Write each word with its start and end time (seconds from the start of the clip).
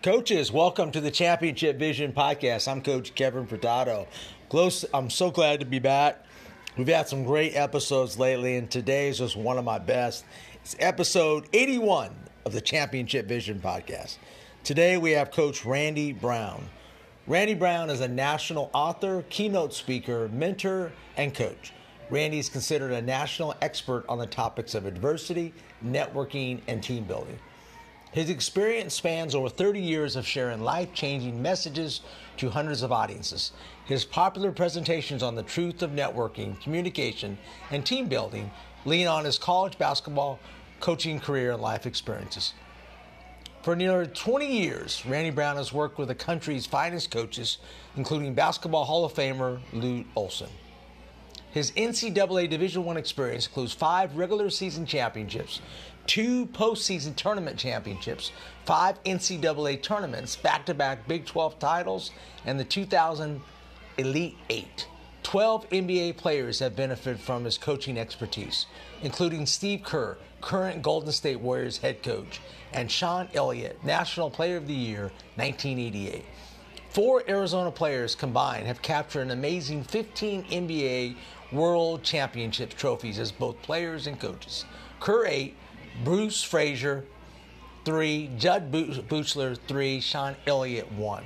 Coaches, 0.00 0.52
welcome 0.52 0.92
to 0.92 1.00
the 1.00 1.10
Championship 1.10 1.76
Vision 1.76 2.12
podcast. 2.12 2.68
I'm 2.70 2.82
Coach 2.82 3.16
Kevin 3.16 3.48
Furtado. 3.48 4.06
Close, 4.48 4.84
I'm 4.94 5.10
so 5.10 5.32
glad 5.32 5.58
to 5.58 5.66
be 5.66 5.80
back. 5.80 6.24
We've 6.76 6.86
had 6.86 7.08
some 7.08 7.24
great 7.24 7.56
episodes 7.56 8.16
lately, 8.16 8.58
and 8.58 8.70
today's 8.70 9.18
was 9.18 9.34
one 9.34 9.58
of 9.58 9.64
my 9.64 9.80
best. 9.80 10.24
It's 10.62 10.76
episode 10.78 11.48
81 11.52 12.14
of 12.46 12.52
the 12.52 12.60
Championship 12.60 13.26
Vision 13.26 13.58
podcast. 13.58 14.18
Today 14.62 14.98
we 14.98 15.10
have 15.10 15.32
Coach 15.32 15.64
Randy 15.64 16.12
Brown. 16.12 16.68
Randy 17.26 17.54
Brown 17.54 17.90
is 17.90 18.00
a 18.00 18.06
national 18.06 18.70
author, 18.72 19.24
keynote 19.30 19.74
speaker, 19.74 20.28
mentor, 20.28 20.92
and 21.16 21.34
coach. 21.34 21.72
Randy 22.08 22.38
is 22.38 22.48
considered 22.48 22.92
a 22.92 23.02
national 23.02 23.56
expert 23.62 24.04
on 24.08 24.18
the 24.18 24.26
topics 24.28 24.76
of 24.76 24.86
adversity, 24.86 25.52
networking, 25.84 26.60
and 26.68 26.80
team 26.84 27.02
building. 27.02 27.40
His 28.12 28.30
experience 28.30 28.94
spans 28.94 29.34
over 29.34 29.48
30 29.48 29.80
years 29.80 30.16
of 30.16 30.26
sharing 30.26 30.62
life 30.62 30.92
changing 30.94 31.40
messages 31.42 32.00
to 32.38 32.48
hundreds 32.48 32.82
of 32.82 32.90
audiences. 32.90 33.52
His 33.84 34.04
popular 34.04 34.50
presentations 34.50 35.22
on 35.22 35.34
the 35.34 35.42
truth 35.42 35.82
of 35.82 35.90
networking, 35.90 36.60
communication, 36.60 37.36
and 37.70 37.84
team 37.84 38.06
building 38.06 38.50
lean 38.84 39.06
on 39.06 39.24
his 39.24 39.38
college 39.38 39.76
basketball, 39.76 40.38
coaching 40.80 41.20
career, 41.20 41.52
and 41.52 41.62
life 41.62 41.84
experiences. 41.84 42.54
For 43.62 43.76
nearly 43.76 44.06
20 44.06 44.46
years, 44.46 45.04
Randy 45.04 45.30
Brown 45.30 45.56
has 45.56 45.72
worked 45.72 45.98
with 45.98 46.08
the 46.08 46.14
country's 46.14 46.64
finest 46.64 47.10
coaches, 47.10 47.58
including 47.96 48.32
Basketball 48.32 48.84
Hall 48.84 49.04
of 49.04 49.12
Famer 49.12 49.58
Lute 49.72 50.06
Olson. 50.16 50.48
His 51.50 51.72
NCAA 51.72 52.48
Division 52.48 52.88
I 52.88 52.92
experience 52.92 53.46
includes 53.46 53.72
five 53.72 54.16
regular 54.16 54.48
season 54.48 54.86
championships, 54.86 55.60
two 56.08 56.46
postseason 56.46 57.14
tournament 57.14 57.58
championships, 57.58 58.32
five 58.64 59.00
NCAA 59.04 59.80
tournaments, 59.80 60.34
back 60.34 60.66
to 60.66 60.74
back 60.74 61.06
Big 61.06 61.26
12 61.26 61.58
titles, 61.60 62.10
and 62.44 62.58
the 62.58 62.64
2000 62.64 63.40
Elite 63.98 64.36
Eight. 64.50 64.88
12 65.22 65.68
NBA 65.68 66.16
players 66.16 66.58
have 66.60 66.74
benefited 66.74 67.20
from 67.20 67.44
his 67.44 67.58
coaching 67.58 67.98
expertise, 67.98 68.66
including 69.02 69.44
Steve 69.44 69.82
Kerr, 69.82 70.16
current 70.40 70.80
Golden 70.80 71.12
State 71.12 71.40
Warriors 71.40 71.78
head 71.78 72.02
coach, 72.02 72.40
and 72.72 72.90
Sean 72.90 73.28
Elliott, 73.34 73.84
National 73.84 74.30
Player 74.30 74.56
of 74.56 74.66
the 74.66 74.74
Year 74.74 75.10
1988. 75.36 76.24
Four 76.88 77.22
Arizona 77.28 77.70
players 77.70 78.14
combined 78.14 78.66
have 78.66 78.80
captured 78.80 79.22
an 79.22 79.30
amazing 79.32 79.84
15 79.84 80.44
NBA 80.44 81.16
World 81.52 82.02
Championship 82.02 82.70
trophies 82.70 83.18
as 83.18 83.30
both 83.30 83.60
players 83.60 84.06
and 84.06 84.18
coaches. 84.18 84.64
Kerr 85.00 85.26
8, 85.26 85.54
Bruce 86.04 86.44
Fraser 86.44 87.04
3, 87.84 88.30
Jud 88.38 88.70
Buechler 88.70 89.58
3, 89.66 90.00
Sean 90.00 90.36
Elliott 90.46 90.92
1. 90.92 91.24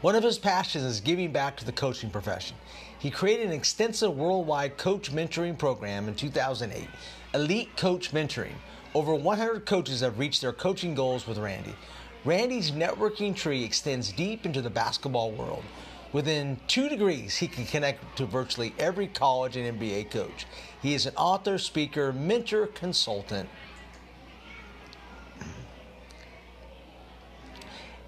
One 0.00 0.16
of 0.16 0.24
his 0.24 0.38
passions 0.38 0.84
is 0.84 1.00
giving 1.00 1.30
back 1.30 1.56
to 1.58 1.64
the 1.64 1.70
coaching 1.70 2.10
profession. 2.10 2.56
He 2.98 3.10
created 3.10 3.46
an 3.46 3.52
extensive 3.52 4.16
worldwide 4.16 4.78
coach 4.78 5.12
mentoring 5.12 5.56
program 5.56 6.08
in 6.08 6.16
2008, 6.16 6.88
Elite 7.34 7.76
Coach 7.76 8.10
Mentoring. 8.10 8.54
Over 8.94 9.14
100 9.14 9.64
coaches 9.64 10.00
have 10.00 10.18
reached 10.18 10.40
their 10.40 10.52
coaching 10.52 10.96
goals 10.96 11.24
with 11.24 11.38
Randy. 11.38 11.76
Randy's 12.24 12.72
networking 12.72 13.34
tree 13.34 13.62
extends 13.62 14.10
deep 14.10 14.44
into 14.44 14.60
the 14.60 14.70
basketball 14.70 15.30
world. 15.30 15.62
Within 16.12 16.58
two 16.66 16.88
degrees, 16.88 17.36
he 17.36 17.46
can 17.46 17.66
connect 17.66 18.16
to 18.16 18.24
virtually 18.24 18.74
every 18.78 19.06
college 19.06 19.56
and 19.56 19.78
NBA 19.78 20.10
coach. 20.10 20.46
He 20.80 20.94
is 20.94 21.06
an 21.06 21.14
author, 21.16 21.58
speaker, 21.58 22.12
mentor, 22.12 22.66
consultant, 22.68 23.48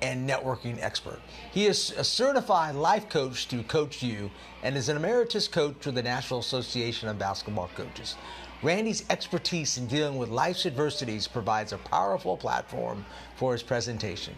and 0.02 0.28
networking 0.28 0.78
expert. 0.80 1.20
He 1.52 1.66
is 1.66 1.90
a 1.96 2.04
certified 2.04 2.74
life 2.74 3.08
coach 3.08 3.46
through 3.46 3.64
Coach 3.64 4.02
U 4.02 4.30
and 4.62 4.76
is 4.76 4.88
an 4.88 4.96
emeritus 4.96 5.48
coach 5.48 5.84
with 5.84 5.94
the 5.94 6.02
National 6.02 6.40
Association 6.40 7.08
of 7.08 7.18
Basketball 7.18 7.70
Coaches. 7.76 8.16
Randy's 8.62 9.04
expertise 9.10 9.78
in 9.78 9.86
dealing 9.86 10.18
with 10.18 10.28
life's 10.28 10.66
adversities 10.66 11.26
provides 11.26 11.72
a 11.72 11.78
powerful 11.78 12.36
platform 12.36 13.04
for 13.36 13.52
his 13.52 13.62
presentation. 13.62 14.34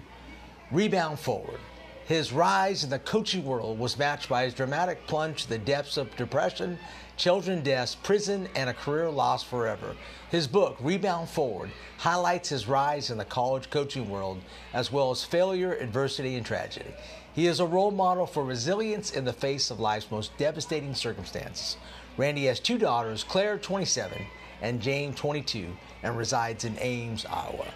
Rebound 0.70 1.18
forward. 1.18 1.60
His 2.06 2.32
rise 2.32 2.84
in 2.84 2.90
the 2.90 2.98
coaching 2.98 3.44
world 3.44 3.78
was 3.78 3.98
matched 3.98 4.28
by 4.28 4.44
his 4.44 4.54
dramatic 4.54 5.06
plunge 5.06 5.44
to 5.44 5.48
the 5.48 5.58
depths 5.58 5.96
of 5.96 6.14
depression, 6.16 6.78
children 7.22 7.62
deaths, 7.62 7.94
prison, 7.94 8.48
and 8.56 8.68
a 8.68 8.74
career 8.74 9.08
lost 9.08 9.46
forever. 9.46 9.94
His 10.32 10.48
book, 10.48 10.76
Rebound 10.80 11.28
Forward, 11.28 11.70
highlights 11.98 12.48
his 12.48 12.66
rise 12.66 13.10
in 13.10 13.16
the 13.16 13.24
college 13.24 13.70
coaching 13.70 14.10
world, 14.10 14.40
as 14.74 14.90
well 14.90 15.12
as 15.12 15.22
failure, 15.22 15.72
adversity, 15.74 16.34
and 16.34 16.44
tragedy. 16.44 16.92
He 17.32 17.46
is 17.46 17.60
a 17.60 17.64
role 17.64 17.92
model 17.92 18.26
for 18.26 18.42
resilience 18.42 19.12
in 19.12 19.24
the 19.24 19.32
face 19.32 19.70
of 19.70 19.78
life's 19.78 20.10
most 20.10 20.36
devastating 20.36 20.96
circumstances. 20.96 21.76
Randy 22.16 22.46
has 22.46 22.58
two 22.58 22.76
daughters, 22.76 23.22
Claire, 23.22 23.56
27, 23.56 24.20
and 24.60 24.82
Jane, 24.82 25.14
22, 25.14 25.68
and 26.02 26.18
resides 26.18 26.64
in 26.64 26.76
Ames, 26.80 27.24
Iowa. 27.24 27.68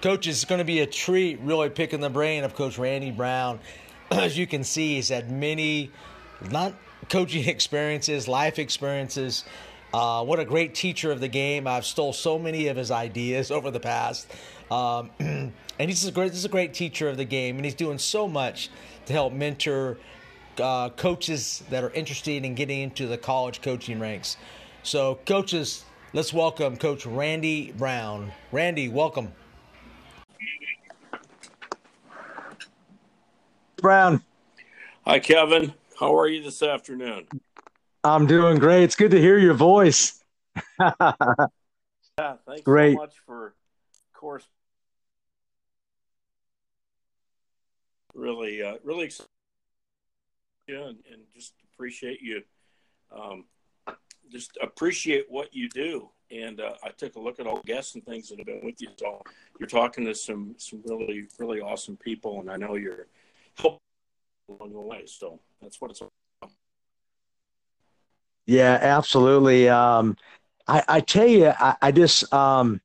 Coach, 0.00 0.28
it's 0.28 0.44
going 0.44 0.60
to 0.60 0.64
be 0.64 0.78
a 0.78 0.86
treat 0.86 1.40
really 1.40 1.70
picking 1.70 1.98
the 1.98 2.08
brain 2.08 2.44
of 2.44 2.54
Coach 2.54 2.78
Randy 2.78 3.10
Brown. 3.10 3.58
As 4.12 4.38
you 4.38 4.46
can 4.46 4.62
see, 4.62 4.94
he's 4.94 5.08
had 5.08 5.28
many 5.28 5.90
not 6.48 6.72
coaching 7.08 7.48
experiences, 7.48 8.28
life 8.28 8.58
experiences. 8.58 9.44
Uh, 9.92 10.24
what 10.24 10.40
a 10.40 10.44
great 10.44 10.74
teacher 10.74 11.12
of 11.12 11.20
the 11.20 11.28
game. 11.28 11.66
I've 11.66 11.84
stole 11.84 12.12
so 12.12 12.38
many 12.38 12.68
of 12.68 12.76
his 12.76 12.90
ideas 12.90 13.50
over 13.50 13.70
the 13.70 13.80
past. 13.80 14.30
Um, 14.70 15.10
and 15.18 15.52
he's 15.78 16.06
a 16.06 16.12
great, 16.12 16.32
he's 16.32 16.44
a 16.44 16.48
great 16.48 16.74
teacher 16.74 17.08
of 17.08 17.16
the 17.16 17.24
game, 17.24 17.56
and 17.56 17.64
he's 17.64 17.74
doing 17.74 17.98
so 17.98 18.26
much 18.26 18.70
to 19.06 19.12
help 19.12 19.32
mentor 19.32 19.98
uh, 20.58 20.90
coaches 20.90 21.62
that 21.70 21.84
are 21.84 21.90
interested 21.90 22.44
in 22.44 22.54
getting 22.54 22.80
into 22.80 23.06
the 23.06 23.18
college 23.18 23.62
coaching 23.62 24.00
ranks. 24.00 24.36
So, 24.82 25.18
coaches, 25.26 25.84
let's 26.12 26.32
welcome 26.32 26.76
Coach 26.76 27.06
Randy 27.06 27.72
Brown. 27.72 28.32
Randy, 28.50 28.88
welcome. 28.88 29.32
Brown. 33.76 34.22
Hi, 35.04 35.18
Kevin. 35.18 35.74
How 36.02 36.18
are 36.18 36.26
you 36.26 36.42
this 36.42 36.64
afternoon? 36.64 37.28
I'm 38.02 38.26
doing 38.26 38.58
great. 38.58 38.82
It's 38.82 38.96
good 38.96 39.12
to 39.12 39.20
hear 39.20 39.38
your 39.38 39.54
voice. 39.54 40.20
yeah, 40.80 40.90
thanks 42.18 42.62
great. 42.64 42.94
so 42.94 43.02
much 43.02 43.14
for, 43.24 43.46
of 43.46 44.12
course, 44.12 44.42
really, 48.14 48.64
uh, 48.64 48.78
really 48.82 49.04
excited 49.04 49.28
yeah, 50.66 50.88
and, 50.88 50.98
and 51.08 51.22
just 51.32 51.54
appreciate 51.72 52.20
you. 52.20 52.42
Um, 53.16 53.44
just 54.28 54.58
appreciate 54.60 55.26
what 55.28 55.54
you 55.54 55.68
do. 55.68 56.10
And 56.32 56.60
uh, 56.60 56.72
I 56.82 56.88
took 56.88 57.14
a 57.14 57.20
look 57.20 57.38
at 57.38 57.46
all 57.46 57.58
the 57.58 57.72
guests 57.72 57.94
and 57.94 58.04
things 58.04 58.28
that 58.30 58.40
have 58.40 58.46
been 58.46 58.64
with 58.64 58.82
you. 58.82 58.88
So 58.96 59.22
you're 59.60 59.68
talking 59.68 60.04
to 60.06 60.16
some 60.16 60.56
some 60.58 60.82
really 60.84 61.28
really 61.38 61.60
awesome 61.60 61.96
people, 61.96 62.40
and 62.40 62.50
I 62.50 62.56
know 62.56 62.74
you're 62.74 63.06
helping 63.54 63.78
along 64.48 64.72
the 64.72 64.80
way. 64.80 65.04
So 65.06 65.38
that's 65.62 65.80
what 65.80 65.90
it's 65.90 66.00
about. 66.00 66.12
Yeah, 68.46 68.78
absolutely. 68.80 69.68
Um, 69.68 70.16
I, 70.66 70.82
I 70.88 71.00
tell 71.00 71.26
you, 71.26 71.52
I, 71.58 71.76
I 71.80 71.92
just, 71.92 72.32
um, 72.34 72.80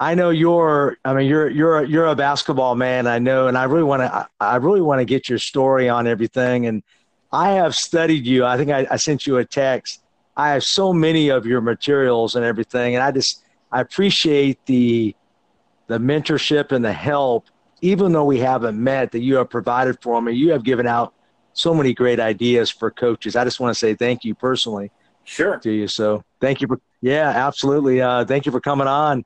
I 0.00 0.14
know 0.14 0.30
you're, 0.30 0.96
I 1.04 1.14
mean, 1.14 1.28
you're, 1.28 1.50
you're, 1.50 1.84
you're 1.84 2.06
a 2.06 2.16
basketball 2.16 2.74
man. 2.74 3.06
I 3.06 3.18
know, 3.18 3.46
and 3.46 3.56
I 3.56 3.64
really 3.64 3.84
want 3.84 4.02
to, 4.02 4.28
I 4.40 4.56
really 4.56 4.80
want 4.80 5.00
to 5.00 5.04
get 5.04 5.28
your 5.28 5.38
story 5.38 5.88
on 5.88 6.06
everything. 6.06 6.66
And 6.66 6.82
I 7.30 7.50
have 7.52 7.74
studied 7.74 8.26
you. 8.26 8.44
I 8.44 8.56
think 8.56 8.70
I, 8.70 8.86
I 8.90 8.96
sent 8.96 9.26
you 9.26 9.36
a 9.36 9.44
text. 9.44 10.02
I 10.36 10.50
have 10.50 10.64
so 10.64 10.92
many 10.92 11.28
of 11.28 11.46
your 11.46 11.60
materials 11.60 12.34
and 12.34 12.44
everything. 12.44 12.94
And 12.94 13.04
I 13.04 13.10
just, 13.12 13.44
I 13.70 13.80
appreciate 13.80 14.64
the, 14.66 15.14
the 15.86 15.98
mentorship 15.98 16.72
and 16.72 16.84
the 16.84 16.92
help 16.92 17.48
even 17.84 18.12
though 18.12 18.24
we 18.24 18.38
haven't 18.38 18.82
met, 18.82 19.12
that 19.12 19.20
you 19.20 19.36
have 19.36 19.50
provided 19.50 20.00
for 20.00 20.22
me. 20.22 20.32
You 20.32 20.52
have 20.52 20.64
given 20.64 20.86
out 20.86 21.12
so 21.54 21.72
many 21.72 21.94
great 21.94 22.20
ideas 22.20 22.70
for 22.70 22.90
coaches. 22.90 23.34
I 23.34 23.44
just 23.44 23.58
want 23.60 23.74
to 23.74 23.78
say 23.78 23.94
thank 23.94 24.24
you 24.24 24.34
personally. 24.34 24.90
Sure. 25.24 25.58
To 25.58 25.70
you. 25.70 25.88
So 25.88 26.22
thank 26.40 26.60
you 26.60 26.68
for, 26.68 26.80
yeah, 27.00 27.30
absolutely. 27.30 28.02
Uh, 28.02 28.26
thank 28.26 28.44
you 28.44 28.52
for 28.52 28.60
coming 28.60 28.86
on. 28.86 29.24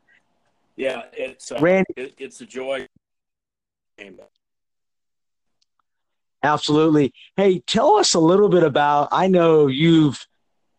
Yeah, 0.76 1.02
it's 1.12 1.50
uh, 1.50 1.58
Randy, 1.60 1.92
it, 1.96 2.14
it's 2.18 2.40
a 2.40 2.46
joy. 2.46 2.86
Absolutely. 6.44 7.12
Hey, 7.36 7.58
tell 7.66 7.96
us 7.96 8.14
a 8.14 8.20
little 8.20 8.48
bit 8.48 8.62
about. 8.62 9.08
I 9.10 9.26
know 9.26 9.66
you've 9.66 10.24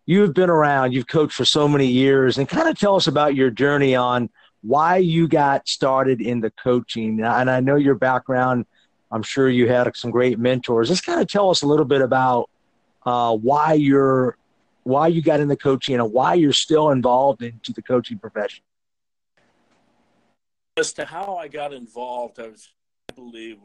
you've 0.06 0.34
been 0.34 0.50
around, 0.50 0.94
you've 0.94 1.08
coached 1.08 1.36
for 1.36 1.44
so 1.44 1.68
many 1.68 1.88
years, 1.88 2.38
and 2.38 2.48
kind 2.48 2.70
of 2.70 2.80
tell 2.80 2.96
us 2.96 3.08
about 3.08 3.36
your 3.36 3.50
journey 3.50 3.94
on 3.94 4.30
why 4.62 4.98
you 4.98 5.28
got 5.28 5.68
started 5.68 6.22
in 6.22 6.40
the 6.40 6.52
coaching. 6.52 7.20
And 7.20 7.50
I 7.50 7.60
know 7.60 7.76
your 7.76 7.96
background. 7.96 8.66
I'm 9.12 9.24
sure 9.24 9.50
you 9.50 9.68
had 9.68 9.96
some 9.96 10.12
great 10.12 10.38
mentors. 10.40 10.88
Just 10.88 11.06
kind 11.06 11.20
of 11.20 11.28
tell 11.28 11.50
us 11.50 11.62
a 11.64 11.68
little 11.68 11.86
bit 11.86 12.02
about 12.02 12.50
uh, 13.06 13.36
why 13.36 13.74
you're 13.74 14.38
why 14.84 15.08
you 15.08 15.22
got 15.22 15.40
into 15.40 15.56
coaching 15.56 15.96
and 15.96 16.12
why 16.12 16.34
you're 16.34 16.54
still 16.54 16.90
involved 16.90 17.44
into 17.44 17.74
the 17.74 17.82
coaching 17.82 18.18
profession. 18.18 18.64
as 20.78 20.94
to 20.94 21.06
how 21.06 21.36
I 21.36 21.48
got 21.48 21.74
involved, 21.74 22.40
I 22.40 22.48
was, 22.48 22.70
I 23.12 23.14
believe, 23.14 23.58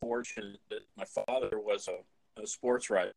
fortunate 0.00 0.60
that 0.70 0.80
my 0.96 1.04
father 1.04 1.58
was 1.60 1.88
a, 1.88 2.42
a 2.42 2.46
sports 2.46 2.90
writer. 2.90 3.12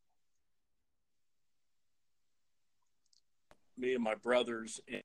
Me 3.77 3.93
and 3.93 4.03
my 4.03 4.15
brothers 4.15 4.81
in 4.87 5.01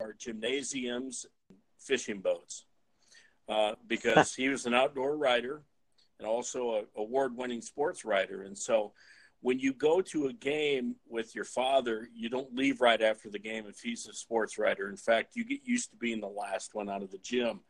our 0.00 0.12
gymnasiums, 0.12 1.26
fishing 1.78 2.20
boats, 2.20 2.64
uh, 3.50 3.74
because 3.86 4.34
he 4.34 4.48
was 4.48 4.66
an 4.66 4.74
outdoor 4.74 5.16
writer 5.16 5.62
and 6.18 6.28
also 6.28 6.60
an 6.78 6.84
award-winning 6.96 7.62
sports 7.62 8.04
writer, 8.04 8.42
and 8.42 8.56
so 8.56 8.92
when 9.42 9.58
you 9.58 9.72
go 9.72 10.02
to 10.02 10.26
a 10.26 10.32
game 10.34 10.96
with 11.08 11.34
your 11.34 11.46
father, 11.46 12.08
you 12.14 12.28
don't 12.28 12.54
leave 12.54 12.82
right 12.82 13.00
after 13.00 13.30
the 13.30 13.38
game 13.38 13.64
if 13.66 13.80
he's 13.80 14.06
a 14.06 14.12
sports 14.12 14.58
writer. 14.58 14.88
In 14.88 14.98
fact, 14.98 15.34
you 15.34 15.44
get 15.44 15.60
used 15.64 15.90
to 15.90 15.96
being 15.96 16.20
the 16.20 16.26
last 16.26 16.74
one 16.74 16.90
out 16.90 17.02
of 17.02 17.10
the 17.10 17.18
gym, 17.18 17.60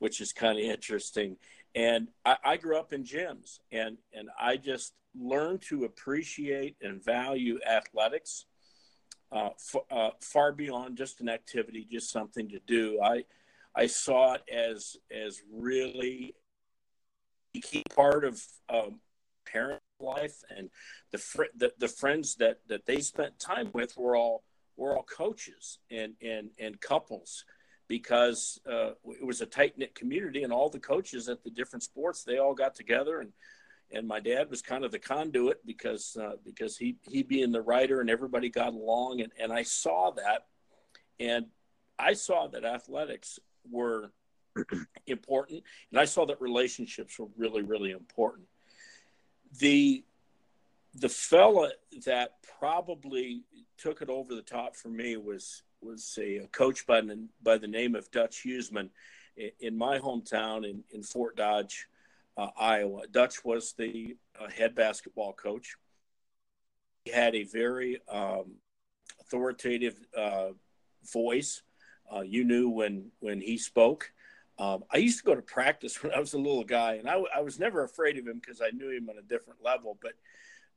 which 0.00 0.20
is 0.20 0.34
kind 0.34 0.58
of 0.58 0.64
interesting. 0.64 1.38
And 1.74 2.08
I, 2.26 2.36
I 2.44 2.56
grew 2.58 2.78
up 2.78 2.92
in 2.92 3.04
gyms, 3.04 3.58
and 3.72 3.96
and 4.12 4.28
I 4.38 4.58
just 4.58 4.92
learned 5.18 5.62
to 5.62 5.84
appreciate 5.84 6.76
and 6.82 7.02
value 7.02 7.58
athletics 7.66 8.46
uh, 9.32 9.50
f- 9.54 9.86
uh, 9.90 10.10
far 10.20 10.52
beyond 10.52 10.98
just 10.98 11.20
an 11.20 11.28
activity, 11.28 11.86
just 11.90 12.10
something 12.10 12.50
to 12.50 12.60
do. 12.66 13.00
I 13.02 13.24
I 13.76 13.86
saw 13.86 14.34
it 14.34 14.42
as 14.52 14.96
as 15.10 15.42
really 15.52 16.34
a 17.54 17.60
key 17.60 17.82
part 17.94 18.24
of 18.24 18.42
um, 18.68 19.00
parent 19.46 19.80
life 20.00 20.42
and 20.56 20.70
the, 21.12 21.18
fr- 21.18 21.54
the 21.56 21.72
the 21.78 21.88
friends 21.88 22.36
that 22.36 22.58
that 22.68 22.86
they 22.86 23.00
spent 23.00 23.38
time 23.38 23.70
with 23.72 23.96
were 23.96 24.16
all 24.16 24.42
were 24.76 24.96
all 24.96 25.04
coaches 25.04 25.78
and 25.90 26.14
and 26.22 26.50
and 26.58 26.80
couples 26.80 27.44
because 27.86 28.60
uh, 28.70 28.90
it 29.20 29.24
was 29.24 29.40
a 29.40 29.46
tight 29.46 29.76
knit 29.76 29.94
community 29.94 30.42
and 30.42 30.52
all 30.52 30.70
the 30.70 30.80
coaches 30.80 31.28
at 31.28 31.42
the 31.44 31.50
different 31.50 31.82
sports 31.82 32.24
they 32.24 32.38
all 32.38 32.54
got 32.54 32.74
together 32.74 33.20
and 33.20 33.32
and 33.92 34.08
my 34.08 34.18
dad 34.18 34.50
was 34.50 34.62
kind 34.62 34.84
of 34.84 34.90
the 34.90 34.98
conduit 34.98 35.64
because 35.66 36.16
uh, 36.20 36.32
because 36.44 36.76
he 36.76 36.96
he 37.02 37.22
being 37.22 37.52
the 37.52 37.60
writer 37.60 38.00
and 38.00 38.10
everybody 38.10 38.48
got 38.48 38.72
along 38.72 39.20
and 39.20 39.32
and 39.38 39.52
I 39.52 39.62
saw 39.62 40.10
that 40.12 40.46
and 41.20 41.46
I 41.98 42.14
saw 42.14 42.48
that 42.48 42.64
athletics 42.64 43.38
were 43.70 44.10
important 45.06 45.62
and 45.90 46.00
I 46.00 46.04
saw 46.04 46.26
that 46.26 46.40
relationships 46.40 47.18
were 47.18 47.28
really 47.36 47.62
really 47.62 47.90
important 47.90 48.46
the 49.58 50.04
the 50.96 51.08
fella 51.08 51.70
that 52.06 52.36
probably 52.58 53.42
took 53.78 54.00
it 54.00 54.08
over 54.08 54.34
the 54.34 54.42
top 54.42 54.76
for 54.76 54.88
me 54.88 55.16
was 55.16 55.62
was 55.84 56.18
a, 56.20 56.38
a 56.38 56.46
coach 56.48 56.86
by 56.86 57.00
the, 57.00 57.26
by 57.42 57.58
the 57.58 57.66
name 57.66 57.94
of 57.94 58.10
Dutch 58.10 58.42
Huseman 58.44 58.88
in, 59.36 59.50
in 59.60 59.76
my 59.76 59.98
hometown 59.98 60.68
in, 60.68 60.82
in 60.92 61.02
Fort 61.02 61.36
Dodge, 61.36 61.86
uh, 62.36 62.48
Iowa. 62.58 63.02
Dutch 63.10 63.44
was 63.44 63.74
the 63.76 64.16
uh, 64.40 64.48
head 64.48 64.74
basketball 64.74 65.32
coach. 65.32 65.76
He 67.04 67.10
had 67.10 67.34
a 67.34 67.44
very 67.44 68.00
um, 68.10 68.54
authoritative 69.20 70.00
uh, 70.16 70.50
voice. 71.12 71.62
Uh, 72.12 72.20
you 72.20 72.44
knew 72.44 72.68
when 72.68 73.10
when 73.20 73.40
he 73.40 73.58
spoke. 73.58 74.12
Um, 74.58 74.84
I 74.92 74.98
used 74.98 75.18
to 75.18 75.24
go 75.24 75.34
to 75.34 75.42
practice 75.42 76.00
when 76.02 76.12
I 76.12 76.20
was 76.20 76.34
a 76.34 76.38
little 76.38 76.64
guy, 76.64 76.94
and 76.94 77.08
I, 77.08 77.20
I 77.34 77.40
was 77.40 77.58
never 77.58 77.82
afraid 77.82 78.18
of 78.18 78.26
him 78.26 78.40
because 78.40 78.60
I 78.60 78.70
knew 78.70 78.90
him 78.90 79.08
on 79.08 79.18
a 79.18 79.22
different 79.22 79.62
level. 79.62 79.98
But 80.00 80.12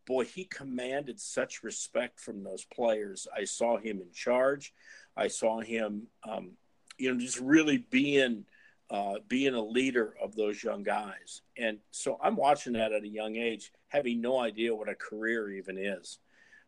boy, 0.06 0.25
he 0.25 0.45
commanded 0.45 1.19
such 1.19 1.63
respect 1.63 2.19
from 2.19 2.44
those 2.44 2.65
players. 2.65 3.27
I 3.35 3.44
saw 3.44 3.77
him 3.77 4.01
in 4.01 4.12
charge. 4.13 4.74
I 5.15 5.27
saw 5.27 5.59
him, 5.59 6.07
um, 6.27 6.51
you 6.97 7.12
know, 7.12 7.19
just 7.19 7.39
really 7.39 7.77
being 7.77 8.45
uh, 8.89 9.15
being 9.27 9.53
a 9.53 9.62
leader 9.62 10.15
of 10.21 10.35
those 10.35 10.63
young 10.63 10.81
guys. 10.81 11.41
And 11.57 11.79
so 11.91 12.18
I'm 12.24 12.38
watching 12.38 12.74
that 12.74 12.94
at 12.94 13.03
a 13.03 13.07
young 13.07 13.35
age, 13.35 13.74
having 13.89 14.21
no 14.21 14.39
idea 14.39 14.74
what 14.74 14.88
a 14.88 14.95
career 14.95 15.51
even 15.51 15.77
is. 15.77 16.19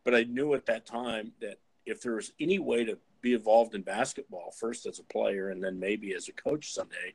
But 0.03 0.15
I 0.15 0.23
knew 0.23 0.53
at 0.53 0.65
that 0.65 0.85
time 0.85 1.31
that 1.39 1.59
if 1.85 2.01
there 2.01 2.15
was 2.15 2.33
any 2.39 2.59
way 2.59 2.83
to 2.83 2.97
be 3.21 3.33
involved 3.33 3.75
in 3.75 3.81
basketball, 3.81 4.51
first 4.51 4.85
as 4.85 4.99
a 4.99 5.03
player 5.03 5.49
and 5.49 5.63
then 5.63 5.79
maybe 5.79 6.13
as 6.13 6.27
a 6.27 6.33
coach 6.33 6.73
someday, 6.73 7.13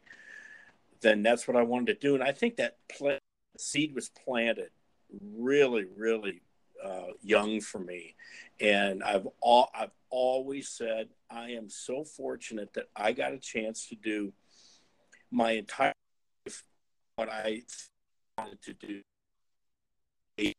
then 1.01 1.23
that's 1.23 1.47
what 1.47 1.57
I 1.57 1.63
wanted 1.63 1.87
to 1.95 2.07
do. 2.07 2.15
And 2.15 2.23
I 2.23 2.33
think 2.33 2.57
that 2.57 2.79
seed 3.59 3.95
was 3.95 4.09
planted 4.09 4.71
really, 5.37 5.85
really 5.97 6.43
uh, 6.83 7.13
young 7.23 7.61
for 7.61 7.79
me. 7.79 8.15
And 8.61 9.03
I've 9.03 9.29
all, 9.41 9.71
I've 9.75 9.93
always 10.11 10.69
said 10.69 11.09
I 11.31 11.51
am 11.51 11.69
so 11.69 12.05
fortunate 12.05 12.73
that 12.75 12.89
I 12.95 13.13
got 13.13 13.33
a 13.33 13.39
chance 13.39 13.89
to 13.89 13.97
do 13.97 14.33
my 15.31 15.53
entire 15.53 15.93
life 16.47 16.65
what 17.17 17.29
I 17.29 17.63
wanted 18.39 18.63
to 18.63 18.73
do. 18.75 19.01
Eight 20.39 20.57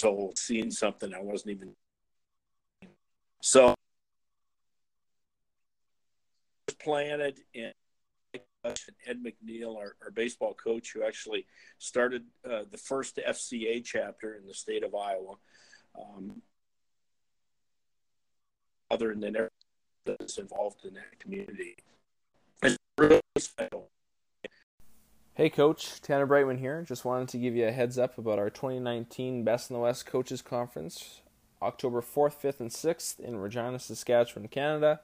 years 0.00 0.04
old, 0.04 0.38
seeing 0.38 0.70
something 0.70 1.14
I 1.14 1.20
wasn't 1.20 1.52
even 1.52 1.74
so 3.40 3.74
planted 6.82 7.40
in 7.54 7.72
Ed 8.64 9.18
McNeil, 9.24 9.76
our, 9.76 9.96
our, 10.02 10.10
baseball 10.10 10.54
coach, 10.54 10.92
who 10.92 11.02
actually 11.02 11.46
started 11.78 12.24
uh, 12.44 12.64
the 12.70 12.76
first 12.76 13.18
FCA 13.26 13.84
chapter 13.84 14.34
in 14.34 14.46
the 14.46 14.54
state 14.54 14.82
of 14.82 14.94
Iowa. 14.94 15.36
Um, 15.98 16.42
other 18.90 19.14
than 19.14 19.24
everyone 19.24 19.50
that's 20.04 20.38
involved 20.38 20.84
in 20.84 20.94
that 20.94 21.18
community. 21.18 21.76
Hey, 25.34 25.50
Coach. 25.50 26.00
Tanner 26.00 26.26
Brightman 26.26 26.58
here. 26.58 26.82
Just 26.82 27.04
wanted 27.04 27.28
to 27.28 27.38
give 27.38 27.54
you 27.54 27.68
a 27.68 27.70
heads 27.70 27.98
up 27.98 28.18
about 28.18 28.38
our 28.38 28.50
2019 28.50 29.44
Best 29.44 29.70
in 29.70 29.74
the 29.74 29.80
West 29.80 30.04
Coaches 30.06 30.42
Conference, 30.42 31.20
October 31.62 32.00
4th, 32.00 32.40
5th, 32.42 32.60
and 32.60 32.70
6th 32.70 33.20
in 33.20 33.36
Regina, 33.36 33.78
Saskatchewan, 33.78 34.48
Canada. 34.48 35.00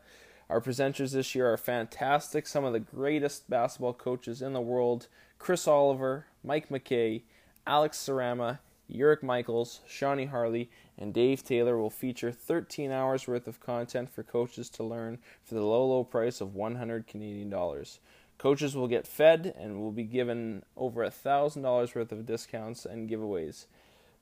Our 0.50 0.60
presenters 0.60 1.12
this 1.12 1.34
year 1.34 1.52
are 1.52 1.56
fantastic. 1.56 2.46
Some 2.46 2.64
of 2.64 2.72
the 2.72 2.80
greatest 2.80 3.48
basketball 3.48 3.94
coaches 3.94 4.42
in 4.42 4.52
the 4.52 4.60
world 4.60 5.08
Chris 5.38 5.66
Oliver, 5.66 6.26
Mike 6.42 6.68
McKay, 6.68 7.22
Alex 7.66 7.98
Sarama, 7.98 8.58
Yurik 8.90 9.22
Michaels, 9.22 9.80
Shawnee 9.86 10.26
Harley, 10.26 10.70
and 10.98 11.14
Dave 11.14 11.42
Taylor 11.42 11.78
will 11.78 11.90
feature 11.90 12.30
13 12.30 12.90
hours 12.90 13.26
worth 13.26 13.48
of 13.48 13.60
content 13.60 14.10
for 14.10 14.22
coaches 14.22 14.68
to 14.70 14.84
learn 14.84 15.18
for 15.42 15.54
the 15.54 15.62
low, 15.62 15.86
low 15.86 16.04
price 16.04 16.40
of 16.40 16.54
100 16.54 17.06
Canadian 17.06 17.48
dollars. 17.48 18.00
Coaches 18.36 18.76
will 18.76 18.88
get 18.88 19.06
fed 19.06 19.54
and 19.58 19.80
will 19.80 19.92
be 19.92 20.04
given 20.04 20.62
over 20.76 21.02
$1,000 21.02 21.94
worth 21.94 22.12
of 22.12 22.26
discounts 22.26 22.84
and 22.84 23.08
giveaways. 23.08 23.66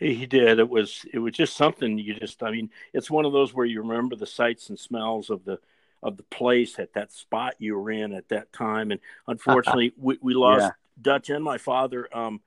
He 0.00 0.24
did. 0.24 0.58
It 0.58 0.68
was 0.68 1.04
it 1.12 1.18
was 1.18 1.34
just 1.34 1.56
something 1.56 1.98
you 1.98 2.14
just 2.14 2.42
I 2.42 2.50
mean, 2.50 2.70
it's 2.94 3.10
one 3.10 3.26
of 3.26 3.32
those 3.32 3.52
where 3.52 3.66
you 3.66 3.82
remember 3.82 4.16
the 4.16 4.26
sights 4.26 4.70
and 4.70 4.78
smells 4.78 5.28
of 5.28 5.44
the 5.44 5.58
of 6.02 6.16
the 6.16 6.22
place 6.24 6.78
at 6.78 6.94
that 6.94 7.12
spot 7.12 7.54
you 7.58 7.78
were 7.78 7.90
in 7.90 8.14
at 8.14 8.30
that 8.30 8.50
time. 8.50 8.90
And 8.92 9.00
unfortunately 9.28 9.92
we, 9.98 10.18
we 10.22 10.32
lost 10.32 10.62
yeah. 10.62 10.70
Dutch 11.02 11.28
and 11.28 11.44
my 11.44 11.58
father 11.58 12.08
um, 12.16 12.40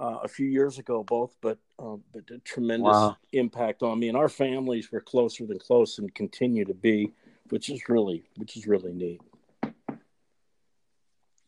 uh, 0.00 0.20
a 0.22 0.28
few 0.28 0.46
years 0.46 0.78
ago 0.78 1.02
both, 1.02 1.34
but 1.40 1.58
um, 1.80 2.04
but 2.12 2.22
a 2.30 2.38
tremendous 2.38 2.94
wow. 2.94 3.16
impact 3.32 3.82
on 3.82 3.98
me 3.98 4.06
and 4.06 4.16
our 4.16 4.28
families 4.28 4.92
were 4.92 5.00
closer 5.00 5.46
than 5.46 5.58
close 5.58 5.98
and 5.98 6.14
continue 6.14 6.64
to 6.64 6.74
be, 6.74 7.12
which 7.48 7.70
is 7.70 7.88
really 7.88 8.22
which 8.36 8.56
is 8.56 8.68
really 8.68 8.92
neat. 8.92 9.20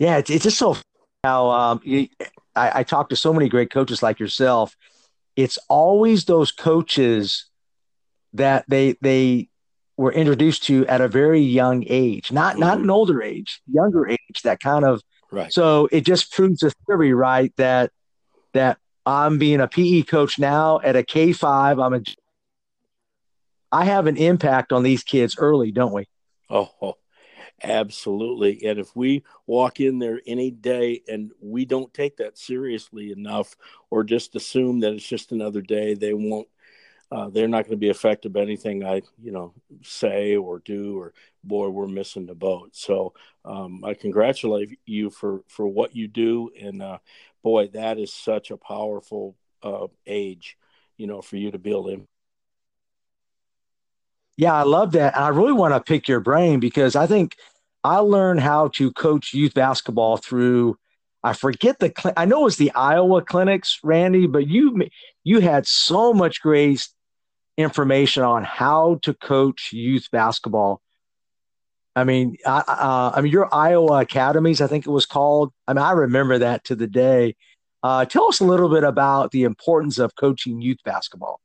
Yeah, 0.00 0.19
it's, 0.19 0.29
it's 0.29 0.43
just 0.43 0.59
so 0.59 0.76
how 1.23 1.50
um, 1.50 1.81
you, 1.85 2.09
I, 2.57 2.81
I 2.81 2.83
talk 2.83 3.11
to 3.11 3.17
so 3.17 3.33
many 3.33 3.49
great 3.49 3.71
coaches 3.71 4.03
like 4.03 4.19
yourself 4.19 4.76
it's 5.37 5.59
always 5.69 6.25
those 6.25 6.50
coaches 6.50 7.47
that 8.33 8.64
they 8.69 8.97
they 9.00 9.49
were 9.97 10.12
introduced 10.12 10.64
to 10.64 10.87
at 10.87 11.00
a 11.00 11.09
very 11.09 11.40
young 11.40 11.85
age, 11.87 12.33
not 12.33 12.52
mm-hmm. 12.52 12.61
not 12.61 12.78
an 12.78 12.90
older 12.90 13.23
age, 13.23 13.61
younger 13.71 14.09
age. 14.09 14.43
That 14.45 14.61
kind 14.61 14.85
of 14.85 15.02
right. 15.31 15.52
So 15.52 15.88
it 15.93 16.02
just 16.02 16.33
proves 16.33 16.61
the 16.61 16.73
theory, 16.87 17.12
right? 17.12 17.52
That 17.57 17.93
that 18.55 18.78
I'm 19.05 19.38
being 19.38 19.61
a 19.61 19.69
PE 19.69 20.02
coach 20.02 20.38
now 20.38 20.81
at 20.83 20.97
a 20.97 21.02
K 21.02 21.33
five. 21.33 21.78
I'm 21.78 21.95
a 21.95 22.00
I 23.71 23.85
have 23.85 24.07
an 24.07 24.16
impact 24.16 24.73
on 24.73 24.83
these 24.83 25.02
kids 25.02 25.37
early, 25.38 25.71
don't 25.71 25.93
we? 25.93 26.07
Oh, 26.49 26.97
absolutely. 27.62 28.64
And 28.66 28.78
if 28.78 28.94
we 28.94 29.25
walk 29.46 29.80
in 29.80 29.98
there 29.98 30.20
any 30.26 30.50
day 30.50 31.02
and 31.08 31.32
we 31.40 31.64
don't 31.64 31.92
take 31.94 32.16
that 32.18 32.38
seriously 32.38 33.12
enough, 33.12 33.56
or 33.90 34.04
just 34.04 34.36
assume 34.36 34.80
that 34.80 34.92
it's 34.92 35.06
just 35.06 35.32
another 35.32 35.60
day, 35.62 35.94
they 35.94 36.14
won't. 36.14 36.48
Uh, 37.12 37.28
they're 37.28 37.46
not 37.46 37.62
going 37.62 37.70
to 37.70 37.76
be 37.76 37.88
affected 37.88 38.32
by 38.32 38.40
anything 38.40 38.84
I, 38.84 39.00
you 39.22 39.30
know, 39.30 39.54
say 39.82 40.34
or 40.34 40.58
do. 40.58 40.98
Or 40.98 41.12
boy, 41.44 41.68
we're 41.68 41.86
missing 41.86 42.26
the 42.26 42.34
boat. 42.34 42.70
So 42.72 43.14
um, 43.44 43.84
I 43.84 43.94
congratulate 43.94 44.80
you 44.86 45.10
for 45.10 45.42
for 45.46 45.68
what 45.68 45.94
you 45.94 46.08
do, 46.08 46.50
and 46.60 46.82
uh, 46.82 46.98
boy, 47.44 47.68
that 47.68 47.98
is 47.98 48.12
such 48.12 48.50
a 48.50 48.56
powerful 48.56 49.36
uh, 49.62 49.86
age, 50.06 50.58
you 50.96 51.06
know, 51.06 51.22
for 51.22 51.36
you 51.36 51.52
to 51.52 51.58
build 51.58 51.90
in. 51.90 52.08
Yeah, 54.37 54.55
I 54.55 54.62
love 54.64 54.93
that. 54.93 55.16
And 55.16 55.25
I 55.25 55.28
really 55.28 55.52
want 55.52 55.75
to 55.75 55.81
pick 55.81 56.09
your 56.09 56.21
brain 56.21 56.61
because 56.61 56.95
I 56.95 57.07
think 57.07 57.37
I 57.83 57.99
learned 57.99 58.40
how 58.40 58.69
to 58.75 58.93
coach 58.93 59.33
youth 59.33 59.55
basketball 59.55 60.16
through. 60.19 60.76
I 61.23 61.33
forget 61.33 61.78
the. 61.78 61.93
I 62.16 62.25
know 62.25 62.43
it 62.43 62.45
was 62.45 62.57
the 62.57 62.73
Iowa 62.73 63.23
clinics, 63.23 63.81
Randy, 63.83 64.26
but 64.26 64.47
you 64.47 64.87
you 65.25 65.40
had 65.40 65.66
so 65.66 66.12
much 66.12 66.40
great 66.40 66.87
information 67.57 68.23
on 68.23 68.45
how 68.45 68.99
to 69.02 69.14
coach 69.14 69.73
youth 69.73 70.09
basketball. 70.12 70.81
I 71.97 72.05
mean, 72.05 72.37
I, 72.45 72.59
uh, 72.59 73.12
I 73.14 73.23
mean, 73.23 73.33
your 73.33 73.52
Iowa 73.52 74.00
academies, 74.00 74.61
I 74.61 74.66
think 74.66 74.87
it 74.87 74.90
was 74.90 75.07
called. 75.07 75.52
I 75.66 75.73
mean, 75.73 75.83
I 75.83 75.93
remember 75.93 76.38
that 76.38 76.64
to 76.64 76.76
the 76.76 76.87
day. 76.87 77.37
Uh, 77.83 78.05
tell 78.05 78.26
us 78.28 78.40
a 78.40 78.45
little 78.45 78.69
bit 78.69 78.85
about 78.85 79.31
the 79.31 79.45
importance 79.45 79.99
of 79.99 80.14
coaching 80.14 80.61
youth 80.61 80.78
basketball. 80.85 81.40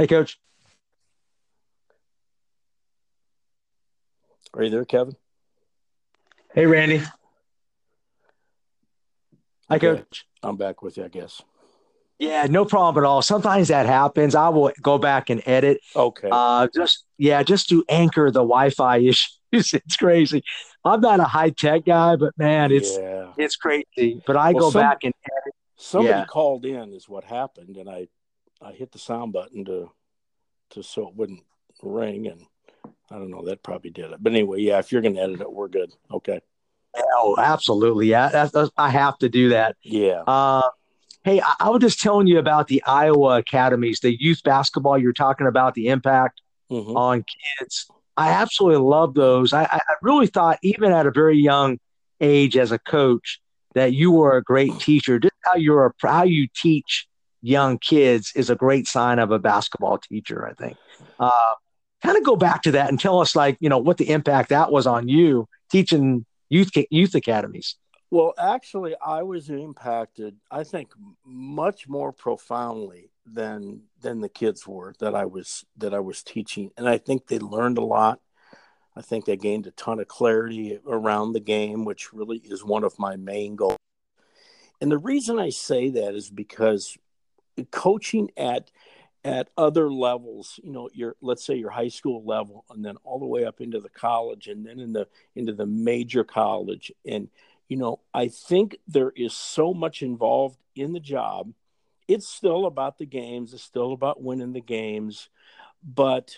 Hey, 0.00 0.06
Coach. 0.06 0.40
Are 4.54 4.62
you 4.62 4.70
there, 4.70 4.86
Kevin? 4.86 5.14
Hey, 6.54 6.64
Randy. 6.64 7.02
Hi, 9.68 9.76
okay. 9.76 9.96
Coach. 9.96 10.24
I'm 10.42 10.56
back 10.56 10.80
with 10.80 10.96
you, 10.96 11.04
I 11.04 11.08
guess. 11.08 11.42
Yeah, 12.18 12.46
no 12.48 12.64
problem 12.64 13.04
at 13.04 13.06
all. 13.06 13.20
Sometimes 13.20 13.68
that 13.68 13.84
happens. 13.84 14.34
I 14.34 14.48
will 14.48 14.72
go 14.80 14.96
back 14.96 15.28
and 15.28 15.42
edit. 15.44 15.82
Okay. 15.94 16.30
Uh, 16.32 16.68
just 16.74 17.04
yeah, 17.18 17.42
just 17.42 17.68
to 17.68 17.84
anchor 17.90 18.30
the 18.30 18.40
Wi-Fi 18.40 18.96
issues. 19.00 19.38
it's 19.52 19.96
crazy. 19.96 20.42
I'm 20.82 21.02
not 21.02 21.20
a 21.20 21.24
high 21.24 21.50
tech 21.50 21.84
guy, 21.84 22.16
but 22.16 22.32
man, 22.38 22.72
it's 22.72 22.96
yeah. 22.96 23.34
it's 23.36 23.56
crazy. 23.56 24.22
But 24.26 24.38
I 24.38 24.52
well, 24.52 24.62
go 24.62 24.70
some, 24.70 24.80
back 24.80 25.00
and 25.02 25.12
edit. 25.26 25.54
Somebody 25.76 26.20
yeah. 26.20 26.24
called 26.24 26.64
in, 26.64 26.94
is 26.94 27.06
what 27.06 27.24
happened, 27.24 27.76
and 27.76 27.90
I 27.90 28.08
I 28.62 28.72
hit 28.72 28.92
the 28.92 28.98
sound 28.98 29.32
button 29.32 29.64
to 29.66 29.90
to 30.70 30.82
so 30.82 31.08
it 31.08 31.14
wouldn't 31.14 31.42
ring, 31.82 32.26
and 32.26 32.42
I 33.10 33.16
don't 33.16 33.30
know 33.30 33.44
that 33.44 33.62
probably 33.62 33.90
did 33.90 34.12
it. 34.12 34.22
But 34.22 34.32
anyway, 34.32 34.60
yeah, 34.60 34.78
if 34.78 34.92
you're 34.92 35.02
going 35.02 35.14
to 35.14 35.20
edit 35.20 35.40
it, 35.40 35.52
we're 35.52 35.68
good. 35.68 35.92
Okay. 36.12 36.40
Oh, 36.96 37.36
absolutely. 37.38 38.06
Yeah, 38.06 38.28
that's, 38.28 38.52
that's, 38.52 38.70
I 38.76 38.90
have 38.90 39.18
to 39.18 39.28
do 39.28 39.50
that. 39.50 39.76
Yeah. 39.82 40.22
Uh, 40.26 40.68
hey, 41.24 41.40
I, 41.40 41.54
I, 41.60 41.70
was 41.70 41.80
just 41.80 42.00
telling 42.00 42.26
you 42.26 42.38
about 42.38 42.68
the 42.68 42.82
Iowa 42.84 43.38
academies, 43.38 44.00
the 44.00 44.20
youth 44.20 44.42
basketball. 44.44 44.98
You're 44.98 45.12
talking 45.12 45.46
about 45.46 45.74
the 45.74 45.88
impact 45.88 46.40
mm-hmm. 46.70 46.96
on 46.96 47.24
kids. 47.58 47.88
I 48.16 48.30
absolutely 48.30 48.80
love 48.80 49.14
those. 49.14 49.52
I, 49.52 49.64
I 49.64 49.80
really 50.02 50.26
thought, 50.26 50.58
even 50.62 50.92
at 50.92 51.06
a 51.06 51.10
very 51.10 51.38
young 51.38 51.78
age, 52.20 52.56
as 52.56 52.72
a 52.72 52.78
coach, 52.78 53.40
that 53.74 53.92
you 53.92 54.10
were 54.10 54.36
a 54.36 54.42
great 54.42 54.78
teacher. 54.80 55.18
Just 55.18 55.34
how 55.44 55.56
you're 55.56 55.86
a, 55.86 55.92
how 56.06 56.24
you 56.24 56.48
teach 56.54 57.06
young 57.42 57.78
kids 57.78 58.32
is 58.34 58.50
a 58.50 58.56
great 58.56 58.86
sign 58.86 59.18
of 59.18 59.30
a 59.30 59.38
basketball 59.38 59.98
teacher, 59.98 60.46
I 60.46 60.54
think. 60.54 60.76
Uh, 61.18 61.54
kind 62.02 62.16
of 62.16 62.24
go 62.24 62.36
back 62.36 62.62
to 62.62 62.72
that 62.72 62.88
and 62.88 62.98
tell 62.98 63.20
us, 63.20 63.36
like, 63.36 63.56
you 63.60 63.68
know, 63.68 63.78
what 63.78 63.98
the 63.98 64.10
impact 64.10 64.50
that 64.50 64.70
was 64.72 64.86
on 64.86 65.08
you 65.08 65.48
teaching 65.70 66.24
youth 66.48 66.70
youth 66.90 67.14
academies. 67.14 67.76
Well, 68.10 68.34
actually, 68.38 68.96
I 69.04 69.22
was 69.22 69.50
impacted. 69.50 70.36
I 70.50 70.64
think 70.64 70.92
much 71.24 71.88
more 71.88 72.12
profoundly 72.12 73.12
than 73.24 73.82
than 74.00 74.20
the 74.20 74.28
kids 74.28 74.66
were 74.66 74.94
that 74.98 75.14
I 75.14 75.26
was 75.26 75.64
that 75.76 75.94
I 75.94 76.00
was 76.00 76.22
teaching, 76.22 76.70
and 76.76 76.88
I 76.88 76.98
think 76.98 77.26
they 77.26 77.38
learned 77.38 77.78
a 77.78 77.84
lot. 77.84 78.20
I 78.96 79.02
think 79.02 79.24
they 79.24 79.36
gained 79.36 79.68
a 79.68 79.70
ton 79.70 80.00
of 80.00 80.08
clarity 80.08 80.80
around 80.84 81.32
the 81.32 81.40
game, 81.40 81.84
which 81.84 82.12
really 82.12 82.38
is 82.38 82.64
one 82.64 82.82
of 82.82 82.98
my 82.98 83.14
main 83.14 83.54
goals. 83.54 83.76
And 84.80 84.90
the 84.90 84.98
reason 84.98 85.38
I 85.38 85.50
say 85.50 85.90
that 85.90 86.14
is 86.14 86.28
because 86.28 86.96
coaching 87.70 88.30
at 88.36 88.70
at 89.22 89.50
other 89.58 89.92
levels 89.92 90.58
you 90.62 90.72
know 90.72 90.88
your 90.94 91.14
let's 91.20 91.44
say 91.44 91.54
your 91.54 91.70
high 91.70 91.88
school 91.88 92.24
level 92.24 92.64
and 92.70 92.82
then 92.84 92.96
all 93.04 93.18
the 93.18 93.26
way 93.26 93.44
up 93.44 93.60
into 93.60 93.78
the 93.78 93.90
college 93.90 94.46
and 94.46 94.64
then 94.64 94.80
in 94.80 94.92
the 94.92 95.06
into 95.34 95.52
the 95.52 95.66
major 95.66 96.24
college. 96.24 96.90
And 97.06 97.28
you 97.68 97.76
know 97.76 98.00
i 98.14 98.28
think 98.28 98.78
there 98.88 99.12
is 99.14 99.34
so 99.34 99.74
much 99.74 100.02
involved 100.02 100.58
in 100.74 100.92
the 100.92 101.00
job. 101.00 101.52
It's 102.08 102.26
still 102.26 102.66
about 102.66 102.98
the 102.98 103.06
games. 103.06 103.54
It's 103.54 103.62
still 103.62 103.92
about 103.92 104.22
winning 104.22 104.52
the 104.52 104.60
games 104.60 105.28
but 105.82 106.36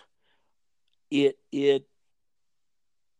it 1.10 1.38
it 1.50 1.86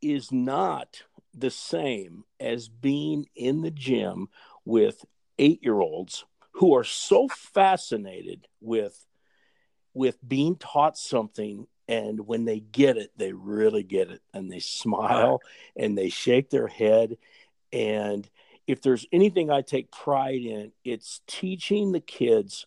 is 0.01 0.33
not 0.33 1.03
the 1.35 1.51
same 1.51 2.25
as 2.41 2.69
being 2.69 3.27
in 3.35 3.63
the 3.63 3.71
gym 3.71 4.29
with 4.65 5.05
8 5.39 5.63
year 5.63 5.81
olds 5.81 6.25
who 6.53 6.75
are 6.75 6.85
so 6.85 7.29
fascinated 7.29 8.47
with 8.61 9.07
with 9.95 10.17
being 10.27 10.57
taught 10.57 10.97
something 10.97 11.67
and 11.89 12.27
when 12.27 12.45
they 12.45 12.61
get 12.61 12.97
it 12.97 13.11
they 13.17 13.33
really 13.33 13.83
get 13.83 14.11
it 14.11 14.21
and 14.33 14.51
they 14.51 14.61
smile 14.61 15.41
and 15.77 15.97
they 15.97 16.09
shake 16.09 16.51
their 16.51 16.69
head. 16.69 17.17
And 17.73 18.29
if 18.67 18.81
there's 18.81 19.07
anything 19.13 19.51
i 19.51 19.61
take 19.61 19.91
pride 19.91 20.43
in 20.43 20.73
it's 20.85 21.21
teaching 21.27 21.93
the 21.93 22.01
kids 22.01 22.67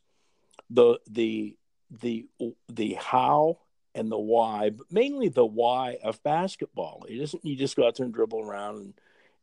the 0.70 1.00
the 1.10 1.56
the 2.02 2.26
the 2.68 2.94
how 2.94 3.60
and 3.94 4.12
the 4.12 4.18
why 4.18 4.72
but 4.72 4.92
mainly 4.92 5.30
the 5.30 5.46
why 5.46 5.98
of 6.04 6.22
basketball. 6.24 7.06
It 7.08 7.22
isn't 7.22 7.46
you 7.46 7.56
just 7.56 7.76
go 7.76 7.88
out 7.88 7.96
there 7.96 8.06
and 8.06 8.14
dribble 8.14 8.42
around 8.42 8.78
and 8.78 8.94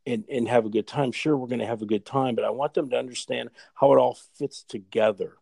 and, 0.06 0.24
and 0.30 0.48
have 0.48 0.66
a 0.66 0.70
good 0.70 0.86
time. 0.86 1.12
Sure, 1.12 1.36
we're 1.36 1.46
going 1.46 1.60
to 1.60 1.66
have 1.66 1.82
a 1.82 1.86
good 1.86 2.04
time, 2.04 2.34
but 2.34 2.44
I 2.44 2.50
want 2.50 2.74
them 2.74 2.90
to 2.90 2.98
understand 2.98 3.50
how 3.74 3.92
it 3.92 3.98
all 3.98 4.18
fits 4.34 4.62
together. 4.62 5.36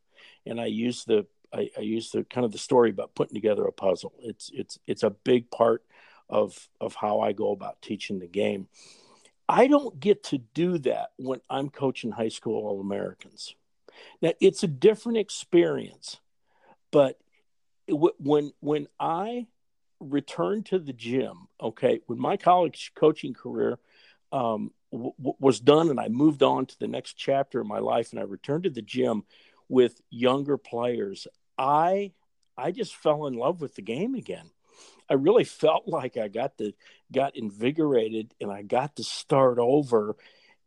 And 0.47 0.61
I 0.61 0.67
use 0.67 1.05
the 1.05 1.27
I, 1.53 1.71
I 1.77 1.81
use 1.81 2.11
the 2.11 2.25
kind 2.25 2.45
of 2.45 2.53
the 2.53 2.59
story 2.59 2.91
about 2.91 3.15
putting 3.15 3.35
together 3.35 3.65
a 3.65 3.73
puzzle. 3.73 4.13
It's 4.21 4.51
it's 4.55 4.79
it's 4.87 5.03
a 5.03 5.11
big 5.11 5.51
part 5.51 5.85
of 6.29 6.69
of 6.81 6.95
how 6.95 7.21
I 7.21 7.33
go 7.33 7.53
about 7.53 7.83
teaching 7.83 8.19
the 8.19 8.29
game. 8.29 8.69
I 9.49 9.67
don't 9.67 9.99
get 9.99 10.23
to 10.25 10.39
do 10.39 10.79
that 10.79 11.11
when 11.17 11.41
I'm 11.51 11.71
coaching 11.71 12.13
high 12.13 12.29
school 12.29 12.65
All 12.65 12.81
Americans. 12.81 13.55
Now 14.23 14.33
it's 14.41 14.63
a 14.63 14.69
different 14.69 15.19
experience, 15.19 16.21
but 16.91 17.19
when 17.89 18.53
when 18.61 18.87
I 18.99 19.47
returned 19.99 20.67
to 20.67 20.79
the 20.79 20.93
gym, 20.93 21.49
okay, 21.61 22.01
when 22.07 22.19
my 22.19 22.37
college 22.37 22.93
coaching 22.95 23.35
career 23.35 23.79
um, 24.33 24.73
w- 24.93 25.15
was 25.39 25.61
done, 25.61 25.91
and 25.91 26.01
I 26.01 26.09
moved 26.09 26.43
on 26.43 26.67
to 26.67 26.79
the 26.79 26.89
next 26.89 27.15
chapter 27.15 27.61
of 27.61 27.67
my 27.67 27.79
life, 27.79 28.13
and 28.13 28.21
I 28.21 28.25
returned 28.25 28.65
to 28.65 28.71
the 28.71 28.83
gym 28.83 29.25
with 29.69 30.01
younger 30.11 30.57
players. 30.57 31.27
I 31.59 32.13
I 32.57 32.73
just 32.73 32.95
fell 32.95 33.27
in 33.27 33.35
love 33.35 33.61
with 33.61 33.75
the 33.75 33.83
game 33.83 34.15
again. 34.15 34.51
I 35.09 35.15
really 35.15 35.45
felt 35.45 35.87
like 35.89 36.17
I 36.17 36.29
got 36.29 36.57
the 36.59 36.75
got 37.13 37.37
invigorated, 37.37 38.35
and 38.41 38.51
I 38.51 38.63
got 38.63 38.97
to 38.97 39.05
start 39.05 39.59
over. 39.59 40.17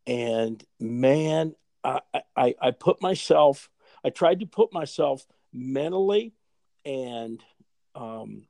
And 0.05 0.63
man, 0.79 1.55
I, 1.83 2.01
I, 2.35 2.55
I 2.61 2.71
put 2.71 3.01
myself. 3.01 3.69
I 4.03 4.09
tried 4.09 4.41
to 4.41 4.45
put 4.45 4.73
myself 4.73 5.25
mentally 5.53 6.33
and 6.85 7.41
um, 7.95 8.47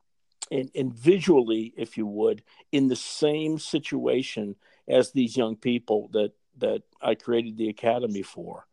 and, 0.52 0.70
and 0.76 0.94
visually, 0.94 1.74
if 1.78 1.98
you 1.98 2.06
would, 2.06 2.44
in 2.72 2.88
the 2.88 2.96
same 2.96 3.60
situation 3.60 4.56
as 4.88 5.12
these 5.12 5.38
young 5.38 5.56
people 5.56 6.10
that 6.14 6.34
that 6.58 6.84
I 7.02 7.16
created 7.16 7.58
the 7.58 7.70
academy 7.70 8.22
for. 8.22 8.66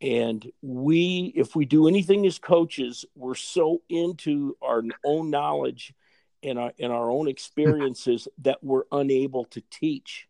And 0.00 0.50
we, 0.60 1.32
if 1.36 1.54
we 1.54 1.64
do 1.64 1.86
anything 1.86 2.26
as 2.26 2.40
coaches, 2.40 3.04
we're 3.14 3.36
so 3.36 3.82
into 3.88 4.56
our 4.60 4.82
own 5.04 5.30
knowledge 5.30 5.94
and 6.42 6.58
our, 6.58 6.72
and 6.80 6.92
our 6.92 7.08
own 7.08 7.28
experiences 7.28 8.26
that 8.38 8.58
we're 8.62 8.82
unable 8.90 9.44
to 9.46 9.62
teach. 9.70 10.26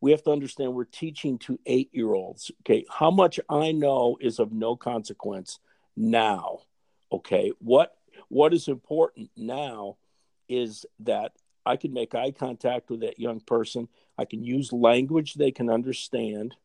we 0.00 0.10
have 0.10 0.24
to 0.24 0.32
understand 0.32 0.74
we're 0.74 0.84
teaching 0.84 1.38
to 1.38 1.60
eight 1.66 1.90
year 1.92 2.12
olds. 2.12 2.50
Okay. 2.62 2.84
How 2.90 3.12
much 3.12 3.38
I 3.48 3.70
know 3.70 4.16
is 4.20 4.40
of 4.40 4.52
no 4.52 4.74
consequence 4.74 5.60
now. 5.96 6.60
Okay. 7.12 7.52
What 7.60 7.94
what 8.28 8.52
is 8.52 8.66
important 8.68 9.30
now 9.36 9.96
is 10.48 10.84
that 11.00 11.32
I 11.64 11.76
can 11.76 11.92
make 11.92 12.14
eye 12.14 12.32
contact 12.32 12.90
with 12.90 13.00
that 13.00 13.20
young 13.20 13.40
person. 13.40 13.88
I 14.18 14.24
can 14.24 14.42
use 14.42 14.72
language 14.72 15.34
they 15.34 15.52
can 15.52 15.70
understand. 15.70 16.56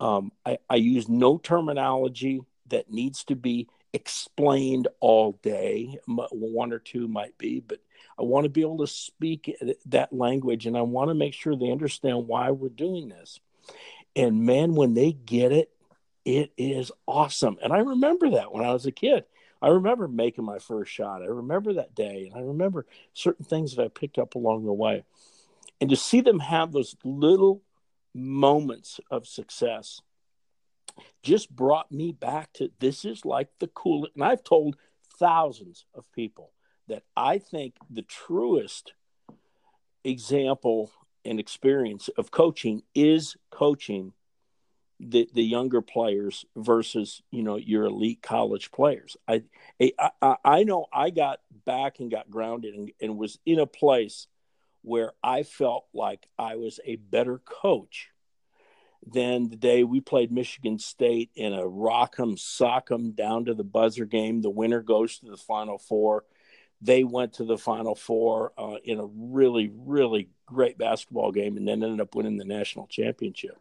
Um, 0.00 0.32
I, 0.44 0.58
I 0.68 0.76
use 0.76 1.08
no 1.08 1.38
terminology 1.38 2.42
that 2.68 2.90
needs 2.90 3.24
to 3.24 3.36
be 3.36 3.68
explained 3.92 4.88
all 5.00 5.38
day. 5.42 5.98
One 6.06 6.72
or 6.72 6.78
two 6.78 7.08
might 7.08 7.38
be, 7.38 7.60
but 7.60 7.78
I 8.18 8.22
want 8.22 8.44
to 8.44 8.50
be 8.50 8.62
able 8.62 8.78
to 8.78 8.86
speak 8.86 9.56
that 9.86 10.12
language 10.12 10.66
and 10.66 10.76
I 10.76 10.82
want 10.82 11.10
to 11.10 11.14
make 11.14 11.34
sure 11.34 11.56
they 11.56 11.70
understand 11.70 12.26
why 12.26 12.50
we're 12.50 12.68
doing 12.68 13.08
this. 13.08 13.40
And 14.16 14.44
man, 14.44 14.74
when 14.74 14.94
they 14.94 15.12
get 15.12 15.52
it, 15.52 15.70
it 16.24 16.52
is 16.56 16.90
awesome. 17.06 17.58
And 17.62 17.72
I 17.72 17.78
remember 17.78 18.30
that 18.30 18.52
when 18.52 18.64
I 18.64 18.72
was 18.72 18.86
a 18.86 18.92
kid. 18.92 19.24
I 19.60 19.68
remember 19.68 20.08
making 20.08 20.44
my 20.44 20.58
first 20.58 20.92
shot. 20.92 21.22
I 21.22 21.26
remember 21.26 21.74
that 21.74 21.94
day. 21.94 22.30
And 22.30 22.38
I 22.38 22.46
remember 22.46 22.86
certain 23.14 23.44
things 23.44 23.76
that 23.76 23.82
I 23.82 23.88
picked 23.88 24.18
up 24.18 24.34
along 24.34 24.64
the 24.64 24.72
way. 24.72 25.04
And 25.80 25.90
to 25.90 25.96
see 25.96 26.20
them 26.20 26.40
have 26.40 26.72
those 26.72 26.96
little 27.04 27.62
moments 28.14 29.00
of 29.10 29.26
success 29.26 30.00
just 31.22 31.54
brought 31.54 31.90
me 31.90 32.12
back 32.12 32.52
to 32.54 32.70
this 32.78 33.04
is 33.04 33.24
like 33.24 33.48
the 33.58 33.66
coolest. 33.66 34.14
And 34.14 34.24
I've 34.24 34.44
told 34.44 34.76
thousands 35.18 35.84
of 35.94 36.10
people 36.12 36.52
that 36.88 37.02
I 37.16 37.38
think 37.38 37.74
the 37.90 38.02
truest 38.02 38.92
example 40.04 40.92
and 41.24 41.40
experience 41.40 42.08
of 42.18 42.30
coaching 42.30 42.82
is 42.94 43.36
coaching 43.50 44.12
the 45.00 45.28
the 45.34 45.42
younger 45.42 45.80
players 45.80 46.44
versus 46.54 47.20
you 47.30 47.42
know 47.42 47.56
your 47.56 47.84
elite 47.86 48.22
college 48.22 48.70
players. 48.70 49.16
I 49.26 49.42
I, 50.20 50.36
I 50.44 50.64
know 50.64 50.86
I 50.92 51.10
got 51.10 51.40
back 51.64 51.98
and 51.98 52.10
got 52.10 52.30
grounded 52.30 52.74
and, 52.74 52.92
and 53.00 53.18
was 53.18 53.38
in 53.44 53.58
a 53.58 53.66
place 53.66 54.28
where 54.84 55.12
I 55.22 55.42
felt 55.42 55.86
like 55.94 56.28
I 56.38 56.56
was 56.56 56.78
a 56.84 56.96
better 56.96 57.38
coach 57.38 58.10
than 59.06 59.48
the 59.48 59.56
day 59.56 59.82
we 59.82 60.00
played 60.00 60.30
Michigan 60.30 60.78
State 60.78 61.30
in 61.34 61.52
a 61.54 61.62
rock'em 61.62 62.36
sock'em 62.36 63.14
down 63.16 63.46
to 63.46 63.54
the 63.54 63.64
buzzer 63.64 64.04
game. 64.04 64.42
The 64.42 64.50
winner 64.50 64.82
goes 64.82 65.18
to 65.18 65.30
the 65.30 65.36
Final 65.38 65.78
Four. 65.78 66.24
They 66.80 67.02
went 67.02 67.34
to 67.34 67.44
the 67.44 67.58
Final 67.58 67.94
Four 67.94 68.52
uh, 68.58 68.76
in 68.84 69.00
a 69.00 69.06
really, 69.06 69.72
really 69.74 70.28
great 70.46 70.76
basketball 70.76 71.32
game 71.32 71.56
and 71.56 71.66
then 71.66 71.82
ended 71.82 72.00
up 72.00 72.14
winning 72.14 72.36
the 72.36 72.44
national 72.44 72.86
championship. 72.86 73.58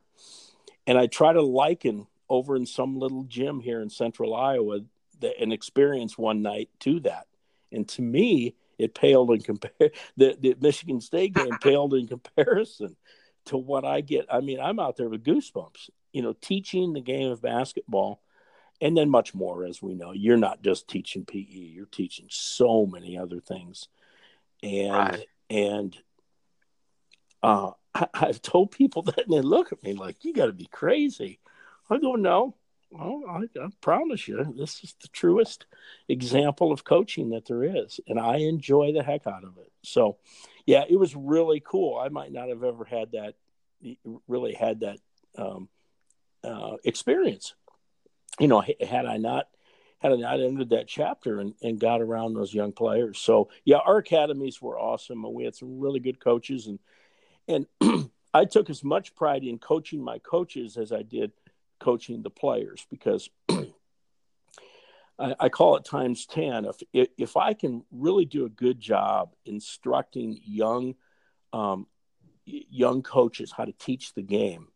And 0.85 0.97
I 0.97 1.07
try 1.07 1.31
to 1.31 1.41
liken 1.41 2.07
over 2.29 2.55
in 2.55 2.65
some 2.65 2.99
little 2.99 3.23
gym 3.23 3.61
here 3.61 3.81
in 3.81 3.89
central 3.89 4.35
Iowa 4.35 4.81
the, 5.19 5.39
an 5.39 5.53
experience 5.53 6.17
one 6.17 6.41
night 6.41 6.69
to 6.81 6.99
that. 7.01 7.27
And 7.71 7.87
to 7.89 8.01
me, 8.01 8.55
it 8.77 8.95
paled 8.95 9.31
in 9.31 9.41
compare 9.41 9.71
the, 10.17 10.37
the 10.39 10.55
Michigan 10.59 11.01
State 11.01 11.33
game 11.33 11.57
paled 11.61 11.93
in 11.93 12.07
comparison 12.07 12.95
to 13.45 13.57
what 13.57 13.85
I 13.85 14.01
get. 14.01 14.25
I 14.31 14.39
mean, 14.39 14.59
I'm 14.59 14.79
out 14.79 14.97
there 14.97 15.09
with 15.09 15.23
goosebumps, 15.23 15.89
you 16.11 16.21
know, 16.21 16.33
teaching 16.33 16.93
the 16.93 17.01
game 17.01 17.31
of 17.31 17.41
basketball 17.41 18.21
and 18.81 18.97
then 18.97 19.09
much 19.09 19.33
more, 19.33 19.65
as 19.65 19.81
we 19.81 19.95
know. 19.95 20.11
You're 20.11 20.37
not 20.37 20.61
just 20.61 20.87
teaching 20.87 21.25
PE, 21.25 21.39
you're 21.39 21.85
teaching 21.85 22.27
so 22.29 22.85
many 22.85 23.17
other 23.17 23.39
things. 23.39 23.87
And, 24.61 24.93
right. 24.93 25.25
and, 25.49 25.97
uh, 27.41 27.71
I, 27.95 28.07
have 28.13 28.41
told 28.41 28.71
people 28.71 29.03
that 29.03 29.25
and 29.25 29.33
they 29.33 29.41
look 29.41 29.71
at 29.71 29.83
me 29.83 29.93
like, 29.93 30.23
you 30.23 30.33
got 30.33 30.47
to 30.47 30.53
be 30.53 30.65
crazy. 30.65 31.39
I 31.89 31.99
go, 31.99 32.13
no, 32.13 32.55
well, 32.93 33.23
I, 33.27 33.59
I, 33.59 33.69
promise 33.81 34.27
you, 34.27 34.53
this 34.55 34.83
is 34.83 34.95
the 35.01 35.07
truest 35.07 35.65
example 36.07 36.71
of 36.71 36.83
coaching 36.83 37.31
that 37.31 37.45
there 37.45 37.63
is. 37.63 37.99
And 38.07 38.19
I 38.19 38.37
enjoy 38.37 38.93
the 38.93 39.03
heck 39.03 39.25
out 39.25 39.43
of 39.43 39.57
it. 39.57 39.71
So, 39.83 40.17
yeah, 40.65 40.83
it 40.87 40.97
was 40.97 41.15
really 41.15 41.59
cool. 41.59 41.97
I 41.97 42.09
might 42.09 42.31
not 42.31 42.49
have 42.49 42.63
ever 42.63 42.85
had 42.85 43.13
that, 43.13 43.33
really 44.27 44.53
had 44.53 44.81
that 44.81 44.97
um, 45.37 45.69
uh, 46.43 46.77
experience. 46.83 47.55
You 48.39 48.47
know, 48.47 48.61
had 48.61 49.05
I 49.05 49.17
not 49.17 49.47
had 49.99 50.11
I 50.11 50.15
not 50.15 50.41
ended 50.41 50.69
that 50.69 50.87
chapter 50.87 51.39
and, 51.39 51.53
and 51.61 51.79
got 51.79 52.01
around 52.01 52.33
those 52.33 52.53
young 52.53 52.73
players. 52.73 53.19
So 53.19 53.49
yeah, 53.63 53.77
our 53.77 53.97
academies 53.97 54.61
were 54.61 54.77
awesome, 54.77 55.23
and 55.23 55.33
we 55.33 55.45
had 55.45 55.55
some 55.55 55.79
really 55.79 55.99
good 55.99 56.19
coaches, 56.19 56.67
and 56.67 56.79
and 57.81 58.09
I 58.33 58.45
took 58.45 58.69
as 58.69 58.83
much 58.83 59.15
pride 59.15 59.43
in 59.43 59.59
coaching 59.59 60.03
my 60.03 60.19
coaches 60.19 60.77
as 60.77 60.91
I 60.91 61.03
did 61.03 61.31
coaching 61.83 62.21
the 62.21 62.29
players 62.29 62.85
because 62.89 63.29
I, 65.19 65.35
I, 65.39 65.49
call 65.49 65.75
it 65.75 65.85
times 65.85 66.25
10. 66.25 66.65
If, 66.93 67.09
if 67.17 67.37
I 67.37 67.53
can 67.53 67.83
really 67.91 68.25
do 68.25 68.45
a 68.45 68.49
good 68.49 68.79
job 68.79 69.33
instructing 69.45 70.39
young, 70.43 70.95
um, 71.51 71.87
young 72.45 73.03
coaches 73.03 73.53
how 73.55 73.65
to 73.65 73.73
teach 73.73 74.13
the 74.13 74.21
game, 74.21 74.67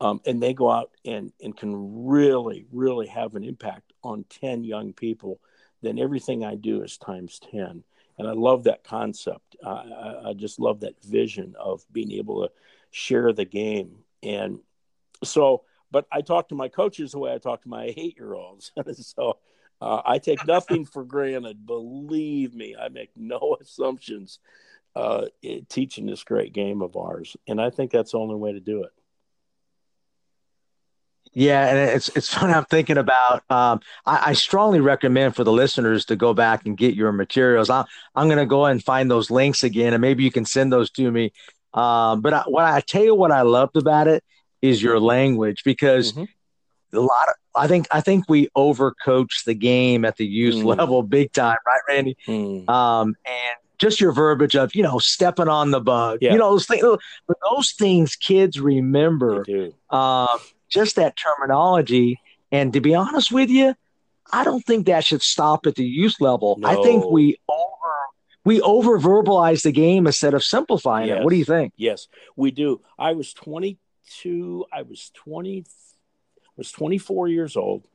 um, 0.00 0.20
and 0.26 0.42
they 0.42 0.54
go 0.54 0.70
out 0.70 0.90
and, 1.04 1.32
and 1.42 1.56
can 1.56 2.06
really, 2.06 2.66
really 2.72 3.06
have 3.06 3.34
an 3.34 3.44
impact 3.44 3.92
on 4.02 4.24
10 4.28 4.64
young 4.64 4.92
people, 4.92 5.40
then 5.82 5.98
everything 5.98 6.44
I 6.44 6.54
do 6.56 6.82
is 6.82 6.98
times 6.98 7.40
10. 7.50 7.82
And 8.18 8.28
I 8.28 8.32
love 8.32 8.64
that 8.64 8.84
concept. 8.84 9.56
I, 9.64 10.20
I 10.26 10.32
just 10.34 10.60
love 10.60 10.80
that 10.80 11.02
vision 11.02 11.54
of 11.58 11.84
being 11.90 12.12
able 12.12 12.42
to 12.42 12.52
share 12.90 13.32
the 13.32 13.46
game. 13.46 14.04
And 14.22 14.58
so, 15.24 15.64
but 15.90 16.06
I 16.12 16.20
talk 16.20 16.48
to 16.48 16.54
my 16.54 16.68
coaches 16.68 17.12
the 17.12 17.18
way 17.18 17.32
I 17.32 17.38
talk 17.38 17.62
to 17.62 17.68
my 17.68 17.92
eight 17.96 18.16
year 18.16 18.34
olds. 18.34 18.72
so 18.94 19.38
uh, 19.80 20.02
I 20.04 20.18
take 20.18 20.46
nothing 20.46 20.84
for 20.84 21.04
granted. 21.04 21.66
Believe 21.66 22.54
me, 22.54 22.76
I 22.76 22.88
make 22.88 23.10
no 23.16 23.56
assumptions 23.60 24.38
uh, 24.94 25.26
teaching 25.68 26.06
this 26.06 26.24
great 26.24 26.52
game 26.52 26.82
of 26.82 26.96
ours. 26.96 27.36
And 27.48 27.60
I 27.60 27.70
think 27.70 27.90
that's 27.90 28.12
the 28.12 28.18
only 28.18 28.36
way 28.36 28.52
to 28.52 28.60
do 28.60 28.82
it. 28.84 28.92
Yeah, 31.32 31.64
and 31.66 31.78
it's 31.78 32.08
it's 32.16 32.28
funny. 32.28 32.52
I'm 32.52 32.64
thinking 32.64 32.98
about. 32.98 33.48
Um, 33.48 33.80
I, 34.04 34.30
I, 34.30 34.32
strongly 34.32 34.80
recommend 34.80 35.36
for 35.36 35.44
the 35.44 35.52
listeners 35.52 36.06
to 36.06 36.16
go 36.16 36.34
back 36.34 36.66
and 36.66 36.76
get 36.76 36.96
your 36.96 37.12
materials. 37.12 37.70
I'm 37.70 37.84
I'm 38.16 38.26
going 38.26 38.38
to 38.38 38.46
go 38.46 38.66
and 38.66 38.82
find 38.82 39.08
those 39.08 39.30
links 39.30 39.62
again, 39.62 39.92
and 39.92 40.00
maybe 40.00 40.24
you 40.24 40.32
can 40.32 40.44
send 40.44 40.72
those 40.72 40.90
to 40.90 41.08
me. 41.08 41.32
Um, 41.72 42.20
but 42.20 42.34
I, 42.34 42.42
what 42.48 42.64
I 42.64 42.80
tell 42.80 43.04
you, 43.04 43.14
what 43.14 43.30
I 43.30 43.42
loved 43.42 43.76
about 43.76 44.08
it 44.08 44.24
is 44.62 44.82
your 44.82 45.00
language 45.00 45.62
because 45.64 46.12
mm-hmm. 46.12 46.96
a 46.96 47.00
lot 47.00 47.28
of 47.28 47.34
I 47.54 47.66
think 47.66 47.86
I 47.90 48.00
think 48.00 48.26
we 48.28 48.48
overcoach 48.56 49.44
the 49.44 49.54
game 49.54 50.04
at 50.04 50.16
the 50.16 50.26
youth 50.26 50.56
mm. 50.56 50.64
level 50.64 51.02
big 51.02 51.32
time, 51.32 51.56
right, 51.66 51.80
Randy? 51.88 52.16
Mm. 52.26 52.68
Um, 52.68 53.16
and 53.24 53.56
just 53.78 54.00
your 54.00 54.12
verbiage 54.12 54.54
of 54.54 54.74
you 54.74 54.82
know 54.82 54.98
stepping 54.98 55.48
on 55.48 55.70
the 55.70 55.80
bug, 55.80 56.18
yeah. 56.20 56.32
you 56.32 56.38
know 56.38 56.50
those 56.50 56.66
things. 56.66 56.82
But 56.82 57.36
those 57.50 57.72
things 57.72 58.14
kids 58.16 58.60
remember. 58.60 59.44
Um, 59.90 60.38
just 60.68 60.96
that 60.96 61.16
terminology, 61.16 62.20
and 62.52 62.72
to 62.72 62.80
be 62.80 62.94
honest 62.94 63.32
with 63.32 63.50
you, 63.50 63.74
I 64.32 64.44
don't 64.44 64.64
think 64.64 64.86
that 64.86 65.04
should 65.04 65.22
stop 65.22 65.66
at 65.66 65.74
the 65.74 65.84
youth 65.84 66.20
level. 66.20 66.56
No. 66.58 66.68
I 66.68 66.82
think 66.82 67.04
we 67.06 67.36
over 67.48 67.66
we 68.44 68.60
over 68.60 68.98
verbalize 68.98 69.62
the 69.62 69.72
game 69.72 70.06
instead 70.06 70.34
of 70.34 70.44
simplifying 70.44 71.08
yes. 71.08 71.18
it. 71.18 71.24
What 71.24 71.30
do 71.30 71.36
you 71.36 71.44
think? 71.44 71.72
Yes, 71.76 72.06
we 72.36 72.50
do. 72.52 72.80
I 72.98 73.12
was 73.12 73.32
22. 74.10 74.66
I 74.72 74.82
was 74.82 75.10
20 75.14 75.64
was 76.56 76.72
24 76.72 77.28
years 77.28 77.56
old. 77.56 77.86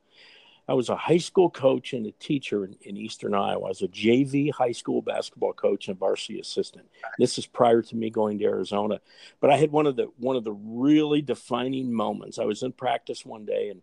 I 0.68 0.74
was 0.74 0.88
a 0.88 0.96
high 0.96 1.18
school 1.18 1.48
coach 1.48 1.92
and 1.92 2.04
a 2.06 2.10
teacher 2.10 2.64
in, 2.64 2.74
in, 2.80 2.96
Eastern 2.96 3.34
Iowa. 3.34 3.66
I 3.66 3.68
was 3.68 3.82
a 3.82 3.88
JV 3.88 4.50
high 4.50 4.72
school 4.72 5.00
basketball 5.00 5.52
coach 5.52 5.86
and 5.86 5.96
varsity 5.96 6.40
assistant. 6.40 6.86
This 7.20 7.38
is 7.38 7.46
prior 7.46 7.82
to 7.82 7.94
me 7.94 8.10
going 8.10 8.40
to 8.40 8.44
Arizona. 8.46 9.00
But 9.40 9.50
I 9.50 9.58
had 9.58 9.70
one 9.70 9.86
of 9.86 9.94
the 9.94 10.10
one 10.18 10.34
of 10.34 10.42
the 10.42 10.52
really 10.52 11.22
defining 11.22 11.92
moments. 11.92 12.40
I 12.40 12.44
was 12.44 12.64
in 12.64 12.72
practice 12.72 13.24
one 13.24 13.44
day 13.44 13.68
and 13.68 13.82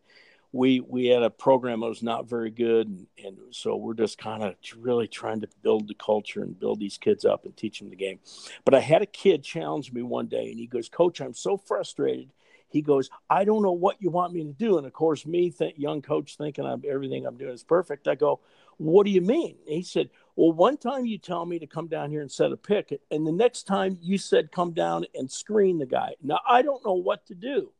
we 0.53 0.79
we 0.79 1.07
had 1.07 1.23
a 1.23 1.29
program 1.29 1.81
that 1.81 1.89
was 1.89 2.01
not 2.01 2.29
very 2.29 2.51
good 2.51 2.87
and, 2.87 3.07
and 3.25 3.37
so 3.51 3.75
we're 3.75 3.93
just 3.93 4.17
kind 4.17 4.41
of 4.41 4.55
really 4.77 5.07
trying 5.07 5.41
to 5.41 5.49
build 5.61 5.89
the 5.89 5.95
culture 5.95 6.41
and 6.41 6.57
build 6.57 6.79
these 6.79 6.97
kids 6.97 7.25
up 7.25 7.43
and 7.43 7.57
teach 7.57 7.79
them 7.79 7.89
the 7.89 7.95
game. 7.97 8.19
But 8.63 8.73
I 8.73 8.79
had 8.79 9.01
a 9.01 9.07
kid 9.07 9.43
challenge 9.43 9.91
me 9.91 10.03
one 10.03 10.27
day 10.27 10.49
and 10.49 10.59
he 10.59 10.67
goes, 10.67 10.87
Coach, 10.87 11.19
I'm 11.19 11.33
so 11.33 11.57
frustrated 11.57 12.29
he 12.73 12.81
goes, 12.81 13.11
I 13.29 13.45
don't 13.45 13.61
know 13.61 13.71
what 13.71 14.01
you 14.01 14.09
want 14.09 14.33
me 14.33 14.43
to 14.43 14.51
do. 14.51 14.79
And 14.79 14.87
of 14.87 14.93
course, 14.93 15.27
me, 15.27 15.51
th- 15.51 15.77
young 15.77 16.01
coach, 16.01 16.37
thinking 16.37 16.65
I'm 16.65 16.81
everything 16.89 17.25
I'm 17.25 17.37
doing 17.37 17.53
is 17.53 17.63
perfect. 17.63 18.07
I 18.07 18.15
go, 18.15 18.41
What 18.77 19.05
do 19.05 19.11
you 19.11 19.21
mean? 19.21 19.57
He 19.67 19.83
said, 19.83 20.09
Well, 20.35 20.51
one 20.51 20.77
time 20.77 21.05
you 21.05 21.19
tell 21.19 21.45
me 21.45 21.59
to 21.59 21.67
come 21.67 21.87
down 21.87 22.09
here 22.09 22.21
and 22.21 22.31
set 22.31 22.51
a 22.51 22.57
pick, 22.57 22.99
and 23.11 23.27
the 23.27 23.31
next 23.31 23.63
time 23.63 23.99
you 24.01 24.17
said 24.17 24.51
come 24.51 24.73
down 24.73 25.05
and 25.13 25.31
screen 25.31 25.77
the 25.77 25.85
guy. 25.85 26.15
Now 26.21 26.39
I 26.49 26.63
don't 26.63 26.83
know 26.83 26.93
what 26.93 27.27
to 27.27 27.35
do. 27.35 27.71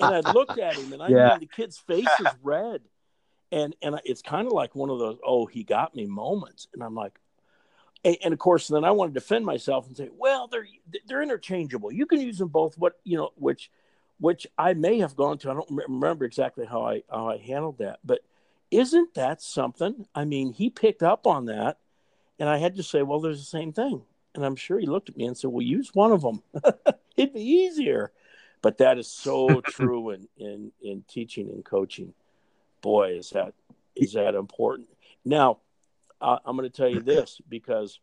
And 0.00 0.26
I 0.26 0.32
looked 0.32 0.58
at 0.58 0.76
him, 0.76 0.92
and 0.92 1.02
I 1.02 1.08
yeah. 1.10 1.28
mean, 1.30 1.40
the 1.40 1.46
kid's 1.46 1.78
face 1.78 2.08
is 2.20 2.26
red, 2.42 2.82
and 3.52 3.74
and 3.82 4.00
it's 4.04 4.22
kind 4.22 4.46
of 4.46 4.52
like 4.52 4.74
one 4.74 4.90
of 4.90 4.98
those 4.98 5.18
oh 5.26 5.46
he 5.46 5.64
got 5.64 5.94
me 5.94 6.06
moments, 6.06 6.68
and 6.74 6.82
I'm 6.82 6.94
like, 6.94 7.18
and, 8.04 8.16
and, 8.24 8.32
of 8.32 8.38
course, 8.38 8.68
then 8.68 8.84
I 8.84 8.90
want 8.92 9.12
to 9.12 9.20
defend 9.20 9.44
myself 9.44 9.86
and 9.86 9.96
say, 9.96 10.08
well, 10.16 10.48
they're 10.48 10.66
they're 11.06 11.22
interchangeable. 11.22 11.92
You 11.92 12.06
can 12.06 12.20
use 12.20 12.38
them 12.38 12.48
both. 12.48 12.78
What 12.78 12.98
you 13.04 13.16
know, 13.16 13.30
which 13.36 13.70
which 14.18 14.46
I 14.58 14.74
may 14.74 14.98
have 14.98 15.16
gone 15.16 15.38
to. 15.38 15.50
I 15.50 15.54
don't 15.54 15.86
remember 15.88 16.24
exactly 16.24 16.66
how 16.66 16.82
I 16.82 17.02
how 17.10 17.28
I 17.28 17.38
handled 17.38 17.78
that, 17.78 17.98
but 18.04 18.20
isn't 18.70 19.14
that 19.14 19.42
something? 19.42 20.06
I 20.14 20.24
mean, 20.24 20.52
he 20.52 20.70
picked 20.70 21.02
up 21.02 21.26
on 21.26 21.46
that, 21.46 21.78
and 22.38 22.48
I 22.48 22.58
had 22.58 22.76
to 22.76 22.82
say, 22.82 23.02
well, 23.02 23.20
there's 23.20 23.40
the 23.40 23.44
same 23.44 23.72
thing. 23.72 24.02
And 24.34 24.44
I'm 24.44 24.56
sure 24.56 24.78
he 24.78 24.86
looked 24.86 25.08
at 25.08 25.16
me 25.16 25.24
and 25.26 25.36
said, 25.36 25.50
well, 25.50 25.62
use 25.62 25.90
one 25.92 26.12
of 26.12 26.22
them. 26.22 26.42
It'd 27.16 27.34
be 27.34 27.40
easier. 27.40 28.12
But 28.62 28.78
that 28.78 28.98
is 28.98 29.08
so 29.08 29.60
true 29.66 30.10
in, 30.10 30.28
in 30.36 30.72
in 30.82 31.04
teaching 31.08 31.48
and 31.50 31.64
coaching. 31.64 32.14
Boy, 32.80 33.16
is 33.18 33.30
that 33.30 33.54
is 33.96 34.14
that 34.14 34.34
important. 34.34 34.88
Now, 35.24 35.58
uh, 36.20 36.38
I'm 36.44 36.56
going 36.56 36.68
to 36.68 36.76
tell 36.76 36.88
you 36.88 37.00
this 37.00 37.40
because 37.48 38.00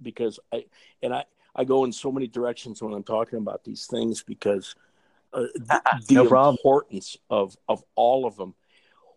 because 0.00 0.38
I 0.52 0.64
and 1.02 1.14
I 1.14 1.24
I 1.54 1.64
go 1.64 1.84
in 1.84 1.92
so 1.92 2.12
many 2.12 2.26
directions 2.26 2.82
when 2.82 2.92
I'm 2.92 3.02
talking 3.02 3.38
about 3.38 3.64
these 3.64 3.86
things 3.86 4.22
because 4.22 4.74
uh, 5.32 5.44
the 6.08 6.24
no 6.24 6.48
importance 6.50 7.16
of 7.30 7.56
of 7.68 7.82
all 7.94 8.26
of 8.26 8.36
them. 8.36 8.54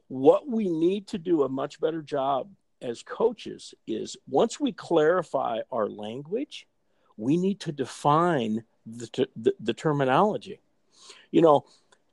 What 0.08 0.50
we 0.50 0.68
need 0.68 1.08
to 1.08 1.18
do 1.18 1.44
a 1.44 1.50
much 1.50 1.80
better 1.80 2.02
job 2.02 2.50
as 2.82 3.04
coaches 3.04 3.74
is 3.88 4.18
once 4.28 4.60
we 4.60 4.72
clarify 4.72 5.60
our 5.72 5.88
language, 5.88 6.68
we 7.16 7.38
need 7.38 7.62
to 7.62 7.72
define 7.72 8.64
the, 8.86 9.28
the, 9.36 9.54
the 9.60 9.74
terminology. 9.74 10.60
You 11.32 11.42
know, 11.42 11.66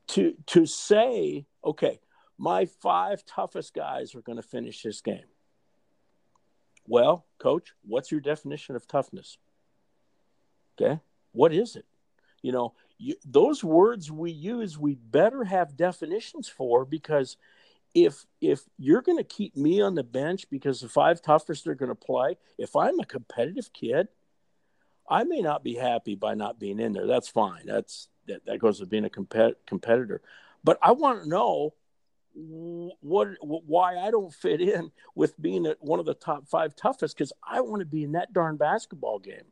to 0.08 0.34
to 0.46 0.66
say, 0.66 1.46
okay, 1.64 2.00
my 2.38 2.66
five 2.66 3.24
toughest 3.24 3.74
guys 3.74 4.14
are 4.14 4.22
going 4.22 4.36
to 4.36 4.42
finish 4.42 4.82
this 4.82 5.00
game. 5.00 5.26
Well, 6.86 7.26
coach, 7.38 7.74
what's 7.86 8.10
your 8.10 8.20
definition 8.20 8.76
of 8.76 8.86
toughness? 8.86 9.36
Okay, 10.80 11.00
what 11.32 11.52
is 11.52 11.76
it? 11.76 11.84
You 12.40 12.52
know, 12.52 12.74
you, 12.98 13.16
those 13.24 13.62
words 13.62 14.10
we 14.10 14.30
use, 14.30 14.78
we 14.78 14.94
better 14.94 15.44
have 15.44 15.76
definitions 15.76 16.48
for 16.48 16.84
because 16.84 17.36
if 17.94 18.26
if 18.40 18.62
you're 18.78 19.02
going 19.02 19.18
to 19.18 19.24
keep 19.24 19.56
me 19.56 19.80
on 19.80 19.94
the 19.94 20.04
bench 20.04 20.48
because 20.50 20.80
the 20.80 20.88
five 20.88 21.20
toughest 21.20 21.66
are 21.66 21.74
going 21.74 21.90
to 21.90 21.94
play, 21.94 22.36
if 22.56 22.76
I'm 22.76 22.98
a 23.00 23.04
competitive 23.04 23.72
kid, 23.72 24.08
I 25.08 25.24
may 25.24 25.40
not 25.40 25.64
be 25.64 25.74
happy 25.74 26.14
by 26.14 26.34
not 26.34 26.58
being 26.58 26.78
in 26.78 26.92
there. 26.92 27.06
That's 27.06 27.28
fine. 27.28 27.62
That's 27.66 28.08
that, 28.26 28.44
that 28.46 28.58
goes 28.58 28.80
with 28.80 28.90
being 28.90 29.04
a 29.04 29.10
compet- 29.10 29.56
competitor. 29.66 30.20
But 30.62 30.78
I 30.82 30.92
want 30.92 31.22
to 31.22 31.28
know 31.28 31.74
what 32.34 33.28
why 33.40 33.96
I 33.96 34.10
don't 34.10 34.32
fit 34.32 34.60
in 34.60 34.92
with 35.14 35.40
being 35.40 35.66
at 35.66 35.82
one 35.82 35.98
of 35.98 36.06
the 36.06 36.14
top 36.14 36.48
five 36.48 36.76
toughest 36.76 37.16
because 37.16 37.32
I 37.42 37.60
want 37.60 37.80
to 37.80 37.86
be 37.86 38.04
in 38.04 38.12
that 38.12 38.32
darn 38.32 38.56
basketball 38.56 39.18
game. 39.18 39.46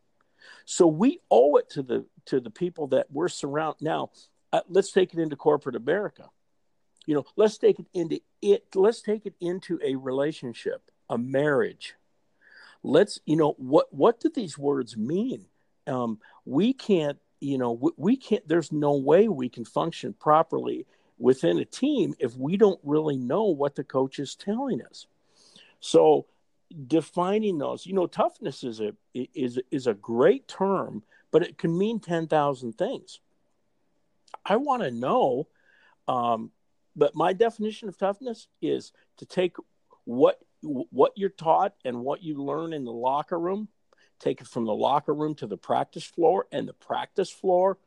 So 0.65 0.87
we 0.87 1.21
owe 1.31 1.57
it 1.57 1.71
to 1.71 1.83
the 1.83 2.07
to 2.27 2.41
the 2.41 2.51
people 2.51 2.89
that 2.89 3.07
we're 3.11 3.29
surrounded. 3.29 3.83
Now, 3.83 4.11
uh, 4.53 4.61
let's 4.69 4.93
take 4.93 5.13
it 5.15 5.21
into 5.21 5.37
corporate 5.37 5.77
America. 5.77 6.31
You 7.07 7.15
know, 7.15 7.25
let's 7.37 7.59
take 7.59 7.79
it 7.79 7.87
into 7.95 8.21
it. 8.43 8.67
Let's 8.75 9.01
take 9.01 9.27
it 9.27 9.35
into 9.41 9.79
a 9.83 9.97
relationship, 9.97 10.91
a 11.09 11.19
marriage. 11.19 11.95
Let's 12.83 13.21
you 13.27 13.37
know 13.37 13.55
what 13.59 13.93
what 13.93 14.21
do 14.21 14.31
these 14.35 14.59
words 14.59 14.97
mean? 14.97 15.47
Um, 15.87 16.19
we 16.45 16.73
can't 16.73 17.19
you 17.41 17.59
know 17.59 17.73
we, 17.73 17.91
we 17.97 18.17
can't. 18.17 18.47
There's 18.47 18.73
no 18.73 18.97
way 18.97 19.29
we 19.29 19.49
can 19.49 19.65
function 19.65 20.13
properly 20.13 20.87
within 21.19 21.59
a 21.59 21.65
team 21.65 22.15
if 22.19 22.37
we 22.37 22.57
don't 22.57 22.81
really 22.83 23.17
know 23.17 23.45
what 23.45 23.75
the 23.75 23.85
coach 23.85 24.19
is 24.19 24.35
telling 24.35 24.83
us. 24.83 25.07
So 25.81 26.27
defining 26.87 27.59
those, 27.59 27.87
you 27.87 27.95
know, 27.95 28.07
toughness 28.07 28.65
is 28.65 28.81
a 28.81 28.93
is 29.15 29.59
is 29.71 29.87
a 29.87 29.95
great 29.95 30.49
term, 30.49 31.03
but 31.31 31.43
it 31.43 31.59
can 31.59 31.77
mean 31.77 32.01
ten 32.01 32.27
thousand 32.27 32.77
things. 32.77 33.21
I 34.45 34.57
want 34.57 34.83
to 34.83 34.91
know, 34.91 35.49
um, 36.09 36.51
but 36.95 37.15
my 37.15 37.33
definition 37.33 37.89
of 37.89 37.97
toughness 37.97 38.49
is 38.61 38.93
to 39.19 39.27
take 39.27 39.57
what 40.05 40.41
what 40.63 41.13
you're 41.17 41.31
taught 41.31 41.75
and 41.85 42.01
what 42.01 42.23
you 42.23 42.43
learn 42.43 42.73
in 42.73 42.85
the 42.85 42.93
locker 42.93 43.39
room, 43.39 43.69
take 44.19 44.41
it 44.41 44.47
from 44.47 44.65
the 44.65 44.75
locker 44.75 45.15
room 45.15 45.35
to 45.37 45.47
the 45.47 45.57
practice 45.57 46.05
floor, 46.05 46.47
and 46.51 46.69
the 46.69 46.73
practice 46.73 47.31
floor 47.31 47.79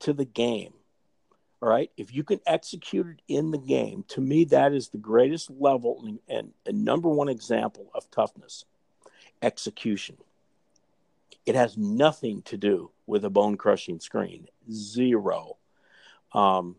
to 0.00 0.12
the 0.12 0.24
game 0.24 0.72
all 1.62 1.68
right. 1.68 1.90
If 1.96 2.14
you 2.14 2.24
can 2.24 2.40
execute 2.46 3.06
it 3.06 3.22
in 3.28 3.50
the 3.50 3.58
game, 3.58 4.04
to 4.08 4.20
me, 4.20 4.44
that 4.46 4.72
is 4.72 4.88
the 4.88 4.98
greatest 4.98 5.50
level 5.50 6.02
and, 6.04 6.18
and, 6.28 6.52
and 6.64 6.84
number 6.84 7.08
one 7.08 7.28
example 7.28 7.90
of 7.94 8.10
toughness 8.10 8.64
execution. 9.42 10.16
It 11.44 11.54
has 11.54 11.76
nothing 11.76 12.42
to 12.42 12.56
do 12.56 12.90
with 13.06 13.24
a 13.24 13.30
bone 13.30 13.56
crushing 13.56 14.00
screen. 14.00 14.48
Zero. 14.70 15.56
Um, 16.32 16.76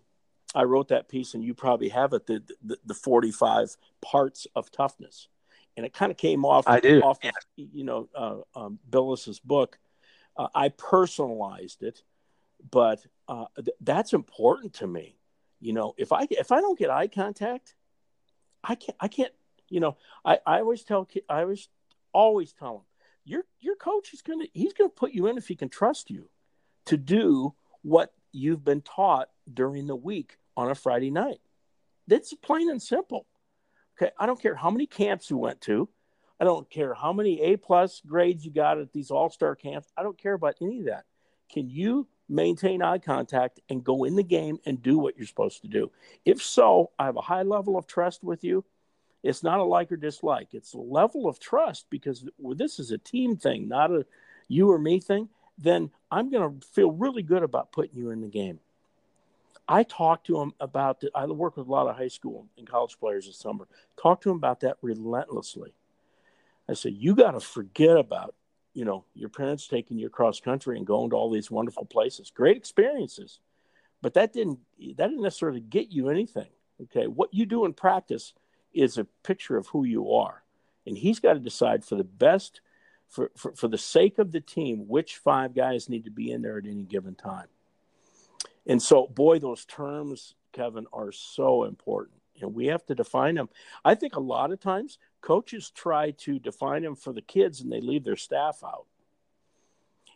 I 0.53 0.63
wrote 0.63 0.89
that 0.89 1.07
piece, 1.07 1.33
and 1.33 1.43
you 1.43 1.53
probably 1.53 1.89
have 1.89 2.13
it 2.13 2.27
the, 2.27 2.43
the, 2.63 2.77
the 2.85 2.93
45 2.93 3.77
parts 4.01 4.47
of 4.55 4.71
toughness. 4.71 5.27
And 5.77 5.85
it 5.85 5.93
kind 5.93 6.11
of 6.11 6.17
came 6.17 6.43
off, 6.43 6.67
I 6.67 6.81
do. 6.81 7.01
off 7.01 7.19
of, 7.23 7.31
you 7.55 7.85
know, 7.85 8.09
uh, 8.13 8.37
um, 8.55 8.79
Bilas's 8.89 9.39
book. 9.39 9.79
Uh, 10.37 10.47
I 10.53 10.69
personalized 10.69 11.83
it 11.83 12.03
but 12.69 13.05
uh, 13.27 13.45
th- 13.55 13.75
that's 13.81 14.13
important 14.13 14.73
to 14.73 14.87
me. 14.87 15.17
You 15.59 15.73
know, 15.73 15.93
if 15.97 16.11
I 16.11 16.27
if 16.29 16.51
I 16.51 16.61
don't 16.61 16.77
get 16.77 16.89
eye 16.89 17.07
contact, 17.07 17.75
I 18.63 18.75
can't 18.75 18.97
I 18.99 19.07
can't. 19.07 19.31
You 19.69 19.79
know, 19.79 19.97
I, 20.25 20.39
I 20.45 20.59
always 20.59 20.83
tell 20.83 21.07
I 21.29 21.41
always 21.41 21.69
always 22.13 22.53
tell 22.53 22.73
them 22.73 22.81
your 23.23 23.43
your 23.59 23.75
coach 23.75 24.13
is 24.13 24.21
gonna 24.21 24.45
he's 24.53 24.73
gonna 24.73 24.89
put 24.89 25.11
you 25.11 25.27
in 25.27 25.37
if 25.37 25.47
he 25.47 25.55
can 25.55 25.69
trust 25.69 26.09
you 26.09 26.29
to 26.85 26.97
do 26.97 27.53
what 27.83 28.13
you've 28.31 28.63
been 28.63 28.81
taught 28.81 29.29
during 29.51 29.87
the 29.87 29.95
week 29.95 30.37
on 30.57 30.69
a 30.69 30.75
Friday 30.75 31.11
night. 31.11 31.39
That's 32.07 32.33
plain 32.33 32.69
and 32.69 32.81
simple. 32.81 33.25
Okay, 33.97 34.11
I 34.19 34.25
don't 34.25 34.41
care 34.41 34.55
how 34.55 34.69
many 34.69 34.87
camps 34.87 35.29
you 35.29 35.37
went 35.37 35.61
to. 35.61 35.87
I 36.39 36.43
don't 36.43 36.69
care 36.69 36.93
how 36.93 37.13
many 37.13 37.41
A 37.41 37.57
plus 37.57 38.01
grades 38.05 38.43
you 38.43 38.51
got 38.51 38.79
at 38.79 38.91
these 38.91 39.11
all 39.11 39.29
star 39.29 39.55
camps. 39.55 39.91
I 39.95 40.03
don't 40.03 40.17
care 40.17 40.33
about 40.33 40.55
any 40.61 40.79
of 40.79 40.85
that. 40.85 41.05
Can 41.51 41.69
you 41.69 42.07
maintain 42.31 42.81
eye 42.81 42.97
contact 42.97 43.59
and 43.69 43.83
go 43.83 44.05
in 44.05 44.15
the 44.15 44.23
game 44.23 44.57
and 44.65 44.81
do 44.81 44.97
what 44.97 45.17
you're 45.17 45.27
supposed 45.27 45.61
to 45.61 45.67
do. 45.67 45.91
If 46.25 46.41
so, 46.41 46.91
I 46.97 47.05
have 47.05 47.17
a 47.17 47.21
high 47.21 47.43
level 47.43 47.77
of 47.77 47.85
trust 47.85 48.23
with 48.23 48.43
you. 48.43 48.63
It's 49.21 49.43
not 49.43 49.59
a 49.59 49.63
like 49.63 49.91
or 49.91 49.97
dislike, 49.97 50.47
it's 50.53 50.73
a 50.73 50.79
level 50.79 51.27
of 51.27 51.39
trust 51.39 51.85
because 51.91 52.25
this 52.39 52.79
is 52.79 52.89
a 52.89 52.97
team 52.97 53.37
thing, 53.37 53.67
not 53.67 53.91
a 53.91 54.05
you 54.47 54.71
or 54.71 54.79
me 54.79 54.99
thing. 54.99 55.29
Then 55.59 55.91
I'm 56.09 56.31
going 56.31 56.59
to 56.59 56.67
feel 56.67 56.91
really 56.91 57.21
good 57.21 57.43
about 57.43 57.71
putting 57.71 57.95
you 57.95 58.09
in 58.09 58.21
the 58.21 58.27
game. 58.27 58.59
I 59.71 59.83
talk 59.83 60.23
to 60.25 60.39
him 60.39 60.53
about 60.59 60.99
the, 60.99 61.11
I 61.15 61.25
work 61.25 61.57
with 61.57 61.67
a 61.67 61.71
lot 61.71 61.87
of 61.87 61.95
high 61.95 62.09
school 62.09 62.47
and 62.57 62.67
college 62.67 62.97
players 62.99 63.27
this 63.27 63.37
summer. 63.37 63.67
Talk 64.01 64.21
to 64.21 64.31
him 64.31 64.37
about 64.37 64.59
that 64.61 64.77
relentlessly. 64.81 65.73
I 66.69 66.73
said, 66.73 66.93
you 66.93 67.15
got 67.15 67.31
to 67.31 67.39
forget 67.39 67.97
about 67.97 68.35
you 68.73 68.85
know 68.85 69.03
your 69.13 69.29
parents 69.29 69.67
taking 69.67 69.97
you 69.97 70.09
cross 70.09 70.39
country 70.39 70.77
and 70.77 70.87
going 70.87 71.09
to 71.09 71.15
all 71.15 71.29
these 71.29 71.51
wonderful 71.51 71.85
places. 71.85 72.31
Great 72.33 72.57
experiences. 72.57 73.39
But 74.01 74.13
that 74.13 74.33
didn't 74.33 74.59
that 74.97 75.09
didn't 75.09 75.21
necessarily 75.21 75.59
get 75.59 75.91
you 75.91 76.09
anything 76.09 76.47
okay? 76.83 77.07
What 77.07 77.33
you 77.33 77.45
do 77.45 77.65
in 77.65 77.73
practice 77.73 78.33
is 78.73 78.97
a 78.97 79.05
picture 79.23 79.57
of 79.57 79.67
who 79.67 79.83
you 79.83 80.13
are. 80.13 80.43
And 80.85 80.97
he's 80.97 81.19
got 81.19 81.33
to 81.33 81.39
decide 81.39 81.85
for 81.85 81.95
the 81.95 82.03
best 82.03 82.61
for, 83.07 83.31
for, 83.35 83.53
for 83.53 83.67
the 83.67 83.77
sake 83.77 84.19
of 84.19 84.31
the 84.31 84.39
team 84.39 84.87
which 84.87 85.17
five 85.17 85.53
guys 85.53 85.89
need 85.89 86.05
to 86.05 86.11
be 86.11 86.31
in 86.31 86.41
there 86.41 86.57
at 86.57 86.65
any 86.65 86.83
given 86.83 87.13
time 87.13 87.47
and 88.67 88.81
so 88.81 89.07
boy 89.07 89.39
those 89.39 89.65
terms 89.65 90.35
kevin 90.53 90.85
are 90.93 91.11
so 91.11 91.63
important 91.63 92.17
and 92.41 92.53
we 92.53 92.67
have 92.67 92.85
to 92.85 92.95
define 92.95 93.35
them 93.35 93.49
i 93.85 93.95
think 93.95 94.15
a 94.15 94.19
lot 94.19 94.51
of 94.51 94.59
times 94.59 94.97
coaches 95.21 95.71
try 95.71 96.11
to 96.11 96.39
define 96.39 96.81
them 96.81 96.95
for 96.95 97.13
the 97.13 97.21
kids 97.21 97.61
and 97.61 97.71
they 97.71 97.79
leave 97.79 98.03
their 98.03 98.15
staff 98.15 98.63
out. 98.63 98.85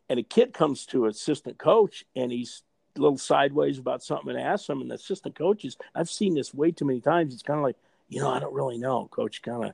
And 0.10 0.20
a 0.20 0.24
kid 0.24 0.54
comes 0.54 0.86
to 0.88 1.06
assistant 1.06 1.58
coach 1.58 2.06
and 2.16 2.32
he's 2.32 2.64
a 2.98 3.02
little 3.02 3.18
sideways 3.18 3.80
about 3.80 4.04
something 4.04 4.30
and 4.30 4.40
asks 4.40 4.70
him, 4.70 4.82
and 4.82 4.90
the 4.90 4.96
assistant 4.96 5.36
coaches, 5.36 5.78
I've 5.94 6.10
seen 6.10 6.34
this 6.36 6.54
way 6.54 6.72
too 6.72 6.86
many 6.86 7.02
times. 7.02 7.34
It's 7.34 7.44
kind 7.44 7.60
of 7.60 7.64
like, 7.64 7.78
you 8.10 8.22
know, 8.22 8.30
I 8.30 8.40
don't 8.40 8.54
really 8.54 8.78
know. 8.78 9.08
Coach 9.08 9.42
kind 9.42 9.66
of, 9.66 9.74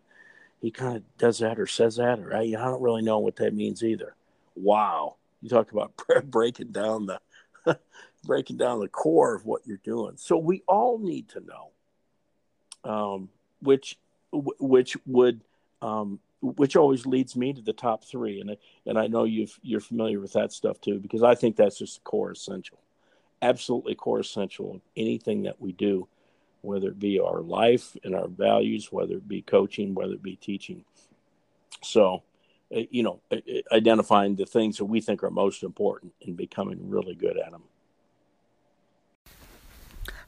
he 0.60 0.72
kind 0.72 0.98
of 0.98 1.18
does 1.18 1.40
that 1.40 1.60
or 1.60 1.68
says 1.68 1.98
that, 1.98 2.20
or 2.20 2.36
I, 2.36 2.42
I 2.42 2.52
don't 2.52 2.82
really 2.82 3.02
know 3.02 3.20
what 3.20 3.36
that 3.38 3.54
means 3.54 3.84
either. 3.84 4.16
Wow. 4.56 5.16
You 5.42 5.50
talk 5.50 5.72
about 5.72 5.94
breaking 6.26 6.72
down 6.72 7.08
the, 7.08 7.80
breaking 8.24 8.58
down 8.58 8.80
the 8.80 8.88
core 8.88 9.36
of 9.36 9.46
what 9.46 9.62
you're 9.66 9.78
doing. 9.78 10.14
So 10.18 10.38
we 10.38 10.64
all 10.68 11.00
need 11.00 11.30
to 11.30 11.42
know, 11.42 12.90
um, 12.90 13.30
which 13.62 13.98
which 14.32 14.98
would 15.06 15.42
um, 15.82 16.20
which 16.42 16.76
always 16.76 17.06
leads 17.06 17.36
me 17.36 17.54
to 17.54 17.62
the 17.62 17.74
top 17.74 18.04
three, 18.04 18.42
and 18.42 18.56
and 18.86 18.98
I 18.98 19.08
know 19.08 19.24
you 19.24 19.48
you're 19.62 19.80
familiar 19.80 20.20
with 20.20 20.34
that 20.34 20.52
stuff 20.52 20.80
too 20.82 21.00
because 21.00 21.24
I 21.24 21.36
think 21.36 21.56
that's 21.56 21.78
just 21.78 22.04
core 22.04 22.32
essential, 22.32 22.80
absolutely 23.42 23.96
core 23.96 24.20
essential 24.20 24.76
of 24.76 24.82
anything 24.96 25.44
that 25.44 25.62
we 25.62 25.72
do, 25.72 26.08
whether 26.62 26.90
it 26.90 27.00
be 27.00 27.20
our 27.20 27.42
life 27.42 27.96
and 28.04 28.16
our 28.16 28.28
values, 28.28 28.92
whether 28.92 29.16
it 29.16 29.28
be 29.28 29.42
coaching, 29.42 29.94
whether 29.94 30.14
it 30.14 30.24
be 30.24 30.36
teaching. 30.36 30.84
So, 31.84 32.24
uh, 32.76 32.82
you 32.90 33.04
know, 33.04 33.20
uh, 33.32 33.38
uh, 33.38 33.76
identifying 33.76 34.36
the 34.36 34.46
things 34.46 34.78
that 34.78 34.86
we 34.86 35.02
think 35.02 35.24
are 35.24 35.32
most 35.32 35.64
important 35.64 36.14
and 36.26 36.38
becoming 36.38 36.90
really 36.90 37.16
good 37.16 37.38
at 37.38 37.52
them. 37.52 37.64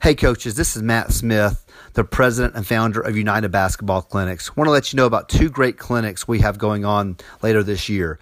Hey, 0.03 0.15
coaches, 0.15 0.55
this 0.55 0.75
is 0.75 0.83
Matt 0.83 1.13
Smith, 1.13 1.65
the 1.93 2.03
president 2.03 2.55
and 2.55 2.67
founder 2.67 2.99
of 2.99 3.15
United 3.15 3.53
Basketball 3.53 4.01
Clinics. 4.01 4.53
Want 4.53 4.67
to 4.67 4.71
let 4.71 4.91
you 4.91 4.97
know 4.97 5.05
about 5.05 5.29
two 5.29 5.49
great 5.49 5.77
clinics 5.77 6.27
we 6.27 6.39
have 6.39 6.57
going 6.57 6.83
on 6.83 7.15
later 7.41 7.63
this 7.63 7.87
year. 7.87 8.19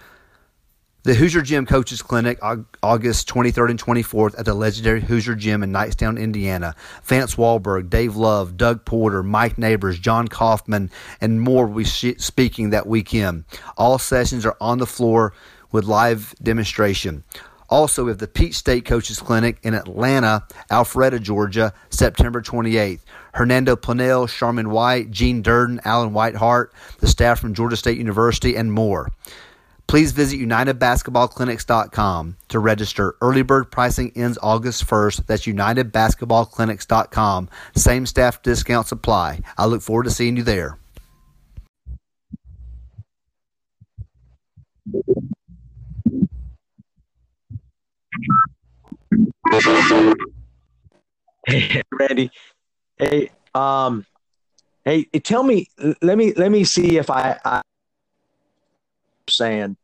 The 1.01 1.15
Hoosier 1.15 1.41
Gym 1.41 1.65
Coaches 1.65 2.03
Clinic, 2.03 2.37
August 2.83 3.27
23rd 3.27 3.71
and 3.71 3.83
24th 3.83 4.37
at 4.37 4.45
the 4.45 4.53
legendary 4.53 5.01
Hoosier 5.01 5.33
Gym 5.33 5.63
in 5.63 5.71
Knightstown, 5.71 6.19
Indiana. 6.19 6.75
Vance 7.01 7.33
Walberg, 7.33 7.89
Dave 7.89 8.15
Love, 8.15 8.57
Doug 8.57 8.85
Porter, 8.85 9.23
Mike 9.23 9.57
Neighbors, 9.57 9.97
John 9.97 10.27
Kaufman, 10.27 10.91
and 11.19 11.41
more 11.41 11.65
will 11.65 11.77
be 11.77 11.83
speaking 11.83 12.69
that 12.69 12.85
weekend. 12.85 13.45
All 13.75 13.97
sessions 13.97 14.45
are 14.45 14.55
on 14.61 14.77
the 14.77 14.85
floor 14.85 15.33
with 15.71 15.85
live 15.85 16.35
demonstration. 16.43 17.23
Also, 17.71 18.07
have 18.07 18.19
the 18.19 18.27
Peach 18.27 18.55
State 18.55 18.85
Coaches 18.85 19.19
Clinic 19.19 19.57
in 19.63 19.73
Atlanta, 19.73 20.45
Alpharetta, 20.69 21.21
Georgia, 21.21 21.73
September 21.89 22.41
28th. 22.41 22.99
Hernando 23.33 23.75
Planell, 23.75 24.29
Sharman 24.29 24.69
White, 24.69 25.09
Gene 25.09 25.41
Durden, 25.41 25.81
Alan 25.85 26.13
Whitehart, 26.13 26.73
the 26.99 27.07
staff 27.07 27.39
from 27.39 27.53
Georgia 27.53 27.77
State 27.77 27.97
University, 27.97 28.55
and 28.55 28.73
more. 28.73 29.09
Please 29.87 30.11
visit 30.11 30.39
UnitedBasketballClinics.com 30.39 32.37
to 32.47 32.59
register. 32.59 33.15
Early 33.21 33.41
bird 33.41 33.71
pricing 33.71 34.11
ends 34.15 34.37
August 34.41 34.87
1st. 34.87 35.25
That's 35.25 35.45
UnitedBasketballClinics.com. 35.45 37.49
Same 37.75 38.05
staff 38.05 38.41
discounts 38.41 38.93
apply. 38.93 39.41
I 39.57 39.65
look 39.65 39.81
forward 39.81 40.03
to 40.03 40.11
seeing 40.11 40.37
you 40.37 40.43
there. 40.43 40.77
Hey, 51.47 51.81
Randy. 51.91 52.31
Hey, 52.97 53.31
um, 53.55 54.05
hey, 54.85 55.05
tell 55.23 55.43
me. 55.43 55.67
Let 56.01 56.17
me 56.17 56.33
let 56.33 56.51
me 56.51 56.63
see 56.63 56.97
if 56.97 57.09
I, 57.09 57.39
I 57.43 57.61
saying 59.29 59.77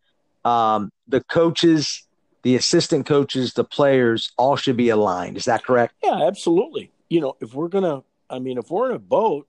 um, 0.45 0.91
the 1.07 1.21
coaches, 1.23 2.07
the 2.43 2.55
assistant 2.55 3.05
coaches, 3.05 3.53
the 3.53 3.63
players 3.63 4.31
all 4.37 4.55
should 4.55 4.77
be 4.77 4.89
aligned. 4.89 5.37
Is 5.37 5.45
that 5.45 5.63
correct? 5.63 5.95
Yeah, 6.03 6.27
absolutely. 6.27 6.91
You 7.09 7.21
know, 7.21 7.35
if 7.41 7.53
we're 7.53 7.69
gonna, 7.69 8.03
I 8.29 8.39
mean, 8.39 8.57
if 8.57 8.69
we're 8.69 8.89
in 8.89 8.95
a 8.95 8.99
boat 8.99 9.47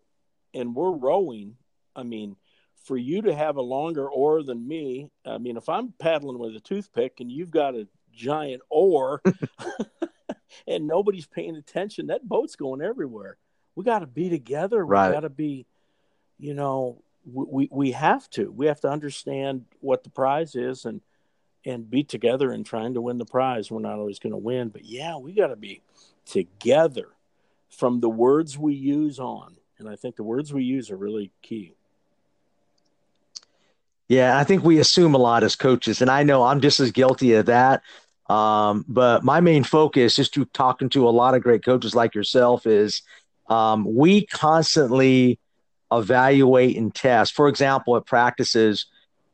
and 0.54 0.74
we're 0.74 0.92
rowing, 0.92 1.56
I 1.94 2.02
mean, 2.02 2.36
for 2.84 2.96
you 2.96 3.20
to 3.22 3.34
have 3.34 3.56
a 3.56 3.62
longer 3.62 4.08
oar 4.08 4.42
than 4.42 4.66
me, 4.66 5.10
I 5.26 5.38
mean, 5.38 5.56
if 5.56 5.68
I'm 5.68 5.92
paddling 5.98 6.38
with 6.38 6.56
a 6.56 6.60
toothpick 6.60 7.20
and 7.20 7.30
you've 7.30 7.50
got 7.50 7.74
a 7.74 7.86
giant 8.18 8.62
oar 8.68 9.22
and 10.66 10.87
nobody's 10.87 11.26
paying 11.26 11.57
attention, 11.57 12.09
that 12.09 12.28
boat's 12.28 12.57
going 12.57 12.83
everywhere. 12.83 13.38
We 13.74 13.85
got 13.85 14.00
to 14.00 14.07
be 14.07 14.28
together. 14.28 14.85
Right. 14.85 15.09
We 15.09 15.14
got 15.14 15.20
to 15.20 15.31
be, 15.31 15.66
you 16.38 16.54
know, 16.54 17.02
we, 17.33 17.68
we 17.70 17.92
have 17.92 18.28
to 18.31 18.50
we 18.50 18.66
have 18.66 18.81
to 18.81 18.88
understand 18.88 19.64
what 19.81 20.02
the 20.02 20.11
prize 20.11 20.54
is 20.54 20.85
and 20.85 21.00
and 21.66 21.90
be 21.90 22.02
together 22.02 22.52
in 22.52 22.64
trying 22.64 22.94
to 22.94 23.00
win 23.00 23.18
the 23.18 23.26
prize 23.26 23.70
we're 23.70 23.81
not 23.81 23.98
always 23.98 24.18
going 24.18 24.33
to 24.33 24.38
win 24.38 24.68
but 24.68 24.85
yeah 24.85 25.16
we 25.16 25.33
got 25.33 25.48
to 25.48 25.57
be 25.57 25.83
together 26.24 27.09
from 27.68 28.00
the 28.00 28.09
words 28.09 28.57
we 28.57 28.74
use 28.74 29.18
on 29.18 29.57
and 29.78 29.88
i 29.88 29.96
think 29.96 30.16
the 30.16 30.22
words 30.22 30.52
we 30.52 30.64
use 30.64 30.90
are 30.90 30.96
really 30.96 31.31
key 31.42 31.74
yeah 34.07 34.38
i 34.38 34.44
think 34.44 34.64
we 34.64 34.78
assume 34.78 35.14
a 35.14 35.18
lot 35.18 35.44
as 35.44 35.57
coaches 35.57 36.00
and 36.00 36.11
i 36.11 36.22
know 36.22 36.44
i'm 36.44 36.61
just 36.61 36.81
as 36.81 36.92
guilty 36.92 37.35
of 37.35 37.46
that 37.46 37.83
um, 38.28 38.84
but 38.88 39.24
my 39.24 39.40
main 39.40 39.64
focus 39.64 40.16
just 40.16 40.34
to 40.34 40.44
talking 40.46 40.88
to 40.90 41.08
a 41.08 41.10
lot 41.10 41.34
of 41.34 41.42
great 41.42 41.64
coaches 41.64 41.94
like 41.94 42.14
yourself 42.14 42.66
is 42.66 43.02
um, 43.48 43.86
we 43.94 44.26
constantly 44.26 45.38
evaluate 45.90 46.76
and 46.76 46.94
test. 46.94 47.34
For 47.34 47.48
example, 47.48 47.96
at 47.96 48.04
practices, 48.04 48.86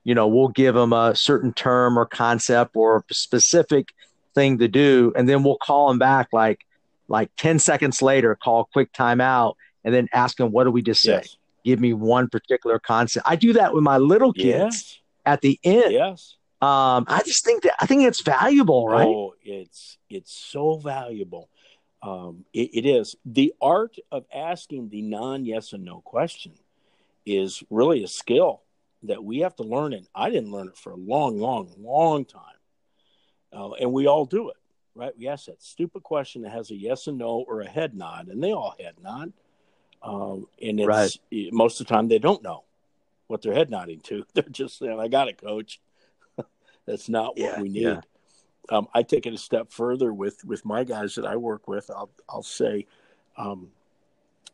you 0.05 0.15
know, 0.15 0.29
we'll 0.29 0.49
give 0.49 0.75
them 0.75 0.93
a 0.93 1.17
certain 1.17 1.53
term 1.53 1.99
or 1.99 2.07
concept 2.07 2.77
or 2.77 3.05
a 3.11 3.15
specific 3.15 3.89
thing 4.35 4.59
to 4.59 4.69
do, 4.69 5.13
and 5.17 5.29
then 5.29 5.43
we'll 5.43 5.59
call 5.59 5.89
them 5.89 5.99
back 5.99 6.29
like 6.33 6.61
like 7.09 7.31
10 7.37 7.59
seconds 7.59 8.01
later, 8.01 8.35
call 8.35 8.69
quick 8.73 8.93
timeout, 8.93 9.55
and 9.85 9.95
then 9.95 10.09
ask 10.13 10.39
them, 10.39 10.53
what 10.53 10.65
do 10.65 10.71
we 10.71 10.83
just 10.83 11.03
say? 11.03 11.15
Yes. 11.15 11.37
Give 11.65 11.81
me 11.81 11.93
one 11.93 12.29
particular 12.29 12.79
concept. 12.79 13.27
I 13.29 13.37
do 13.37 13.53
that 13.55 13.75
with 13.75 13.83
my 13.83 13.99
little 13.99 14.33
kids 14.33 14.47
yes. 14.47 14.99
at 15.27 15.41
the 15.41 15.59
end. 15.65 15.93
Yes. 15.93 16.37
Um, 16.65 17.05
I 17.09 17.23
just 17.25 17.45
think 17.45 17.63
that 17.65 17.75
I 17.81 17.87
think 17.87 18.05
it's 18.05 18.23
valuable, 18.23 18.89
right? 18.89 19.07
Oh, 19.07 19.35
it's 19.43 19.99
it's 20.09 20.33
so 20.33 20.79
valuable. 20.79 21.51
Um, 22.03 22.45
it, 22.53 22.71
it 22.75 22.87
is 22.87 23.17
the 23.25 23.55
art 23.61 23.97
of 24.13 24.25
asking 24.35 24.89
the 24.91 25.03
non 25.03 25.45
yes 25.45 25.73
and 25.73 25.85
no 25.85 26.01
question 26.01 26.53
is 27.27 27.63
really 27.71 28.05
a 28.05 28.09
skill 28.09 28.63
that 29.03 29.23
we 29.23 29.41
have 29.41 29.55
to 29.57 29.63
learn 29.63 29.93
and 29.93 30.07
i 30.15 30.29
didn't 30.31 30.51
learn 30.51 30.69
it 30.69 30.77
for 30.77 30.93
a 30.93 30.97
long 30.97 31.39
long 31.39 31.71
long 31.79 32.25
time 32.25 32.43
uh, 33.53 33.71
and 33.73 33.93
we 33.93 34.07
all 34.07 34.25
do 34.27 34.51
it 34.51 34.57
right 34.95 35.17
we 35.19 35.29
ask 35.29 35.47
that 35.47 35.63
stupid 35.63 36.03
question 36.03 36.43
that 36.43 36.53
has 36.53 36.71
a 36.71 36.75
yes 36.75 37.07
and 37.07 37.19
no 37.19 37.45
or 37.49 37.61
a 37.63 37.69
head 37.69 37.95
nod 37.95 38.29
and 38.29 38.43
they 38.43 38.53
all 38.53 38.75
head 38.79 38.95
nod 39.03 39.33
um, 40.03 40.47
and 40.61 40.81
it's 40.81 40.87
Right. 41.31 41.53
most 41.53 41.81
of 41.81 41.87
the 41.87 41.95
time 41.95 42.09
they 42.09 42.19
don't 42.19 42.43
know 42.43 42.65
what 43.27 43.41
they're 43.41 43.55
head 43.55 43.71
nodding 43.71 44.01
to 44.01 44.25
they're 44.35 44.45
just 44.45 44.79
saying 44.79 45.01
i 45.01 45.09
got 45.09 45.29
it 45.29 45.39
coach 45.41 45.81
that's 46.87 47.09
not 47.09 47.39
what 47.39 47.39
Yeah, 47.39 47.61
we 47.61 47.69
need 47.69 47.83
yeah. 47.83 48.01
um, 48.71 48.89
I 48.95 49.03
take 49.03 49.27
it 49.27 49.35
a 49.35 49.39
step 49.39 49.71
further 49.71 50.13
with 50.13 50.45
with 50.45 50.65
my 50.65 50.85
guys 50.85 51.15
that 51.17 51.27
I 51.27 51.37
work 51.37 51.69
with. 51.69 51.91
I'll 51.91 52.11
I'll 52.29 52.43
say, 52.43 52.87
um, 53.37 53.69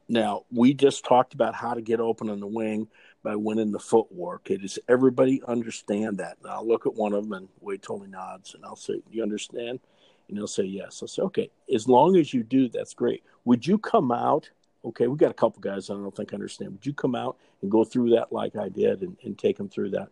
now 0.08 0.44
we 0.50 0.74
just 0.74 1.04
talked 1.04 1.34
about 1.34 1.54
how 1.54 1.74
to 1.74 1.80
get 1.80 2.00
open 2.00 2.28
on 2.28 2.40
the 2.40 2.46
wing 2.46 2.88
by 3.22 3.36
winning 3.36 3.70
the 3.70 3.78
footwork. 3.78 4.42
Okay, 4.42 4.56
does 4.56 4.78
everybody 4.88 5.42
understand 5.46 6.18
that? 6.18 6.38
And 6.42 6.50
I'll 6.50 6.66
look 6.66 6.86
at 6.86 6.94
one 6.94 7.12
of 7.12 7.22
them 7.24 7.32
and 7.32 7.48
Wade 7.60 7.82
totally 7.82 8.08
nods, 8.08 8.54
and 8.54 8.64
I'll 8.64 8.76
say, 8.76 8.94
"Do 8.94 9.02
you 9.16 9.22
understand?" 9.22 9.80
And 10.28 10.36
he'll 10.36 10.46
say, 10.46 10.64
"Yes." 10.64 11.00
I'll 11.02 11.08
say, 11.08 11.22
"Okay, 11.22 11.50
as 11.72 11.88
long 11.88 12.16
as 12.16 12.34
you 12.34 12.42
do, 12.42 12.68
that's 12.68 12.94
great. 12.94 13.22
Would 13.44 13.66
you 13.66 13.78
come 13.78 14.10
out?" 14.10 14.50
Okay, 14.84 15.06
we 15.06 15.16
got 15.16 15.30
a 15.30 15.34
couple 15.34 15.60
guys 15.60 15.90
I 15.90 15.94
don't 15.94 16.16
think 16.16 16.32
understand. 16.32 16.72
Would 16.72 16.86
you 16.86 16.94
come 16.94 17.14
out 17.14 17.36
and 17.60 17.70
go 17.70 17.84
through 17.84 18.10
that 18.10 18.32
like 18.32 18.56
I 18.56 18.70
did 18.70 19.02
and, 19.02 19.16
and 19.22 19.38
take 19.38 19.58
them 19.58 19.68
through 19.68 19.90
that? 19.90 20.08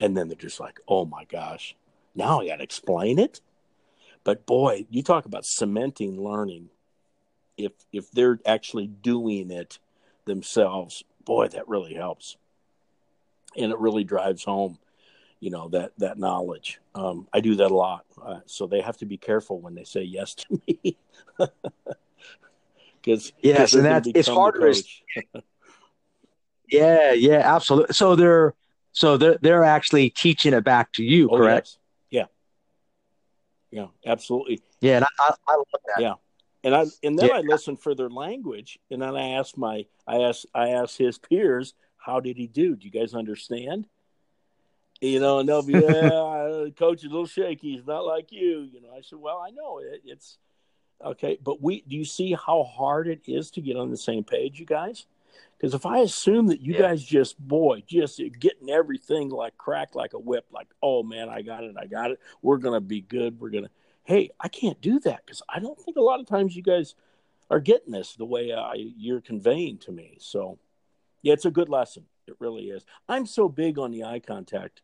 And 0.00 0.16
then 0.16 0.28
they're 0.28 0.36
just 0.36 0.60
like, 0.60 0.80
"Oh 0.88 1.04
my 1.04 1.24
gosh, 1.24 1.76
now 2.14 2.40
I 2.40 2.48
got 2.48 2.56
to 2.56 2.62
explain 2.64 3.18
it. 3.18 3.40
But 4.24 4.46
boy, 4.46 4.86
you 4.90 5.02
talk 5.02 5.24
about 5.26 5.46
cementing 5.46 6.22
learning. 6.22 6.70
If 7.56 7.72
if 7.92 8.10
they're 8.10 8.40
actually 8.46 8.86
doing 8.88 9.50
it 9.50 9.78
themselves, 10.24 11.04
boy, 11.24 11.48
that 11.48 11.68
really 11.68 11.94
helps, 11.94 12.36
and 13.56 13.70
it 13.70 13.78
really 13.78 14.02
drives 14.04 14.44
home, 14.44 14.78
you 15.40 15.50
know, 15.50 15.68
that 15.68 15.92
that 15.98 16.18
knowledge. 16.18 16.80
Um, 16.94 17.28
I 17.32 17.40
do 17.40 17.54
that 17.56 17.70
a 17.70 17.74
lot, 17.74 18.04
uh, 18.22 18.40
so 18.46 18.66
they 18.66 18.80
have 18.80 18.96
to 18.98 19.06
be 19.06 19.16
careful 19.16 19.60
when 19.60 19.74
they 19.74 19.84
say 19.84 20.02
yes 20.02 20.34
to 20.34 20.60
me, 20.66 20.96
because 23.00 23.32
Yes, 23.42 23.74
and 23.74 23.84
that's- 23.84 24.10
it's 24.14 24.28
harder 24.28 24.66
as- 24.68 24.84
Yeah, 26.68 27.12
yeah, 27.12 27.42
absolutely. 27.44 27.92
So 27.92 28.16
they're 28.16 28.54
so 28.94 29.18
they're 29.18 29.36
they're 29.42 29.64
actually 29.64 30.08
teaching 30.08 30.54
it 30.54 30.64
back 30.64 30.92
to 30.94 31.04
you, 31.04 31.28
Oh, 31.30 31.36
correct? 31.36 31.76
yes. 32.10 32.28
Yeah, 33.72 33.80
yeah, 33.82 33.86
absolutely. 34.10 34.62
Yeah, 34.80 34.96
and 34.96 35.04
I, 35.04 35.08
I, 35.20 35.34
I 35.48 35.54
love 35.56 35.66
that. 35.94 36.00
Yeah. 36.02 36.14
and 36.62 36.74
I 36.74 36.80
and 37.02 37.18
then 37.18 37.28
Yeah. 37.28 37.34
I 37.34 37.40
listen 37.40 37.76
for 37.76 37.94
their 37.94 38.08
language, 38.08 38.78
and 38.90 39.02
then 39.02 39.14
I 39.16 39.30
ask 39.32 39.56
my 39.56 39.84
I 40.06 40.22
ask 40.22 40.44
I 40.54 40.70
ask 40.70 40.96
his 40.96 41.18
peers, 41.18 41.74
how 41.96 42.20
did 42.20 42.36
he 42.36 42.46
do? 42.46 42.76
Do 42.76 42.84
you 42.86 42.90
guys 42.90 43.14
understand? 43.14 43.86
You 45.00 45.20
know, 45.20 45.40
and 45.40 45.48
they'll 45.48 45.62
be, 45.62 45.72
yeah, 45.74 46.66
coach 46.78 46.98
is 47.00 47.04
a 47.04 47.08
little 47.08 47.26
shaky. 47.26 47.76
He's 47.76 47.86
not 47.86 48.06
like 48.06 48.32
you. 48.32 48.68
You 48.72 48.80
know, 48.80 48.88
I 48.96 49.02
said, 49.02 49.18
well, 49.18 49.38
I 49.44 49.50
know 49.50 49.78
it. 49.78 50.02
It's 50.04 50.38
okay, 51.04 51.36
but 51.42 51.60
we 51.60 51.82
do 51.82 51.96
you 51.96 52.04
see 52.04 52.32
how 52.32 52.62
hard 52.62 53.08
it 53.08 53.22
is 53.26 53.50
to 53.52 53.60
get 53.60 53.76
on 53.76 53.90
the 53.90 53.96
same 53.98 54.24
page, 54.24 54.58
you 54.60 54.66
guys? 54.66 55.06
Because 55.64 55.72
if 55.74 55.86
I 55.86 56.00
assume 56.00 56.48
that 56.48 56.60
you 56.60 56.74
Yeah. 56.74 56.80
guys 56.82 57.02
just 57.02 57.38
boy, 57.38 57.82
just 57.86 58.20
getting 58.38 58.68
everything 58.68 59.30
like 59.30 59.56
cracked 59.56 59.94
like 59.94 60.12
a 60.12 60.18
whip, 60.18 60.44
like 60.50 60.68
oh 60.82 61.02
man, 61.02 61.30
I 61.30 61.40
got 61.40 61.64
it, 61.64 61.74
I 61.78 61.86
got 61.86 62.10
it. 62.10 62.20
We're 62.42 62.58
gonna 62.58 62.82
be 62.82 63.00
good. 63.00 63.40
We're 63.40 63.48
gonna. 63.48 63.70
Hey, 64.02 64.28
I 64.38 64.48
can't 64.48 64.78
do 64.82 65.00
that 65.00 65.24
because 65.24 65.40
I 65.48 65.60
don't 65.60 65.80
think 65.80 65.96
a 65.96 66.02
lot 66.02 66.20
of 66.20 66.26
times 66.26 66.54
you 66.54 66.62
guys 66.62 66.96
are 67.50 67.60
getting 67.60 67.92
this 67.92 68.14
the 68.14 68.26
way 68.26 68.52
I, 68.52 68.74
you're 68.74 69.22
conveying 69.22 69.78
to 69.78 69.92
me. 69.92 70.18
So, 70.20 70.58
yeah, 71.22 71.32
it's 71.32 71.46
a 71.46 71.50
good 71.50 71.70
lesson. 71.70 72.04
It 72.26 72.36
really 72.40 72.64
is. 72.68 72.84
I'm 73.08 73.24
so 73.24 73.48
big 73.48 73.78
on 73.78 73.90
the 73.90 74.04
eye 74.04 74.20
contact. 74.20 74.82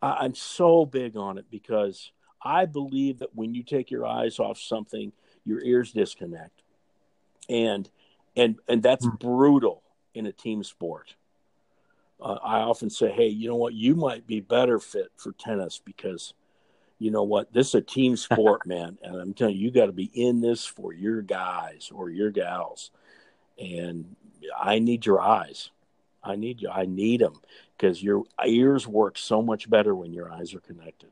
I, 0.00 0.18
I'm 0.20 0.36
so 0.36 0.86
big 0.86 1.16
on 1.16 1.38
it 1.38 1.46
because 1.50 2.12
I 2.40 2.66
believe 2.66 3.18
that 3.18 3.34
when 3.34 3.52
you 3.52 3.64
take 3.64 3.90
your 3.90 4.06
eyes 4.06 4.38
off 4.38 4.60
something, 4.60 5.12
your 5.44 5.60
ears 5.60 5.90
disconnect, 5.90 6.62
and 7.48 7.90
and 8.36 8.60
and 8.68 8.80
that's 8.80 9.04
Hmm. 9.04 9.16
brutal 9.16 9.82
in 10.18 10.26
a 10.26 10.32
team 10.32 10.62
sport. 10.62 11.14
uh, 12.20 12.38
I 12.42 12.60
often 12.60 12.90
say, 12.90 13.10
hey, 13.10 13.28
you 13.28 13.48
know 13.48 13.56
what? 13.56 13.74
You 13.74 13.94
might 13.94 14.26
be 14.26 14.40
better 14.40 14.78
fit 14.78 15.12
for 15.16 15.32
tennis 15.32 15.80
because 15.84 16.34
you 16.98 17.10
know 17.10 17.22
what? 17.22 17.52
This 17.52 17.68
is 17.68 17.74
a 17.76 17.80
team 17.80 18.16
sport, 18.28 18.66
man. 18.66 18.98
And 19.02 19.16
I'm 19.16 19.34
telling 19.34 19.56
you, 19.56 19.66
you 19.66 19.70
got 19.70 19.86
to 19.86 19.92
be 19.92 20.10
in 20.12 20.40
this 20.40 20.64
for 20.64 20.92
your 20.92 21.22
guys 21.22 21.90
or 21.94 22.10
your 22.10 22.30
gals. 22.30 22.90
And 23.58 24.16
I 24.58 24.78
need 24.78 25.06
your 25.06 25.20
eyes. 25.20 25.70
I 26.22 26.36
need 26.36 26.60
you. 26.60 26.68
I 26.68 26.84
need 26.86 27.20
them 27.20 27.40
because 27.76 28.02
your 28.02 28.24
ears 28.44 28.86
work 28.86 29.16
so 29.16 29.40
much 29.40 29.70
better 29.70 29.94
when 29.94 30.12
your 30.12 30.30
eyes 30.32 30.54
are 30.54 30.60
connected. 30.60 31.10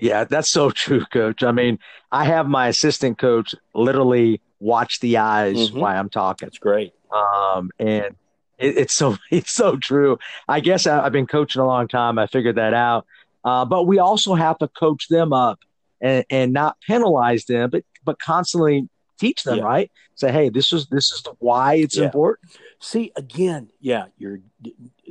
Yeah, 0.00 0.24
that's 0.24 0.50
so 0.50 0.70
true, 0.70 1.04
coach. 1.06 1.42
I 1.42 1.50
mean, 1.50 1.78
I 2.12 2.24
have 2.24 2.46
my 2.46 2.68
assistant 2.68 3.18
coach 3.18 3.54
literally 3.74 4.40
watch 4.60 5.00
the 5.00 5.18
eyes 5.18 5.56
mm-hmm. 5.56 5.80
while 5.80 5.98
I'm 5.98 6.08
talking. 6.08 6.46
That's 6.46 6.58
great. 6.58 6.94
Um, 7.10 7.70
and 7.78 8.16
it, 8.58 8.78
it's 8.78 8.94
so 8.94 9.16
it's 9.30 9.52
so 9.52 9.76
true. 9.76 10.18
I 10.46 10.60
guess 10.60 10.86
I, 10.86 11.02
have 11.02 11.12
been 11.12 11.26
coaching 11.26 11.62
a 11.62 11.66
long 11.66 11.88
time. 11.88 12.18
I 12.18 12.26
figured 12.26 12.56
that 12.56 12.74
out. 12.74 13.06
Uh, 13.44 13.64
but 13.64 13.84
we 13.84 13.98
also 13.98 14.34
have 14.34 14.58
to 14.58 14.68
coach 14.68 15.08
them 15.08 15.32
up 15.32 15.60
and, 16.00 16.24
and 16.30 16.52
not 16.52 16.76
penalize 16.86 17.44
them, 17.44 17.70
but 17.70 17.84
but 18.04 18.18
constantly 18.18 18.88
teach 19.18 19.42
them, 19.42 19.58
yeah. 19.58 19.64
right? 19.64 19.90
Say, 20.14 20.32
hey, 20.32 20.48
this 20.48 20.72
is 20.72 20.86
this 20.88 21.12
is 21.12 21.22
why 21.38 21.74
it's 21.74 21.96
yeah. 21.96 22.04
important. 22.04 22.50
See, 22.80 23.12
again, 23.16 23.70
yeah, 23.80 24.06
you're 24.16 24.40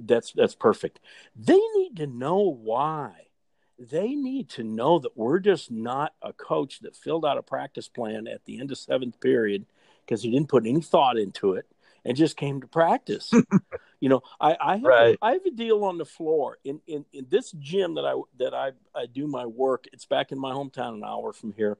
that's 0.02 0.32
that's 0.34 0.56
perfect. 0.56 1.00
They 1.36 1.60
need 1.76 1.98
to 1.98 2.08
know 2.08 2.40
why. 2.40 3.14
They 3.80 4.16
need 4.16 4.50
to 4.50 4.64
know 4.64 4.98
that 5.00 5.16
we're 5.16 5.40
just 5.40 5.70
not 5.70 6.14
a 6.22 6.34
coach 6.34 6.80
that 6.80 6.96
filled 6.96 7.26
out 7.26 7.38
a 7.38 7.44
practice 7.44 7.88
plan 7.88 8.28
at 8.28 8.44
the 8.46 8.60
end 8.60 8.72
of 8.72 8.78
seventh 8.80 9.20
period 9.20 9.66
because 10.04 10.24
he 10.24 10.32
didn't 10.32 10.50
put 10.50 10.66
any 10.66 10.82
thought 10.82 11.18
into 11.18 11.54
it 11.54 11.68
and 12.08 12.16
just 12.16 12.38
came 12.38 12.62
to 12.62 12.68
practice. 12.68 13.32
you 14.00 14.08
know, 14.08 14.22
I, 14.40 14.56
I 14.60 14.74
have 14.78 14.84
right. 14.84 15.18
a, 15.22 15.26
I 15.26 15.34
have 15.34 15.46
a 15.46 15.52
deal 15.52 15.84
on 15.84 15.98
the 15.98 16.06
floor 16.06 16.58
in, 16.64 16.80
in, 16.88 17.06
in 17.12 17.28
this 17.30 17.52
gym 17.52 17.96
that 17.96 18.06
I 18.06 18.14
that 18.40 18.54
I, 18.54 18.72
I 18.96 19.06
do 19.08 19.28
my 19.28 19.46
work. 19.46 19.86
It's 19.92 20.06
back 20.06 20.32
in 20.32 20.40
my 20.40 20.52
hometown, 20.52 20.96
an 20.96 21.04
hour 21.04 21.34
from 21.34 21.52
here, 21.52 21.78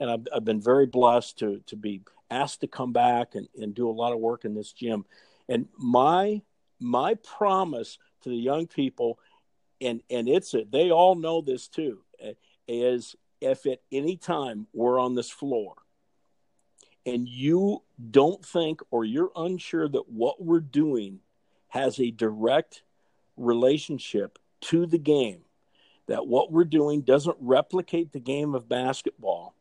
and 0.00 0.10
I've, 0.10 0.26
I've 0.34 0.44
been 0.44 0.62
very 0.62 0.86
blessed 0.86 1.38
to 1.40 1.62
to 1.66 1.76
be 1.76 2.00
asked 2.30 2.62
to 2.62 2.66
come 2.66 2.92
back 2.92 3.34
and, 3.34 3.48
and 3.60 3.74
do 3.74 3.88
a 3.88 3.92
lot 3.92 4.12
of 4.12 4.18
work 4.18 4.46
in 4.46 4.54
this 4.54 4.72
gym. 4.72 5.04
And 5.46 5.68
my 5.76 6.40
my 6.80 7.14
promise 7.14 7.98
to 8.22 8.30
the 8.30 8.36
young 8.36 8.66
people, 8.66 9.18
and 9.82 10.00
and 10.08 10.26
it's 10.26 10.54
a, 10.54 10.64
they 10.64 10.90
all 10.90 11.16
know 11.16 11.42
this 11.42 11.68
too, 11.68 12.00
eh, 12.18 12.32
is 12.66 13.14
if 13.42 13.66
at 13.66 13.80
any 13.92 14.16
time 14.16 14.68
we're 14.72 14.98
on 14.98 15.14
this 15.14 15.30
floor 15.30 15.74
and 17.06 17.28
you 17.28 17.82
don't 18.10 18.44
think 18.44 18.80
or 18.90 19.04
you're 19.04 19.30
unsure 19.36 19.88
that 19.88 20.08
what 20.10 20.42
we're 20.42 20.60
doing 20.60 21.20
has 21.68 22.00
a 22.00 22.10
direct 22.10 22.82
relationship 23.36 24.38
to 24.60 24.86
the 24.86 24.98
game, 24.98 25.42
that 26.08 26.26
what 26.26 26.50
we're 26.50 26.64
doing 26.64 27.02
doesn't 27.02 27.36
replicate 27.40 28.12
the 28.12 28.20
game 28.20 28.54
of 28.54 28.68
basketball, 28.68 29.54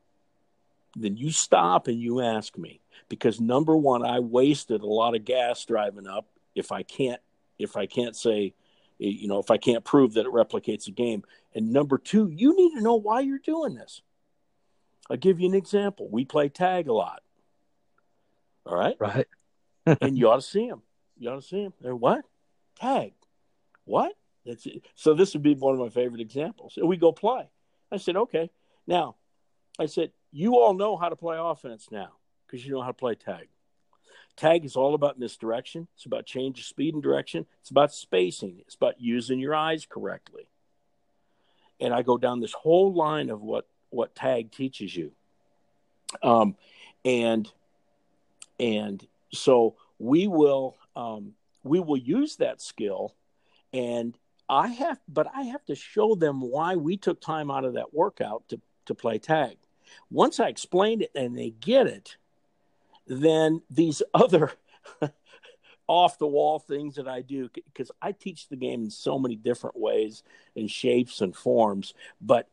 then 0.95 1.15
you 1.15 1.29
stop 1.31 1.87
and 1.87 1.99
you 1.99 2.19
ask 2.21 2.57
me. 2.57 2.81
Because 3.09 3.39
number 3.39 3.77
one, 3.77 4.03
I 4.03 4.19
wasted 4.19 4.81
a 4.81 4.87
lot 4.87 5.15
of 5.15 5.25
gas 5.25 5.63
driving 5.65 6.07
up 6.07 6.25
if 6.55 6.71
I 6.71 6.83
can't 6.83 7.21
if 7.59 7.77
I 7.77 7.85
can't 7.85 8.15
say 8.15 8.53
eh, 8.99 9.07
you 9.07 9.27
know 9.27 9.39
if 9.39 9.51
I 9.51 9.57
can't 9.57 9.83
prove 9.83 10.13
that 10.13 10.25
it 10.25 10.31
replicates 10.31 10.85
the 10.85 10.91
game. 10.91 11.23
And 11.53 11.71
number 11.71 11.97
two, 11.97 12.29
you 12.29 12.55
need 12.55 12.75
to 12.75 12.81
know 12.81 12.95
why 12.95 13.19
you're 13.19 13.37
doing 13.37 13.75
this. 13.75 14.01
I'll 15.09 15.17
give 15.17 15.39
you 15.39 15.47
an 15.47 15.55
example. 15.55 16.07
We 16.09 16.25
play 16.25 16.49
tag 16.49 16.87
a 16.87 16.93
lot. 16.93 17.21
All 18.65 18.75
right. 18.75 18.95
Right. 18.99 19.27
and 20.01 20.17
you 20.17 20.29
ought 20.29 20.37
to 20.37 20.41
see 20.41 20.67
them. 20.67 20.81
You 21.17 21.29
ought 21.29 21.41
to 21.41 21.47
see 21.47 21.63
them. 21.63 21.73
They're 21.81 21.95
what? 21.95 22.25
Tag. 22.79 23.13
What? 23.85 24.13
That's 24.45 24.65
it. 24.65 24.85
So 24.95 25.13
this 25.13 25.33
would 25.33 25.43
be 25.43 25.53
one 25.55 25.73
of 25.73 25.79
my 25.79 25.89
favorite 25.89 26.21
examples. 26.21 26.77
We 26.81 26.97
go 26.97 27.11
play. 27.11 27.47
I 27.91 27.97
said, 27.97 28.15
okay. 28.15 28.49
Now, 28.87 29.15
I 29.79 29.85
said, 29.85 30.11
you 30.31 30.57
all 30.57 30.73
know 30.73 30.97
how 30.97 31.09
to 31.09 31.15
play 31.15 31.37
offense 31.39 31.87
now 31.91 32.13
because 32.45 32.65
you 32.65 32.73
know 32.73 32.81
how 32.81 32.87
to 32.87 32.93
play 32.93 33.15
tag. 33.15 33.47
Tag 34.35 34.65
is 34.65 34.75
all 34.75 34.95
about 34.95 35.17
misdirection. 35.17 35.87
It's 35.95 36.05
about 36.05 36.25
change 36.25 36.59
of 36.59 36.65
speed 36.65 36.93
and 36.93 37.01
direction. 37.01 37.45
It's 37.61 37.69
about 37.69 37.93
spacing. 37.93 38.57
It's 38.59 38.75
about 38.75 38.99
using 38.99 39.39
your 39.39 39.55
eyes 39.55 39.85
correctly. 39.85 40.47
And 41.79 41.93
I 41.93 42.01
go 42.01 42.17
down 42.17 42.41
this 42.41 42.53
whole 42.53 42.93
line 42.93 43.29
of 43.29 43.41
what 43.41 43.67
what 43.89 44.15
tag 44.15 44.51
teaches 44.51 44.95
you. 44.95 45.11
Um, 46.21 46.55
and 47.05 47.49
and 48.59 49.05
so 49.33 49.75
we 49.99 50.27
will 50.27 50.77
um, 50.95 51.33
we 51.63 51.79
will 51.79 51.97
use 51.97 52.37
that 52.37 52.61
skill. 52.61 53.15
And 53.73 54.17
i 54.47 54.67
have 54.67 54.99
but 55.07 55.27
i 55.35 55.41
have 55.41 55.65
to 55.65 55.73
show 55.73 56.13
them 56.13 56.39
why 56.39 56.75
we 56.75 56.97
took 56.97 57.19
time 57.19 57.49
out 57.49 57.65
of 57.65 57.73
that 57.73 57.93
workout 57.93 58.47
to 58.47 58.61
to 58.85 58.93
play 58.93 59.17
tag. 59.17 59.57
Once 60.11 60.39
i 60.39 60.47
explain 60.47 61.01
it 61.01 61.11
and 61.15 61.37
they 61.37 61.49
get 61.49 61.87
it 61.87 62.17
then 63.07 63.61
these 63.69 64.01
other 64.13 64.51
off 65.87 66.17
the 66.17 66.27
wall 66.27 66.59
things 66.59 66.95
that 66.95 67.07
i 67.07 67.21
do 67.21 67.49
because 67.53 67.91
i 68.01 68.11
teach 68.11 68.47
the 68.47 68.55
game 68.55 68.83
in 68.83 68.89
so 68.89 69.19
many 69.19 69.35
different 69.35 69.77
ways 69.79 70.23
and 70.55 70.69
shapes 70.69 71.21
and 71.21 71.35
forms 71.35 71.93
but 72.21 72.47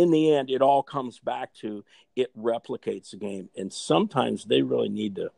in 0.00 0.10
the 0.10 0.34
end, 0.34 0.50
it 0.50 0.62
all 0.62 0.82
comes 0.82 1.18
back 1.18 1.54
to 1.54 1.84
it 2.14 2.36
replicates 2.36 3.10
the 3.10 3.16
game. 3.16 3.48
And 3.56 3.72
sometimes 3.72 4.44
they 4.44 4.62
really 4.62 4.88
need 4.88 5.16
to, 5.16 5.30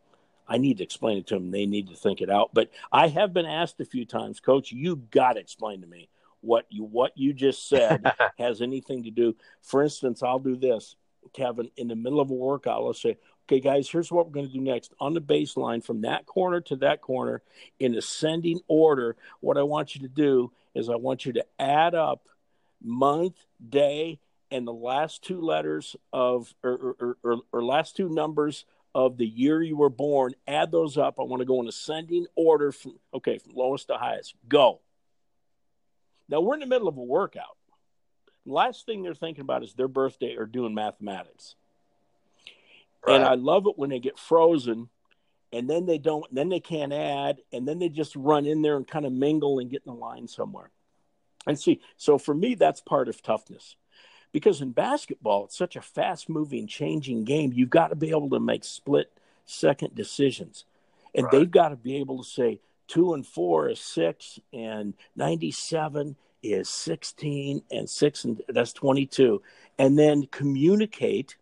I 0.47 0.59
need 0.59 0.79
to 0.79 0.85
explain 0.85 1.19
it 1.19 1.27
to 1.29 1.35
them. 1.35 1.51
They 1.51 1.67
need 1.67 1.89
to 1.89 1.97
think 1.97 2.21
it 2.21 2.31
out. 2.31 2.51
But 2.53 2.71
I 2.93 3.09
have 3.09 3.33
been 3.33 3.47
asked 3.47 3.81
a 3.81 3.85
few 3.85 4.05
times, 4.05 4.41
Coach, 4.41 4.73
you 4.73 4.97
got 4.97 5.35
to 5.35 5.41
explain 5.41 5.81
to 5.83 5.87
me 5.87 6.09
what 6.41 6.67
you 6.71 6.85
what 6.85 7.13
you 7.17 7.33
just 7.33 7.69
said 7.69 8.05
has 8.39 8.63
anything 8.63 9.05
to 9.05 9.11
do. 9.11 9.35
For 9.63 9.83
instance, 9.83 10.23
I'll 10.23 10.39
do 10.39 10.57
this, 10.57 10.97
Kevin, 11.33 11.71
in 11.77 11.89
the 11.89 11.97
middle 11.97 12.21
of 12.21 12.31
a 12.31 12.35
workout. 12.35 12.85
Let's 12.85 13.03
say, 13.03 13.17
okay, 13.47 13.61
guys, 13.61 13.89
here's 13.89 14.11
what 14.11 14.27
we're 14.27 14.33
going 14.33 14.47
to 14.47 14.53
do 14.53 14.61
next. 14.61 14.93
On 15.01 15.15
the 15.15 15.21
baseline, 15.21 15.85
from 15.85 16.03
that 16.03 16.27
corner 16.27 16.61
to 16.63 16.77
that 16.77 17.01
corner, 17.01 17.43
in 17.79 17.97
ascending 17.97 18.61
order, 18.69 19.17
what 19.41 19.57
I 19.57 19.63
want 19.63 19.95
you 19.95 20.03
to 20.03 20.09
do 20.09 20.53
is 20.75 20.89
I 20.89 20.97
want 20.97 21.27
you 21.27 21.33
to 21.35 21.45
add 21.59 21.95
up 21.95 22.29
month, 22.83 23.35
day, 23.69 24.21
and 24.51 24.67
the 24.67 24.73
last 24.73 25.23
two 25.23 25.41
letters 25.41 25.97
of 26.13 26.53
or, 26.63 26.97
or, 27.01 27.17
or, 27.23 27.37
or, 27.53 27.65
last 27.65 27.97
two 27.97 28.09
numbers 28.09 28.65
of 28.95 29.17
the 29.17 29.27
year 29.27 29.63
you 29.63 29.77
were 29.77 29.91
born 29.91 30.35
add 30.47 30.71
those 30.71 30.97
up. 30.97 31.19
I 31.19 31.23
want 31.23 31.41
to 31.41 31.47
go 31.47 31.61
in 31.61 31.69
ascending 31.69 32.27
order 32.35 32.73
from 32.73 32.99
okay 33.13 33.39
from 33.39 33.55
lowest 33.55 33.89
to 33.89 33.97
highest. 33.97 34.35
Go. 34.49 34.81
Now 36.29 36.41
we're 36.41 36.55
in 36.55 36.61
the 36.61 36.67
middle 36.67 36.89
of 36.89 36.97
a 36.97 37.03
workout. 37.03 37.57
Last 38.47 38.87
thing 38.87 39.03
they're 39.03 39.15
thinking 39.15 39.43
about 39.43 39.63
is 39.63 39.75
their 39.75 39.89
birthday 39.89 40.37
or 40.37 40.47
doing 40.47 40.75
mathematics. 40.75 41.55
Right. 43.07 43.15
and 43.15 43.25
i 43.25 43.35
love 43.35 43.69
it 43.69 43.79
when 43.79 43.91
they 43.91 44.01
get 44.01 44.19
frozen 44.19 44.89
and 45.53 45.71
then 45.71 45.87
they 45.87 45.99
don't 45.99 46.27
then 46.35 46.49
they 46.49 46.59
can't 46.59 46.93
add 46.93 47.39
and 47.53 47.67
then 47.67 47.79
they 47.79 47.89
just 47.89 48.17
run 48.17 48.45
in 48.45 48.61
there 48.61 48.77
and 48.77 48.87
kind 48.87 49.07
of 49.07 49.13
mingle 49.13 49.61
and 49.61 49.71
get 49.71 49.83
in 49.87 49.93
the 49.93 49.99
line 49.99 50.27
somewhere. 50.27 50.71
And 51.47 51.59
see 51.59 51.81
so 51.97 52.19
for 52.19 52.35
me 52.35 52.55
that's 52.55 52.81
part 52.81 53.09
of 53.09 53.23
toughness 53.23 53.77
because 54.33 54.61
in 54.61 54.71
basketball 54.71 55.45
it's 55.45 55.57
such 55.57 55.77
a 55.77 55.81
fast 55.81 56.29
moving 56.29 56.67
changing 56.67 57.25
game 57.25 57.53
you've 57.53 57.71
got 57.71 57.89
to 57.89 57.97
be 57.97 58.11
able 58.11 58.31
to 58.31 58.41
make 58.41 58.65
split 58.65 59.11
second 59.49 59.95
decisions. 59.95 60.65
And 61.15 61.25
right. 61.25 61.33
they've 61.33 61.51
got 61.51 61.71
to 61.71 61.77
be 61.77 61.97
able 61.97 62.23
to 62.23 62.29
say 62.29 62.61
two 62.87 63.15
and 63.15 63.27
four 63.27 63.69
is 63.69 63.81
six 63.81 64.39
and 64.53 64.95
97 65.17 66.17
is 66.43 66.69
16 66.69 67.63
and 67.71 67.91
six 67.91 68.25
and 68.25 68.41
that's 68.49 68.73
22 68.73 69.43
and 69.79 69.99
then 69.99 70.25
communicate 70.31 71.37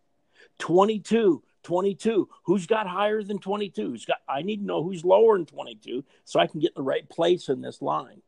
22 0.59 1.43
22 1.63 2.29
who's 2.45 2.67
got 2.67 2.87
higher 2.87 3.23
than 3.23 3.39
22 3.39 3.91
who's 3.91 4.07
got 4.07 4.17
i 4.27 4.41
need 4.41 4.61
to 4.61 4.65
know 4.65 4.83
who's 4.83 5.05
lower 5.05 5.37
than 5.37 5.45
22 5.45 6.03
so 6.25 6.41
i 6.41 6.47
can 6.47 6.61
get 6.61 6.69
in 6.69 6.81
the 6.81 6.83
right 6.83 7.07
place 7.11 7.51
in 7.51 7.61
this 7.61 7.83
line. 7.83 8.23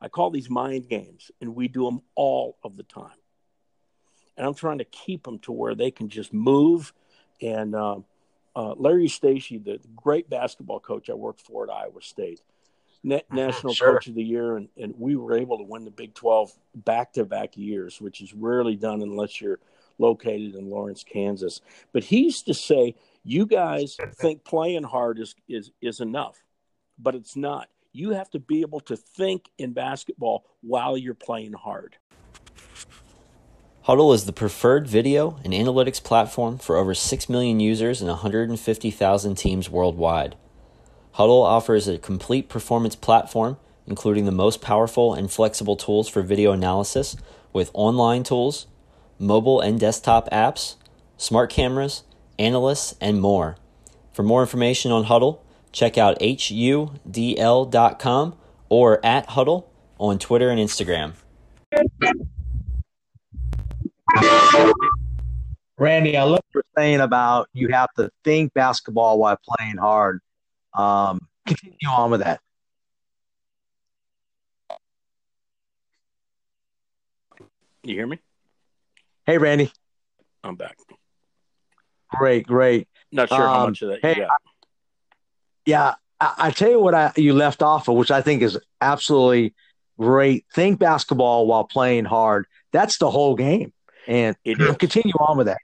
I 0.00 0.08
call 0.08 0.30
these 0.30 0.50
mind 0.50 0.88
games 0.88 1.30
and 1.40 1.54
we 1.54 1.68
do 1.68 1.84
them 1.84 2.02
all 2.16 2.56
of 2.64 2.76
the 2.76 2.82
time 2.82 3.12
and 4.38 4.46
I'm 4.46 4.54
trying 4.54 4.78
to 4.78 4.84
keep 4.84 5.24
them 5.24 5.40
to 5.40 5.52
where 5.52 5.74
they 5.74 5.90
can 5.90 6.08
just 6.08 6.32
move. 6.32 6.94
And 7.42 7.74
uh, 7.74 7.96
uh, 8.56 8.74
Larry 8.74 9.06
Eustachy, 9.06 9.62
the 9.62 9.80
great 9.96 10.30
basketball 10.30 10.80
coach 10.80 11.10
I 11.10 11.14
worked 11.14 11.42
for 11.42 11.64
at 11.64 11.70
Iowa 11.70 12.00
State, 12.00 12.40
na- 13.02 13.20
national 13.30 13.74
sure. 13.74 13.94
coach 13.94 14.06
of 14.06 14.14
the 14.14 14.22
year, 14.22 14.56
and, 14.56 14.68
and 14.80 14.94
we 14.96 15.16
were 15.16 15.36
able 15.36 15.58
to 15.58 15.64
win 15.64 15.84
the 15.84 15.90
Big 15.90 16.14
12 16.14 16.52
back 16.76 17.12
to 17.14 17.24
back 17.24 17.56
years, 17.56 18.00
which 18.00 18.20
is 18.20 18.32
rarely 18.32 18.76
done 18.76 19.02
unless 19.02 19.40
you're 19.40 19.58
located 19.98 20.54
in 20.54 20.70
Lawrence, 20.70 21.04
Kansas. 21.04 21.60
But 21.92 22.04
he 22.04 22.20
used 22.22 22.46
to 22.46 22.54
say, 22.54 22.94
You 23.24 23.44
guys 23.44 23.96
think 24.14 24.44
playing 24.44 24.84
hard 24.84 25.18
is, 25.18 25.34
is, 25.48 25.72
is 25.82 25.98
enough, 25.98 26.40
but 26.96 27.16
it's 27.16 27.34
not. 27.34 27.68
You 27.92 28.10
have 28.10 28.30
to 28.30 28.38
be 28.38 28.60
able 28.60 28.80
to 28.80 28.96
think 28.96 29.50
in 29.58 29.72
basketball 29.72 30.44
while 30.60 30.96
you're 30.96 31.14
playing 31.14 31.54
hard. 31.54 31.96
Hudl 33.88 34.14
is 34.14 34.26
the 34.26 34.34
preferred 34.34 34.86
video 34.86 35.40
and 35.44 35.54
analytics 35.54 36.02
platform 36.02 36.58
for 36.58 36.76
over 36.76 36.92
6 36.92 37.28
million 37.30 37.58
users 37.58 38.02
and 38.02 38.10
150,000 38.10 39.34
teams 39.34 39.70
worldwide. 39.70 40.36
Hudl 41.14 41.42
offers 41.42 41.88
a 41.88 41.96
complete 41.96 42.50
performance 42.50 42.94
platform, 42.94 43.56
including 43.86 44.26
the 44.26 44.30
most 44.30 44.60
powerful 44.60 45.14
and 45.14 45.32
flexible 45.32 45.74
tools 45.74 46.06
for 46.06 46.20
video 46.20 46.52
analysis 46.52 47.16
with 47.54 47.70
online 47.72 48.24
tools, 48.24 48.66
mobile 49.18 49.58
and 49.58 49.80
desktop 49.80 50.28
apps, 50.28 50.74
smart 51.16 51.48
cameras, 51.48 52.02
analysts, 52.38 52.94
and 53.00 53.22
more. 53.22 53.56
For 54.12 54.22
more 54.22 54.42
information 54.42 54.92
on 54.92 55.06
Hudl, 55.06 55.38
check 55.72 55.96
out 55.96 56.20
hudl.com 56.20 56.94
or 58.68 59.06
at 59.06 59.28
Hudl 59.28 59.64
on 59.98 60.18
Twitter 60.18 60.50
and 60.50 60.60
Instagram. 60.60 61.14
Randy, 65.78 66.16
I 66.16 66.24
love 66.24 66.32
what 66.32 66.44
you're 66.54 66.64
saying 66.76 67.00
about 67.00 67.48
you 67.52 67.68
have 67.68 67.92
to 67.96 68.10
think 68.24 68.52
basketball 68.52 69.18
while 69.18 69.38
playing 69.56 69.76
hard. 69.76 70.20
Um, 70.74 71.20
continue 71.46 71.88
on 71.88 72.10
with 72.10 72.20
that. 72.20 72.40
You 77.84 77.94
hear 77.94 78.06
me? 78.06 78.18
Hey, 79.24 79.38
Randy. 79.38 79.72
I'm 80.42 80.56
back. 80.56 80.76
Great, 82.10 82.46
great. 82.46 82.88
Not 83.12 83.28
sure 83.28 83.38
how 83.38 83.60
Um, 83.60 83.70
much 83.70 83.82
of 83.82 83.90
that 83.90 84.00
hey, 84.02 84.16
you 84.16 84.26
got. 84.26 84.40
Yeah, 85.64 85.94
I, 86.20 86.34
I 86.38 86.50
tell 86.50 86.70
you 86.70 86.80
what 86.80 86.94
I, 86.94 87.12
you 87.16 87.34
left 87.34 87.62
off 87.62 87.88
of, 87.88 87.96
which 87.96 88.10
I 88.10 88.20
think 88.22 88.42
is 88.42 88.58
absolutely 88.80 89.54
great. 89.98 90.44
Think 90.54 90.78
basketball 90.78 91.46
while 91.46 91.64
playing 91.64 92.04
hard. 92.04 92.46
That's 92.72 92.98
the 92.98 93.10
whole 93.10 93.36
game. 93.36 93.72
And 94.08 94.36
It 94.42 94.58
continue 94.78 95.12
on 95.20 95.36
with 95.36 95.46
that. 95.46 95.58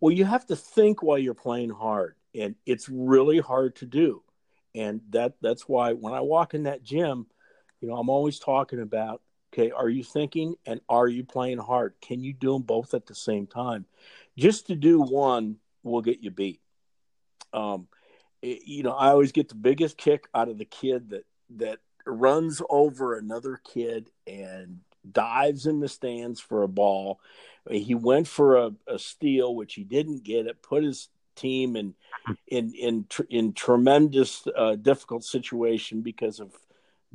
Well, 0.00 0.12
you 0.12 0.26
have 0.26 0.46
to 0.46 0.56
think 0.56 1.02
while 1.02 1.18
you're 1.18 1.34
playing 1.34 1.70
hard, 1.70 2.14
and 2.34 2.54
it's 2.66 2.88
really 2.90 3.40
hard 3.40 3.76
to 3.76 3.86
do. 3.86 4.22
And 4.74 5.00
that 5.10 5.34
that's 5.40 5.66
why 5.68 5.94
when 5.94 6.12
I 6.12 6.20
walk 6.20 6.52
in 6.52 6.64
that 6.64 6.82
gym, 6.82 7.26
you 7.80 7.88
know, 7.88 7.96
I'm 7.96 8.10
always 8.10 8.38
talking 8.38 8.80
about, 8.80 9.22
okay, 9.52 9.70
are 9.70 9.88
you 9.88 10.04
thinking 10.04 10.56
and 10.66 10.80
are 10.88 11.08
you 11.08 11.24
playing 11.24 11.58
hard? 11.58 11.94
Can 12.02 12.22
you 12.22 12.34
do 12.34 12.52
them 12.52 12.62
both 12.62 12.92
at 12.92 13.06
the 13.06 13.14
same 13.14 13.46
time? 13.46 13.86
Just 14.36 14.66
to 14.66 14.74
do 14.74 15.00
one 15.00 15.56
will 15.82 16.02
get 16.02 16.20
you 16.20 16.30
beat. 16.30 16.60
Um, 17.52 17.88
it- 18.42 18.66
you 18.66 18.82
know, 18.82 18.92
I 18.92 19.08
always 19.08 19.32
get 19.32 19.48
the 19.48 19.54
biggest 19.54 19.96
kick 19.96 20.28
out 20.34 20.48
of 20.48 20.58
the 20.58 20.64
kid 20.66 21.10
that 21.10 21.24
that 21.56 21.78
runs 22.04 22.60
over 22.68 23.16
another 23.16 23.58
kid 23.64 24.10
and 24.26 24.80
dives 25.10 25.66
in 25.66 25.80
the 25.80 25.88
stands 25.88 26.40
for 26.40 26.62
a 26.62 26.68
ball. 26.68 27.20
He 27.70 27.94
went 27.94 28.28
for 28.28 28.56
a, 28.56 28.72
a 28.86 28.98
steal, 28.98 29.54
which 29.54 29.74
he 29.74 29.84
didn't 29.84 30.24
get. 30.24 30.46
It 30.46 30.62
put 30.62 30.84
his 30.84 31.08
team 31.36 31.76
in 31.76 31.94
in 32.46 32.72
in 32.74 33.06
tr- 33.08 33.22
in 33.30 33.52
tremendous 33.52 34.46
uh, 34.56 34.76
difficult 34.76 35.24
situation 35.24 36.02
because 36.02 36.40
of 36.40 36.52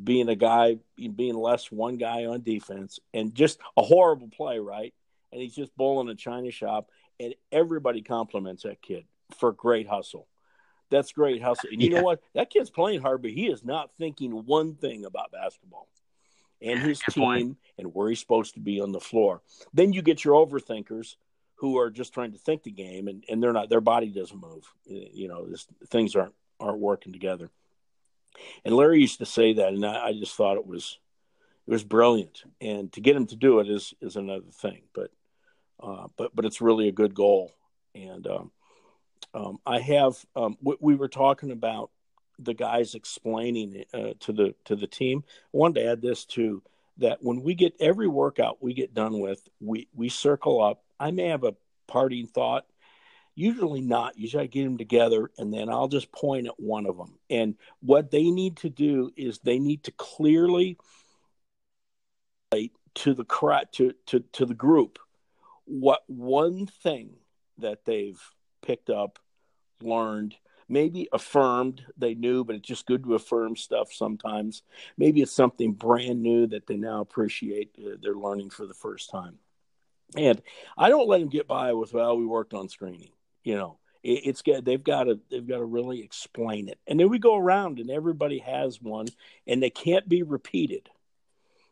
being 0.02 0.30
a 0.30 0.36
guy 0.36 0.78
being 1.16 1.36
less 1.36 1.72
one 1.72 1.98
guy 1.98 2.26
on 2.26 2.42
defense 2.42 3.00
and 3.14 3.36
just 3.36 3.60
a 3.78 3.82
horrible 3.82 4.30
play, 4.30 4.60
right? 4.60 4.94
And 5.32 5.42
he's 5.42 5.56
just 5.56 5.76
bowling 5.78 6.10
a 6.10 6.16
china 6.16 6.52
shop, 6.52 6.90
and 7.20 7.36
everybody 7.52 8.02
compliments 8.02 8.64
that 8.64 8.82
kid 8.82 9.06
for 9.38 9.52
great 9.52 9.88
hustle. 9.88 10.28
That's 10.90 11.12
great 11.12 11.44
hustle. 11.44 11.70
And 11.72 11.82
you 11.82 11.90
Yeah. 11.92 11.98
know 11.98 12.04
what? 12.04 12.24
That 12.34 12.50
kid's 12.50 12.72
playing 12.72 13.02
hard, 13.02 13.22
but 13.22 13.32
he 13.32 13.48
is 13.48 13.64
not 13.64 13.92
thinking 14.00 14.32
one 14.46 14.74
thing 14.74 15.06
about 15.06 15.32
basketball 15.32 15.88
and 16.62 16.80
his 16.80 17.02
Good 17.02 17.14
team 17.14 17.24
point. 17.24 17.58
and 17.78 17.94
where 17.94 18.10
he's 18.10 18.20
supposed 18.20 18.56
to 18.56 18.60
be 18.60 18.82
on 18.82 18.92
the 18.92 19.00
floor. 19.00 19.42
Then 19.74 19.94
you 19.94 20.02
get 20.02 20.24
your 20.24 20.46
overthinkers 20.46 21.16
who 21.56 21.78
are 21.78 21.90
just 21.90 22.14
trying 22.14 22.32
to 22.32 22.38
think 22.38 22.64
the 22.64 22.72
game 22.72 23.08
and, 23.08 23.24
and 23.30 23.42
they're 23.42 23.54
not 23.54 23.70
their 23.70 23.82
body 23.82 24.08
doesn't 24.08 24.40
move. 24.40 24.64
You 24.86 25.28
know, 25.28 25.46
this, 25.46 25.68
things 25.88 26.16
aren't 26.16 26.34
aren't 26.60 26.80
working 26.80 27.14
together. 27.14 27.50
And 28.64 28.76
Larry 28.76 29.02
used 29.02 29.20
to 29.20 29.26
say 29.26 29.54
that, 29.54 29.74
and 29.74 29.86
I, 29.86 30.08
I 30.08 30.14
just 30.14 30.36
thought 30.36 30.58
it 30.58 30.68
was 30.68 31.00
it 31.68 31.72
was 31.72 31.84
brilliant. 31.84 32.44
And 32.62 32.92
to 32.94 33.02
get 33.02 33.16
him 33.16 33.28
to 33.28 33.36
do 33.36 33.60
it 33.60 33.70
is 33.70 33.94
is 34.02 34.16
another 34.16 34.52
thing. 34.52 34.82
But 34.94 35.12
uh, 35.82 36.08
but 36.18 36.36
but 36.36 36.46
it's 36.46 36.62
really 36.62 36.88
a 36.88 36.94
good 36.94 37.14
goal. 37.14 37.54
And 37.96 38.26
um, 38.28 38.52
um, 39.34 39.60
I 39.66 39.80
have 39.80 40.14
um, 40.36 40.58
we, 40.62 40.76
we 40.80 40.96
were 40.96 41.08
talking 41.10 41.52
about 41.52 41.92
the 42.42 42.54
guys 42.54 42.96
explaining 42.96 43.84
uh, 43.94 44.14
to 44.22 44.34
the 44.34 44.56
to 44.66 44.76
the 44.76 44.88
team. 44.88 45.24
I 45.28 45.58
wanted 45.58 45.82
to 45.82 45.92
add 45.92 46.02
this 46.02 46.26
too 46.26 46.64
that 46.98 47.20
when 47.22 47.42
we 47.42 47.56
get 47.56 47.74
every 47.80 48.08
workout 48.08 48.62
we 48.62 48.74
get 48.74 48.94
done 48.94 49.20
with, 49.20 49.48
we 49.60 49.88
we 49.94 50.10
circle 50.10 50.62
up. 50.62 50.84
I 51.00 51.12
may 51.12 51.28
have 51.28 51.44
a 51.44 51.56
parting 51.88 52.28
thought. 52.28 52.66
Usually 53.36 53.82
not. 53.82 54.18
Usually 54.18 54.44
I 54.44 54.48
get 54.48 54.66
them 54.66 54.78
together 54.78 55.32
and 55.38 55.54
then 55.54 55.70
I'll 55.70 55.88
just 55.88 56.12
point 56.12 56.48
at 56.48 56.60
one 56.60 56.86
of 56.86 56.98
them. 56.98 57.18
And 57.30 57.56
what 57.82 58.12
they 58.12 58.32
need 58.32 58.58
to 58.58 58.70
do 58.70 59.12
is 59.16 59.40
they 59.40 59.60
need 59.60 59.84
to 59.84 59.92
clearly 59.92 60.78
to 62.52 63.14
the 63.14 63.24
to, 63.72 63.94
to 64.08 64.20
to 64.20 64.46
the 64.46 64.54
group 64.54 65.00
what 65.66 66.02
one 66.08 66.66
thing 66.66 67.12
that 67.60 67.86
they've 67.86 68.20
picked 68.62 68.90
up, 68.90 69.20
learned, 69.82 70.36
maybe 70.70 71.10
affirmed 71.12 71.84
they 71.98 72.14
knew, 72.14 72.44
but 72.44 72.56
it's 72.56 72.68
just 72.68 72.86
good 72.86 73.04
to 73.04 73.16
affirm 73.16 73.56
stuff 73.56 73.92
sometimes. 73.92 74.62
Maybe 74.98 75.22
it's 75.22 75.32
something 75.32 75.74
brand 75.74 76.22
new 76.22 76.48
that 76.48 76.68
they 76.68 76.78
now 76.78 77.02
appreciate 77.02 77.76
uh, 77.80 77.98
they're 78.02 78.14
learning 78.14 78.52
for 78.52 78.66
the 78.66 78.74
first 78.74 79.10
time. 79.10 79.40
And 80.16 80.42
I 80.78 80.90
don't 80.90 81.08
let 81.08 81.20
them 81.20 81.30
get 81.30 81.48
by 81.48 81.74
with 81.74 81.94
well, 81.94 82.18
we 82.18 82.26
worked 82.26 82.54
on 82.54 82.70
screening. 82.70 83.12
You 83.44 83.56
know, 83.56 83.80
it, 84.04 84.22
it's 84.26 84.44
they've 84.64 84.84
got 84.84 85.04
to 85.04 85.20
they've 85.30 85.48
got 85.48 85.58
to 85.58 85.66
really 85.66 86.02
explain 86.02 86.70
it. 86.70 86.80
And 86.88 87.00
then 87.00 87.10
we 87.10 87.20
go 87.20 87.36
around 87.36 87.80
and 87.80 87.90
everybody 87.90 88.40
has 88.40 88.82
one, 88.82 89.08
and 89.48 89.62
they 89.62 89.70
can't 89.70 90.08
be 90.08 90.24
repeated 90.24 90.90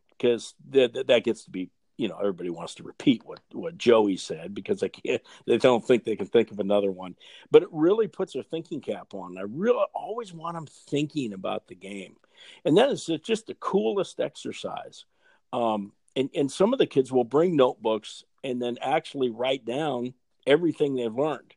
because 0.09 0.55
that- 0.69 1.07
that 1.07 1.23
gets 1.23 1.45
to 1.45 1.51
be 1.51 1.69
you 1.97 2.07
know 2.07 2.17
everybody 2.17 2.49
wants 2.49 2.75
to 2.75 2.83
repeat 2.83 3.23
what 3.25 3.39
what 3.51 3.77
Joey 3.77 4.17
said 4.17 4.53
because 4.53 4.79
they 4.79 4.89
can't 4.89 5.21
they 5.45 5.57
don't 5.57 5.85
think 5.85 6.03
they 6.03 6.15
can 6.15 6.27
think 6.27 6.51
of 6.51 6.59
another 6.59 6.91
one. 6.91 7.15
But 7.51 7.63
it 7.63 7.69
really 7.71 8.07
puts 8.07 8.33
their 8.33 8.43
thinking 8.43 8.81
cap 8.81 9.13
on. 9.13 9.37
I 9.37 9.43
really 9.47 9.85
always 9.93 10.33
want 10.33 10.55
them 10.55 10.67
thinking 10.67 11.33
about 11.33 11.67
the 11.67 11.75
game, 11.75 12.15
and 12.65 12.77
that 12.77 12.89
is 12.89 13.09
just 13.23 13.47
the 13.47 13.55
coolest 13.55 14.19
exercise. 14.19 15.05
Um, 15.51 15.91
and 16.15 16.29
and 16.35 16.51
some 16.51 16.73
of 16.73 16.79
the 16.79 16.87
kids 16.87 17.11
will 17.11 17.23
bring 17.23 17.55
notebooks 17.55 18.23
and 18.43 18.61
then 18.61 18.77
actually 18.81 19.29
write 19.29 19.65
down 19.65 20.13
everything 20.45 20.95
they've 20.95 21.13
learned 21.13 21.53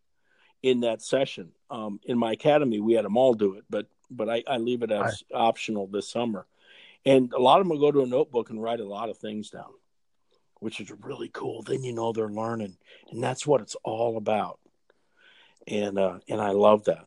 in 0.62 0.80
that 0.80 1.02
session. 1.02 1.52
Um, 1.70 2.00
in 2.04 2.18
my 2.18 2.32
academy, 2.32 2.80
we 2.80 2.94
had 2.94 3.04
them 3.04 3.16
all 3.16 3.34
do 3.34 3.54
it, 3.54 3.64
but 3.70 3.86
but 4.10 4.28
I, 4.28 4.42
I 4.46 4.56
leave 4.56 4.82
it 4.82 4.90
as 4.90 5.22
optional 5.32 5.86
this 5.86 6.08
summer. 6.08 6.46
And 7.06 7.32
a 7.32 7.38
lot 7.38 7.60
of 7.60 7.66
them 7.66 7.70
will 7.70 7.80
go 7.80 7.92
to 7.92 8.02
a 8.02 8.06
notebook 8.06 8.50
and 8.50 8.62
write 8.62 8.80
a 8.80 8.88
lot 8.88 9.08
of 9.08 9.16
things 9.16 9.50
down, 9.50 9.72
which 10.60 10.80
is 10.80 10.92
really 11.02 11.30
cool. 11.32 11.62
Then 11.62 11.82
you 11.82 11.92
know 11.92 12.12
they're 12.12 12.28
learning, 12.28 12.76
and 13.10 13.22
that's 13.22 13.46
what 13.46 13.60
it's 13.60 13.76
all 13.82 14.16
about. 14.16 14.60
And 15.66 15.98
uh, 15.98 16.18
and 16.28 16.40
I 16.40 16.50
love 16.50 16.84
that. 16.84 17.06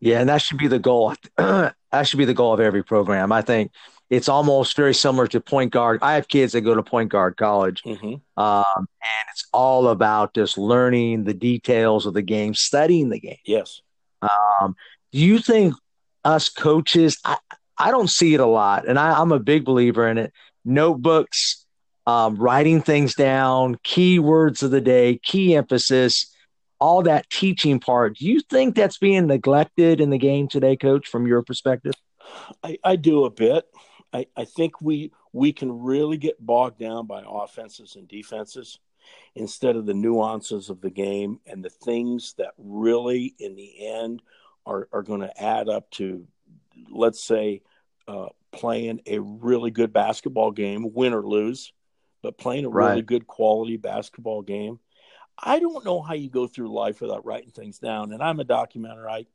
Yeah, 0.00 0.20
and 0.20 0.28
that 0.28 0.42
should 0.42 0.58
be 0.58 0.66
the 0.66 0.80
goal. 0.80 1.14
that 1.36 1.74
should 2.02 2.18
be 2.18 2.24
the 2.24 2.34
goal 2.34 2.52
of 2.52 2.60
every 2.60 2.82
program. 2.82 3.30
I 3.30 3.40
think 3.40 3.70
it's 4.10 4.28
almost 4.28 4.76
very 4.76 4.94
similar 4.94 5.26
to 5.28 5.40
point 5.40 5.72
guard. 5.72 6.00
I 6.02 6.14
have 6.14 6.28
kids 6.28 6.52
that 6.52 6.62
go 6.62 6.74
to 6.74 6.82
point 6.82 7.10
guard 7.10 7.36
college, 7.36 7.82
hmm 7.84 8.14
um, 8.36 8.64
and 8.76 9.26
it's 9.30 9.46
all 9.52 9.88
about 9.88 10.34
just 10.34 10.58
learning 10.58 11.24
the 11.24 11.34
details 11.34 12.04
of 12.04 12.14
the 12.14 12.22
game, 12.22 12.54
studying 12.54 13.08
the 13.10 13.20
game. 13.20 13.38
Yes. 13.46 13.80
Um, 14.20 14.74
do 15.12 15.18
you 15.18 15.38
think 15.38 15.74
us 16.24 16.48
coaches? 16.48 17.18
I, 17.24 17.36
I 17.78 17.90
don't 17.90 18.10
see 18.10 18.34
it 18.34 18.40
a 18.40 18.46
lot, 18.46 18.86
and 18.86 18.98
I, 18.98 19.20
I'm 19.20 19.32
a 19.32 19.40
big 19.40 19.64
believer 19.64 20.08
in 20.08 20.18
it. 20.18 20.32
Notebooks, 20.64 21.64
um, 22.06 22.36
writing 22.36 22.82
things 22.82 23.14
down, 23.14 23.76
key 23.82 24.18
words 24.18 24.62
of 24.62 24.70
the 24.70 24.80
day, 24.80 25.18
key 25.22 25.54
emphasis, 25.54 26.34
all 26.80 27.02
that 27.02 27.30
teaching 27.30 27.80
part. 27.80 28.16
Do 28.16 28.26
you 28.26 28.40
think 28.40 28.74
that's 28.74 28.98
being 28.98 29.26
neglected 29.26 30.00
in 30.00 30.10
the 30.10 30.18
game 30.18 30.48
today, 30.48 30.76
Coach? 30.76 31.08
From 31.08 31.26
your 31.26 31.42
perspective? 31.42 31.94
I, 32.62 32.78
I 32.82 32.96
do 32.96 33.24
a 33.24 33.30
bit. 33.30 33.64
I, 34.12 34.26
I 34.36 34.44
think 34.44 34.80
we 34.80 35.12
we 35.32 35.52
can 35.52 35.82
really 35.82 36.18
get 36.18 36.44
bogged 36.44 36.78
down 36.78 37.06
by 37.06 37.22
offenses 37.26 37.96
and 37.96 38.06
defenses 38.06 38.78
instead 39.34 39.76
of 39.76 39.86
the 39.86 39.94
nuances 39.94 40.68
of 40.68 40.80
the 40.80 40.90
game 40.90 41.40
and 41.46 41.64
the 41.64 41.70
things 41.70 42.34
that 42.38 42.52
really 42.58 43.34
in 43.38 43.56
the 43.56 43.86
end 43.86 44.22
are, 44.66 44.88
are 44.92 45.02
going 45.02 45.20
to 45.20 45.42
add 45.42 45.68
up 45.68 45.90
to 45.90 46.26
let's 46.90 47.24
say 47.24 47.62
uh, 48.06 48.26
playing 48.52 49.00
a 49.06 49.18
really 49.18 49.70
good 49.70 49.92
basketball 49.92 50.50
game 50.50 50.92
win 50.92 51.14
or 51.14 51.22
lose 51.22 51.72
but 52.22 52.38
playing 52.38 52.64
a 52.64 52.68
really 52.68 53.02
good 53.02 53.26
quality 53.26 53.76
basketball 53.76 54.42
game 54.42 54.78
i 55.38 55.58
don't 55.58 55.84
know 55.84 56.02
how 56.02 56.14
you 56.14 56.28
go 56.28 56.46
through 56.46 56.72
life 56.72 57.00
without 57.00 57.24
writing 57.24 57.50
things 57.50 57.78
down 57.78 58.12
and 58.12 58.22
i'm 58.22 58.40
a 58.40 58.44
documenter 58.44 59.10
i 59.10 59.26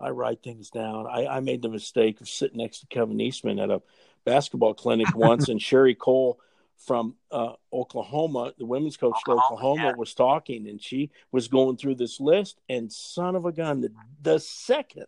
I 0.00 0.10
write 0.10 0.42
things 0.42 0.70
down. 0.70 1.06
I, 1.06 1.26
I 1.26 1.40
made 1.40 1.62
the 1.62 1.68
mistake 1.68 2.20
of 2.20 2.28
sitting 2.28 2.58
next 2.58 2.80
to 2.80 2.86
Kevin 2.86 3.20
Eastman 3.20 3.58
at 3.58 3.70
a 3.70 3.82
basketball 4.24 4.74
clinic 4.74 5.06
once, 5.16 5.48
and 5.48 5.60
Sherri 5.60 5.94
Coale 5.94 6.38
from 6.76 7.14
uh, 7.30 7.52
Oklahoma, 7.72 8.52
the 8.58 8.66
women's 8.66 8.96
coach 8.96 9.14
Oklahoma, 9.26 9.52
Oklahoma, 9.52 9.94
was 9.96 10.12
talking, 10.14 10.68
and 10.68 10.82
she 10.82 11.10
was 11.30 11.48
going 11.48 11.76
through 11.76 11.94
this 11.94 12.20
list. 12.20 12.60
And 12.68 12.92
son 12.92 13.36
of 13.36 13.46
a 13.46 13.52
gun, 13.52 13.80
the, 13.80 13.92
the 14.20 14.38
second 14.40 15.06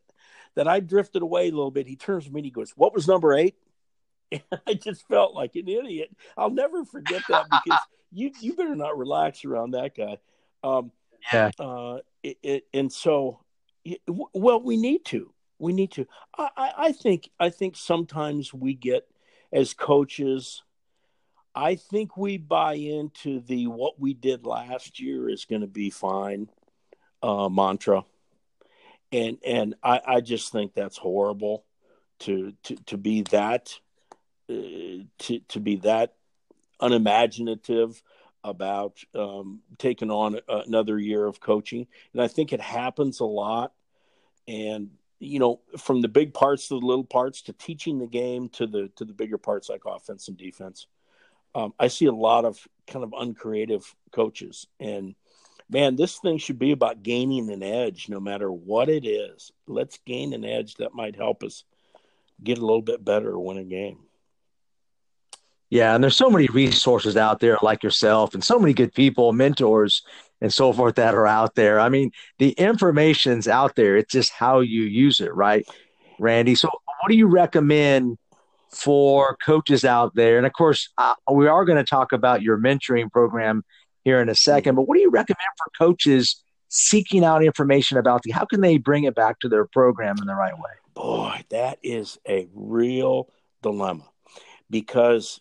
that 0.57 0.67
I 0.67 0.81
drifted 0.81 1.23
away 1.23 1.49
a 1.49 1.53
little 1.53 1.71
bit. 1.71 1.87
He 1.87 1.97
turns 1.97 2.25
to 2.25 2.33
me 2.33 2.41
and 2.41 2.47
he 2.47 2.51
goes, 2.51 2.73
"What 2.77 2.95
was 2.95 3.07
number 3.07 3.35
eight? 3.35 3.55
And 4.33 4.43
I 4.67 4.75
just 4.75 5.07
felt 5.07 5.35
like 5.35 5.55
an 5.55 5.69
idiot. 5.69 6.11
I'll 6.37 6.51
never 6.51 6.85
forget 6.85 7.23
that 7.29 7.47
because 7.65 7.81
you 8.11 8.33
you 8.41 8.55
better 8.55 8.75
not 8.75 8.99
relax 8.99 9.45
around 9.45 9.71
that 9.71 9.95
guy. 9.95 10.19
Um, 10.65 10.91
yeah. 11.33 11.53
Uh, 11.61 11.99
it, 12.25 12.39
it, 12.43 12.65
and 12.75 12.93
so, 12.93 13.39
it, 13.85 14.01
well, 14.09 14.61
we 14.61 14.77
need 14.77 15.05
to. 15.07 15.33
We 15.61 15.73
need 15.73 15.93
to. 15.93 16.07
I, 16.37 16.73
I 16.77 16.93
think. 16.93 17.31
I 17.39 17.51
think 17.51 17.77
sometimes 17.77 18.53
we 18.53 18.75
get 18.75 19.07
as 19.53 19.75
coaches. 19.75 20.65
I 21.55 21.77
think 21.77 22.17
we 22.17 22.37
buy 22.37 22.75
into 22.75 23.41
the 23.41 23.69
what 23.69 24.01
we 24.01 24.13
did 24.13 24.45
last 24.45 24.99
year 24.99 25.29
is 25.29 25.45
going 25.45 25.63
to 25.63 25.69
be 25.69 25.91
fine 25.91 26.51
uh, 27.23 27.49
mantra, 27.49 28.05
and 29.17 29.39
and 29.45 29.75
I, 29.83 30.01
I 30.07 30.21
just 30.21 30.53
think 30.53 30.75
that's 30.75 30.99
horrible 30.99 31.65
to 32.21 32.53
to 32.65 32.77
to 32.87 32.99
be 32.99 33.23
that 33.23 33.75
uh, 34.51 35.05
to 35.19 35.41
to 35.49 35.61
be 35.61 35.77
that 35.77 36.15
unimaginative 36.81 38.03
about 38.45 38.99
um, 39.15 39.61
taking 39.79 40.11
on 40.11 40.39
another 40.49 40.99
year 40.99 41.27
of 41.27 41.41
coaching, 41.41 41.87
and 42.13 42.23
I 42.23 42.29
think 42.29 42.53
it 42.53 42.61
happens 42.61 43.21
a 43.21 43.25
lot. 43.25 43.73
And 44.47 44.91
you 45.19 45.39
know, 45.39 45.61
from 45.79 46.03
the 46.03 46.09
big 46.09 46.35
parts 46.35 46.69
to 46.69 46.79
the 46.79 46.87
little 46.87 47.05
parts, 47.05 47.43
to 47.43 47.53
teaching 47.55 47.99
the 47.99 48.07
game 48.07 48.49
to 48.51 48.67
the 48.67 48.91
to 48.97 49.05
the 49.05 49.15
bigger 49.15 49.39
parts 49.39 49.69
like 49.69 49.83
offense 49.87 50.29
and 50.29 50.37
defense, 50.37 50.87
um, 51.55 51.73
I 51.81 51.89
see 51.89 52.07
a 52.07 52.13
lot 52.13 52.45
of 52.45 52.59
kind 52.87 53.03
of 53.03 53.15
uncreative 53.19 53.95
coaches. 54.13 54.67
And 54.79 55.15
man, 55.69 55.97
this 55.97 56.19
thing 56.19 56.39
should 56.39 56.59
be 56.59 56.73
about 56.73 57.03
gaining 57.03 57.51
an 57.51 57.63
edge, 57.63 58.09
no 58.09 58.21
matter 58.21 58.51
what 58.51 58.89
it 58.89 59.07
is. 59.07 59.53
Let's 59.67 59.99
gain 60.07 60.33
an 60.33 60.45
edge 60.45 60.75
that 60.77 60.95
might 60.95 61.17
help 61.17 61.43
us 61.43 61.65
get 62.43 62.59
a 62.59 62.67
little 62.67 62.83
bit 62.83 63.05
better 63.05 63.39
win 63.39 63.59
a 63.59 63.65
game. 63.65 63.99
Yeah, 65.69 65.95
and 65.95 66.05
there's 66.05 66.17
so 66.17 66.31
many 66.31 66.47
resources 66.47 67.17
out 67.17 67.41
there 67.41 67.59
like 67.61 67.83
yourself 67.83 68.35
and 68.35 68.45
so 68.45 68.59
many 68.59 68.73
good 68.73 68.95
people, 68.95 69.33
mentors 69.33 70.03
and 70.41 70.53
so 70.53 70.73
forth 70.73 70.95
that 70.97 71.15
are 71.15 71.27
out 71.27 71.55
there. 71.57 71.81
I 71.81 71.89
mean, 71.89 72.13
the 72.39 72.51
information's 72.51 73.49
out 73.49 73.75
there. 73.75 73.97
It's 73.97 74.13
just 74.13 74.31
how 74.31 74.61
you 74.61 74.83
use 74.83 75.21
it, 75.21 75.35
right? 75.35 75.67
Randy. 76.21 76.55
So 76.55 76.69
what 76.69 77.09
do 77.09 77.17
you 77.17 77.27
recommend 77.27 78.19
for 78.71 79.37
coaches 79.45 79.85
out 79.85 80.15
there? 80.15 80.37
And 80.37 80.47
of 80.47 80.53
course, 80.53 80.91
uh, 80.99 81.15
we 81.33 81.49
are 81.49 81.65
going 81.65 81.79
to 81.79 81.85
talk 81.85 82.13
about 82.13 82.43
your 82.43 82.59
mentoring 82.59 83.11
program 83.11 83.65
here 84.07 84.21
in 84.21 84.29
a 84.29 84.37
second, 84.37 84.77
but 84.77 84.83
what 84.83 84.95
do 84.95 85.01
you 85.01 85.11
recommend 85.11 85.49
for 85.59 85.85
coaches 85.85 86.41
seeking 86.69 87.25
out 87.25 87.43
information 87.45 87.99
about 87.99 88.23
the 88.23 88.31
how 88.31 88.45
can 88.45 88.61
they 88.61 88.79
bring 88.79 89.03
it 89.03 89.17
back 89.17 89.41
to 89.41 89.49
their 89.49 89.65
program 89.65 90.15
in 90.21 90.29
the 90.29 90.35
right 90.35 90.57
way? 90.57 90.71
Boy, 90.95 91.43
that 91.51 91.81
is 91.83 92.17
a 92.27 92.47
real 92.55 93.29
dilemma 93.63 94.09
because 94.71 95.41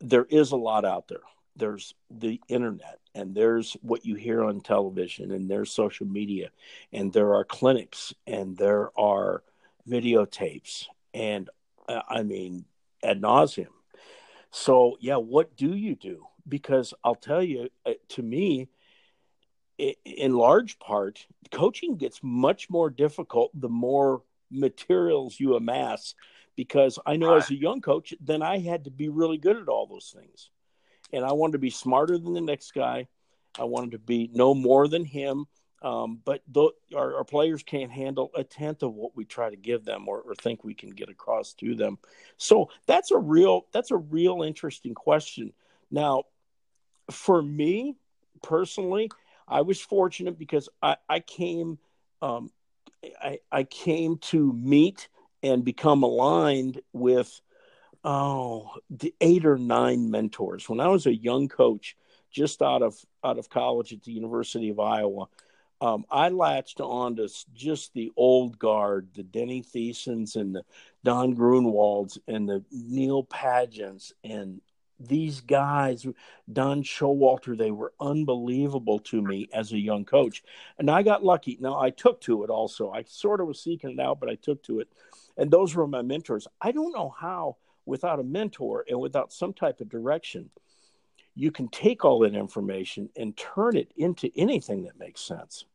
there 0.00 0.26
is 0.28 0.52
a 0.52 0.56
lot 0.56 0.84
out 0.84 1.08
there. 1.08 1.24
There's 1.56 1.94
the 2.10 2.38
internet, 2.48 2.98
and 3.14 3.34
there's 3.34 3.78
what 3.80 4.04
you 4.04 4.14
hear 4.14 4.44
on 4.44 4.60
television, 4.60 5.32
and 5.32 5.50
there's 5.50 5.72
social 5.72 6.06
media, 6.06 6.50
and 6.92 7.10
there 7.14 7.32
are 7.34 7.44
clinics, 7.44 8.12
and 8.26 8.58
there 8.58 8.90
are 9.00 9.42
videotapes, 9.88 10.84
and 11.14 11.48
uh, 11.88 12.02
I 12.06 12.24
mean, 12.24 12.66
ad 13.02 13.22
nauseum. 13.22 13.68
So, 14.50 14.98
yeah, 15.00 15.16
what 15.16 15.56
do 15.56 15.74
you 15.74 15.94
do? 15.94 16.26
Because 16.48 16.94
I'll 17.02 17.14
tell 17.14 17.42
you, 17.42 17.68
uh, 17.84 17.92
to 18.10 18.22
me, 18.22 18.68
in 19.78 20.34
large 20.34 20.78
part, 20.78 21.26
coaching 21.50 21.96
gets 21.96 22.20
much 22.22 22.70
more 22.70 22.90
difficult 22.90 23.50
the 23.54 23.68
more 23.68 24.22
materials 24.50 25.38
you 25.38 25.56
amass 25.56 26.14
because 26.56 26.98
I 27.04 27.16
know 27.16 27.34
as 27.34 27.50
a 27.50 27.54
young 27.54 27.82
coach, 27.82 28.14
then 28.20 28.40
I 28.40 28.58
had 28.58 28.84
to 28.84 28.90
be 28.90 29.08
really 29.08 29.36
good 29.36 29.56
at 29.56 29.68
all 29.68 29.86
those 29.86 30.14
things. 30.16 30.50
And 31.12 31.24
I 31.24 31.32
wanted 31.32 31.52
to 31.52 31.58
be 31.58 31.70
smarter 31.70 32.18
than 32.18 32.32
the 32.32 32.40
next 32.40 32.72
guy. 32.72 33.08
I 33.58 33.64
wanted 33.64 33.92
to 33.92 33.98
be 33.98 34.30
no 34.32 34.54
more 34.54 34.88
than 34.88 35.04
him. 35.04 35.46
Um, 35.82 36.20
but 36.24 36.42
th- 36.52 36.70
our, 36.96 37.16
our, 37.16 37.24
players 37.24 37.62
can't 37.62 37.92
handle 37.92 38.30
a 38.34 38.42
tenth 38.42 38.82
of 38.82 38.94
what 38.94 39.14
we 39.14 39.26
try 39.26 39.50
to 39.50 39.56
give 39.56 39.84
them 39.84 40.08
or, 40.08 40.20
or, 40.22 40.34
think 40.34 40.64
we 40.64 40.72
can 40.72 40.88
get 40.88 41.10
across 41.10 41.52
to 41.54 41.74
them. 41.74 41.98
So 42.38 42.70
that's 42.86 43.10
a 43.10 43.18
real 43.18 43.66
that's 43.72 43.90
a 43.90 43.96
real 43.96 44.42
interesting 44.42 44.94
question. 44.94 45.52
Now, 45.90 46.24
for 47.10 47.42
me 47.42 47.96
personally, 48.42 49.10
I 49.48 49.62
was 49.62 49.80
fortunate 49.80 50.38
because 50.38 50.68
I, 50.82 50.96
I 51.08 51.20
came 51.20 51.78
um, 52.22 52.50
I, 53.22 53.38
I 53.52 53.64
came 53.64 54.18
to 54.18 54.52
meet 54.52 55.08
and 55.42 55.64
become 55.64 56.02
aligned 56.02 56.80
with 56.92 57.40
oh 58.04 58.70
the 58.90 59.14
eight 59.20 59.46
or 59.46 59.58
nine 59.58 60.10
mentors. 60.10 60.68
When 60.68 60.80
i 60.80 60.88
was 60.88 61.06
a 61.06 61.14
young 61.14 61.48
coach 61.48 61.96
just 62.30 62.62
out 62.62 62.82
of 62.82 62.96
out 63.24 63.38
of 63.38 63.48
college 63.48 63.92
at 63.92 64.02
the 64.02 64.12
university 64.12 64.70
of 64.70 64.80
iowa 64.80 65.26
um, 65.80 66.04
i 66.10 66.28
latched 66.28 66.80
on 66.80 67.16
to 67.16 67.28
just 67.54 67.92
the 67.94 68.10
old 68.16 68.58
guard 68.58 69.08
the 69.14 69.22
denny 69.22 69.62
thiesens 69.62 70.36
and 70.36 70.54
the 70.54 70.62
don 71.04 71.34
grunwalds 71.34 72.18
and 72.28 72.48
the 72.48 72.64
neil 72.70 73.22
pagents 73.22 74.12
and 74.24 74.60
these 74.98 75.40
guys, 75.40 76.06
Don 76.52 76.82
Showalter, 76.82 77.56
they 77.56 77.70
were 77.70 77.92
unbelievable 78.00 78.98
to 79.00 79.20
me 79.20 79.48
as 79.52 79.72
a 79.72 79.78
young 79.78 80.04
coach. 80.04 80.42
And 80.78 80.90
I 80.90 81.02
got 81.02 81.24
lucky. 81.24 81.58
Now, 81.60 81.78
I 81.78 81.90
took 81.90 82.20
to 82.22 82.44
it 82.44 82.50
also. 82.50 82.90
I 82.90 83.04
sort 83.06 83.40
of 83.40 83.46
was 83.46 83.62
seeking 83.62 83.90
it 83.90 84.00
out, 84.00 84.20
but 84.20 84.30
I 84.30 84.36
took 84.36 84.62
to 84.64 84.80
it. 84.80 84.88
And 85.36 85.50
those 85.50 85.74
were 85.74 85.86
my 85.86 86.02
mentors. 86.02 86.48
I 86.60 86.72
don't 86.72 86.94
know 86.94 87.14
how, 87.18 87.56
without 87.84 88.20
a 88.20 88.24
mentor 88.24 88.84
and 88.88 88.98
without 88.98 89.32
some 89.32 89.52
type 89.52 89.80
of 89.80 89.88
direction, 89.88 90.50
you 91.34 91.50
can 91.50 91.68
take 91.68 92.04
all 92.04 92.20
that 92.20 92.34
information 92.34 93.10
and 93.16 93.36
turn 93.36 93.76
it 93.76 93.92
into 93.96 94.30
anything 94.36 94.84
that 94.84 94.98
makes 94.98 95.20
sense. 95.20 95.66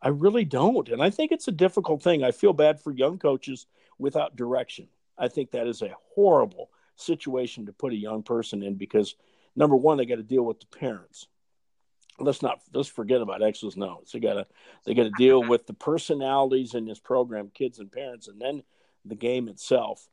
I 0.00 0.08
really 0.08 0.44
don't. 0.44 0.88
And 0.88 1.02
I 1.02 1.10
think 1.10 1.32
it's 1.32 1.48
a 1.48 1.52
difficult 1.52 2.02
thing. 2.02 2.22
I 2.22 2.30
feel 2.30 2.52
bad 2.52 2.80
for 2.80 2.92
young 2.92 3.18
coaches 3.18 3.66
without 3.98 4.36
direction. 4.36 4.88
I 5.18 5.28
think 5.28 5.50
that 5.50 5.66
is 5.66 5.82
a 5.82 5.94
horrible 6.14 6.70
situation 7.00 7.66
to 7.66 7.72
put 7.72 7.92
a 7.92 7.96
young 7.96 8.22
person 8.22 8.62
in 8.62 8.74
because 8.74 9.14
number 9.56 9.76
one, 9.76 9.98
they 9.98 10.06
got 10.06 10.16
to 10.16 10.22
deal 10.22 10.42
with 10.44 10.60
the 10.60 10.66
parents. 10.66 11.26
Let's 12.18 12.42
not 12.42 12.60
let's 12.74 12.88
forget 12.88 13.22
about 13.22 13.42
X's 13.42 13.78
and. 13.78 14.12
They 14.12 14.20
gotta 14.20 14.46
they 14.84 14.92
gotta 14.92 15.10
deal 15.16 15.42
with 15.42 15.66
the 15.66 15.72
personalities 15.72 16.74
in 16.74 16.84
this 16.84 16.98
program, 16.98 17.50
kids 17.52 17.78
and 17.78 17.90
parents, 17.90 18.28
and 18.28 18.38
then 18.38 18.62
the 19.06 19.14
game 19.14 19.48
itself. 19.48 20.06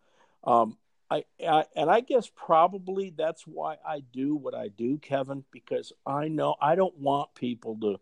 Um, 0.46 0.78
I, 1.10 1.24
I, 1.46 1.66
and 1.76 1.90
I 1.90 2.02
guess 2.02 2.30
probably 2.34 3.14
that's 3.16 3.46
why 3.48 3.78
I 3.86 4.02
do 4.12 4.36
what 4.36 4.54
I 4.56 4.68
do, 4.70 4.98
Kevin, 4.98 5.46
because 5.52 5.94
I 6.06 6.28
know 6.28 6.56
I 6.62 6.76
don't 6.76 6.98
want 6.98 7.36
people 7.36 7.78
to 7.82 8.00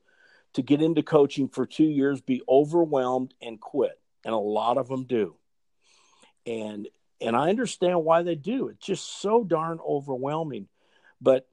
to 0.53 0.61
get 0.61 0.81
into 0.81 1.03
coaching 1.03 1.49
for 1.49 1.65
two 1.65 1.83
years, 1.83 2.21
be 2.21 2.41
overwhelmed, 2.47 3.33
and 3.41 3.59
quit. 3.59 3.99
And 4.23 4.33
a 4.33 4.37
lot 4.37 4.77
of 4.77 4.87
them 4.87 5.03
do. 5.03 5.35
And 6.45 6.87
and 7.21 7.35
I 7.35 7.49
understand 7.49 8.03
why 8.03 8.23
they 8.23 8.35
do. 8.35 8.69
It's 8.69 8.85
just 8.85 9.21
so 9.21 9.43
darn 9.43 9.79
overwhelming. 9.85 10.67
But 11.21 11.47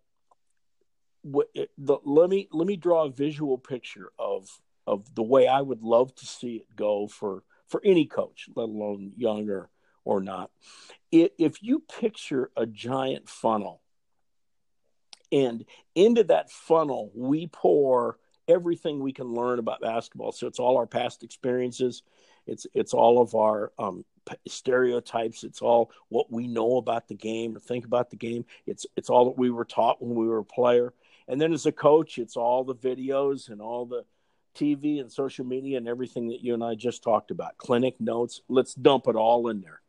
what, 1.23 1.49
the, 1.79 1.99
let 2.05 2.29
me 2.29 2.49
let 2.53 2.67
me 2.67 2.77
draw 2.77 3.05
a 3.05 3.11
visual 3.11 3.59
picture 3.59 4.11
of 4.19 4.49
of 4.87 5.15
the 5.15 5.23
way 5.23 5.47
I 5.47 5.61
would 5.61 5.83
love 5.83 6.15
to 6.17 6.27
see 6.27 6.57
it 6.57 6.77
go 6.77 7.07
for 7.07 7.45
for 7.69 7.81
any 7.85 8.07
coach, 8.07 8.49
let 8.55 8.69
alone 8.69 9.13
younger 9.17 9.71
or 10.05 10.21
not. 10.21 10.51
It, 11.11 11.35
If 11.39 11.63
you 11.63 11.81
picture 11.81 12.51
a 12.57 12.67
giant 12.67 13.29
funnel, 13.29 13.81
and 15.31 15.65
into 15.95 16.25
that 16.25 16.51
funnel 16.51 17.13
we 17.15 17.47
pour 17.47 18.19
everything 18.49 19.01
we 19.01 19.13
can 19.13 19.29
learn 19.29 19.59
about 19.59 19.81
basketball. 19.81 20.33
So 20.33 20.47
it's 20.47 20.59
all 20.59 20.77
our 20.77 20.87
past 20.87 21.23
experiences, 21.23 22.03
it's 22.47 22.67
it's 22.75 22.95
all 22.95 23.21
of 23.21 23.35
our 23.35 23.73
um, 23.79 24.05
stereotypes. 24.47 25.45
It's 25.45 25.63
all 25.63 25.91
what 26.09 26.31
we 26.31 26.47
know 26.47 26.77
about 26.77 27.09
the 27.09 27.15
game 27.15 27.57
or 27.57 27.61
think 27.61 27.85
about 27.85 28.11
the 28.11 28.17
game. 28.17 28.45
It's 28.67 28.87
it's 28.97 29.11
all 29.11 29.27
that 29.27 29.39
we 29.39 29.51
were 29.51 29.65
taught 29.65 30.03
when 30.03 30.15
we 30.15 30.27
were 30.27 30.39
a 30.39 30.45
player. 30.45 30.93
And 31.29 31.41
then 31.41 31.53
as 31.53 31.67
a 31.67 31.73
coach, 31.73 32.19
it's 32.19 32.37
all 32.37 32.65
the 32.65 32.75
videos 32.75 33.49
and 33.49 33.61
all 33.61 33.87
the 33.87 34.05
TV 34.55 35.01
and 35.01 35.11
social 35.11 35.45
media 35.45 35.79
and 35.79 35.89
everything 35.89 36.29
that 36.29 36.43
you 36.43 36.55
and 36.55 36.63
I 36.63 36.75
just 36.75 37.03
talked 37.03 37.31
about. 37.31 37.57
Clinic 37.59 38.01
notes. 38.01 38.43
Let's 38.49 38.75
dump 38.75 39.07
it 39.07 39.17
all 39.17 39.49
in 39.49 39.61
there, 39.61 39.81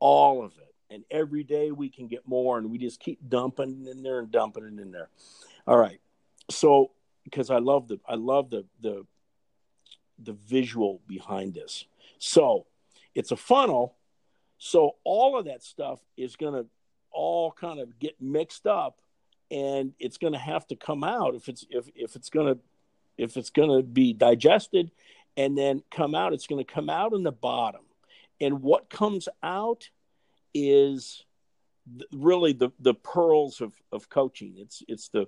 all 0.00 0.44
of 0.44 0.52
it. 0.58 0.74
And 0.90 1.04
every 1.10 1.42
day 1.42 1.70
we 1.70 1.88
can 1.88 2.06
get 2.06 2.28
more, 2.28 2.58
and 2.58 2.70
we 2.70 2.76
just 2.76 3.00
keep 3.00 3.18
dumping 3.26 3.86
it 3.86 3.90
in 3.90 4.02
there 4.02 4.18
and 4.18 4.30
dumping 4.30 4.64
it 4.64 4.80
in 4.80 4.90
there. 4.90 5.08
All 5.66 5.78
right. 5.78 6.00
So 6.50 6.90
because 7.24 7.50
I 7.50 7.58
love 7.58 7.88
the 7.88 7.98
I 8.06 8.16
love 8.16 8.50
the 8.50 8.64
the 8.80 9.06
the 10.24 10.32
visual 10.32 11.00
behind 11.06 11.54
this. 11.54 11.84
So 12.18 12.66
it's 13.14 13.30
a 13.30 13.36
funnel. 13.36 13.94
So 14.58 14.96
all 15.04 15.38
of 15.38 15.46
that 15.46 15.62
stuff 15.62 16.00
is 16.16 16.36
going 16.36 16.54
to 16.54 16.66
all 17.10 17.52
kind 17.52 17.80
of 17.80 17.98
get 17.98 18.20
mixed 18.20 18.66
up 18.66 19.00
and 19.50 19.92
it's 19.98 20.16
going 20.16 20.32
to 20.32 20.38
have 20.38 20.66
to 20.68 20.76
come 20.76 21.04
out 21.04 21.34
if 21.34 21.48
it's 21.48 21.66
if, 21.68 21.86
if 21.94 22.16
it's 22.16 22.30
going 22.30 22.54
to 22.54 22.60
if 23.18 23.36
it's 23.36 23.50
going 23.50 23.68
to 23.68 23.82
be 23.82 24.14
digested 24.14 24.90
and 25.36 25.58
then 25.58 25.82
come 25.90 26.14
out 26.14 26.32
it's 26.32 26.46
going 26.46 26.64
to 26.64 26.72
come 26.72 26.88
out 26.88 27.12
in 27.12 27.22
the 27.22 27.32
bottom 27.32 27.82
and 28.40 28.62
what 28.62 28.88
comes 28.88 29.28
out 29.42 29.90
is 30.54 31.24
really 32.12 32.52
the 32.52 32.70
the 32.80 32.94
pearls 32.94 33.60
of 33.60 33.72
of 33.90 34.08
coaching. 34.08 34.54
It's 34.58 34.82
it's 34.88 35.08
the 35.08 35.26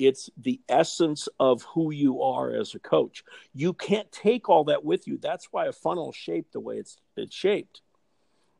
it's 0.00 0.30
the 0.38 0.60
essence 0.68 1.28
of 1.38 1.62
who 1.62 1.92
you 1.92 2.22
are 2.22 2.50
as 2.50 2.74
a 2.74 2.78
coach. 2.78 3.22
You 3.52 3.74
can't 3.74 4.10
take 4.10 4.48
all 4.48 4.64
that 4.64 4.84
with 4.84 5.06
you. 5.06 5.18
That's 5.18 5.48
why 5.52 5.66
a 5.66 5.72
funnel 5.72 6.10
is 6.10 6.16
shaped 6.16 6.54
the 6.54 6.60
way 6.60 6.76
it's 6.76 6.96
it's 7.16 7.34
shaped. 7.34 7.82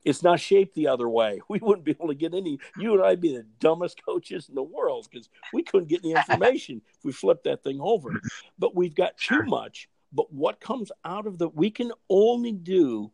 It's 0.05 0.23
not 0.23 0.41
shaped 0.41 0.75
the 0.75 0.89
other 0.89 1.09
way. 1.09 1.41
We 1.49 1.59
wouldn't 1.59 1.85
be 1.85 1.93
able 1.93 2.09
to 2.09 2.15
get 2.15 2.35
any. 2.35 2.59
You 2.79 2.95
and 2.95 3.03
I'd 3.03 3.21
be 3.21 3.35
the 3.37 3.47
dumbest 3.59 4.05
coaches 4.05 4.49
in 4.49 4.55
the 4.55 4.63
world 4.63 5.09
because 5.11 5.29
we 5.53 5.63
couldn't 5.63 5.89
get 5.89 6.05
any 6.05 6.13
information 6.13 6.83
if 6.99 7.05
we 7.05 7.13
flipped 7.13 7.45
that 7.45 7.65
thing 7.65 7.81
over. 7.81 8.21
But 8.59 8.77
we've 8.77 8.95
got 8.95 9.17
too 9.17 9.43
much. 9.45 9.89
But 10.13 10.33
what 10.33 10.61
comes 10.61 10.93
out 11.05 11.27
of 11.27 11.39
the, 11.39 11.49
we 11.49 11.71
can 11.71 11.93
only 12.09 12.53
do 12.53 13.13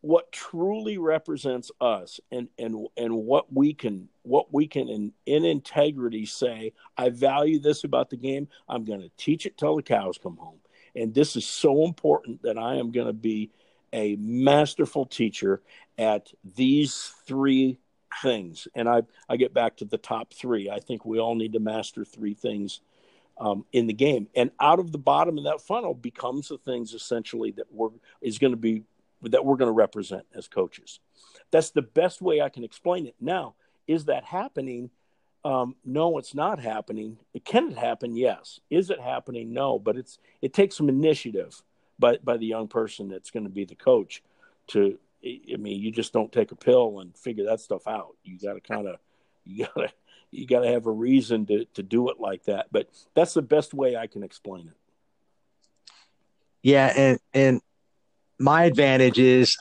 what 0.00 0.32
truly 0.32 0.98
represents 0.98 1.70
us 1.80 2.18
and 2.32 2.48
and 2.58 2.88
and 2.96 3.14
what 3.14 3.52
we 3.52 3.72
can 3.72 4.08
what 4.22 4.52
we 4.52 4.66
can 4.66 4.88
in, 4.88 5.12
in 5.26 5.44
integrity 5.44 6.24
say 6.26 6.72
i 6.96 7.08
value 7.08 7.58
this 7.58 7.84
about 7.84 8.10
the 8.10 8.16
game. 8.16 8.48
I'm 8.68 8.84
going 8.84 9.00
to 9.00 9.10
teach 9.16 9.46
it 9.46 9.58
till 9.58 9.76
the 9.76 9.82
cows 9.82 10.18
come 10.22 10.36
home. 10.36 10.58
And 10.94 11.14
this 11.14 11.36
is 11.36 11.46
so 11.46 11.84
important 11.84 12.42
that 12.42 12.58
i 12.58 12.76
am 12.76 12.92
going 12.92 13.06
to 13.06 13.12
be 13.12 13.50
a 13.92 14.16
masterful 14.16 15.04
teacher 15.04 15.60
at 15.98 16.32
these 16.56 17.12
three 17.26 17.78
things. 18.22 18.68
And 18.74 18.88
i 18.88 19.02
i 19.28 19.36
get 19.36 19.54
back 19.54 19.76
to 19.78 19.84
the 19.84 19.98
top 19.98 20.32
three. 20.32 20.70
I 20.70 20.80
think 20.80 21.04
we 21.04 21.18
all 21.18 21.34
need 21.34 21.54
to 21.54 21.60
master 21.60 22.04
three 22.04 22.34
things 22.34 22.80
um, 23.40 23.64
in 23.72 23.86
the 23.86 23.92
game. 23.92 24.28
And 24.34 24.50
out 24.60 24.78
of 24.78 24.92
the 24.92 24.98
bottom 24.98 25.38
of 25.38 25.44
that 25.44 25.60
funnel 25.60 25.94
becomes 25.94 26.48
the 26.48 26.58
things 26.58 26.94
essentially 26.94 27.50
that 27.52 27.66
we're 27.72 27.88
is 28.20 28.38
going 28.38 28.52
to 28.52 28.56
be 28.56 28.84
that 29.22 29.44
we're 29.44 29.56
going 29.56 29.68
to 29.68 29.72
represent 29.72 30.24
as 30.34 30.48
coaches. 30.48 31.00
That's 31.50 31.70
the 31.70 31.82
best 31.82 32.22
way 32.22 32.40
I 32.40 32.48
can 32.48 32.64
explain 32.64 33.06
it. 33.06 33.14
Now, 33.20 33.54
is 33.86 34.06
that 34.06 34.24
happening? 34.24 34.90
Um, 35.44 35.74
no, 35.84 36.18
it's 36.18 36.34
not 36.34 36.60
happening. 36.60 37.18
Can 37.44 37.72
it 37.72 37.78
happen? 37.78 38.14
Yes. 38.14 38.60
Is 38.70 38.90
it 38.90 39.00
happening? 39.00 39.52
No. 39.52 39.78
But 39.78 39.96
it's 39.96 40.18
it 40.40 40.52
takes 40.52 40.76
some 40.76 40.88
initiative 40.88 41.60
by 41.98 42.18
by 42.22 42.36
the 42.36 42.46
young 42.46 42.68
person 42.68 43.08
that's 43.08 43.30
going 43.30 43.44
to 43.44 43.50
be 43.50 43.64
the 43.64 43.74
coach. 43.74 44.22
To 44.68 44.98
I 45.24 45.56
mean, 45.56 45.80
you 45.80 45.90
just 45.90 46.12
don't 46.12 46.32
take 46.32 46.52
a 46.52 46.56
pill 46.56 47.00
and 47.00 47.16
figure 47.16 47.44
that 47.46 47.60
stuff 47.60 47.86
out. 47.86 48.16
You 48.24 48.38
got 48.38 48.54
to 48.54 48.60
kind 48.60 48.86
of 48.86 48.96
you 49.44 49.66
got 49.66 49.74
to 49.74 49.88
you 50.30 50.46
got 50.46 50.60
to 50.60 50.68
have 50.68 50.86
a 50.86 50.90
reason 50.90 51.46
to 51.46 51.64
to 51.74 51.82
do 51.82 52.08
it 52.10 52.20
like 52.20 52.44
that. 52.44 52.66
But 52.70 52.88
that's 53.14 53.34
the 53.34 53.42
best 53.42 53.74
way 53.74 53.96
I 53.96 54.06
can 54.06 54.22
explain 54.22 54.68
it. 54.68 54.76
Yeah, 56.62 56.92
and 56.96 57.18
and 57.34 57.60
my 58.38 58.64
advantage 58.64 59.18
is 59.18 59.56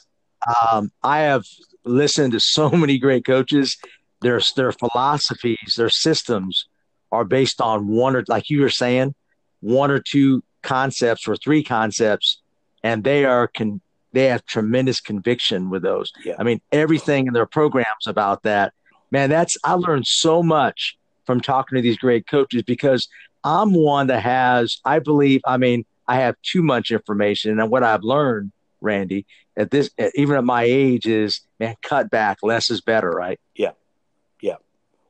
um, 0.71 0.91
I 1.03 1.19
have 1.19 1.45
listened 1.83 2.33
to 2.33 2.39
so 2.39 2.69
many 2.71 2.97
great 2.97 3.25
coaches. 3.25 3.77
Their 4.21 4.41
their 4.55 4.71
philosophies, 4.71 5.75
their 5.77 5.89
systems 5.89 6.67
are 7.11 7.25
based 7.25 7.59
on 7.59 7.87
one 7.87 8.15
or 8.15 8.23
like 8.27 8.49
you 8.49 8.61
were 8.61 8.69
saying, 8.69 9.15
one 9.61 9.91
or 9.91 9.99
two 9.99 10.43
concepts 10.61 11.27
or 11.27 11.35
three 11.35 11.63
concepts, 11.63 12.41
and 12.83 13.03
they 13.03 13.25
are 13.25 13.47
con- 13.47 13.81
they 14.13 14.25
have 14.25 14.45
tremendous 14.45 14.99
conviction 14.99 15.69
with 15.69 15.81
those. 15.81 16.11
Yeah. 16.23 16.35
I 16.37 16.43
mean, 16.43 16.61
everything 16.71 17.27
in 17.27 17.33
their 17.33 17.45
programs 17.45 18.07
about 18.07 18.43
that. 18.43 18.73
Man, 19.09 19.29
that's 19.29 19.57
I 19.63 19.73
learned 19.73 20.07
so 20.07 20.43
much 20.43 20.97
from 21.25 21.41
talking 21.41 21.75
to 21.75 21.81
these 21.81 21.97
great 21.97 22.27
coaches 22.27 22.63
because 22.63 23.07
I'm 23.43 23.73
one 23.73 24.07
that 24.07 24.21
has, 24.21 24.79
I 24.85 24.99
believe, 24.99 25.41
I 25.45 25.57
mean, 25.57 25.85
I 26.07 26.17
have 26.17 26.35
too 26.43 26.61
much 26.61 26.91
information, 26.91 27.59
and 27.59 27.71
what 27.71 27.83
I've 27.83 28.03
learned 28.03 28.51
Randy, 28.81 29.25
at 29.55 29.71
this, 29.71 29.89
even 30.15 30.35
at 30.35 30.43
my 30.43 30.63
age, 30.63 31.05
is 31.05 31.41
man, 31.59 31.75
cut 31.81 32.09
back. 32.09 32.39
Less 32.41 32.69
is 32.69 32.81
better, 32.81 33.09
right? 33.09 33.39
Yeah, 33.55 33.67
yeah, 33.67 33.71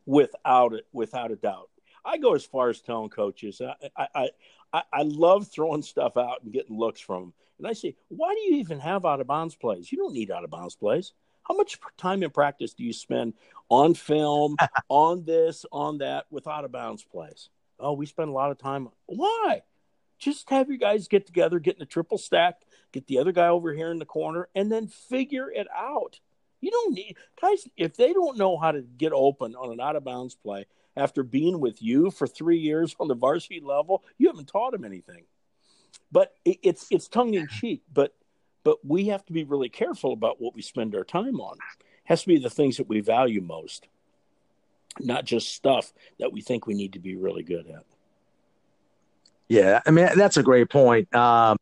without 0.06 0.74
it, 0.74 0.86
without 0.92 1.32
a 1.32 1.36
doubt. 1.36 1.70
I 2.04 2.18
go 2.18 2.34
as 2.34 2.46
far 2.46 2.70
as 2.70 2.82
telling 2.82 3.10
coaches, 3.10 3.62
I, 3.62 4.08
I, 4.16 4.30
I, 4.74 4.84
I 4.92 5.02
love 5.04 5.48
throwing 5.48 5.84
stuff 5.84 6.18
out 6.18 6.44
and 6.44 6.52
getting 6.52 6.78
looks 6.78 7.00
from 7.00 7.22
them. 7.22 7.34
And 7.60 7.68
I 7.68 7.74
say, 7.74 7.96
why 8.08 8.34
do 8.34 8.42
you 8.42 8.60
even 8.60 8.80
have 8.80 9.06
out 9.06 9.22
of 9.22 9.28
bounds 9.28 9.56
plays? 9.56 9.92
You 9.92 10.00
don't 10.00 10.14
need 10.14 10.32
out 10.32 10.44
of 10.44 10.50
bounds 10.50 10.76
plays. 10.76 11.14
How 11.44 11.56
much 11.56 11.80
time 11.98 12.24
in 12.24 12.32
practice 12.32 12.74
do 12.74 12.84
you 12.84 12.94
spend 12.94 13.34
on 13.70 13.94
film, 13.94 14.56
on 14.90 15.26
this, 15.26 15.66
on 15.72 16.00
that, 16.00 16.26
with 16.32 16.48
out 16.48 16.66
of 16.66 16.72
bounds 16.72 17.04
plays? 17.04 17.50
Oh, 17.80 17.94
we 17.94 18.06
spend 18.06 18.30
a 18.30 18.34
lot 18.34 18.52
of 18.52 18.58
time. 18.58 18.90
Why? 19.06 19.62
Just 20.18 20.50
have 20.50 20.70
your 20.70 20.78
guys 20.78 21.08
get 21.08 21.26
together, 21.26 21.60
get 21.60 21.76
in 21.76 21.82
a 21.82 21.88
triple 21.88 22.18
stack, 22.18 22.62
get 22.92 23.08
the 23.08 23.18
other 23.18 23.32
guy 23.32 23.48
over 23.48 23.74
here 23.74 23.92
in 23.92 24.00
the 24.00 24.06
corner, 24.06 24.50
and 24.56 24.72
then 24.72 24.88
figure 24.88 25.52
it 25.52 25.68
out. 25.76 26.20
You 26.62 26.72
don't 26.72 26.94
need 26.94 27.18
guys 27.42 27.68
if 27.76 27.96
they 27.96 28.14
don't 28.14 28.38
know 28.38 28.58
how 28.58 28.72
to 28.72 28.82
get 28.82 29.12
open 29.14 29.56
on 29.56 29.72
an 29.72 29.82
out 29.82 29.96
of 29.96 30.04
bounds 30.04 30.36
play 30.36 30.66
after 30.96 31.24
being 31.24 31.60
with 31.60 31.82
you 31.82 32.12
for 32.12 32.28
three 32.28 32.60
years 32.60 32.96
on 33.00 33.08
the 33.08 33.16
varsity 33.16 33.60
level. 33.60 34.04
You 34.18 34.28
haven't 34.28 34.48
taught 34.48 34.72
them 34.72 34.86
anything. 34.86 35.24
But 36.12 36.34
it, 36.46 36.60
it's 36.62 36.88
it's 36.92 37.08
tongue 37.08 37.34
in 37.34 37.48
cheek. 37.48 37.82
But 37.92 38.14
but 38.64 38.78
we 38.86 39.08
have 39.08 39.26
to 39.26 39.34
be 39.34 39.44
really 39.44 39.70
careful 39.70 40.14
about 40.14 40.40
what 40.40 40.54
we 40.54 40.62
spend 40.62 40.96
our 40.96 41.04
time 41.04 41.40
on. 41.40 41.58
It 41.80 41.86
has 42.06 42.22
to 42.22 42.28
be 42.28 42.38
the 42.38 42.50
things 42.50 42.78
that 42.78 42.88
we 42.88 43.00
value 43.00 43.42
most, 43.42 43.88
not 45.00 45.26
just 45.26 45.54
stuff 45.54 45.94
that 46.20 46.32
we 46.32 46.42
think 46.42 46.68
we 46.68 46.74
need 46.74 46.94
to 46.94 47.00
be 47.00 47.16
really 47.16 47.44
good 47.44 47.68
at. 47.68 47.86
Yeah, 49.48 49.82
I 49.86 49.92
mean 49.92 50.10
that's 50.16 50.38
a 50.38 50.44
great 50.44 50.70
point. 50.70 51.14
Um, 51.16 51.58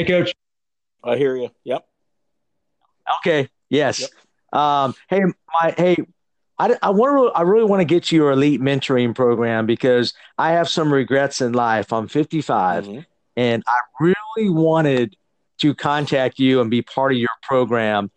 Hey, 0.00 0.06
coach. 0.06 0.34
I 1.04 1.18
hear 1.18 1.36
you. 1.36 1.50
Yep. 1.64 1.86
Okay. 3.18 3.50
Yes. 3.68 4.00
Yep. 4.00 4.58
Um, 4.58 4.94
hey, 5.10 5.20
my 5.26 5.74
hey, 5.76 5.98
I, 6.58 6.74
I 6.82 6.88
want 6.88 7.34
to 7.34 7.38
I 7.38 7.42
really 7.42 7.66
want 7.66 7.80
to 7.82 7.84
get 7.84 8.10
you 8.10 8.22
your 8.22 8.30
elite 8.30 8.62
mentoring 8.62 9.14
program 9.14 9.66
because 9.66 10.14
I 10.38 10.52
have 10.52 10.70
some 10.70 10.90
regrets 10.90 11.42
in 11.42 11.52
life. 11.52 11.92
I'm 11.92 12.08
55, 12.08 12.86
mm-hmm. 12.86 13.00
and 13.36 13.62
I 13.66 13.78
really 14.00 14.48
wanted 14.48 15.16
to 15.58 15.74
contact 15.74 16.38
you 16.38 16.62
and 16.62 16.70
be 16.70 16.80
part 16.80 17.12
of 17.12 17.18
your 17.18 17.28
program 17.42 18.10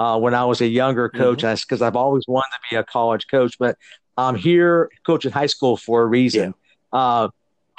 uh, 0.00 0.18
when 0.18 0.34
I 0.34 0.44
was 0.44 0.60
a 0.60 0.66
younger 0.66 1.08
coach, 1.08 1.42
because 1.42 1.62
mm-hmm. 1.62 1.84
I've 1.84 1.94
always 1.94 2.24
wanted 2.26 2.50
to 2.50 2.60
be 2.68 2.76
a 2.76 2.82
college 2.82 3.28
coach. 3.28 3.56
But 3.60 3.78
I'm 4.16 4.34
here 4.34 4.90
coaching 5.06 5.30
high 5.30 5.46
school 5.46 5.76
for 5.76 6.02
a 6.02 6.06
reason. 6.06 6.52
Yeah. 6.92 6.98
Uh, 6.98 7.28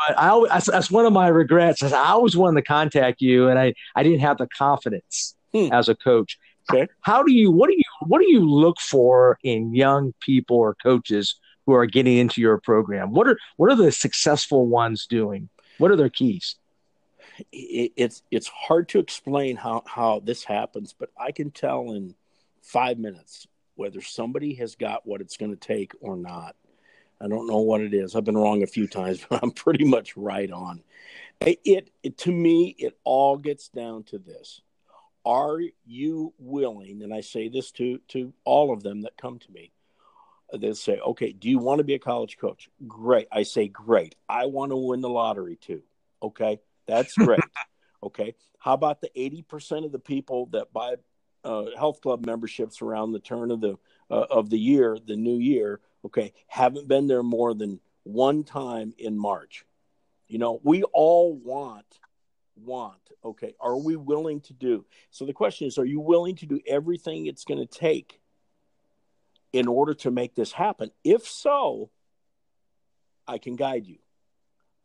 but 0.07 0.17
I 0.17 0.29
always, 0.29 0.65
that's 0.65 0.91
one 0.91 1.05
of 1.05 1.13
my 1.13 1.27
regrets. 1.27 1.83
I 1.83 2.09
always 2.09 2.35
wanted 2.35 2.61
to 2.61 2.67
contact 2.67 3.21
you, 3.21 3.49
and 3.49 3.59
I, 3.59 3.73
I 3.95 4.03
didn't 4.03 4.19
have 4.19 4.37
the 4.37 4.47
confidence 4.47 5.35
hmm. 5.53 5.71
as 5.71 5.89
a 5.89 5.95
coach. 5.95 6.37
Okay. 6.71 6.87
How 7.01 7.23
do 7.23 7.31
you 7.31 7.51
what 7.51 7.67
do 7.67 7.75
you 7.75 7.83
what 8.07 8.19
do 8.19 8.29
you 8.29 8.47
look 8.47 8.79
for 8.79 9.39
in 9.43 9.73
young 9.73 10.13
people 10.19 10.57
or 10.57 10.75
coaches 10.75 11.35
who 11.65 11.73
are 11.73 11.85
getting 11.85 12.17
into 12.17 12.41
your 12.41 12.59
program? 12.59 13.11
What 13.11 13.27
are 13.27 13.37
what 13.57 13.71
are 13.71 13.75
the 13.75 13.91
successful 13.91 14.67
ones 14.67 15.07
doing? 15.07 15.49
What 15.79 15.91
are 15.91 15.95
their 15.95 16.09
keys? 16.09 16.55
It, 17.51 17.93
it's 17.95 18.21
it's 18.29 18.47
hard 18.47 18.89
to 18.89 18.99
explain 18.99 19.55
how 19.55 19.83
how 19.87 20.19
this 20.19 20.43
happens, 20.43 20.93
but 20.97 21.09
I 21.19 21.31
can 21.31 21.49
tell 21.49 21.91
in 21.93 22.13
five 22.61 22.99
minutes 22.99 23.47
whether 23.75 24.01
somebody 24.01 24.53
has 24.55 24.75
got 24.75 25.07
what 25.07 25.21
it's 25.21 25.37
going 25.37 25.51
to 25.51 25.57
take 25.57 25.93
or 26.01 26.17
not. 26.17 26.55
I 27.21 27.27
don't 27.27 27.47
know 27.47 27.59
what 27.59 27.81
it 27.81 27.93
is. 27.93 28.15
I've 28.15 28.23
been 28.23 28.37
wrong 28.37 28.63
a 28.63 28.67
few 28.67 28.87
times, 28.87 29.25
but 29.29 29.39
I'm 29.43 29.51
pretty 29.51 29.85
much 29.85 30.15
right 30.15 30.51
on. 30.51 30.83
It, 31.41 31.91
it, 32.03 32.17
to 32.19 32.31
me, 32.31 32.75
it 32.77 32.97
all 33.03 33.37
gets 33.37 33.69
down 33.69 34.03
to 34.05 34.19
this: 34.19 34.61
Are 35.25 35.59
you 35.85 36.33
willing? 36.37 37.01
And 37.01 37.13
I 37.13 37.21
say 37.21 37.47
this 37.47 37.71
to 37.71 37.99
to 38.09 38.33
all 38.43 38.73
of 38.73 38.83
them 38.83 39.01
that 39.01 39.17
come 39.17 39.39
to 39.39 39.51
me. 39.51 39.71
They 40.53 40.73
say, 40.73 40.99
"Okay, 40.99 41.31
do 41.31 41.49
you 41.49 41.59
want 41.59 41.79
to 41.79 41.83
be 41.83 41.93
a 41.93 41.99
college 41.99 42.37
coach?" 42.37 42.69
Great. 42.87 43.27
I 43.31 43.43
say, 43.43 43.67
"Great. 43.67 44.15
I 44.27 44.47
want 44.47 44.71
to 44.71 44.77
win 44.77 45.01
the 45.01 45.09
lottery 45.09 45.55
too." 45.55 45.83
Okay, 46.21 46.59
that's 46.87 47.13
great. 47.17 47.39
okay, 48.03 48.35
how 48.57 48.73
about 48.73 48.99
the 48.99 49.11
eighty 49.15 49.41
percent 49.41 49.85
of 49.85 49.91
the 49.91 49.99
people 49.99 50.47
that 50.47 50.73
buy 50.73 50.95
uh, 51.45 51.65
health 51.77 52.01
club 52.01 52.25
memberships 52.25 52.81
around 52.81 53.13
the 53.13 53.19
turn 53.19 53.51
of 53.51 53.61
the 53.61 53.77
uh, 54.09 54.25
of 54.29 54.49
the 54.49 54.59
year, 54.59 54.97
the 55.05 55.15
new 55.15 55.37
year? 55.37 55.79
Okay, 56.05 56.33
haven't 56.47 56.87
been 56.87 57.07
there 57.07 57.23
more 57.23 57.53
than 57.53 57.79
one 58.03 58.43
time 58.43 58.93
in 58.97 59.17
March. 59.17 59.65
You 60.27 60.37
know, 60.37 60.59
we 60.63 60.83
all 60.83 61.33
want, 61.33 61.99
want, 62.55 62.99
okay, 63.23 63.55
are 63.59 63.77
we 63.77 63.95
willing 63.95 64.41
to 64.41 64.53
do? 64.53 64.85
So 65.11 65.25
the 65.25 65.33
question 65.33 65.67
is, 65.67 65.77
are 65.77 65.85
you 65.85 65.99
willing 65.99 66.35
to 66.37 66.45
do 66.45 66.59
everything 66.67 67.25
it's 67.25 67.45
going 67.45 67.59
to 67.59 67.65
take 67.65 68.21
in 69.51 69.67
order 69.67 69.93
to 69.95 70.11
make 70.11 70.35
this 70.35 70.51
happen? 70.51 70.91
If 71.03 71.27
so, 71.27 71.89
I 73.27 73.37
can 73.37 73.55
guide 73.55 73.87
you. 73.87 73.97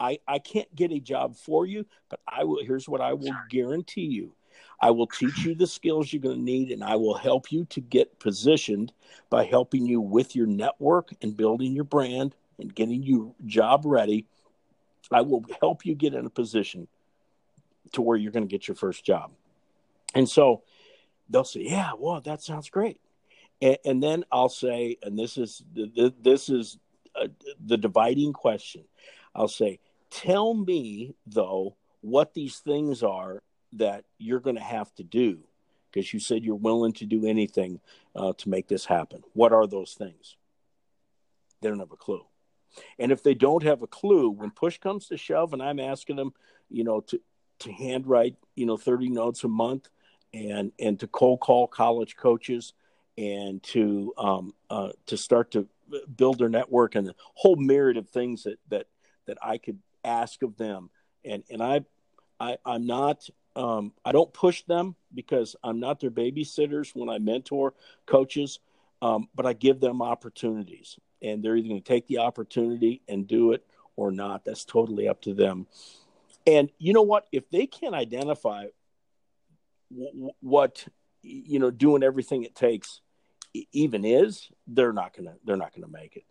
I, 0.01 0.19
I 0.27 0.39
can't 0.39 0.75
get 0.75 0.93
a 0.93 0.99
job 0.99 1.37
for 1.37 1.67
you, 1.67 1.87
but 2.11 2.21
I 2.27 2.45
will. 2.45 2.65
Here's 2.65 2.89
what 2.89 3.01
I 3.01 3.13
will 3.13 3.35
guarantee 3.49 4.07
you 4.07 4.35
I 4.81 4.91
will 4.91 5.07
teach 5.07 5.45
you 5.45 5.55
the 5.55 5.67
skills 5.67 6.13
you're 6.13 6.23
going 6.23 6.37
to 6.37 6.43
need, 6.43 6.71
and 6.71 6.83
I 6.85 6.97
will 6.97 7.15
help 7.15 7.51
you 7.51 7.65
to 7.67 7.81
get 7.81 8.19
positioned 8.19 8.93
by 9.31 9.45
helping 9.45 9.87
you 9.87 10.01
with 10.01 10.37
your 10.37 10.47
network 10.47 11.11
and 11.23 11.37
building 11.37 11.73
your 11.73 11.85
brand 11.85 12.35
and 12.59 12.75
getting 12.75 13.03
you 13.03 13.35
job 13.47 13.83
ready. 13.85 14.27
I 15.11 15.21
will 15.23 15.45
help 15.61 15.85
you 15.85 15.95
get 15.95 16.15
in 16.15 16.27
a 16.27 16.31
position 16.31 16.89
to 17.93 18.03
where 18.03 18.17
you're 18.17 18.33
going 18.33 18.47
to 18.47 18.51
get 18.51 18.69
your 18.69 18.75
first 18.75 19.05
job. 19.05 19.31
And 20.15 20.29
so 20.29 20.63
they'll 21.29 21.45
say, 21.45 21.63
"Yeah, 21.63 21.93
well, 21.99 22.21
that 22.21 22.43
sounds 22.43 22.71
great." 22.71 23.01
And, 23.61 23.79
and 23.85 24.03
then 24.03 24.25
I'll 24.31 24.49
say, 24.49 24.97
and 25.03 25.19
this 25.19 25.37
is 25.37 25.63
this 25.75 26.49
is 26.49 26.79
uh, 27.15 27.29
the 27.65 27.77
dividing 27.77 28.33
question. 28.33 28.85
I'll 29.35 29.49
say, 29.49 29.81
"Tell 30.11 30.55
me 30.55 31.15
though 31.27 31.77
what 32.01 32.35
these 32.35 32.59
things 32.59 33.03
are 33.03 33.43
that 33.75 34.05
you're 34.19 34.41
going 34.41 34.57
to 34.57 34.63
have 34.63 34.95
to 34.95 35.03
do 35.03 35.39
because 35.91 36.13
you 36.13 36.19
said 36.19 36.43
you're 36.43 36.57
willing 36.57 36.93
to 36.93 37.07
do 37.07 37.27
anything 37.27 37.81
uh, 38.17 38.33
to 38.39 38.49
make 38.49 38.67
this 38.67 38.85
happen. 38.85 39.23
What 39.33 39.53
are 39.53 39.67
those 39.67 39.95
things? 39.95 40.37
They 41.61 41.69
don't 41.69 41.79
have 41.79 41.93
a 41.93 41.97
clue. 41.97 42.25
And 42.99 43.13
if 43.13 43.23
they 43.23 43.35
don't 43.35 43.63
have 43.63 43.83
a 43.83 43.87
clue, 43.87 44.31
when 44.31 44.51
push 44.51 44.79
comes 44.79 45.07
to 45.09 45.17
shove, 45.17 45.53
and 45.53 45.63
I'm 45.63 45.79
asking 45.79 46.17
them, 46.17 46.33
you 46.69 46.85
know, 46.85 47.01
to 47.01 47.21
to 47.61 47.73
handwrite, 47.73 48.37
you 48.57 48.67
know, 48.67 48.77
30 48.77 49.11
notes 49.11 49.45
a 49.45 49.49
month, 49.49 49.89
and 50.33 50.73
and 50.81 50.99
to 51.01 51.07
cold 51.07 51.41
call 51.41 51.69
college 51.69 52.17
coaches, 52.17 52.73
and 53.17 53.63
to 53.63 54.13
um, 54.19 54.55
uh, 54.71 54.91
to 55.07 55.17
start 55.17 55.53
to 55.53 55.69
build 56.17 56.39
their 56.39 56.49
network, 56.49 56.97
and 56.97 57.09
a 57.09 57.15
whole 57.35 57.57
myriad 57.57 57.97
of 57.97 58.09
things 58.09 58.43
that 58.43 58.59
that 58.69 58.87
that 59.27 59.39
I 59.43 59.59
could 59.59 59.79
ask 60.05 60.43
of 60.43 60.57
them. 60.57 60.91
And 61.25 61.45
and 61.51 61.63
I, 61.63 61.83
I 62.41 62.59
I'm 62.67 62.87
not 62.87 63.29
um, 63.57 63.93
I 64.05 64.13
don't 64.13 64.33
push 64.33 64.63
them 64.63 64.97
because 65.15 65.57
I'm 65.63 65.81
not 65.81 66.01
their 66.01 66.11
babysitters 66.11 66.95
when 66.95 67.09
I 67.09 67.19
mentor 67.19 67.75
coaches, 68.07 68.59
um, 69.03 69.29
but 69.35 69.47
I 69.47 69.53
give 69.53 69.81
them 69.81 70.03
opportunities, 70.03 70.99
and 71.23 71.43
they're 71.43 71.57
either 71.57 71.69
going 71.69 71.83
to 71.83 71.89
take 71.89 72.07
the 72.07 72.19
opportunity 72.19 73.03
and 73.09 73.27
do 73.27 73.53
it 73.53 73.65
or 73.97 74.11
not. 74.11 74.45
That's 74.45 74.65
totally 74.65 75.09
up 75.09 75.23
to 75.23 75.35
them. 75.35 75.67
And 76.47 76.71
you 76.79 76.93
know 76.93 77.03
what? 77.03 77.27
If 77.33 77.49
they 77.51 77.67
can't 77.67 77.95
identify 77.95 78.67
w- 79.91 80.31
what 80.41 80.87
you 81.25 81.59
know, 81.59 81.71
doing 81.71 82.03
everything 82.03 82.45
it 82.45 82.55
takes 82.55 83.01
even 83.73 84.05
is, 84.05 84.49
they're 84.67 84.93
not 84.93 85.17
gonna 85.17 85.35
they're 85.45 85.57
not 85.57 85.75
gonna 85.75 85.89
make 85.89 86.17
it. 86.17 86.25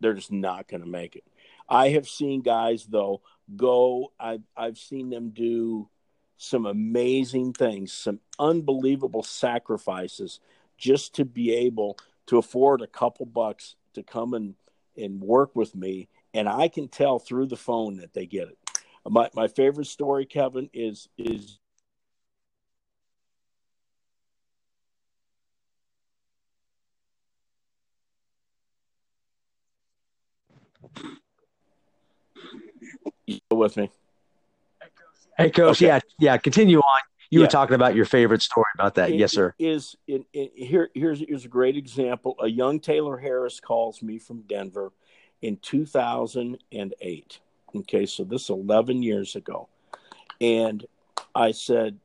They're 0.00 0.14
just 0.14 0.32
not 0.32 0.68
gonna 0.68 0.86
make 0.86 1.16
it. 1.16 1.24
I 1.68 1.90
have 1.90 2.08
seen 2.08 2.42
guys 2.42 2.86
though 2.86 3.22
go. 3.56 4.12
I've 4.20 4.42
I've 4.56 4.78
seen 4.78 5.10
them 5.10 5.30
do 5.30 5.88
some 6.36 6.66
amazing 6.66 7.52
things, 7.52 7.92
some 7.92 8.20
unbelievable 8.38 9.22
sacrifices 9.22 10.40
just 10.76 11.14
to 11.14 11.24
be 11.24 11.54
able 11.54 11.96
to 12.26 12.38
afford 12.38 12.82
a 12.82 12.86
couple 12.86 13.26
bucks 13.26 13.76
to 13.94 14.02
come 14.02 14.34
and, 14.34 14.54
and 14.96 15.20
work 15.20 15.54
with 15.56 15.74
me. 15.74 16.08
And 16.34 16.48
I 16.48 16.68
can 16.68 16.88
tell 16.88 17.18
through 17.18 17.46
the 17.46 17.56
phone 17.56 17.96
that 17.96 18.12
they 18.12 18.26
get 18.26 18.48
it. 18.48 18.58
My, 19.08 19.30
my 19.34 19.48
favorite 19.48 19.86
story, 19.86 20.26
Kevin, 20.26 20.68
is, 20.74 21.08
is 21.16 21.58
with 33.50 33.76
me? 33.76 33.90
Hey, 35.36 35.50
coach. 35.50 35.82
Okay. 35.82 35.86
Yeah, 35.86 36.00
yeah. 36.18 36.36
Continue 36.38 36.78
on. 36.78 37.00
You 37.30 37.40
yeah. 37.40 37.46
were 37.46 37.50
talking 37.50 37.74
about 37.74 37.94
your 37.94 38.04
favorite 38.04 38.42
story 38.42 38.66
about 38.74 38.94
that. 38.94 39.10
It, 39.10 39.16
yes, 39.16 39.32
sir. 39.32 39.54
Is 39.58 39.96
in, 40.06 40.24
in, 40.32 40.48
here? 40.54 40.90
Here's 40.94 41.20
here's 41.20 41.44
a 41.44 41.48
great 41.48 41.76
example. 41.76 42.36
A 42.40 42.48
young 42.48 42.80
Taylor 42.80 43.18
Harris 43.18 43.60
calls 43.60 44.02
me 44.02 44.18
from 44.18 44.42
Denver 44.42 44.92
in 45.42 45.56
2008. 45.58 47.40
Okay, 47.74 48.06
so 48.06 48.24
this 48.24 48.48
11 48.48 49.02
years 49.02 49.36
ago, 49.36 49.68
and 50.40 50.86
I 51.34 51.50
said, 51.50 51.98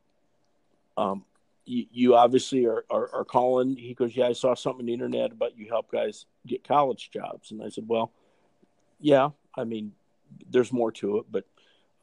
um, 0.97 1.23
you, 1.65 1.86
you, 1.91 2.15
obviously 2.15 2.65
are, 2.65 2.84
are, 2.89 3.09
are 3.13 3.23
calling. 3.23 3.77
He 3.77 3.93
goes, 3.93 4.15
yeah, 4.15 4.27
I 4.27 4.34
saw 4.34 4.53
something 4.53 4.82
on 4.82 4.86
the 4.88 4.93
internet 4.93 5.32
about 5.32 5.57
you 5.57 5.67
help 5.69 5.89
guys 5.89 6.25
get 6.45 6.67
college 6.67 7.09
jobs, 7.11 7.51
and 7.51 7.63
I 7.63 7.69
said, 7.69 7.86
well, 7.88 8.11
yeah, 8.99 9.29
I 9.55 9.63
mean, 9.63 9.93
there's 10.49 10.73
more 10.73 10.91
to 10.93 11.19
it, 11.19 11.25
but 11.32 11.45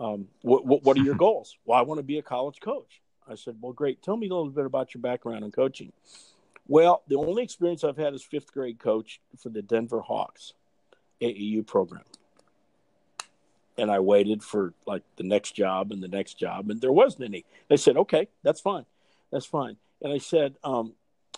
um, 0.00 0.28
what, 0.42 0.64
what, 0.64 0.82
what 0.82 0.98
are 0.98 1.02
your 1.02 1.14
goals? 1.26 1.56
Well, 1.64 1.78
I 1.78 1.82
want 1.82 1.98
to 1.98 2.04
be 2.04 2.18
a 2.18 2.22
college 2.22 2.60
coach. 2.60 3.00
I 3.28 3.34
said, 3.34 3.56
well, 3.60 3.72
great. 3.72 4.02
Tell 4.02 4.16
me 4.16 4.26
a 4.26 4.30
little 4.30 4.50
bit 4.50 4.64
about 4.64 4.94
your 4.94 5.02
background 5.02 5.44
in 5.44 5.50
coaching. 5.50 5.92
Well, 6.66 7.02
the 7.08 7.16
only 7.16 7.42
experience 7.42 7.84
I've 7.84 7.96
had 7.96 8.14
is 8.14 8.22
fifth 8.22 8.52
grade 8.52 8.78
coach 8.78 9.20
for 9.38 9.48
the 9.48 9.62
Denver 9.62 10.00
Hawks 10.00 10.52
AAU 11.20 11.66
program. 11.66 12.04
And 13.76 13.90
I 13.90 14.00
waited 14.00 14.42
for 14.42 14.72
like 14.86 15.02
the 15.16 15.22
next 15.22 15.52
job 15.52 15.92
and 15.92 16.02
the 16.02 16.08
next 16.08 16.34
job, 16.34 16.70
and 16.70 16.80
there 16.80 16.92
wasn't 16.92 17.24
any. 17.24 17.44
They 17.68 17.76
said, 17.76 17.96
okay, 17.96 18.28
that's 18.42 18.60
fine. 18.60 18.84
That's 19.30 19.46
fine. 19.46 19.76
And 20.02 20.12
I 20.12 20.18
said, 20.18 20.56
um, 20.64 20.94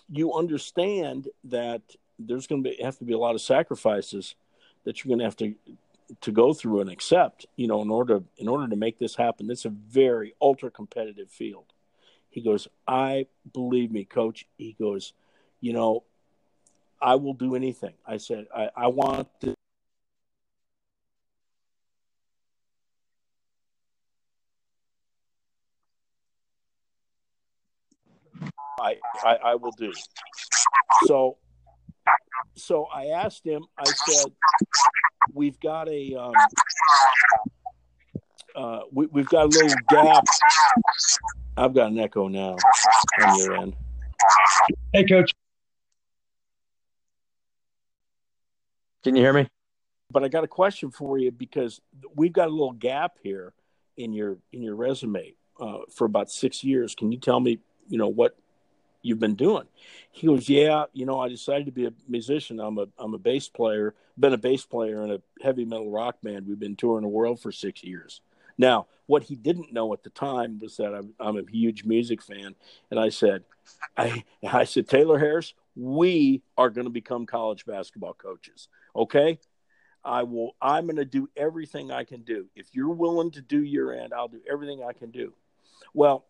you 0.09 0.33
understand 0.33 1.27
that 1.45 1.81
there's 2.17 2.47
going 2.47 2.63
to 2.63 2.73
have 2.83 2.97
to 2.97 3.05
be 3.05 3.13
a 3.13 3.17
lot 3.17 3.35
of 3.35 3.41
sacrifices 3.41 4.35
that 4.83 5.03
you're 5.03 5.09
going 5.09 5.19
to 5.19 5.25
have 5.25 5.37
to 5.37 5.53
to 6.19 6.31
go 6.31 6.53
through 6.53 6.81
and 6.81 6.89
accept, 6.89 7.45
you 7.55 7.67
know, 7.67 7.81
in 7.81 7.89
order 7.89 8.21
in 8.37 8.47
order 8.47 8.67
to 8.67 8.75
make 8.75 8.99
this 8.99 9.15
happen. 9.15 9.49
It's 9.49 9.65
a 9.65 9.69
very 9.69 10.35
ultra 10.41 10.69
competitive 10.69 11.29
field. 11.29 11.73
He 12.29 12.41
goes, 12.41 12.67
I 12.87 13.27
believe 13.53 13.91
me, 13.91 14.05
coach. 14.05 14.45
He 14.57 14.75
goes, 14.79 15.13
you 15.59 15.73
know, 15.73 16.03
I 17.01 17.15
will 17.15 17.33
do 17.33 17.55
anything. 17.55 17.93
I 18.05 18.17
said, 18.17 18.47
I, 18.55 18.69
I 18.75 18.87
want 18.87 19.27
to. 19.41 19.55
I, 28.79 28.97
I, 29.23 29.35
I 29.35 29.55
will 29.55 29.71
do. 29.71 29.93
So 31.05 31.37
so 32.55 32.85
I 32.85 33.07
asked 33.07 33.45
him, 33.45 33.63
I 33.77 33.83
said, 33.85 34.31
we've 35.33 35.59
got 35.59 35.87
a 35.89 36.15
um, 36.15 36.33
uh, 38.55 38.79
we, 38.91 39.07
have 39.15 39.29
got 39.29 39.45
a 39.45 39.47
little 39.47 39.75
gap. 39.89 40.23
I've 41.57 41.73
got 41.73 41.91
an 41.91 41.99
echo 41.99 42.27
now 42.27 42.55
on 43.23 43.39
your 43.39 43.55
end. 43.55 43.75
Hey, 44.93 45.05
coach. 45.05 45.33
Can 49.03 49.15
you 49.15 49.21
hear 49.21 49.33
me? 49.33 49.47
But 50.11 50.23
I 50.23 50.27
got 50.27 50.43
a 50.43 50.47
question 50.47 50.91
for 50.91 51.17
you 51.17 51.31
because 51.31 51.79
we've 52.15 52.33
got 52.33 52.47
a 52.47 52.51
little 52.51 52.73
gap 52.73 53.13
here 53.23 53.53
in 53.97 54.13
your 54.13 54.37
in 54.51 54.61
your 54.61 54.75
resume 54.75 55.35
uh, 55.59 55.79
for 55.93 56.05
about 56.05 56.29
six 56.29 56.63
years. 56.63 56.93
Can 56.95 57.11
you 57.11 57.19
tell 57.19 57.39
me, 57.39 57.59
you 57.87 57.97
know, 57.97 58.09
what 58.09 58.37
you've 59.01 59.19
been 59.19 59.35
doing? 59.35 59.65
He 60.11 60.27
goes, 60.27 60.49
yeah, 60.49 60.85
you 60.93 61.05
know, 61.05 61.19
I 61.19 61.29
decided 61.29 61.65
to 61.65 61.71
be 61.71 61.85
a 61.85 61.93
musician. 62.07 62.59
I'm 62.59 62.77
a 62.77 62.87
I'm 62.97 63.13
a 63.13 63.19
bass 63.19 63.49
player, 63.49 63.95
been 64.17 64.33
a 64.33 64.37
bass 64.37 64.65
player 64.65 65.03
in 65.03 65.11
a 65.11 65.21
heavy 65.41 65.65
metal 65.65 65.91
rock 65.91 66.17
band. 66.21 66.47
We've 66.47 66.59
been 66.59 66.75
touring 66.75 67.03
the 67.03 67.09
world 67.09 67.39
for 67.39 67.51
six 67.51 67.83
years. 67.83 68.21
Now, 68.57 68.87
what 69.07 69.23
he 69.23 69.35
didn't 69.35 69.73
know 69.73 69.91
at 69.93 70.03
the 70.03 70.09
time 70.09 70.59
was 70.59 70.77
that 70.77 70.93
I'm, 70.93 71.13
I'm 71.19 71.37
a 71.37 71.49
huge 71.49 71.83
music 71.83 72.21
fan, 72.21 72.55
and 72.89 72.99
I 72.99 73.09
said, 73.09 73.43
I 73.97 74.23
I 74.43 74.65
said 74.65 74.87
Taylor 74.87 75.19
Harris, 75.19 75.53
we 75.75 76.43
are 76.57 76.69
going 76.69 76.85
to 76.85 76.91
become 76.91 77.25
college 77.25 77.65
basketball 77.65 78.13
coaches. 78.13 78.67
Okay, 78.95 79.39
I 80.03 80.23
will. 80.23 80.55
I'm 80.61 80.85
going 80.85 80.97
to 80.97 81.05
do 81.05 81.29
everything 81.35 81.91
I 81.91 82.03
can 82.03 82.21
do. 82.21 82.47
If 82.55 82.67
you're 82.73 82.89
willing 82.89 83.31
to 83.31 83.41
do 83.41 83.61
your 83.61 83.93
end, 83.93 84.13
I'll 84.13 84.27
do 84.27 84.41
everything 84.49 84.83
I 84.83 84.93
can 84.93 85.11
do. 85.11 85.33
Well, 85.93 86.25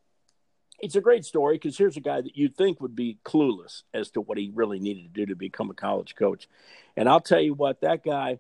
it's 0.82 0.96
a 0.96 1.02
great 1.02 1.26
story 1.26 1.56
because 1.56 1.78
here's 1.78 1.98
a 1.98 2.02
guy 2.02 2.22
that 2.22 2.36
you'd 2.36 2.56
think 2.56 2.82
would 2.82 2.96
be 2.96 3.20
clueless 3.24 3.84
as 3.94 4.10
to 4.12 4.22
what 4.22 4.38
he 4.38 4.52
really 4.54 4.80
needed 4.80 5.04
to 5.04 5.10
do 5.10 5.26
to 5.28 5.36
become 5.36 5.70
a 5.70 5.76
college 5.76 6.16
coach. 6.16 6.48
And 6.98 7.08
I'll 7.08 7.22
tell 7.22 7.40
you 7.40 7.54
what, 7.54 7.82
that 7.82 8.04
guy, 8.04 8.40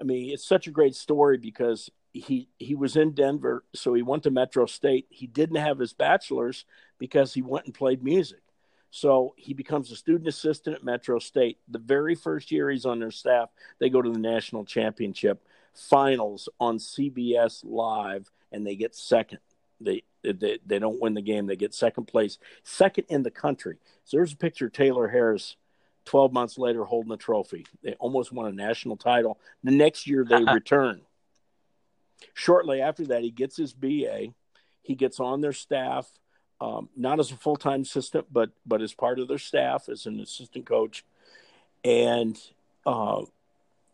I 0.00 0.04
mean, 0.04 0.32
it's 0.32 0.46
such 0.46 0.66
a 0.66 0.70
great 0.70 0.94
story 0.94 1.36
because 1.38 1.90
he 2.12 2.48
he 2.58 2.76
was 2.76 2.96
in 2.96 3.10
Denver, 3.10 3.64
so 3.74 3.92
he 3.92 4.02
went 4.02 4.22
to 4.22 4.30
Metro 4.30 4.66
State. 4.66 5.06
He 5.10 5.26
didn't 5.26 5.56
have 5.56 5.80
his 5.80 5.92
bachelor's 5.92 6.64
because 6.98 7.34
he 7.34 7.42
went 7.42 7.66
and 7.66 7.74
played 7.74 8.04
music. 8.04 8.40
So 8.90 9.34
he 9.36 9.54
becomes 9.54 9.90
a 9.90 9.96
student 9.96 10.28
assistant 10.28 10.76
at 10.76 10.84
Metro 10.84 11.18
State. 11.18 11.58
The 11.66 11.80
very 11.80 12.14
first 12.14 12.52
year 12.52 12.70
he's 12.70 12.86
on 12.86 13.00
their 13.00 13.10
staff, 13.10 13.50
they 13.80 13.90
go 13.90 14.00
to 14.00 14.10
the 14.10 14.20
national 14.20 14.64
championship 14.64 15.44
finals 15.74 16.48
on 16.60 16.78
CBS 16.78 17.64
Live, 17.64 18.30
and 18.52 18.64
they 18.64 18.76
get 18.76 18.94
second. 18.94 19.40
They 19.80 20.04
they, 20.32 20.58
they 20.64 20.78
don't 20.78 21.00
win 21.00 21.14
the 21.14 21.22
game. 21.22 21.46
They 21.46 21.56
get 21.56 21.74
second 21.74 22.06
place, 22.06 22.38
second 22.62 23.04
in 23.08 23.22
the 23.22 23.30
country. 23.30 23.76
So 24.04 24.16
there's 24.16 24.32
a 24.32 24.36
picture 24.36 24.66
of 24.66 24.72
Taylor 24.72 25.08
Harris 25.08 25.56
12 26.06 26.32
months 26.32 26.58
later 26.58 26.84
holding 26.84 27.10
the 27.10 27.16
trophy. 27.16 27.66
They 27.82 27.94
almost 27.94 28.32
won 28.32 28.46
a 28.46 28.52
national 28.52 28.96
title. 28.96 29.38
The 29.62 29.70
next 29.70 30.06
year 30.06 30.24
they 30.28 30.42
return. 30.42 31.02
Shortly 32.34 32.80
after 32.80 33.06
that, 33.06 33.22
he 33.22 33.30
gets 33.30 33.56
his 33.56 33.72
BA. 33.72 34.28
He 34.82 34.94
gets 34.94 35.20
on 35.20 35.40
their 35.40 35.52
staff, 35.52 36.10
um, 36.60 36.88
not 36.96 37.20
as 37.20 37.30
a 37.30 37.36
full 37.36 37.56
time 37.56 37.82
assistant, 37.82 38.26
but 38.30 38.50
but 38.66 38.82
as 38.82 38.94
part 38.94 39.18
of 39.18 39.28
their 39.28 39.38
staff 39.38 39.88
as 39.88 40.06
an 40.06 40.20
assistant 40.20 40.66
coach, 40.66 41.04
and 41.84 42.38
uh, 42.86 43.22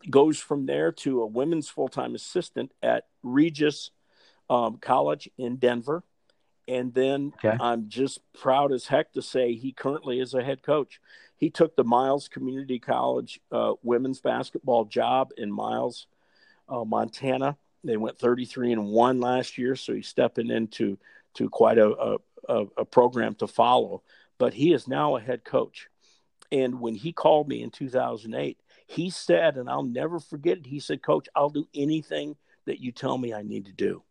goes 0.09 0.39
from 0.39 0.67
there 0.67 0.93
to 0.93 1.23
a 1.23 1.27
women's 1.27 1.69
full 1.69 1.89
time 1.89 2.15
assistant 2.15 2.73
at 2.83 3.07
Regis 3.23 3.91
um, 4.49 4.79
College 4.79 5.29
in 5.39 5.57
Denver. 5.57 6.03
And 6.71 6.95
then 6.95 7.33
okay. 7.45 7.57
I'm 7.61 7.89
just 7.89 8.21
proud 8.33 8.71
as 8.71 8.87
heck 8.87 9.13
to 9.15 9.23
say 9.23 9.55
he 9.55 9.73
currently 9.73 10.21
is 10.21 10.35
a 10.35 10.43
head 10.43 10.63
coach. 10.63 11.01
He 11.37 11.51
took 11.51 11.75
the 11.75 11.83
Miles 11.83 12.29
Community 12.29 12.79
College 12.79 13.41
uh, 13.51 13.73
women's 13.83 14.21
basketball 14.21 14.85
job 14.85 15.33
in 15.37 15.51
Miles, 15.51 16.07
uh, 16.69 16.85
Montana. 16.85 17.57
They 17.83 17.97
went 17.97 18.21
33 18.21 18.73
and 18.73 18.87
one 18.87 19.21
last 19.21 19.59
year, 19.59 19.75
so 19.75 19.95
he's 19.95 20.07
stepping 20.07 20.49
into 20.49 20.97
to 21.35 21.49
quite 21.49 21.79
a, 21.79 22.19
a, 22.49 22.67
a 22.77 22.85
program 22.85 23.35
to 23.37 23.49
follow. 23.49 24.03
But 24.39 24.55
he 24.55 24.73
is 24.73 24.87
now 24.87 25.17
a 25.17 25.21
head 25.21 25.45
coach. 25.45 25.89
And 26.53 26.81
when 26.81 26.95
he 26.95 27.13
called 27.13 27.49
me 27.49 27.63
in 27.63 27.71
2008, 27.71 28.59
he 28.87 29.11
said, 29.11 29.57
and 29.57 29.69
I'll 29.69 29.83
never 29.83 30.21
forget 30.21 30.59
it, 30.59 30.67
he 30.67 30.79
said, 30.79 31.03
Coach, 31.03 31.29
I'll 31.35 31.51
do 31.51 31.67
anything 31.75 32.37
that 32.67 32.81
you 32.81 32.93
tell 32.93 33.19
me 33.19 33.35
I 33.35 33.43
need 33.43 33.67
to 33.67 33.73
do. 33.73 34.03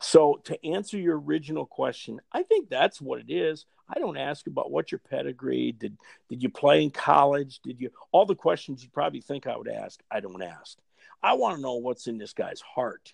So, 0.00 0.40
to 0.44 0.66
answer 0.66 0.98
your 0.98 1.18
original 1.18 1.66
question, 1.66 2.20
I 2.32 2.42
think 2.42 2.68
that's 2.68 3.00
what 3.00 3.20
it 3.20 3.32
is. 3.32 3.66
I 3.88 3.98
don't 3.98 4.16
ask 4.16 4.46
about 4.46 4.70
what 4.70 4.90
your 4.90 5.00
pedigree 5.10 5.72
did. 5.72 5.96
Did 6.28 6.42
you 6.42 6.48
play 6.48 6.82
in 6.82 6.90
college? 6.90 7.60
Did 7.60 7.80
you 7.80 7.90
all 8.12 8.26
the 8.26 8.34
questions 8.34 8.82
you 8.82 8.90
probably 8.90 9.20
think 9.20 9.46
I 9.46 9.56
would 9.56 9.68
ask? 9.68 10.00
I 10.10 10.20
don't 10.20 10.42
ask. 10.42 10.78
I 11.22 11.34
want 11.34 11.56
to 11.56 11.62
know 11.62 11.74
what's 11.74 12.06
in 12.06 12.18
this 12.18 12.32
guy's 12.32 12.60
heart. 12.60 13.12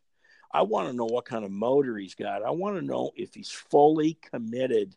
I 0.53 0.62
want 0.62 0.88
to 0.88 0.96
know 0.96 1.07
what 1.07 1.26
kind 1.26 1.44
of 1.44 1.51
motor 1.51 1.96
he's 1.96 2.14
got. 2.14 2.42
I 2.42 2.51
want 2.51 2.76
to 2.76 2.82
know 2.82 3.12
if 3.14 3.34
he's 3.34 3.51
fully 3.51 4.18
committed 4.30 4.96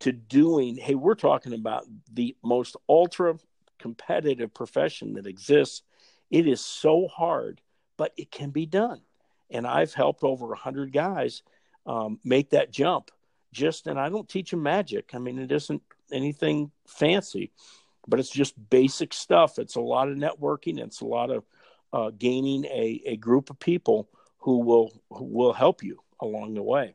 to 0.00 0.12
doing. 0.12 0.76
Hey, 0.76 0.94
we're 0.94 1.14
talking 1.14 1.54
about 1.54 1.84
the 2.12 2.36
most 2.42 2.76
ultra 2.88 3.38
competitive 3.78 4.52
profession 4.52 5.14
that 5.14 5.26
exists. 5.26 5.82
It 6.30 6.46
is 6.46 6.60
so 6.60 7.08
hard, 7.08 7.60
but 7.96 8.12
it 8.16 8.30
can 8.30 8.50
be 8.50 8.66
done. 8.66 9.00
And 9.52 9.66
I've 9.66 9.94
helped 9.94 10.24
over 10.24 10.48
100 10.48 10.92
guys 10.92 11.42
um, 11.86 12.18
make 12.24 12.50
that 12.50 12.72
jump. 12.72 13.10
Just, 13.52 13.86
and 13.86 14.00
I 14.00 14.08
don't 14.08 14.28
teach 14.28 14.50
them 14.50 14.62
magic. 14.62 15.10
I 15.14 15.18
mean, 15.18 15.38
it 15.38 15.52
isn't 15.52 15.82
anything 16.10 16.70
fancy, 16.86 17.52
but 18.08 18.18
it's 18.18 18.30
just 18.30 18.54
basic 18.70 19.12
stuff. 19.12 19.58
It's 19.58 19.76
a 19.76 19.80
lot 19.80 20.08
of 20.08 20.16
networking. 20.16 20.78
It's 20.78 21.02
a 21.02 21.06
lot 21.06 21.30
of 21.30 21.44
uh, 21.92 22.10
gaining 22.16 22.64
a, 22.64 23.02
a 23.06 23.16
group 23.16 23.50
of 23.50 23.58
people 23.58 24.08
who 24.38 24.58
will 24.58 24.92
who 25.10 25.24
will 25.24 25.52
help 25.52 25.82
you 25.82 26.00
along 26.20 26.54
the 26.54 26.62
way. 26.62 26.94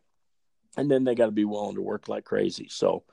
And 0.76 0.90
then 0.90 1.04
they 1.04 1.16
got 1.16 1.28
to 1.28 1.32
be 1.32 1.46
willing 1.46 1.76
to 1.76 1.82
work 1.82 2.08
like 2.08 2.26
crazy. 2.26 2.68
So, 2.70 3.04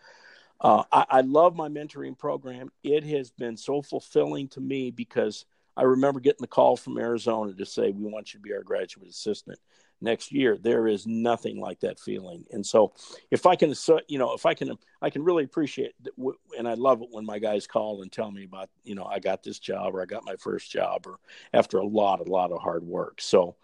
uh, 0.61 0.85
I, 0.93 1.07
I, 1.09 1.21
love 1.23 1.57
my 1.57 1.69
mentoring 1.69 2.17
program. 2.17 2.71
It 2.83 3.05
has 3.05 3.31
been 3.31 3.57
so 3.57 3.83
fulfilling 3.83 4.49
to 4.49 4.61
me 4.61 4.91
because 4.91 5.47
I 5.77 5.83
remember 5.83 6.21
getting 6.21 6.43
the 6.43 6.47
call 6.47 6.77
from 6.77 6.99
Arizona 6.99 7.53
to 7.53 7.67
say, 7.67 7.91
We 7.91 8.11
want 8.11 8.33
you 8.33 8.39
to 8.39 8.43
be 8.43 8.53
our 8.53 8.63
graduate 8.63 9.09
assistant 9.09 9.59
next 10.01 10.33
year. 10.33 10.57
There 10.61 10.87
is 10.87 11.07
nothing 11.07 11.61
like 11.61 11.81
that 11.81 11.99
feeling. 11.99 12.45
And 12.51 12.65
so, 12.65 12.93
if 13.31 13.47
I 13.47 13.57
can, 13.57 13.75
you 14.09 14.19
know, 14.19 14.35
if 14.35 14.47
I 14.47 14.55
can, 14.55 14.77
I 15.03 15.11
can 15.11 15.25
really 15.25 15.45
appreciate 15.45 15.93
that. 16.05 16.13
And 16.59 16.69
I 16.69 16.75
love 16.75 17.03
it 17.03 17.09
when 17.11 17.27
my 17.27 17.39
guys 17.39 17.67
call 17.67 18.03
and 18.03 18.13
tell 18.13 18.31
me 18.31 18.45
about, 18.45 18.71
you 18.85 18.95
know, 18.95 19.05
I 19.05 19.19
got 19.19 19.43
this 19.43 19.59
job 19.59 19.95
or 19.95 20.03
I 20.03 20.07
got 20.07 20.25
my 20.25 20.37
first 20.37 20.71
job 20.71 21.07
or 21.07 21.19
after 21.53 21.79
a 21.79 21.87
lot, 21.87 22.21
a 22.21 22.31
lot 22.31 22.53
of 22.53 22.61
hard 22.61 22.85
work. 22.85 23.21
So, 23.21 23.57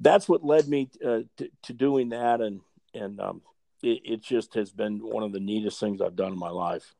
that's 0.00 0.28
what 0.28 0.44
led 0.44 0.68
me 0.68 0.90
uh, 1.04 1.20
to, 1.36 1.50
to 1.64 1.72
doing 1.72 2.08
that. 2.10 2.40
And, 2.40 2.60
and, 2.94 3.20
um, 3.20 3.42
it, 3.82 4.00
it 4.04 4.22
just 4.22 4.54
has 4.54 4.70
been 4.70 4.98
one 4.98 5.22
of 5.22 5.32
the 5.32 5.40
neatest 5.40 5.80
things 5.80 6.00
I've 6.00 6.16
done 6.16 6.32
in 6.32 6.38
my 6.38 6.50
life. 6.50 6.94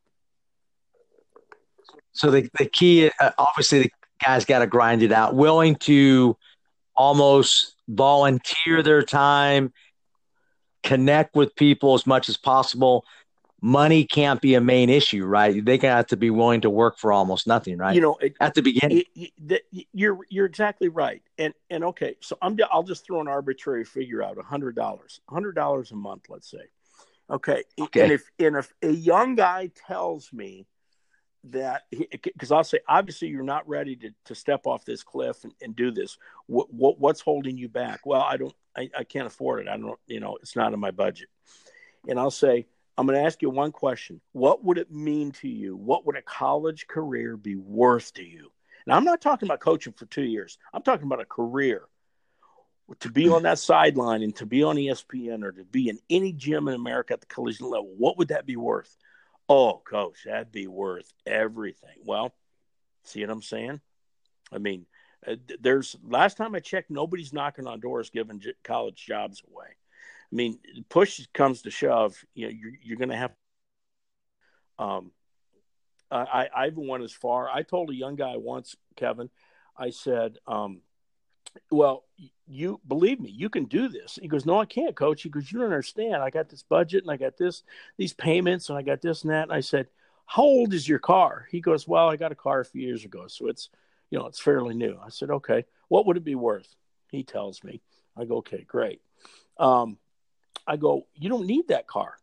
So 2.13 2.31
the 2.31 2.49
the 2.59 2.67
key, 2.67 3.11
uh, 3.21 3.31
obviously, 3.39 3.83
the 3.83 3.91
guys 4.25 4.45
got 4.45 4.61
to 4.61 4.67
grind 4.67 5.03
it 5.03 5.13
out. 5.13 5.35
Willing 5.35 5.77
to 5.77 6.37
almost 6.95 7.75
volunteer 7.89 8.83
their 8.83 9.03
time, 9.03 9.73
connect 10.83 11.35
with 11.35 11.55
people 11.57 11.95
as 11.95 12.07
much 12.07 12.29
as 12.29 12.37
possible. 12.37 13.05
Money 13.65 14.05
can't 14.05 14.41
be 14.41 14.55
a 14.55 14.61
main 14.61 14.91
issue, 14.91 15.25
right? 15.25 15.65
They 15.65 15.77
have 15.79 16.09
to 16.09 16.17
be 16.17 16.31
willing 16.31 16.63
to 16.63 16.71
work 16.71 16.99
for 16.99 17.13
almost 17.13 17.47
nothing, 17.47 17.79
right? 17.79 17.95
You 17.95 18.01
know, 18.01 18.17
it, 18.17 18.35
at 18.41 18.55
the 18.55 18.63
beginning, 18.63 19.05
it, 19.15 19.63
you're 19.93 20.19
you're 20.29 20.47
exactly 20.47 20.89
right. 20.89 21.23
And 21.39 21.55
and 21.71 21.85
okay, 21.85 22.17
so 22.21 22.37
I'm 22.43 22.59
I'll 22.73 22.83
just 22.83 23.07
throw 23.07 23.21
an 23.21 23.29
arbitrary 23.29 23.85
figure 23.85 24.21
out: 24.21 24.37
a 24.37 24.43
hundred 24.43 24.75
dollars, 24.75 25.21
hundred 25.29 25.55
dollars 25.55 25.93
a 25.93 25.95
month, 25.95 26.25
let's 26.29 26.51
say. 26.51 26.65
Okay. 27.31 27.63
okay. 27.81 28.03
And 28.03 28.13
if 28.13 28.31
and 28.39 28.57
if 28.57 28.73
a 28.83 28.91
young 28.91 29.37
guy 29.37 29.71
tells 29.87 30.33
me 30.33 30.67
that 31.45 31.83
because 31.91 32.53
I'll 32.53 32.65
say 32.65 32.79
obviously 32.89 33.29
you're 33.29 33.43
not 33.43 33.69
ready 33.69 33.97
to, 33.97 34.11
to 34.27 34.35
step 34.35 34.67
off 34.67 34.85
this 34.85 35.03
cliff 35.03 35.45
and, 35.45 35.53
and 35.61 35.75
do 35.75 35.91
this. 35.91 36.19
What, 36.47 36.73
what 36.73 36.99
what's 36.99 37.21
holding 37.21 37.59
you 37.59 37.69
back? 37.69 38.01
Well, 38.05 38.23
I 38.23 38.37
don't 38.37 38.55
I, 38.77 38.91
I 38.97 39.05
can't 39.05 39.27
afford 39.27 39.61
it. 39.61 39.69
I 39.69 39.77
don't 39.77 39.99
you 40.07 40.21
know 40.21 40.39
it's 40.41 40.57
not 40.57 40.73
in 40.73 40.81
my 40.81 40.93
budget. 40.93 41.29
And 42.09 42.19
I'll 42.19 42.31
say 42.31 42.67
I'm 42.97 43.07
going 43.07 43.19
to 43.19 43.25
ask 43.25 43.43
you 43.43 43.51
one 43.51 43.73
question. 43.73 44.21
What 44.33 44.65
would 44.65 44.79
it 44.79 44.93
mean 44.93 45.33
to 45.33 45.49
you? 45.49 45.77
What 45.77 46.07
would 46.07 46.17
a 46.17 46.23
college 46.23 46.87
career 46.87 47.37
be 47.37 47.57
worth 47.57 48.13
to 48.15 48.25
you? 48.25 48.53
And 48.87 48.95
I'm 48.95 49.05
not 49.05 49.21
talking 49.21 49.49
about 49.49 49.61
coaching 49.61 49.93
for 49.95 50.07
two 50.07 50.25
years. 50.25 50.59
I'm 50.75 50.83
talking 50.83 51.07
about 51.07 51.21
a 51.21 51.25
career 51.25 51.85
to 53.01 53.11
be 53.11 53.29
on 53.29 53.45
that 53.45 53.59
sideline 53.59 54.23
and 54.23 54.35
to 54.37 54.47
be 54.47 54.63
on 54.63 54.77
ESPN 54.77 55.45
or 55.45 55.53
to 55.53 55.65
be 55.65 55.89
in 55.89 55.99
any 56.11 56.33
gym 56.33 56.69
in 56.69 56.75
America 56.75 57.15
at 57.15 57.21
the 57.21 57.27
collegiate 57.27 57.63
level, 57.63 57.93
what 57.97 58.19
would 58.19 58.29
that 58.29 58.47
be 58.47 58.57
worth? 58.57 58.97
Oh, 59.49 59.83
coach, 59.85 60.25
that'd 60.25 60.53
be 60.53 60.67
worth 60.67 61.13
everything. 61.27 61.97
Well, 62.05 62.33
see 63.05 63.21
what 63.23 63.31
I'm 63.31 63.43
saying? 63.43 63.81
I 64.53 64.59
mean, 64.59 64.87
uh, 65.27 65.37
there's 65.61 65.97
last 66.05 66.37
time 66.37 66.55
I 66.55 66.61
checked, 66.61 66.91
nobody's 66.91 67.33
knocking 67.33 67.67
on 67.67 67.81
doors 67.81 68.11
giving 68.11 68.43
college 68.65 69.05
jobs 69.05 69.43
away. 69.51 69.67
I 69.69 70.35
mean, 70.35 70.59
push 70.89 71.21
comes 71.35 71.63
to 71.63 71.71
shove, 71.71 72.17
you 72.35 72.47
know, 72.47 72.53
you're, 72.53 72.73
you're 72.83 72.97
going 72.99 73.11
to 73.11 73.17
have. 73.17 73.33
Um, 74.79 75.13
I, 76.11 76.49
I 76.55 76.67
even 76.67 76.87
went 76.87 77.05
as 77.05 77.13
far. 77.13 77.49
I 77.49 77.63
told 77.63 77.91
a 77.91 77.95
young 77.95 78.17
guy 78.17 78.37
once, 78.37 78.77
Kevin, 78.97 79.31
I 79.77 79.91
said, 79.91 80.37
um, 80.47 80.83
well, 81.71 82.05
you 82.47 82.81
believe 82.87 83.21
me, 83.21 83.31
you 83.31 83.49
can 83.49 83.65
do 83.65 83.89
this. 83.89 84.19
He 84.21 84.29
goes, 84.29 84.45
no, 84.45 84.59
I 84.59 84.65
can't, 84.65 84.97
coach. 84.97 85.23
He 85.23 85.29
goes, 85.29 85.51
you 85.51 85.59
don't 85.59 85.67
understand. 85.67 86.17
I 86.17 86.31
got 86.31 86.49
this 86.49 86.63
budget 86.63 87.03
and 87.03 87.11
I 87.11 87.17
got 87.17 87.37
this, 87.37 87.63
these 87.97 88.13
payments 88.13 88.69
and 88.69 88.79
I 88.79 88.83
got 88.83 89.01
this 89.01 89.23
and 89.23 89.33
that. 89.33 89.45
And 89.45 89.53
I 89.53 89.61
said, 89.61 89.89
how 90.27 90.43
old 90.43 90.75
is 90.75 90.89
your 90.89 90.99
car? 90.99 91.47
He 91.51 91.61
goes, 91.61 91.87
well, 91.87 92.09
I 92.09 92.17
got 92.17 92.33
a 92.33 92.37
car 92.37 92.61
a 92.61 92.65
few 92.65 92.83
years 92.83 93.05
ago. 93.05 93.27
So 93.27 93.49
it's, 93.49 93.69
you 94.11 94.19
know, 94.19 94.27
it's 94.27 94.41
fairly 94.41 94.75
new. 94.75 94.99
I 95.03 95.09
said, 95.09 95.31
okay, 95.31 95.65
what 95.89 96.07
would 96.07 96.17
it 96.17 96.25
be 96.25 96.35
worth? 96.35 96.75
He 97.11 97.23
tells 97.23 97.63
me, 97.65 97.81
I 98.17 98.25
go, 98.25 98.39
okay, 98.39 98.65
great. 98.67 99.01
Um, 99.59 99.99
I 100.67 100.77
go, 100.77 101.07
you 101.15 101.29
don't 101.29 101.47
need 101.47 101.69
that 101.69 101.87
car. 101.87 102.17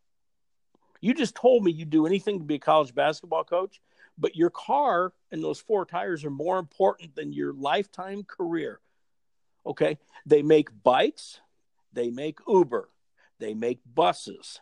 You 1.02 1.14
just 1.14 1.36
told 1.36 1.64
me 1.64 1.72
you'd 1.72 1.90
do 1.90 2.06
anything 2.06 2.40
to 2.40 2.46
be 2.46 2.56
a 2.56 2.60
college 2.60 2.94
basketball 2.94 3.44
coach, 3.44 3.80
but 4.18 4.36
your 4.36 4.50
car 4.50 5.14
and 5.32 5.44
those 5.44 5.60
four 5.60 5.86
tires 5.86 6.26
are 6.26 6.30
more 6.30 6.60
important 6.60 7.16
than 7.16 7.32
your 7.32 7.54
lifetime 7.54 8.24
career. 8.24 8.80
Okay. 9.70 10.00
They 10.26 10.42
make 10.42 10.70
bikes, 10.84 11.40
they 11.94 12.10
make 12.10 12.40
Uber, 12.48 12.90
they 13.40 13.54
make 13.54 13.80
buses. 13.94 14.60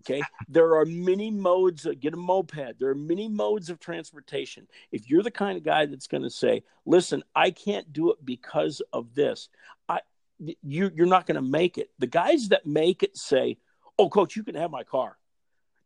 Okay. 0.00 0.22
There 0.48 0.74
are 0.74 0.84
many 0.84 1.30
modes, 1.30 1.86
of, 1.86 2.00
get 2.00 2.14
a 2.14 2.16
moped. 2.16 2.80
There 2.80 2.90
are 2.90 2.96
many 2.96 3.28
modes 3.28 3.70
of 3.70 3.78
transportation. 3.78 4.66
If 4.90 5.08
you're 5.08 5.22
the 5.22 5.30
kind 5.30 5.56
of 5.56 5.62
guy 5.62 5.86
that's 5.86 6.08
going 6.08 6.24
to 6.24 6.30
say, 6.30 6.64
listen, 6.84 7.22
I 7.32 7.52
can't 7.52 7.92
do 7.92 8.10
it 8.10 8.18
because 8.24 8.82
of 8.92 9.14
this, 9.14 9.48
I, 9.88 10.00
you, 10.40 10.90
you're 10.92 11.06
not 11.06 11.26
going 11.26 11.36
to 11.36 11.42
make 11.42 11.78
it. 11.78 11.90
The 12.00 12.08
guys 12.08 12.48
that 12.48 12.66
make 12.66 13.04
it 13.04 13.16
say, 13.16 13.58
oh, 13.96 14.08
coach, 14.08 14.34
you 14.34 14.42
can 14.42 14.56
have 14.56 14.72
my 14.72 14.82
car 14.82 15.16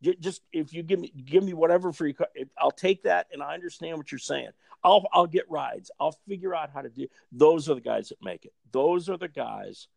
just 0.01 0.41
if 0.53 0.73
you 0.73 0.83
give 0.83 0.99
me 0.99 1.11
give 1.25 1.43
me 1.43 1.53
whatever 1.53 1.91
for 1.91 2.05
your 2.05 2.13
car, 2.13 2.27
I'll 2.57 2.71
take 2.71 3.03
that, 3.03 3.27
and 3.31 3.43
I 3.43 3.53
understand 3.53 3.97
what 3.97 4.11
you're 4.11 4.19
saying. 4.19 4.49
I'll 4.83 5.07
I'll 5.13 5.27
get 5.27 5.49
rides. 5.49 5.91
I'll 5.99 6.17
figure 6.27 6.55
out 6.55 6.71
how 6.73 6.81
to 6.81 6.89
do. 6.89 7.07
Those 7.31 7.69
are 7.69 7.75
the 7.75 7.81
guys 7.81 8.09
that 8.09 8.23
make 8.23 8.45
it. 8.45 8.53
Those 8.71 9.09
are 9.09 9.17
the 9.17 9.27
guys 9.27 9.87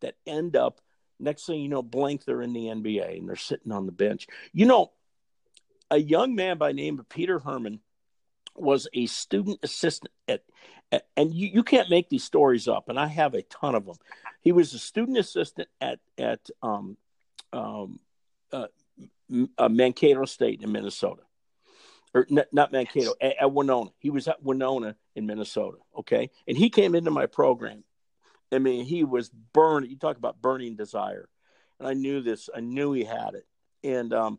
that 0.00 0.14
end 0.26 0.56
up. 0.56 0.80
Next 1.20 1.46
thing 1.46 1.60
you 1.60 1.68
know, 1.68 1.82
blank 1.82 2.24
they're 2.24 2.42
in 2.42 2.52
the 2.52 2.66
NBA 2.66 3.18
and 3.18 3.28
they're 3.28 3.36
sitting 3.36 3.72
on 3.72 3.86
the 3.86 3.92
bench. 3.92 4.28
You 4.52 4.66
know, 4.66 4.92
a 5.90 5.98
young 5.98 6.34
man 6.34 6.58
by 6.58 6.72
name 6.72 7.00
of 7.00 7.08
Peter 7.08 7.40
Herman 7.40 7.80
was 8.54 8.88
a 8.92 9.06
student 9.06 9.58
assistant 9.62 10.12
at, 10.28 10.42
at 10.92 11.06
and 11.16 11.34
you, 11.34 11.48
you 11.48 11.62
can't 11.62 11.90
make 11.90 12.08
these 12.08 12.24
stories 12.24 12.68
up, 12.68 12.88
and 12.88 12.98
I 12.98 13.06
have 13.06 13.34
a 13.34 13.42
ton 13.42 13.74
of 13.74 13.86
them. 13.86 13.96
He 14.40 14.52
was 14.52 14.72
a 14.74 14.78
student 14.78 15.18
assistant 15.18 15.68
at 15.80 15.98
at 16.16 16.48
um, 16.62 16.96
um, 17.52 17.98
uh, 18.52 18.68
uh, 19.58 19.68
Mankato 19.68 20.24
State 20.24 20.62
in 20.62 20.70
Minnesota 20.70 21.22
or 22.14 22.26
not, 22.30 22.46
not 22.52 22.72
Mankato, 22.72 23.14
at, 23.20 23.36
at 23.40 23.52
Winona. 23.52 23.90
He 23.98 24.10
was 24.10 24.28
at 24.28 24.42
Winona 24.42 24.96
in 25.14 25.26
Minnesota. 25.26 25.78
Okay, 25.98 26.30
and 26.46 26.56
he 26.56 26.70
came 26.70 26.94
into 26.94 27.10
my 27.10 27.26
program. 27.26 27.84
I 28.52 28.58
mean, 28.58 28.84
he 28.84 29.04
was 29.04 29.28
burning. 29.28 29.90
You 29.90 29.96
talk 29.96 30.16
about 30.16 30.40
burning 30.40 30.76
desire, 30.76 31.28
and 31.78 31.88
I 31.88 31.94
knew 31.94 32.20
this. 32.20 32.48
I 32.54 32.60
knew 32.60 32.92
he 32.92 33.04
had 33.04 33.34
it, 33.34 33.46
and 33.84 34.12
um, 34.12 34.38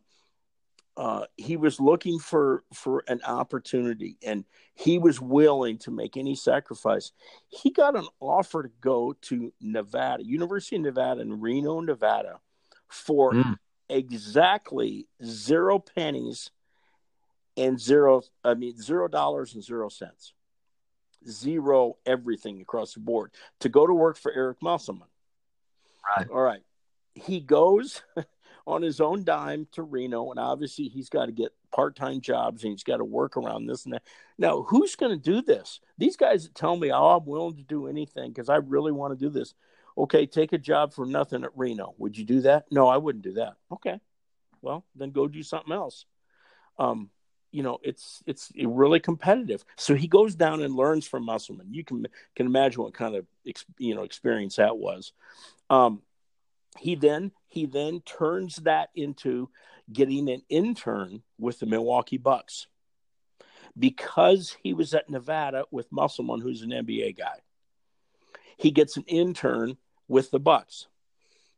uh, 0.96 1.24
he 1.36 1.56
was 1.56 1.80
looking 1.80 2.18
for 2.18 2.64
for 2.74 3.04
an 3.08 3.20
opportunity, 3.26 4.18
and 4.22 4.44
he 4.74 4.98
was 4.98 5.20
willing 5.20 5.78
to 5.78 5.90
make 5.90 6.16
any 6.16 6.34
sacrifice. 6.34 7.12
He 7.48 7.70
got 7.70 7.96
an 7.96 8.06
offer 8.20 8.64
to 8.64 8.70
go 8.80 9.14
to 9.22 9.52
Nevada, 9.60 10.24
University 10.24 10.76
of 10.76 10.82
Nevada 10.82 11.20
in 11.20 11.40
Reno, 11.40 11.80
Nevada, 11.80 12.40
for 12.88 13.32
mm. 13.32 13.56
exactly 13.88 15.06
zero 15.24 15.78
pennies 15.78 16.50
and 17.60 17.80
zero. 17.80 18.22
I 18.42 18.54
mean, 18.54 18.80
zero 18.80 19.06
dollars 19.06 19.54
and 19.54 19.62
zero 19.62 19.88
cents, 19.88 20.32
zero 21.28 21.98
everything 22.06 22.60
across 22.60 22.94
the 22.94 23.00
board 23.00 23.32
to 23.60 23.68
go 23.68 23.86
to 23.86 23.92
work 23.92 24.16
for 24.16 24.32
Eric 24.32 24.58
Musselman. 24.62 25.08
Right. 26.16 26.26
All 26.30 26.40
right. 26.40 26.62
He 27.14 27.40
goes 27.40 28.02
on 28.66 28.82
his 28.82 29.00
own 29.00 29.24
dime 29.24 29.68
to 29.72 29.82
Reno, 29.82 30.30
and 30.30 30.40
obviously 30.40 30.88
he's 30.88 31.10
got 31.10 31.26
to 31.26 31.32
get 31.32 31.52
part-time 31.72 32.20
jobs 32.20 32.64
and 32.64 32.72
he's 32.72 32.82
got 32.82 32.96
to 32.96 33.04
work 33.04 33.36
around 33.36 33.66
this 33.66 33.84
and 33.84 33.94
that. 33.94 34.02
Now, 34.38 34.62
who's 34.62 34.96
going 34.96 35.12
to 35.12 35.22
do 35.22 35.42
this? 35.42 35.80
These 35.98 36.16
guys 36.16 36.44
that 36.44 36.54
tell 36.54 36.76
me, 36.76 36.90
"Oh, 36.90 37.16
I'm 37.18 37.26
willing 37.26 37.56
to 37.56 37.62
do 37.62 37.86
anything 37.86 38.30
because 38.30 38.48
I 38.48 38.56
really 38.56 38.92
want 38.92 39.16
to 39.16 39.24
do 39.24 39.30
this." 39.30 39.54
Okay, 39.98 40.24
take 40.24 40.52
a 40.52 40.58
job 40.58 40.94
for 40.94 41.04
nothing 41.04 41.44
at 41.44 41.50
Reno. 41.54 41.94
Would 41.98 42.16
you 42.16 42.24
do 42.24 42.40
that? 42.42 42.66
No, 42.70 42.88
I 42.88 42.96
wouldn't 42.96 43.24
do 43.24 43.34
that. 43.34 43.54
Okay, 43.70 44.00
well 44.62 44.86
then 44.94 45.10
go 45.10 45.28
do 45.28 45.42
something 45.42 45.72
else. 45.72 46.06
Um, 46.78 47.10
you 47.52 47.62
know, 47.62 47.78
it's 47.82 48.22
it's 48.26 48.52
really 48.56 49.00
competitive. 49.00 49.64
So 49.76 49.94
he 49.94 50.08
goes 50.08 50.34
down 50.34 50.62
and 50.62 50.74
learns 50.74 51.06
from 51.06 51.24
Musselman. 51.24 51.72
You 51.72 51.84
can 51.84 52.06
can 52.36 52.46
imagine 52.46 52.82
what 52.82 52.94
kind 52.94 53.16
of 53.16 53.26
you 53.78 53.94
know 53.94 54.02
experience 54.02 54.56
that 54.56 54.76
was. 54.76 55.12
Um, 55.68 56.02
he 56.78 56.94
then 56.94 57.32
he 57.48 57.66
then 57.66 58.00
turns 58.02 58.56
that 58.56 58.90
into 58.94 59.50
getting 59.92 60.30
an 60.30 60.42
intern 60.48 61.22
with 61.38 61.58
the 61.58 61.66
Milwaukee 61.66 62.18
Bucks 62.18 62.68
because 63.78 64.56
he 64.62 64.72
was 64.72 64.94
at 64.94 65.10
Nevada 65.10 65.64
with 65.70 65.90
Musselman, 65.90 66.40
who's 66.40 66.62
an 66.62 66.70
NBA 66.70 67.18
guy. 67.18 67.40
He 68.56 68.70
gets 68.70 68.96
an 68.96 69.04
intern 69.06 69.76
with 70.06 70.30
the 70.30 70.40
Bucks. 70.40 70.86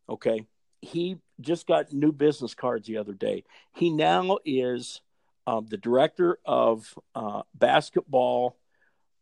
Okay, 0.09 0.45
he 0.81 1.17
just 1.39 1.67
got 1.67 1.93
new 1.93 2.11
business 2.11 2.53
cards 2.53 2.87
the 2.87 2.97
other 2.97 3.13
day. 3.13 3.43
He 3.73 3.89
now 3.89 4.39
is 4.45 5.01
um, 5.47 5.65
the 5.69 5.77
director 5.77 6.39
of 6.45 6.93
uh, 7.15 7.41
basketball 7.55 8.57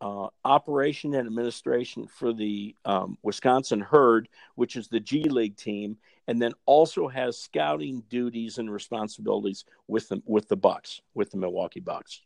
uh, 0.01 0.27
operation 0.43 1.13
and 1.13 1.27
administration 1.27 2.07
for 2.07 2.33
the 2.33 2.75
um, 2.85 3.17
Wisconsin 3.21 3.81
Herd, 3.81 4.29
which 4.55 4.75
is 4.75 4.87
the 4.87 4.99
G 4.99 5.23
League 5.23 5.57
team, 5.57 5.97
and 6.27 6.41
then 6.41 6.53
also 6.65 7.07
has 7.07 7.37
scouting 7.37 8.03
duties 8.09 8.57
and 8.57 8.71
responsibilities 8.71 9.65
with 9.87 10.09
the 10.09 10.21
with 10.25 10.47
the 10.47 10.55
Bucks, 10.55 11.01
with 11.13 11.29
the 11.29 11.37
Milwaukee 11.37 11.79
Bucks. 11.79 12.21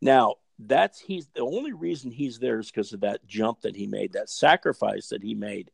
Now, 0.00 0.36
that's 0.58 1.00
he's 1.00 1.26
the 1.34 1.40
only 1.42 1.72
reason 1.72 2.10
he's 2.10 2.38
there 2.38 2.60
is 2.60 2.70
because 2.70 2.92
of 2.92 3.00
that 3.00 3.26
jump 3.26 3.62
that 3.62 3.74
he 3.74 3.86
made, 3.86 4.12
that 4.12 4.30
sacrifice 4.30 5.08
that 5.08 5.22
he 5.22 5.34
made. 5.34 5.70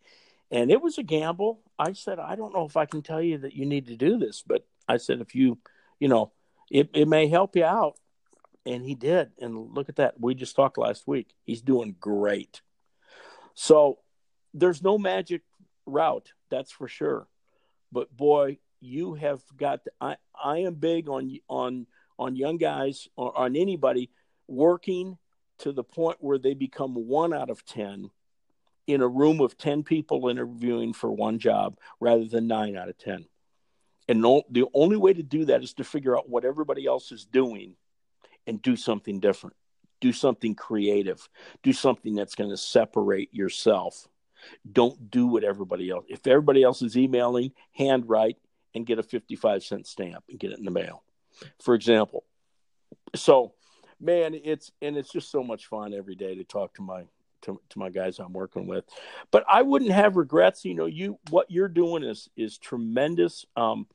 And 0.51 0.71
it 0.71 0.81
was 0.81 0.97
a 0.97 1.03
gamble. 1.03 1.61
I 1.79 1.93
said, 1.93 2.19
I 2.19 2.35
don't 2.35 2.55
know 2.55 2.65
if 2.65 2.77
I 2.77 2.87
can 2.87 3.03
tell 3.03 3.21
you 3.21 3.39
that 3.39 3.53
you 3.53 3.67
need 3.67 3.89
to 3.89 3.97
do 3.97 4.17
this, 4.17 4.43
but 4.47 4.67
I 4.89 4.97
said, 4.97 5.21
if 5.21 5.35
you, 5.35 5.59
you 6.01 6.09
know, 6.09 6.33
it, 6.71 6.91
it 6.95 7.09
may 7.09 7.29
help 7.29 7.57
you 7.57 7.65
out 7.65 7.97
and 8.67 8.85
he 8.85 8.95
did. 8.95 9.31
And 9.41 9.75
look 9.75 9.89
at 9.89 9.97
that. 9.97 10.21
We 10.21 10.35
just 10.35 10.55
talked 10.55 10.79
last 10.79 11.07
week. 11.07 11.35
He's 11.45 11.63
doing 11.63 11.97
great. 11.99 12.61
So 13.55 13.99
there's 14.55 14.83
no 14.83 14.99
magic 14.99 15.43
route, 15.87 16.33
that's 16.51 16.71
for 16.71 16.89
sure. 16.89 17.27
But 17.91 18.15
boy, 18.15 18.59
you 18.81 19.15
have 19.15 19.41
got. 19.57 19.85
To, 19.85 19.91
I 20.01 20.17
I 20.41 20.59
am 20.59 20.75
big 20.75 21.09
on 21.09 21.37
on 21.49 21.87
on 22.19 22.37
young 22.37 22.59
guys 22.59 23.09
or 23.17 23.37
on 23.37 23.57
anybody 23.57 24.11
working 24.47 25.17
to 25.59 25.73
the 25.73 25.83
point 25.83 26.19
where 26.21 26.39
they 26.39 26.55
become 26.55 26.95
one 26.95 27.33
out 27.33 27.51
of 27.51 27.65
ten 27.65 28.11
in 28.87 29.03
a 29.03 29.09
room 29.09 29.41
of 29.41 29.59
10 29.59 29.83
people 29.83 30.29
interviewing 30.29 30.95
for 30.95 31.13
one 31.13 31.39
job 31.39 31.77
rather 32.01 32.25
than 32.25 32.47
nine 32.47 32.75
out 32.75 32.89
of 32.89 32.97
10. 32.97 33.27
And 34.09 34.23
no, 34.23 34.43
the 34.51 34.65
only 34.73 34.97
way 34.97 35.13
to 35.13 35.23
do 35.23 35.45
that 35.47 35.63
is 35.63 35.75
to 35.75 35.85
figure 35.85 36.17
out 36.17 36.29
what 36.29 36.45
everybody 36.45 36.87
else 36.87 37.13
is 37.13 37.25
doing 37.27 37.75
and 38.47 38.61
do 38.63 38.75
something 38.75 39.21
different. 39.21 39.55
Do 40.01 40.13
something 40.13 40.55
creative. 40.55 41.29
Do 41.63 41.73
something 41.73 42.15
that's 42.15 42.35
going 42.35 42.51
to 42.51 42.57
separate 42.57 43.33
yourself. 43.35 44.09
Don't 44.71 45.11
do 45.11 45.27
what 45.27 45.45
everybody 45.45 45.91
else. 45.91 46.07
If 46.09 46.27
everybody 46.27 46.63
else 46.63 46.81
is 46.81 46.97
emailing, 46.97 47.53
handwrite 47.73 48.39
and 48.75 48.87
get 48.87 48.99
a 48.99 49.03
55 49.03 49.63
cent 49.63 49.87
stamp 49.87 50.25
and 50.31 50.39
get 50.39 50.53
it 50.53 50.59
in 50.59 50.65
the 50.65 50.71
mail. 50.71 51.03
For 51.61 51.75
example. 51.75 52.25
So, 53.15 53.53
man, 54.01 54.35
it's 54.43 54.71
and 54.81 54.97
it's 54.97 55.11
just 55.11 55.31
so 55.31 55.43
much 55.43 55.67
fun 55.67 55.93
every 55.93 56.15
day 56.15 56.35
to 56.37 56.45
talk 56.45 56.75
to 56.75 56.83
my 56.83 57.05
to, 57.43 57.61
to 57.71 57.79
my 57.79 57.91
guys 57.91 58.19
I'm 58.19 58.33
working 58.33 58.67
with. 58.67 58.85
But 59.31 59.45
I 59.49 59.63
wouldn't 59.63 59.93
have 59.93 60.17
regrets. 60.17 60.65
You 60.65 60.75
know, 60.75 60.87
you 60.87 61.19
what 61.31 61.51
you're 61.51 61.69
doing 61.69 62.03
is 62.05 62.29
is 62.37 62.59
tremendous. 62.59 63.45
Um, 63.57 63.87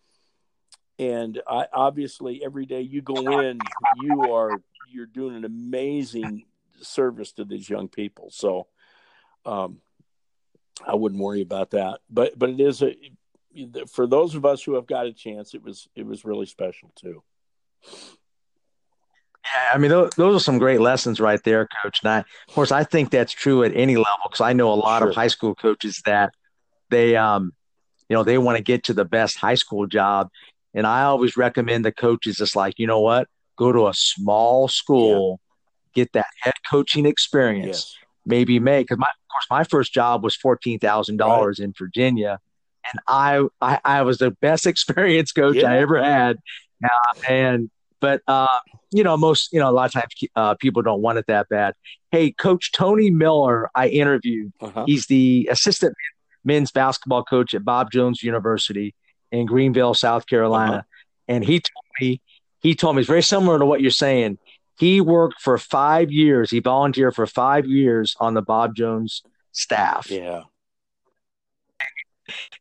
and 0.99 1.41
I, 1.47 1.67
obviously 1.73 2.43
every 2.43 2.65
day 2.65 2.81
you 2.81 3.01
go 3.01 3.39
in 3.39 3.59
you 4.01 4.33
are 4.33 4.61
you're 4.91 5.05
doing 5.05 5.35
an 5.35 5.45
amazing 5.45 6.45
service 6.81 7.31
to 7.33 7.45
these 7.45 7.69
young 7.69 7.87
people 7.87 8.29
so 8.31 8.67
um, 9.45 9.79
i 10.87 10.95
wouldn't 10.95 11.21
worry 11.21 11.41
about 11.41 11.71
that 11.71 11.99
but 12.09 12.37
but 12.37 12.49
it 12.49 12.59
is 12.59 12.81
a 12.81 12.95
for 13.87 14.07
those 14.07 14.33
of 14.33 14.45
us 14.45 14.63
who 14.63 14.75
have 14.75 14.87
got 14.87 15.05
a 15.05 15.13
chance 15.13 15.53
it 15.53 15.63
was 15.63 15.87
it 15.95 16.05
was 16.05 16.25
really 16.25 16.45
special 16.45 16.91
too 16.95 17.23
yeah, 19.43 19.75
I 19.75 19.77
mean, 19.77 19.91
those, 19.91 20.11
those 20.11 20.35
are 20.37 20.43
some 20.43 20.57
great 20.57 20.79
lessons 20.79 21.19
right 21.19 21.41
there, 21.43 21.67
Coach. 21.83 21.99
And 22.03 22.09
I, 22.09 22.17
of 22.19 22.53
course, 22.55 22.71
I 22.71 22.83
think 22.83 23.09
that's 23.09 23.33
true 23.33 23.63
at 23.63 23.75
any 23.75 23.97
level 23.97 24.19
because 24.23 24.41
I 24.41 24.53
know 24.53 24.71
a 24.71 24.75
lot 24.75 24.99
sure. 24.99 25.09
of 25.09 25.15
high 25.15 25.27
school 25.27 25.53
coaches 25.53 26.01
that 26.05 26.33
they, 26.89 27.15
um, 27.15 27.53
you 28.07 28.15
know, 28.15 28.23
they 28.23 28.37
want 28.37 28.57
to 28.57 28.63
get 28.63 28.85
to 28.85 28.93
the 28.93 29.05
best 29.05 29.37
high 29.37 29.55
school 29.55 29.85
job, 29.85 30.29
and 30.73 30.87
I 30.87 31.03
always 31.03 31.37
recommend 31.37 31.85
the 31.85 31.91
coaches 31.91 32.37
just 32.37 32.55
like, 32.55 32.79
you 32.79 32.87
know 32.87 32.99
what? 32.99 33.27
Go 33.57 33.71
to 33.71 33.87
a 33.87 33.93
small 33.93 34.67
school, 34.67 35.39
yeah. 35.95 36.03
get 36.03 36.13
that 36.13 36.27
head 36.41 36.55
coaching 36.69 37.05
experience, 37.05 37.95
yes. 37.95 37.95
maybe 38.25 38.59
make 38.59 38.87
because 38.87 38.97
my 38.97 39.07
of 39.07 39.31
course 39.31 39.45
my 39.49 39.63
first 39.63 39.93
job 39.93 40.23
was 40.23 40.35
fourteen 40.35 40.79
thousand 40.79 41.17
right. 41.17 41.27
dollars 41.27 41.59
in 41.59 41.73
Virginia. 41.77 42.39
And 42.91 42.99
I, 43.07 43.47
I, 43.61 43.79
I 43.85 44.01
was 44.01 44.17
the 44.17 44.31
best 44.31 44.67
experience 44.67 45.31
coach 45.31 45.55
yeah. 45.55 45.71
I 45.71 45.77
ever 45.77 46.03
had. 46.03 46.37
Uh, 46.83 47.19
and 47.29 47.69
but 47.99 48.21
uh, 48.27 48.59
you 48.91 49.03
know, 49.03 49.15
most 49.15 49.53
you 49.53 49.59
know, 49.59 49.69
a 49.69 49.71
lot 49.71 49.85
of 49.85 49.93
times 49.93 50.13
uh, 50.35 50.55
people 50.55 50.81
don't 50.81 51.01
want 51.01 51.19
it 51.19 51.27
that 51.27 51.47
bad. 51.49 51.75
Hey, 52.11 52.31
Coach 52.31 52.71
Tony 52.73 53.09
Miller, 53.09 53.69
I 53.75 53.87
interviewed. 53.87 54.51
Uh-huh. 54.59 54.83
He's 54.85 55.05
the 55.05 55.47
assistant 55.49 55.95
men's 56.43 56.71
basketball 56.71 57.23
coach 57.23 57.53
at 57.53 57.63
Bob 57.63 57.91
Jones 57.91 58.21
University 58.21 58.93
in 59.33 59.47
Greenville, 59.47 59.95
South 59.95 60.27
Carolina, 60.27 60.71
uh-huh. 60.71 60.81
and 61.27 61.43
he 61.43 61.59
told 61.59 61.85
me 61.99 62.21
he 62.59 62.75
told 62.75 62.95
me 62.95 63.01
it's 63.01 63.09
very 63.09 63.23
similar 63.23 63.59
to 63.59 63.65
what 63.65 63.81
you're 63.81 63.91
saying. 63.91 64.37
He 64.77 65.01
worked 65.01 65.41
for 65.41 65.57
five 65.57 66.11
years. 66.11 66.49
He 66.49 66.59
volunteered 66.59 67.15
for 67.15 67.27
five 67.27 67.65
years 67.65 68.15
on 68.19 68.35
the 68.35 68.41
Bob 68.41 68.75
Jones 68.75 69.23
staff. 69.51 70.09
Yeah, 70.09 70.43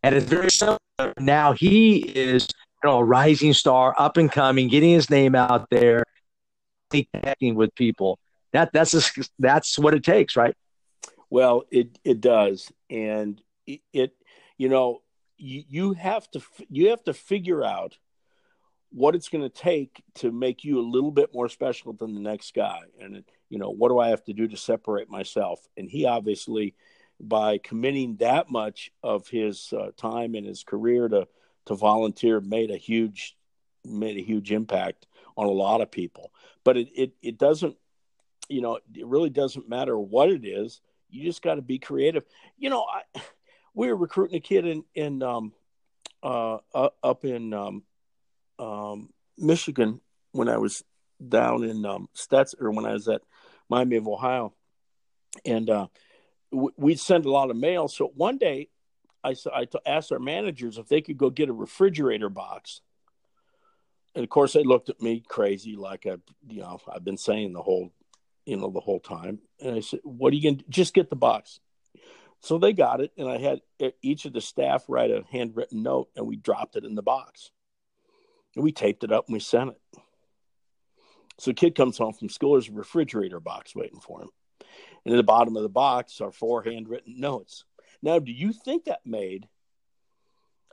and 0.02 0.14
it's 0.14 0.26
very 0.26 0.50
similar. 0.50 0.78
Now 1.18 1.52
he 1.52 1.98
is 1.98 2.48
you 2.82 2.90
know 2.90 2.98
a 2.98 3.04
rising 3.04 3.52
star, 3.52 3.94
up 3.98 4.16
and 4.16 4.32
coming, 4.32 4.68
getting 4.68 4.90
his 4.90 5.10
name 5.10 5.34
out 5.34 5.68
there, 5.70 6.04
connecting 6.90 7.54
with 7.54 7.74
people. 7.74 8.18
That 8.52 8.72
that's 8.72 8.94
a, 8.94 9.22
that's 9.38 9.78
what 9.78 9.94
it 9.94 10.04
takes, 10.04 10.36
right? 10.36 10.54
Well, 11.28 11.64
it 11.70 11.98
it 12.02 12.22
does, 12.22 12.72
and 12.88 13.40
it, 13.66 13.80
it 13.92 14.14
you 14.56 14.70
know 14.70 15.01
you, 15.42 15.92
have 15.94 16.30
to 16.30 16.40
you 16.68 16.90
have 16.90 17.02
to 17.04 17.12
figure 17.12 17.64
out 17.64 17.98
what 18.90 19.14
it's 19.14 19.28
going 19.28 19.42
to 19.42 19.48
take 19.48 20.02
to 20.14 20.30
make 20.30 20.64
you 20.64 20.78
a 20.78 20.88
little 20.88 21.10
bit 21.10 21.34
more 21.34 21.48
special 21.48 21.92
than 21.92 22.14
the 22.14 22.20
next 22.20 22.54
guy. 22.54 22.80
And 23.00 23.24
you 23.48 23.58
know 23.58 23.70
what 23.70 23.88
do 23.88 23.98
i 23.98 24.08
have 24.08 24.24
to 24.24 24.32
do 24.32 24.46
to 24.46 24.56
separate 24.56 25.10
myself? 25.10 25.66
And 25.76 25.88
he 25.88 26.06
obviously 26.06 26.74
by 27.20 27.58
committing 27.58 28.16
that 28.16 28.50
much 28.50 28.90
of 29.02 29.28
his 29.28 29.72
uh, 29.72 29.90
time 29.96 30.34
and 30.34 30.46
his 30.46 30.62
career 30.62 31.08
to 31.08 31.26
to 31.66 31.74
volunteer 31.74 32.40
made 32.40 32.70
a 32.70 32.76
huge 32.76 33.36
made 33.84 34.16
a 34.16 34.22
huge 34.22 34.52
impact 34.52 35.06
on 35.36 35.46
a 35.46 35.50
lot 35.50 35.80
of 35.80 35.90
people. 35.90 36.32
But 36.64 36.76
it 36.76 36.88
it, 36.94 37.12
it 37.22 37.38
doesn't 37.38 37.76
you 38.48 38.60
know 38.60 38.78
it 38.94 39.06
really 39.06 39.30
doesn't 39.30 39.68
matter 39.68 39.98
what 39.98 40.30
it 40.30 40.44
is. 40.44 40.80
You 41.10 41.24
just 41.24 41.42
got 41.42 41.56
to 41.56 41.62
be 41.62 41.78
creative. 41.78 42.24
You 42.58 42.70
know 42.70 42.84
i 42.84 43.20
we 43.74 43.88
were 43.88 43.96
recruiting 43.96 44.36
a 44.36 44.40
kid 44.40 44.66
in 44.66 44.84
in 44.94 45.22
um, 45.22 45.52
uh, 46.22 46.58
uh, 46.74 46.90
up 47.02 47.24
in 47.24 47.52
um, 47.52 47.82
um, 48.58 49.10
Michigan 49.38 50.00
when 50.32 50.48
I 50.48 50.58
was 50.58 50.84
down 51.26 51.64
in 51.64 51.84
um, 51.84 52.08
or 52.60 52.70
when 52.70 52.86
I 52.86 52.92
was 52.92 53.08
at 53.08 53.22
Miami 53.68 53.96
of 53.96 54.08
Ohio, 54.08 54.54
and 55.44 55.68
uh, 55.70 55.86
we'd 56.50 57.00
send 57.00 57.24
a 57.24 57.30
lot 57.30 57.50
of 57.50 57.56
mail. 57.56 57.88
So 57.88 58.12
one 58.14 58.38
day, 58.38 58.68
I, 59.24 59.34
I 59.52 59.66
asked 59.86 60.12
our 60.12 60.18
managers 60.18 60.78
if 60.78 60.88
they 60.88 61.00
could 61.00 61.16
go 61.16 61.30
get 61.30 61.48
a 61.48 61.52
refrigerator 61.52 62.28
box. 62.28 62.80
And 64.14 64.24
of 64.24 64.28
course, 64.28 64.52
they 64.52 64.62
looked 64.62 64.90
at 64.90 65.00
me 65.00 65.22
crazy, 65.26 65.74
like 65.74 66.06
I, 66.06 66.16
you 66.46 66.60
know, 66.60 66.78
I've 66.92 67.04
been 67.04 67.16
saying 67.16 67.54
the 67.54 67.62
whole, 67.62 67.90
you 68.44 68.58
know, 68.58 68.70
the 68.70 68.80
whole 68.80 69.00
time. 69.00 69.38
And 69.58 69.76
I 69.76 69.80
said, 69.80 70.00
"What 70.02 70.32
are 70.32 70.36
you 70.36 70.42
going 70.42 70.58
to 70.58 70.64
just 70.68 70.92
get 70.92 71.08
the 71.08 71.16
box?" 71.16 71.60
So 72.42 72.58
they 72.58 72.72
got 72.72 73.00
it, 73.00 73.12
and 73.16 73.28
I 73.28 73.38
had 73.38 73.60
each 74.02 74.24
of 74.24 74.32
the 74.32 74.40
staff 74.40 74.84
write 74.88 75.10
a 75.10 75.24
handwritten 75.30 75.82
note, 75.82 76.08
and 76.16 76.26
we 76.26 76.36
dropped 76.36 76.76
it 76.76 76.84
in 76.84 76.96
the 76.96 77.02
box. 77.02 77.52
And 78.54 78.64
we 78.64 78.72
taped 78.72 79.04
it 79.04 79.12
up 79.12 79.28
and 79.28 79.32
we 79.32 79.40
sent 79.40 79.70
it. 79.70 79.80
So 81.38 81.52
kid 81.52 81.74
comes 81.74 81.96
home 81.96 82.12
from 82.12 82.28
school, 82.28 82.52
there's 82.52 82.68
a 82.68 82.72
refrigerator 82.72 83.40
box 83.40 83.74
waiting 83.74 84.00
for 84.00 84.22
him. 84.22 84.28
And 85.04 85.14
at 85.14 85.16
the 85.16 85.22
bottom 85.22 85.56
of 85.56 85.62
the 85.62 85.68
box 85.68 86.20
are 86.20 86.30
four 86.30 86.62
handwritten 86.62 87.18
notes. 87.18 87.64
Now, 88.02 88.18
do 88.18 88.32
you 88.32 88.52
think 88.52 88.84
that 88.84 89.00
made 89.06 89.48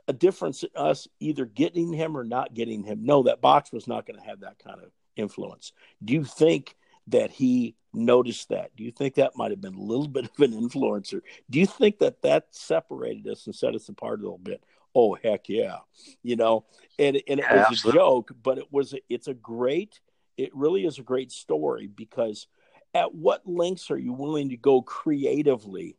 a 0.08 0.12
difference 0.12 0.64
in 0.64 0.70
us 0.76 1.08
either 1.20 1.44
getting 1.46 1.92
him 1.92 2.16
or 2.16 2.24
not 2.24 2.52
getting 2.52 2.82
him? 2.82 3.04
No, 3.04 3.22
that 3.22 3.40
box 3.40 3.72
was 3.72 3.86
not 3.86 4.06
going 4.06 4.18
to 4.18 4.26
have 4.26 4.40
that 4.40 4.58
kind 4.58 4.80
of 4.80 4.90
influence. 5.16 5.72
Do 6.04 6.12
you 6.12 6.24
think 6.24 6.76
that 7.10 7.30
he 7.30 7.76
noticed 7.92 8.48
that? 8.48 8.74
Do 8.76 8.84
you 8.84 8.90
think 8.90 9.14
that 9.14 9.36
might 9.36 9.50
have 9.50 9.60
been 9.60 9.74
a 9.74 9.82
little 9.82 10.08
bit 10.08 10.24
of 10.24 10.40
an 10.40 10.52
influencer? 10.52 11.20
Do 11.48 11.58
you 11.58 11.66
think 11.66 11.98
that 11.98 12.22
that 12.22 12.46
separated 12.50 13.26
us 13.28 13.46
and 13.46 13.54
set 13.54 13.74
us 13.74 13.88
apart 13.88 14.20
a 14.20 14.22
little 14.22 14.38
bit? 14.38 14.62
Oh 14.94 15.14
heck 15.14 15.48
yeah, 15.48 15.78
you 16.22 16.36
know, 16.36 16.64
and 16.98 17.20
and 17.28 17.40
it 17.40 17.46
was 17.50 17.66
Absolutely. 17.70 17.90
a 17.90 18.02
joke, 18.02 18.32
but 18.42 18.58
it 18.58 18.72
was 18.72 18.92
a, 18.92 18.98
it's 19.08 19.28
a 19.28 19.34
great, 19.34 20.00
it 20.36 20.54
really 20.54 20.84
is 20.84 20.98
a 20.98 21.02
great 21.02 21.30
story 21.30 21.86
because 21.86 22.48
at 22.92 23.14
what 23.14 23.46
lengths 23.46 23.90
are 23.92 23.98
you 23.98 24.12
willing 24.12 24.48
to 24.48 24.56
go 24.56 24.82
creatively? 24.82 25.96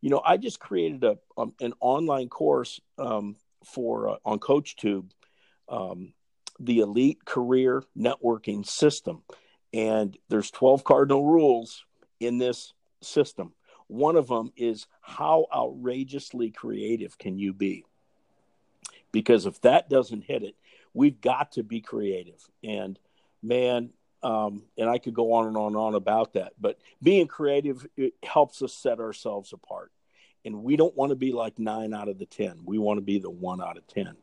You 0.00 0.10
know, 0.10 0.20
I 0.24 0.38
just 0.38 0.58
created 0.58 1.04
a 1.04 1.18
um, 1.36 1.54
an 1.60 1.72
online 1.80 2.28
course 2.28 2.80
um, 2.98 3.36
for 3.64 4.10
uh, 4.10 4.16
on 4.24 4.40
CoachTube, 4.40 5.10
um, 5.68 6.12
the 6.58 6.80
Elite 6.80 7.24
Career 7.24 7.84
Networking 7.96 8.66
System, 8.66 9.22
and 9.72 10.16
there's 10.28 10.50
12 10.50 10.84
cardinal 10.84 11.26
rules 11.26 11.84
in 12.18 12.38
this 12.38 12.72
system. 13.02 13.52
One 13.86 14.16
of 14.16 14.28
them 14.28 14.52
is 14.56 14.86
how 15.00 15.46
outrageously 15.54 16.50
creative 16.50 17.18
can 17.18 17.38
you 17.38 17.52
be? 17.52 17.84
Because 19.12 19.46
if 19.46 19.60
that 19.62 19.90
doesn't 19.90 20.22
hit 20.22 20.42
it, 20.42 20.54
we've 20.94 21.20
got 21.20 21.52
to 21.52 21.62
be 21.62 21.80
creative. 21.80 22.40
And 22.62 22.98
man, 23.42 23.90
um, 24.22 24.62
and 24.76 24.88
I 24.88 24.98
could 24.98 25.14
go 25.14 25.32
on 25.32 25.46
and 25.46 25.56
on 25.56 25.68
and 25.68 25.76
on 25.76 25.94
about 25.94 26.34
that, 26.34 26.52
but 26.60 26.78
being 27.02 27.26
creative 27.26 27.86
helps 28.22 28.62
us 28.62 28.74
set 28.74 29.00
ourselves 29.00 29.52
apart. 29.52 29.90
And 30.44 30.62
we 30.62 30.76
don't 30.76 30.96
want 30.96 31.10
to 31.10 31.16
be 31.16 31.32
like 31.32 31.58
nine 31.58 31.92
out 31.92 32.08
of 32.08 32.18
the 32.18 32.26
ten. 32.26 32.60
We 32.64 32.78
want 32.78 32.98
to 32.98 33.02
be 33.02 33.18
the 33.18 33.30
one 33.30 33.62
out 33.62 33.76
of 33.76 33.86
ten, 33.86 34.16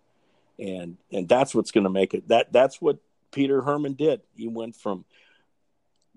and 0.58 0.98
and 1.12 1.30
that's 1.30 1.54
what's 1.54 1.70
going 1.70 1.84
to 1.84 1.92
make 1.92 2.16
it. 2.16 2.28
That 2.30 2.52
that's 2.52 2.82
what 2.82 2.98
Peter 3.32 3.62
Herman 3.62 3.94
did. 3.94 4.22
He 4.36 4.48
went 4.48 4.76
from 4.76 5.06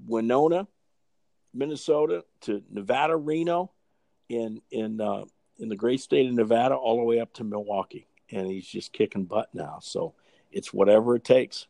Winona, 0.07 0.67
Minnesota 1.53 2.25
to 2.43 2.63
Nevada, 2.71 3.17
Reno, 3.17 3.71
in 4.29 4.63
in 4.71 5.01
uh, 5.01 5.25
in 5.59 5.69
the 5.69 5.77
great 5.77 6.01
state 6.01 6.29
of 6.29 6.35
Nevada, 6.35 6.75
all 6.75 6.97
the 6.97 7.05
way 7.05 7.21
up 7.21 7.33
to 7.35 7.45
Milwaukee, 7.45 8.07
and 8.31 8.47
he's 8.47 8.67
just 8.67 8.93
kicking 8.93 9.25
butt 9.25 9.49
now. 9.53 9.79
So 9.83 10.15
it's 10.51 10.73
whatever 10.73 11.17
it 11.17 11.25
takes. 11.25 11.67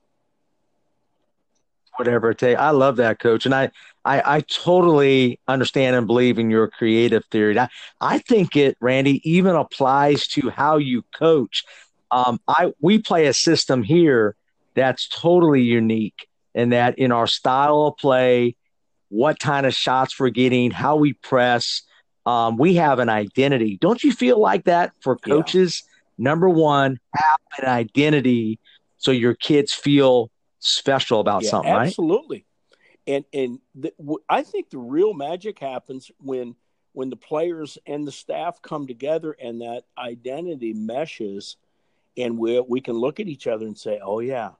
Whatever 1.96 2.30
it 2.30 2.38
takes. 2.38 2.60
I 2.60 2.70
love 2.70 2.96
that, 2.96 3.18
coach, 3.18 3.46
and 3.46 3.54
I, 3.54 3.70
I 4.04 4.36
I 4.36 4.40
totally 4.42 5.40
understand 5.48 5.96
and 5.96 6.06
believe 6.06 6.38
in 6.38 6.50
your 6.50 6.68
creative 6.68 7.24
theory. 7.26 7.58
I 7.58 7.68
I 8.00 8.18
think 8.18 8.56
it, 8.56 8.76
Randy, 8.80 9.20
even 9.28 9.54
applies 9.56 10.26
to 10.28 10.50
how 10.50 10.76
you 10.76 11.02
coach. 11.14 11.64
Um, 12.10 12.40
I 12.46 12.72
we 12.80 12.98
play 12.98 13.26
a 13.26 13.34
system 13.34 13.82
here 13.82 14.36
that's 14.74 15.08
totally 15.08 15.62
unique 15.62 16.28
and 16.54 16.72
that 16.72 16.98
in 16.98 17.12
our 17.12 17.26
style 17.26 17.82
of 17.86 17.96
play, 17.96 18.56
what 19.08 19.38
kind 19.38 19.66
of 19.66 19.74
shots 19.74 20.18
we're 20.18 20.30
getting, 20.30 20.70
how 20.70 20.96
we 20.96 21.12
press, 21.14 21.82
um, 22.26 22.56
we 22.56 22.74
have 22.74 22.98
an 22.98 23.08
identity. 23.08 23.78
Don't 23.80 24.02
you 24.02 24.12
feel 24.12 24.38
like 24.38 24.64
that 24.64 24.92
for 25.00 25.16
coaches? 25.16 25.82
Yeah. 25.84 25.90
Number 26.30 26.48
one, 26.48 26.98
have 27.14 27.40
an 27.62 27.68
identity 27.68 28.58
so 29.00 29.12
your 29.12 29.34
kids 29.34 29.72
feel 29.72 30.30
special 30.58 31.20
about 31.20 31.42
yeah, 31.42 31.50
something, 31.50 31.72
absolutely. 31.72 32.36
right? 32.36 32.44
And 33.06 33.24
and 33.32 33.58
the, 33.74 33.92
I 34.28 34.42
think 34.42 34.68
the 34.70 34.78
real 34.78 35.14
magic 35.14 35.58
happens 35.58 36.10
when 36.20 36.54
when 36.92 37.08
the 37.08 37.16
players 37.16 37.78
and 37.86 38.06
the 38.06 38.12
staff 38.12 38.60
come 38.60 38.86
together 38.86 39.32
and 39.42 39.62
that 39.62 39.84
identity 39.96 40.74
meshes, 40.74 41.56
and 42.16 42.38
we 42.38 42.60
we 42.60 42.82
can 42.82 42.94
look 42.94 43.20
at 43.20 43.26
each 43.26 43.46
other 43.46 43.66
and 43.66 43.76
say, 43.76 44.00
"Oh 44.04 44.20
yeah, 44.20 44.50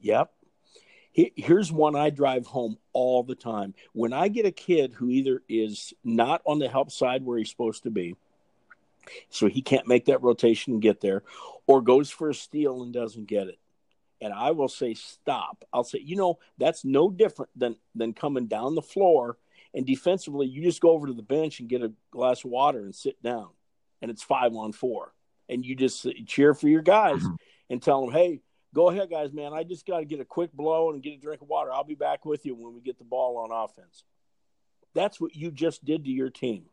yep, 0.00 0.32
here's 1.12 1.72
one 1.72 1.96
I 1.96 2.10
drive 2.10 2.46
home 2.46 2.78
all 2.92 3.22
the 3.22 3.34
time. 3.34 3.74
When 3.92 4.12
I 4.12 4.28
get 4.28 4.46
a 4.46 4.52
kid 4.52 4.92
who 4.94 5.10
either 5.10 5.42
is 5.48 5.92
not 6.04 6.42
on 6.46 6.58
the 6.58 6.68
help 6.68 6.90
side 6.92 7.24
where 7.24 7.38
he's 7.38 7.50
supposed 7.50 7.82
to 7.84 7.90
be, 7.90 8.14
so 9.30 9.48
he 9.48 9.62
can't 9.62 9.88
make 9.88 10.06
that 10.06 10.22
rotation 10.22 10.74
and 10.74 10.82
get 10.82 11.00
there, 11.00 11.22
or 11.66 11.80
goes 11.80 12.10
for 12.10 12.28
a 12.28 12.34
steal 12.34 12.82
and 12.82 12.92
doesn't 12.92 13.26
get 13.26 13.48
it. 13.48 13.58
And 14.20 14.32
I 14.32 14.50
will 14.50 14.68
say, 14.68 14.94
stop. 14.94 15.64
I'll 15.72 15.84
say, 15.84 16.00
you 16.04 16.16
know, 16.16 16.38
that's 16.58 16.84
no 16.84 17.10
different 17.10 17.50
than 17.56 17.76
than 17.94 18.12
coming 18.12 18.46
down 18.46 18.74
the 18.74 18.82
floor 18.82 19.38
and 19.74 19.86
defensively, 19.86 20.46
you 20.46 20.62
just 20.62 20.80
go 20.80 20.90
over 20.90 21.06
to 21.06 21.12
the 21.12 21.22
bench 21.22 21.60
and 21.60 21.68
get 21.68 21.82
a 21.82 21.92
glass 22.10 22.44
of 22.44 22.50
water 22.50 22.80
and 22.80 22.94
sit 22.94 23.22
down, 23.22 23.48
and 24.00 24.10
it's 24.10 24.22
five 24.22 24.54
on 24.54 24.72
four, 24.72 25.12
and 25.48 25.64
you 25.64 25.74
just 25.74 26.06
cheer 26.26 26.54
for 26.54 26.68
your 26.68 26.82
guys 26.82 27.18
mm-hmm. 27.18 27.34
and 27.70 27.82
tell 27.82 28.04
them, 28.04 28.12
hey, 28.12 28.40
go 28.74 28.90
ahead, 28.90 29.10
guys, 29.10 29.32
man. 29.32 29.52
I 29.52 29.64
just 29.64 29.86
got 29.86 29.98
to 29.98 30.04
get 30.04 30.20
a 30.20 30.24
quick 30.24 30.52
blow 30.52 30.90
and 30.90 31.02
get 31.02 31.14
a 31.14 31.20
drink 31.20 31.42
of 31.42 31.48
water. 31.48 31.72
I'll 31.72 31.84
be 31.84 31.94
back 31.94 32.24
with 32.24 32.44
you 32.44 32.54
when 32.54 32.74
we 32.74 32.80
get 32.80 32.98
the 32.98 33.04
ball 33.04 33.38
on 33.38 33.50
offense. 33.52 34.04
That's 34.94 35.20
what 35.20 35.34
you 35.34 35.50
just 35.50 35.84
did 35.84 36.04
to 36.04 36.10
your 36.10 36.30
team. 36.30 36.64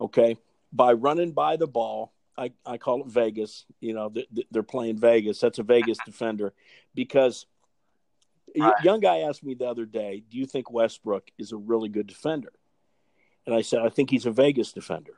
Okay. 0.00 0.36
By 0.72 0.92
running 0.92 1.32
by 1.32 1.56
the 1.56 1.66
ball, 1.66 2.12
I, 2.36 2.52
I 2.64 2.78
call 2.78 3.02
it 3.02 3.08
Vegas. 3.08 3.64
You 3.80 3.94
know, 3.94 4.12
they're 4.50 4.62
playing 4.62 4.98
Vegas. 4.98 5.40
That's 5.40 5.58
a 5.58 5.62
Vegas 5.62 5.98
defender 6.06 6.54
because 6.94 7.46
right. 8.58 8.74
young 8.82 9.00
guy 9.00 9.20
asked 9.20 9.44
me 9.44 9.54
the 9.54 9.68
other 9.68 9.84
day, 9.84 10.22
Do 10.30 10.38
you 10.38 10.46
think 10.46 10.70
Westbrook 10.70 11.30
is 11.38 11.52
a 11.52 11.56
really 11.56 11.88
good 11.88 12.06
defender? 12.06 12.52
And 13.46 13.54
I 13.54 13.62
said, 13.62 13.80
I 13.80 13.88
think 13.88 14.10
he's 14.10 14.26
a 14.26 14.30
Vegas 14.30 14.72
defender. 14.72 15.14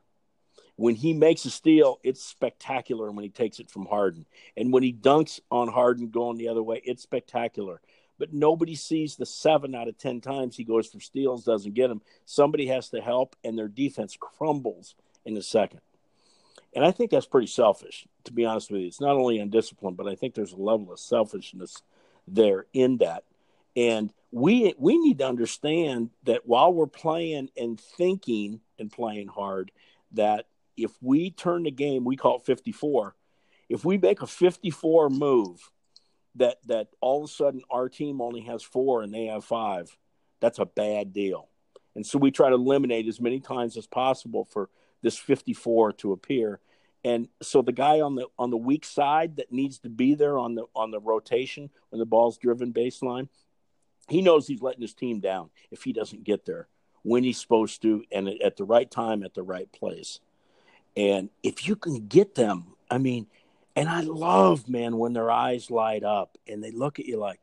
When 0.77 0.97
he 0.97 1.13
makes 1.13 1.45
a 1.45 1.51
steal, 1.51 1.99
it's 2.03 2.25
spectacular 2.25 3.11
when 3.11 3.23
he 3.23 3.31
takes 3.31 3.61
it 3.61 3.71
from 3.71 3.87
Harden. 3.87 4.27
And 4.57 4.73
when 4.73 4.83
he 4.83 4.93
dunks 4.93 5.41
on 5.51 5.69
Harden 5.69 6.11
going 6.11 6.37
the 6.37 6.49
other 6.49 6.63
way, 6.63 6.83
it's 6.85 7.03
spectacular. 7.03 7.81
But 8.19 8.33
nobody 8.33 8.75
sees 8.75 9.17
the 9.17 9.27
seven 9.27 9.75
out 9.75 9.89
of 9.89 9.99
10 9.99 10.21
times 10.21 10.57
he 10.57 10.65
goes 10.65 10.89
for 10.89 11.01
steals, 11.01 11.45
doesn't 11.45 11.75
get 11.75 11.89
them. 11.89 12.03
Somebody 12.25 12.67
has 12.67 12.89
to 12.91 13.01
help, 13.01 13.37
and 13.45 13.57
their 13.57 13.69
defense 13.69 14.17
crumbles 14.19 14.95
in 15.25 15.37
a 15.37 15.43
second. 15.43 15.81
And 16.75 16.85
I 16.85 16.91
think 16.91 17.11
that's 17.11 17.27
pretty 17.27 17.47
selfish, 17.47 18.07
to 18.25 18.33
be 18.33 18.45
honest 18.45 18.71
with 18.71 18.81
you. 18.81 18.87
It's 18.89 19.01
not 19.01 19.17
only 19.17 19.39
undisciplined, 19.39 19.97
but 19.97 20.09
I 20.09 20.17
think 20.17 20.35
there's 20.35 20.53
a 20.53 20.57
level 20.57 20.93
of 20.93 20.99
selfishness 20.99 21.83
there 22.27 22.67
in 22.73 22.99
that. 22.99 23.25
And 23.77 24.13
we 24.31 24.75
we 24.79 24.99
need 24.99 25.19
to 25.19 25.27
understand 25.27 26.11
that 26.25 26.47
while 26.47 26.73
we're 26.73 26.87
playing 26.87 27.51
and 27.57 27.81
thinking 27.81 28.61
and 28.79 28.91
playing 28.91 29.29
hard, 29.29 29.71
that 30.13 30.47
if 30.77 30.93
we 31.01 31.31
turn 31.31 31.65
the 31.65 31.71
game, 31.71 32.05
we 32.05 32.17
call 32.17 32.37
it 32.37 32.47
54. 32.47 33.15
If 33.69 33.85
we 33.85 33.99
make 33.99 34.23
a 34.23 34.27
54 34.27 35.11
move 35.11 35.71
that 36.37 36.59
that 36.67 36.89
all 37.01 37.25
of 37.25 37.31
a 37.31 37.33
sudden 37.33 37.63
our 37.71 37.89
team 37.89 38.21
only 38.21 38.43
has 38.43 38.63
four 38.63 39.03
and 39.03 39.13
they 39.13 39.27
have 39.27 39.45
five, 39.45 39.97
that's 40.41 40.59
a 40.59 40.67
bad 40.67 41.13
deal. 41.13 41.49
And 41.95 42.05
so 42.05 42.19
we 42.19 42.31
try 42.31 42.49
to 42.49 42.57
eliminate 42.57 43.07
as 43.07 43.21
many 43.21 43.41
times 43.41 43.77
as 43.77 43.87
possible 43.87 44.45
for 44.45 44.69
this 45.03 45.17
54 45.17 45.93
to 45.93 46.13
appear. 46.13 46.61
And 47.05 47.29
so 47.43 47.63
the 47.63 47.73
guy 47.73 48.01
on 48.01 48.15
the 48.15 48.27
on 48.39 48.51
the 48.51 48.57
weak 48.57 48.85
side 48.85 49.37
that 49.37 49.53
needs 49.53 49.79
to 49.81 49.89
be 49.89 50.15
there 50.15 50.39
on 50.39 50.55
the 50.55 50.65
on 50.75 50.91
the 50.91 51.01
rotation 51.01 51.71
when 51.91 51.99
the 51.99 52.07
ball's 52.07 52.39
driven 52.39 52.73
baseline, 52.73 53.29
he 54.09 54.23
knows 54.23 54.47
he's 54.47 54.63
letting 54.63 54.83
his 54.83 54.95
team 54.95 55.21
down 55.21 55.51
if 55.71 55.83
he 55.83 55.93
doesn't 55.93 56.25
get 56.25 56.47
there 56.47 56.69
when 57.03 57.23
he's 57.23 57.39
supposed 57.39 57.83
to 57.83 58.03
and 58.11 58.29
at 58.43 58.57
the 58.57 58.65
right 58.65 58.91
time 58.91 59.23
at 59.23 59.35
the 59.35 59.43
right 59.43 59.71
place. 59.73 60.19
And 60.97 61.31
if 61.43 61.67
you 61.67 61.77
can 61.77 62.07
get 62.07 62.35
them, 62.35 62.75
I 62.91 62.99
mean, 62.99 63.27
and 63.77 63.89
I 63.89 64.03
love, 64.03 64.69
man, 64.69 64.99
when 64.99 65.13
their 65.13 65.31
eyes 65.31 65.71
light 65.71 66.05
up 66.05 66.39
and 66.47 66.63
they 66.63 66.71
look 66.71 67.01
at 67.01 67.07
you 67.07 67.19
like, 67.19 67.41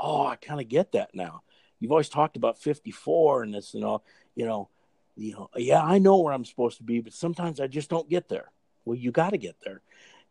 oh, 0.00 0.26
I 0.26 0.36
kind 0.36 0.60
of 0.60 0.68
get 0.68 0.92
that 0.92 1.14
now. 1.14 1.42
You've 1.78 1.90
always 1.90 2.08
talked 2.08 2.36
about 2.36 2.58
54 2.58 3.42
and 3.42 3.54
this 3.54 3.74
and 3.74 3.84
all, 3.84 4.04
you 4.34 4.46
know, 4.46 4.68
you 5.16 5.32
know, 5.32 5.50
yeah, 5.56 5.82
I 5.82 5.98
know 5.98 6.16
where 6.16 6.32
I'm 6.32 6.44
supposed 6.44 6.78
to 6.78 6.82
be, 6.82 7.00
but 7.00 7.12
sometimes 7.12 7.60
I 7.60 7.66
just 7.66 7.90
don't 7.90 8.08
get 8.08 8.28
there. 8.28 8.50
Well, 8.84 8.96
you 8.96 9.12
got 9.12 9.30
to 9.30 9.38
get 9.38 9.56
there. 9.64 9.82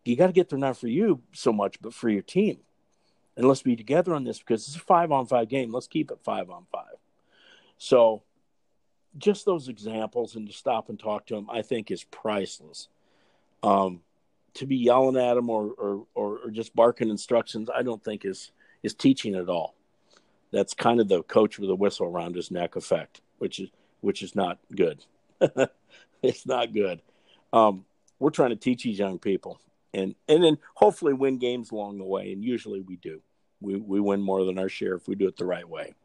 You 0.04 0.16
got 0.16 0.28
to 0.28 0.34
get 0.34 0.50
there 0.50 0.60
not 0.60 0.78
for 0.78 0.88
you 0.88 1.22
so 1.32 1.54
much, 1.54 1.80
but 1.82 1.94
for 1.94 2.10
your 2.10 2.22
team. 2.22 2.58
and 3.36 3.48
let's 3.48 3.62
be 3.62 3.76
together 3.76 4.14
on 4.14 4.24
this 4.24 4.40
because 4.40 4.68
it's 4.68 4.76
a 4.76 4.80
five 4.80 5.12
on 5.12 5.26
five 5.26 5.50
game. 5.50 5.72
Let's 5.72 5.88
keep 5.88 6.12
it 6.12 6.20
five 6.24 6.50
on 6.50 6.66
five. 6.72 6.96
So, 7.78 8.24
just 9.18 9.46
those 9.46 9.68
examples 9.68 10.36
and 10.36 10.48
to 10.48 10.54
stop 10.54 10.90
and 10.90 11.00
talk 11.00 11.28
to 11.28 11.36
them, 11.36 11.50
I 11.50 11.62
think 11.62 11.92
is 11.92 12.04
priceless. 12.04 12.88
Um, 13.62 14.02
to 14.56 14.66
be 14.66 14.76
yelling 14.76 15.18
at 15.18 15.34
them 15.34 15.50
or, 15.50 15.72
or, 15.78 16.06
or, 16.14 16.40
or 16.40 16.52
just 16.52 16.76
barking 16.76 17.10
instructions, 17.10 17.70
I 17.74 17.84
don't 17.84 18.04
think 18.04 18.26
is 18.26 18.52
is 18.84 18.94
teaching 18.94 19.36
at 19.36 19.50
all. 19.50 19.76
That's 20.52 20.74
kind 20.74 21.00
of 21.00 21.08
the 21.08 21.24
coach 21.24 21.58
with 21.58 21.70
a 21.70 21.76
whistle 21.76 22.06
around 22.06 22.36
his 22.36 22.52
neck 22.52 22.76
effect, 22.76 23.22
which 23.38 23.60
is 23.60 23.70
which 24.02 24.22
is 24.22 24.36
not 24.36 24.60
good. 24.76 25.04
it's 26.22 26.46
not 26.46 26.74
good. 26.74 27.02
Um, 27.54 27.86
we're 28.20 28.30
trying 28.30 28.50
to 28.52 28.56
teach 28.56 28.84
these 28.84 29.00
young 29.00 29.18
people, 29.18 29.60
and 29.94 30.16
and 30.28 30.44
then 30.44 30.58
hopefully 30.76 31.14
win 31.14 31.38
games 31.38 31.72
along 31.72 31.98
the 31.98 32.04
way. 32.04 32.32
And 32.34 32.44
usually 32.44 32.82
we 32.82 32.98
do. 32.98 33.22
We 33.62 33.78
we 33.78 34.00
win 34.00 34.22
more 34.22 34.44
than 34.44 34.60
our 34.60 34.70
share 34.70 34.96
if 34.96 35.08
we 35.08 35.16
do 35.16 35.28
it 35.28 35.38
the 35.38 35.46
right 35.46 35.68
way. 35.68 35.96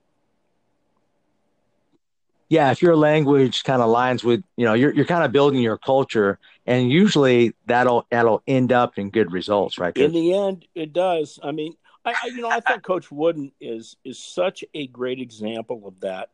Yeah, 2.49 2.71
if 2.71 2.81
your 2.81 2.97
language 2.97 3.63
kind 3.65 3.83
of 3.83 3.91
lines 3.91 4.25
with, 4.25 4.43
you 4.57 4.65
know, 4.65 4.73
you're 4.73 4.93
you're 4.95 5.05
kind 5.05 5.25
of 5.25 5.33
building 5.33 5.61
your 5.61 5.77
culture, 5.77 6.39
and 6.67 6.91
usually 6.91 7.55
that'll 7.67 8.07
that'll 8.11 8.43
end 8.47 8.73
up 8.73 8.99
in 8.99 9.11
good 9.11 9.33
results, 9.33 9.79
right? 9.79 9.95
In 9.97 10.13
the 10.13 10.35
end, 10.35 10.67
it 10.75 10.93
does. 10.95 11.39
I 11.43 11.53
mean, 11.53 11.75
I, 12.05 12.15
I 12.23 12.27
you 12.29 12.41
know 12.41 12.49
I 12.49 12.61
think 12.61 12.83
Coach 12.83 13.11
Wooden 13.11 13.53
is 13.61 13.97
is 14.05 14.19
such 14.19 14.65
a 14.73 14.87
great 14.87 15.21
example 15.21 15.87
of 15.87 16.01
that 16.01 16.31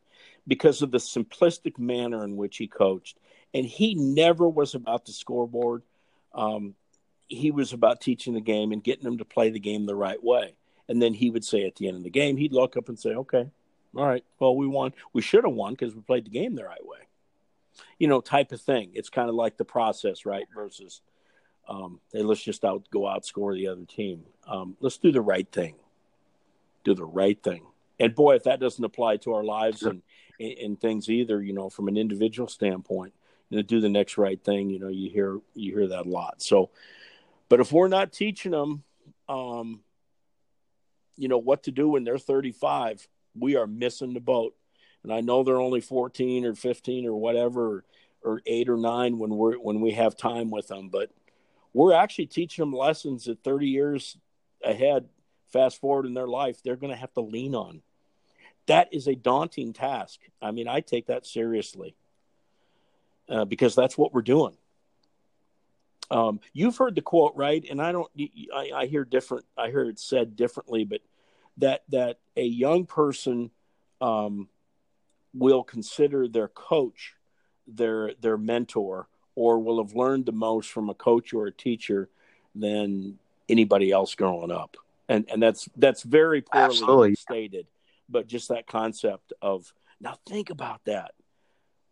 because 0.47 0.81
of 0.81 0.91
the 0.91 0.99
simplistic 0.99 1.77
manner 1.77 2.23
in 2.23 2.37
which 2.37 2.57
he 2.57 2.67
coached, 2.67 3.17
and 3.53 3.65
he 3.65 3.95
never 3.95 4.47
was 4.47 4.73
about 4.73 5.05
the 5.05 5.11
scoreboard. 5.11 5.83
Um, 6.33 6.75
he 7.27 7.51
was 7.51 7.73
about 7.73 8.01
teaching 8.01 8.33
the 8.33 8.41
game 8.41 8.71
and 8.71 8.83
getting 8.83 9.03
them 9.03 9.17
to 9.17 9.25
play 9.25 9.49
the 9.49 9.59
game 9.59 9.85
the 9.85 9.95
right 9.95 10.23
way. 10.23 10.53
And 10.87 11.01
then 11.01 11.13
he 11.15 11.31
would 11.31 11.43
say 11.43 11.65
at 11.65 11.75
the 11.75 11.87
end 11.87 11.97
of 11.97 12.03
the 12.03 12.09
game, 12.11 12.37
he'd 12.37 12.53
look 12.53 12.77
up 12.77 12.87
and 12.87 12.97
say, 12.97 13.09
"Okay, 13.15 13.47
all 13.95 14.05
right, 14.05 14.23
well, 14.39 14.55
we 14.55 14.67
won. 14.67 14.93
We 15.13 15.21
should 15.21 15.43
have 15.43 15.53
won 15.53 15.73
because 15.73 15.95
we 15.95 16.01
played 16.01 16.25
the 16.25 16.31
game 16.31 16.55
the 16.55 16.65
right 16.65 16.85
way." 16.85 16.99
You 17.99 18.07
know, 18.07 18.21
type 18.21 18.51
of 18.51 18.61
thing. 18.61 18.91
It's 18.93 19.09
kind 19.09 19.29
of 19.29 19.35
like 19.35 19.57
the 19.57 19.65
process, 19.65 20.25
right? 20.25 20.45
Versus, 20.53 21.01
um, 21.67 21.99
hey, 22.11 22.23
let's 22.23 22.41
just 22.41 22.63
out 22.63 22.83
go 22.89 23.01
outscore 23.01 23.53
the 23.55 23.67
other 23.67 23.85
team. 23.85 24.23
Um, 24.47 24.77
let's 24.79 24.97
do 24.97 25.11
the 25.11 25.21
right 25.21 25.49
thing. 25.51 25.75
Do 26.83 26.93
the 26.93 27.05
right 27.05 27.41
thing. 27.41 27.63
And 27.99 28.13
boy, 28.13 28.35
if 28.35 28.43
that 28.43 28.59
doesn't 28.59 28.83
apply 28.83 29.17
to 29.17 29.33
our 29.33 29.43
lives 29.43 29.83
and 29.83 30.01
and 30.39 30.79
things 30.79 31.09
either, 31.09 31.41
you 31.41 31.53
know, 31.53 31.69
from 31.69 31.87
an 31.87 31.97
individual 31.97 32.47
standpoint, 32.47 33.13
you 33.49 33.57
know, 33.57 33.63
do 33.63 33.79
the 33.79 33.89
next 33.89 34.17
right 34.17 34.43
thing. 34.43 34.69
You 34.69 34.79
know, 34.79 34.89
you 34.89 35.09
hear 35.09 35.39
you 35.53 35.73
hear 35.73 35.87
that 35.87 36.05
a 36.05 36.09
lot. 36.09 36.41
So, 36.41 36.71
but 37.49 37.59
if 37.59 37.71
we're 37.71 37.87
not 37.87 38.11
teaching 38.11 38.51
them, 38.51 38.83
um, 39.29 39.81
you 41.15 41.27
know, 41.27 41.37
what 41.37 41.63
to 41.63 41.71
do 41.71 41.89
when 41.89 42.03
they're 42.03 42.17
35, 42.17 43.07
we 43.37 43.55
are 43.55 43.67
missing 43.67 44.13
the 44.13 44.19
boat. 44.19 44.55
And 45.03 45.13
I 45.13 45.21
know 45.21 45.43
they're 45.43 45.61
only 45.61 45.81
14 45.81 46.45
or 46.45 46.55
15 46.55 47.05
or 47.05 47.13
whatever, 47.15 47.85
or, 48.23 48.41
eight 48.47 48.69
or 48.69 48.77
nine 48.77 49.19
when 49.19 49.29
we're 49.29 49.55
when 49.55 49.81
we 49.81 49.91
have 49.91 50.17
time 50.17 50.49
with 50.49 50.67
them. 50.67 50.89
But 50.89 51.11
we're 51.73 51.93
actually 51.93 52.25
teaching 52.25 52.63
them 52.63 52.73
lessons 52.73 53.25
that 53.25 53.43
30 53.43 53.67
years 53.67 54.17
ahead, 54.63 55.05
fast 55.53 55.79
forward 55.79 56.07
in 56.07 56.15
their 56.15 56.27
life, 56.27 56.63
they're 56.63 56.75
going 56.75 56.91
to 56.91 56.97
have 56.97 57.13
to 57.13 57.21
lean 57.21 57.53
on. 57.53 57.81
That 58.65 58.91
is 58.91 59.07
a 59.07 59.15
daunting 59.15 59.73
task. 59.73 60.19
I 60.41 60.51
mean, 60.51 60.67
I 60.67 60.79
take 60.79 61.07
that 61.07 61.25
seriously 61.27 61.95
uh, 63.29 63.45
because 63.45 63.75
that's 63.75 63.97
what 63.97 64.13
we're 64.13 64.21
doing. 64.21 64.57
Um, 66.09 66.39
you've 66.53 66.77
heard 66.77 66.95
the 66.95 67.01
quote, 67.01 67.33
right? 67.35 67.63
And 67.69 67.81
I 67.81 67.91
don't, 67.91 68.09
I, 68.55 68.71
I 68.75 68.85
hear 68.85 69.03
different, 69.03 69.45
I 69.57 69.69
hear 69.69 69.83
it 69.83 69.99
said 69.99 70.35
differently, 70.35 70.83
but 70.83 71.01
that, 71.57 71.83
that 71.89 72.19
a 72.35 72.43
young 72.43 72.85
person, 72.85 73.51
um, 74.01 74.49
will 75.33 75.63
consider 75.63 76.27
their 76.27 76.47
coach 76.47 77.13
their, 77.67 78.13
their 78.21 78.37
mentor 78.37 79.07
or 79.35 79.59
will 79.59 79.83
have 79.83 79.95
learned 79.95 80.25
the 80.25 80.31
most 80.31 80.69
from 80.69 80.89
a 80.89 80.93
coach 80.93 81.33
or 81.33 81.47
a 81.47 81.51
teacher 81.51 82.09
than 82.53 83.17
anybody 83.49 83.91
else 83.91 84.15
growing 84.15 84.51
up. 84.51 84.77
And, 85.09 85.25
and 85.29 85.41
that's, 85.41 85.67
that's 85.75 86.03
very 86.03 86.41
poorly 86.41 86.65
Absolutely. 86.65 87.15
stated, 87.15 87.67
but 88.07 88.27
just 88.27 88.49
that 88.49 88.67
concept 88.67 89.33
of, 89.41 89.73
now 89.99 90.17
think 90.27 90.49
about 90.49 90.85
that. 90.85 91.11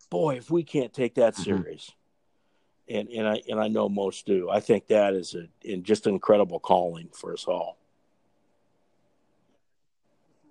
Boy, 0.09 0.35
if 0.35 0.51
we 0.51 0.63
can't 0.63 0.93
take 0.93 1.15
that 1.15 1.33
mm-hmm. 1.33 1.43
serious, 1.43 1.91
and 2.89 3.07
and 3.09 3.27
I 3.27 3.41
and 3.47 3.59
I 3.59 3.67
know 3.69 3.87
most 3.87 4.25
do. 4.25 4.49
I 4.49 4.59
think 4.59 4.87
that 4.87 5.13
is 5.13 5.35
a 5.35 5.47
in 5.61 5.83
just 5.83 6.05
an 6.05 6.13
incredible 6.13 6.59
calling 6.59 7.09
for 7.13 7.33
us 7.33 7.45
all. 7.45 7.77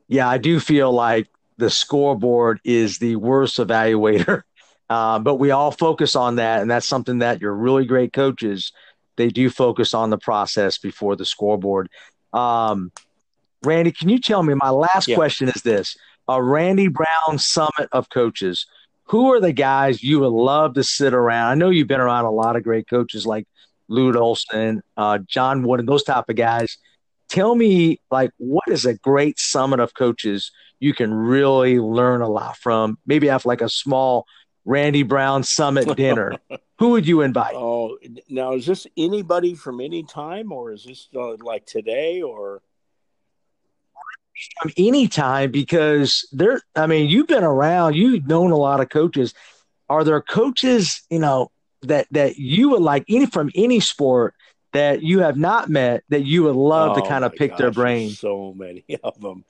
Yeah, 0.09 0.29
I 0.29 0.39
do 0.39 0.61
feel 0.61 0.93
like 0.93 1.29
the 1.59 1.71
scoreboard 1.71 2.61
is 2.65 2.99
the 2.99 3.17
worst 3.17 3.59
evaluator, 3.59 4.43
uh, 4.91 5.19
but 5.19 5.37
we 5.37 5.51
all 5.51 5.71
focus 5.71 6.17
on 6.17 6.37
that, 6.37 6.63
and 6.63 6.71
that's 6.71 6.89
something 6.89 7.19
that 7.19 7.41
your 7.41 7.55
really 7.55 7.85
great 7.85 8.13
coaches 8.13 8.73
they 9.17 9.29
do 9.29 9.51
focus 9.51 9.93
on 9.93 10.09
the 10.09 10.17
process 10.17 10.79
before 10.79 11.17
the 11.17 11.27
scoreboard. 11.27 11.91
Um, 12.33 12.91
Randy, 13.63 13.93
can 13.93 14.09
you 14.09 14.19
tell 14.19 14.43
me? 14.43 14.55
My 14.55 14.71
last 14.71 15.07
yeah. 15.07 15.17
question 15.17 15.49
is 15.49 15.63
this: 15.63 15.97
A 16.29 16.43
Randy 16.43 16.89
Brown 16.89 17.39
Summit 17.39 17.89
of 17.93 18.09
Coaches 18.09 18.67
who 19.13 19.31
are 19.33 19.41
the 19.41 19.53
guys 19.53 20.03
you 20.03 20.21
would 20.21 20.29
love 20.29 20.73
to 20.75 20.83
sit 20.83 21.13
around? 21.13 21.51
I 21.51 21.55
know 21.55 21.69
you've 21.69 21.87
been 21.87 22.01
around 22.01 22.25
a 22.25 22.31
lot 22.31 22.57
of 22.57 22.63
great 22.63 22.89
coaches 22.89 23.27
like 23.27 23.47
Lute 23.89 24.17
Olson, 24.17 24.83
uh, 24.97 25.19
John 25.27 25.63
Wooden, 25.63 25.85
those 25.85 26.03
type 26.03 26.31
of 26.31 26.37
guys. 26.37 26.79
Tell 27.33 27.55
me, 27.55 27.99
like, 28.11 28.31
what 28.37 28.69
is 28.69 28.85
a 28.85 28.93
great 28.93 29.39
summit 29.39 29.81
of 29.81 29.95
coaches 29.95 30.53
you 30.81 30.93
can 30.93 31.15
really 31.15 31.79
learn 31.79 32.21
a 32.21 32.29
lot 32.29 32.59
from? 32.59 32.99
Maybe 33.07 33.29
have 33.29 33.47
like 33.47 33.63
a 33.63 33.71
small 33.71 34.27
Randy 34.67 35.03
Brown 35.03 35.43
summit 35.43 35.97
dinner. 35.97 36.37
Who 36.79 36.91
would 36.91 37.09
you 37.09 37.23
invite? 37.23 37.55
Oh, 37.55 37.97
now 38.29 38.53
is 38.53 38.67
this 38.67 38.87
anybody 38.99 39.55
from 39.55 39.81
any 39.81 40.03
time, 40.03 40.53
or 40.53 40.73
is 40.73 40.85
this 40.85 41.09
uh, 41.17 41.37
like 41.37 41.65
today, 41.65 42.21
or? 42.21 42.61
from 44.61 44.73
any 44.77 45.09
time 45.09 45.51
because 45.51 46.29
there 46.33 46.61
I 46.77 46.87
mean, 46.87 47.09
you've 47.09 47.29
been 47.29 47.45
around, 47.45 47.97
you've 47.97 48.27
known 48.27 48.51
a 48.51 48.57
lot 48.57 48.81
of 48.81 48.91
coaches. 48.91 49.33
Are 49.89 50.05
there 50.05 50.21
coaches, 50.21 51.03
you 51.09 51.19
know, 51.19 51.51
that 51.83 52.09
that 52.11 52.37
you 52.37 52.71
would 52.71 52.83
like 52.83 53.05
any 53.09 53.25
from 53.25 53.51
any 53.55 53.81
sport 53.81 54.35
that 54.73 55.03
you 55.03 55.21
have 55.21 55.37
not 55.37 55.69
met 55.69 56.05
that 56.09 56.25
you 56.25 56.45
would 56.45 56.57
love 56.57 56.97
oh 56.97 57.01
to 57.01 57.09
kind 57.09 57.25
of 57.25 57.33
pick 57.33 57.51
gosh, 57.51 57.59
their 57.59 57.71
brain? 57.71 58.11
So 58.11 58.55
many 58.57 58.85
of 59.05 59.21
them. 59.21 59.45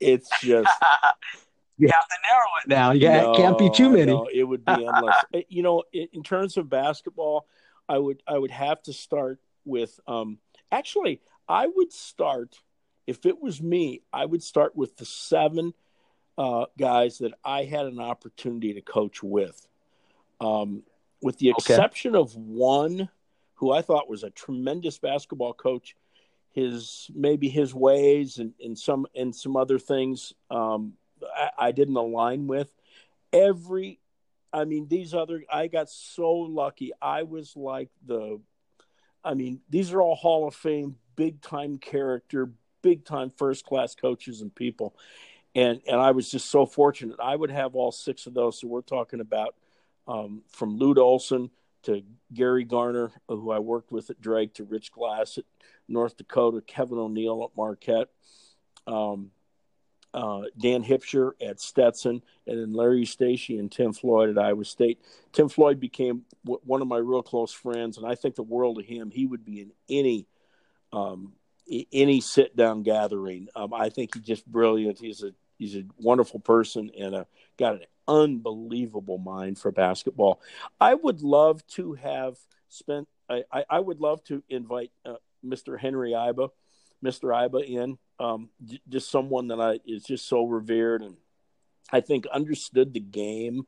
It's 0.00 0.28
just 0.40 0.68
you 1.78 1.88
have 1.88 2.08
to 2.08 2.16
narrow 2.30 2.50
it 2.62 2.68
now. 2.68 2.90
Yeah, 2.90 3.22
no, 3.22 3.32
it 3.32 3.36
can't 3.36 3.58
be 3.58 3.70
too 3.70 3.90
many. 3.90 4.12
No, 4.12 4.28
it 4.32 4.42
would 4.42 4.64
be 4.64 4.72
endless. 4.72 5.16
you 5.48 5.62
know, 5.62 5.84
in 5.92 6.22
terms 6.22 6.56
of 6.56 6.68
basketball, 6.68 7.46
I 7.88 7.98
would 7.98 8.22
I 8.26 8.38
would 8.38 8.50
have 8.50 8.82
to 8.84 8.92
start 8.92 9.40
with 9.64 9.98
um 10.06 10.38
actually 10.70 11.20
I 11.48 11.66
would 11.66 11.92
start 11.92 12.56
if 13.06 13.26
it 13.26 13.40
was 13.40 13.60
me, 13.60 14.02
I 14.12 14.24
would 14.24 14.42
start 14.42 14.76
with 14.76 14.96
the 14.96 15.04
seven 15.04 15.74
uh, 16.38 16.66
guys 16.78 17.18
that 17.18 17.32
I 17.44 17.64
had 17.64 17.86
an 17.86 18.00
opportunity 18.00 18.74
to 18.74 18.80
coach 18.80 19.22
with. 19.22 19.66
Um, 20.40 20.82
with 21.20 21.38
the 21.38 21.50
exception 21.50 22.16
okay. 22.16 22.20
of 22.20 22.36
one 22.36 23.08
who 23.62 23.70
I 23.70 23.80
thought 23.80 24.10
was 24.10 24.24
a 24.24 24.30
tremendous 24.30 24.98
basketball 24.98 25.54
coach, 25.54 25.94
his 26.50 27.08
maybe 27.14 27.48
his 27.48 27.72
ways 27.72 28.38
and, 28.38 28.52
and 28.60 28.76
some 28.76 29.06
and 29.14 29.32
some 29.32 29.56
other 29.56 29.78
things 29.78 30.32
um, 30.50 30.94
I, 31.22 31.50
I 31.56 31.70
didn't 31.70 31.94
align 31.94 32.48
with. 32.48 32.72
Every, 33.32 34.00
I 34.52 34.64
mean, 34.64 34.88
these 34.88 35.14
other 35.14 35.44
I 35.48 35.68
got 35.68 35.88
so 35.88 36.32
lucky. 36.32 36.90
I 37.00 37.22
was 37.22 37.56
like 37.56 37.88
the, 38.04 38.40
I 39.22 39.34
mean, 39.34 39.60
these 39.70 39.92
are 39.92 40.02
all 40.02 40.16
Hall 40.16 40.48
of 40.48 40.56
Fame, 40.56 40.96
big 41.14 41.40
time 41.40 41.78
character, 41.78 42.50
big 42.82 43.04
time 43.04 43.30
first 43.30 43.64
class 43.64 43.94
coaches 43.94 44.40
and 44.40 44.52
people. 44.52 44.96
And 45.54 45.80
and 45.86 46.00
I 46.00 46.10
was 46.10 46.28
just 46.28 46.50
so 46.50 46.66
fortunate. 46.66 47.20
I 47.22 47.36
would 47.36 47.52
have 47.52 47.76
all 47.76 47.92
six 47.92 48.26
of 48.26 48.34
those. 48.34 48.58
So 48.58 48.66
we're 48.66 48.80
talking 48.82 49.20
about 49.20 49.54
um, 50.08 50.42
from 50.48 50.78
Lute 50.78 50.98
Olson 50.98 51.48
to 51.84 52.02
Gary 52.32 52.64
Garner, 52.64 53.12
who 53.28 53.50
I 53.50 53.58
worked 53.58 53.92
with 53.92 54.10
at 54.10 54.20
Drake, 54.20 54.54
to 54.54 54.64
Rich 54.64 54.92
Glas 54.92 55.38
at 55.38 55.44
North 55.88 56.16
Dakota, 56.16 56.62
Kevin 56.66 56.98
O'Neill 56.98 57.44
at 57.44 57.56
Marquette, 57.56 58.08
um, 58.86 59.30
uh, 60.14 60.42
Dan 60.58 60.82
Hipsher 60.82 61.32
at 61.40 61.60
Stetson, 61.60 62.22
and 62.46 62.60
then 62.60 62.72
Larry 62.72 63.02
Eustachy 63.02 63.58
and 63.58 63.72
Tim 63.72 63.92
Floyd 63.92 64.30
at 64.30 64.38
Iowa 64.38 64.64
State. 64.64 65.00
Tim 65.32 65.48
Floyd 65.48 65.80
became 65.80 66.22
w- 66.44 66.60
one 66.64 66.82
of 66.82 66.88
my 66.88 66.98
real 66.98 67.22
close 67.22 67.52
friends, 67.52 67.96
and 67.96 68.06
I 68.06 68.14
think 68.14 68.34
the 68.34 68.42
world 68.42 68.78
of 68.78 68.84
him. 68.84 69.10
He 69.10 69.26
would 69.26 69.44
be 69.44 69.62
in 69.62 69.72
any 69.88 70.26
um, 70.92 71.32
any 71.92 72.20
sit 72.20 72.54
down 72.54 72.82
gathering. 72.82 73.48
Um, 73.56 73.72
I 73.72 73.88
think 73.88 74.14
he's 74.14 74.24
just 74.24 74.46
brilliant. 74.46 74.98
He's 74.98 75.22
a 75.22 75.32
he's 75.58 75.76
a 75.76 75.84
wonderful 75.98 76.40
person 76.40 76.90
and 76.98 77.14
a, 77.14 77.26
got 77.58 77.76
an 77.76 77.82
unbelievable 78.12 79.18
mind 79.18 79.58
for 79.58 79.72
basketball. 79.72 80.40
I 80.80 80.94
would 80.94 81.22
love 81.22 81.66
to 81.68 81.94
have 81.94 82.36
spent. 82.68 83.08
I, 83.28 83.44
I, 83.50 83.64
I 83.70 83.80
would 83.80 84.00
love 84.00 84.22
to 84.24 84.42
invite 84.48 84.90
uh, 85.06 85.14
Mr. 85.44 85.78
Henry 85.78 86.12
Iba, 86.12 86.50
Mr. 87.02 87.30
Iba 87.30 87.64
in 87.66 87.98
Um, 88.20 88.50
just 88.88 89.10
someone 89.10 89.48
that 89.48 89.60
I 89.60 89.80
is 89.86 90.04
just 90.04 90.28
so 90.28 90.44
revered 90.44 91.02
and 91.02 91.16
I 91.90 92.00
think 92.00 92.26
understood 92.26 92.92
the 92.92 93.00
game 93.00 93.66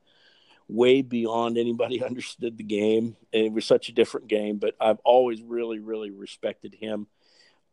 way 0.68 1.02
beyond 1.02 1.58
anybody 1.58 2.02
understood 2.10 2.56
the 2.56 2.64
game. 2.64 3.16
And 3.32 3.46
it 3.46 3.52
was 3.52 3.64
such 3.64 3.88
a 3.88 3.92
different 3.92 4.28
game, 4.28 4.58
but 4.58 4.74
I've 4.80 5.00
always 5.04 5.42
really, 5.42 5.78
really 5.78 6.10
respected 6.10 6.74
him. 6.74 7.06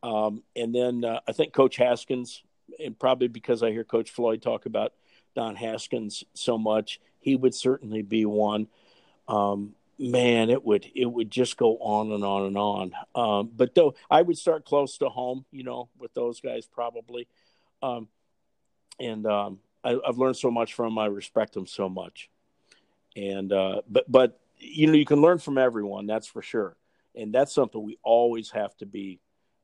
Um, 0.04 0.44
and 0.56 0.74
then 0.74 1.06
uh, 1.06 1.20
I 1.28 1.32
think 1.32 1.54
Coach 1.54 1.76
Haskins, 1.76 2.44
and 2.84 2.98
probably 2.98 3.28
because 3.28 3.62
I 3.62 3.72
hear 3.72 3.84
Coach 3.84 4.10
Floyd 4.12 4.42
talk 4.42 4.66
about 4.66 4.94
Don 5.36 5.56
Haskins 5.56 6.24
so 6.34 6.58
much, 6.58 7.00
he 7.20 7.36
would 7.36 7.56
certainly 7.56 8.02
be 8.02 8.26
one. 8.26 8.68
Um, 9.28 9.76
man, 9.98 10.50
it 10.50 10.64
would 10.66 10.90
it 10.96 11.06
would 11.06 11.30
just 11.30 11.58
go 11.58 11.78
on 11.78 12.12
and 12.12 12.24
on 12.24 12.46
and 12.48 12.58
on. 12.58 12.92
Um, 13.14 13.52
but 13.56 13.76
though 13.76 13.94
I 14.10 14.22
would 14.22 14.38
start 14.38 14.66
close 14.66 14.98
to 14.98 15.10
home, 15.10 15.46
you 15.52 15.64
know, 15.64 15.90
with 15.98 16.14
those 16.14 16.42
guys 16.42 16.66
probably. 16.66 17.28
Um, 17.84 18.08
and 19.00 19.26
um, 19.26 19.60
I, 19.84 19.98
have 20.06 20.18
learned 20.18 20.38
so 20.38 20.52
much 20.52 20.74
from 20.74 20.94
them. 20.94 21.00
I 21.00 21.08
respect 21.08 21.54
them 21.54 21.68
so 21.68 21.90
much. 21.90 22.30
And 23.16 23.52
uh, 23.52 23.82
but 23.90 24.12
but 24.12 24.40
you 24.58 24.88
know 24.88 24.94
you 24.94 25.06
can 25.06 25.22
learn 25.22 25.38
from 25.38 25.58
everyone. 25.58 26.08
That's 26.08 26.28
for 26.28 26.42
sure. 26.42 26.76
And 27.16 27.34
that's 27.34 27.54
something 27.54 27.82
we 27.82 27.98
always 28.04 28.52
have 28.52 28.76
to 28.78 28.86
be 28.86 29.20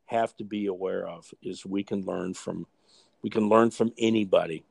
have 0.06 0.36
to 0.38 0.44
be 0.44 0.68
aware 0.68 1.08
of 1.08 1.32
is 1.42 1.66
we 1.66 1.84
can 1.84 2.06
learn 2.06 2.34
from 2.34 2.66
we 3.22 3.30
can 3.30 3.50
learn 3.50 3.72
from 3.72 3.92
anybody. 3.98 4.64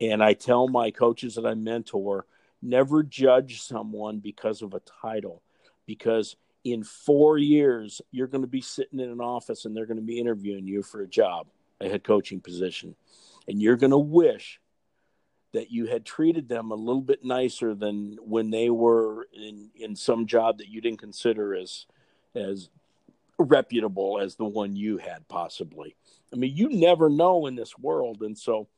And 0.00 0.22
I 0.22 0.34
tell 0.34 0.68
my 0.68 0.90
coaches 0.90 1.36
that 1.36 1.46
I 1.46 1.54
mentor, 1.54 2.26
never 2.60 3.02
judge 3.02 3.62
someone 3.62 4.18
because 4.18 4.62
of 4.62 4.74
a 4.74 4.80
title, 4.80 5.42
because 5.86 6.36
in 6.64 6.82
four 6.82 7.38
years 7.38 8.00
you're 8.10 8.26
going 8.26 8.42
to 8.42 8.48
be 8.48 8.62
sitting 8.62 8.98
in 8.98 9.10
an 9.10 9.20
office 9.20 9.64
and 9.64 9.76
they're 9.76 9.86
going 9.86 9.98
to 9.98 10.02
be 10.02 10.18
interviewing 10.18 10.66
you 10.66 10.82
for 10.82 11.02
a 11.02 11.08
job, 11.08 11.46
a 11.80 11.88
head 11.88 12.02
coaching 12.02 12.40
position, 12.40 12.96
and 13.46 13.60
you're 13.60 13.76
going 13.76 13.90
to 13.90 13.98
wish 13.98 14.60
that 15.52 15.70
you 15.70 15.86
had 15.86 16.04
treated 16.04 16.48
them 16.48 16.72
a 16.72 16.74
little 16.74 17.02
bit 17.02 17.24
nicer 17.24 17.74
than 17.74 18.18
when 18.20 18.50
they 18.50 18.70
were 18.70 19.28
in 19.32 19.70
in 19.76 19.94
some 19.94 20.26
job 20.26 20.58
that 20.58 20.68
you 20.68 20.80
didn't 20.80 20.98
consider 20.98 21.54
as 21.54 21.86
as 22.34 22.70
reputable 23.38 24.18
as 24.20 24.36
the 24.36 24.44
one 24.44 24.74
you 24.74 24.98
had 24.98 25.26
possibly. 25.28 25.94
I 26.32 26.36
mean, 26.36 26.56
you 26.56 26.68
never 26.70 27.08
know 27.08 27.46
in 27.46 27.54
this 27.54 27.78
world, 27.78 28.22
and 28.22 28.36
so 28.36 28.68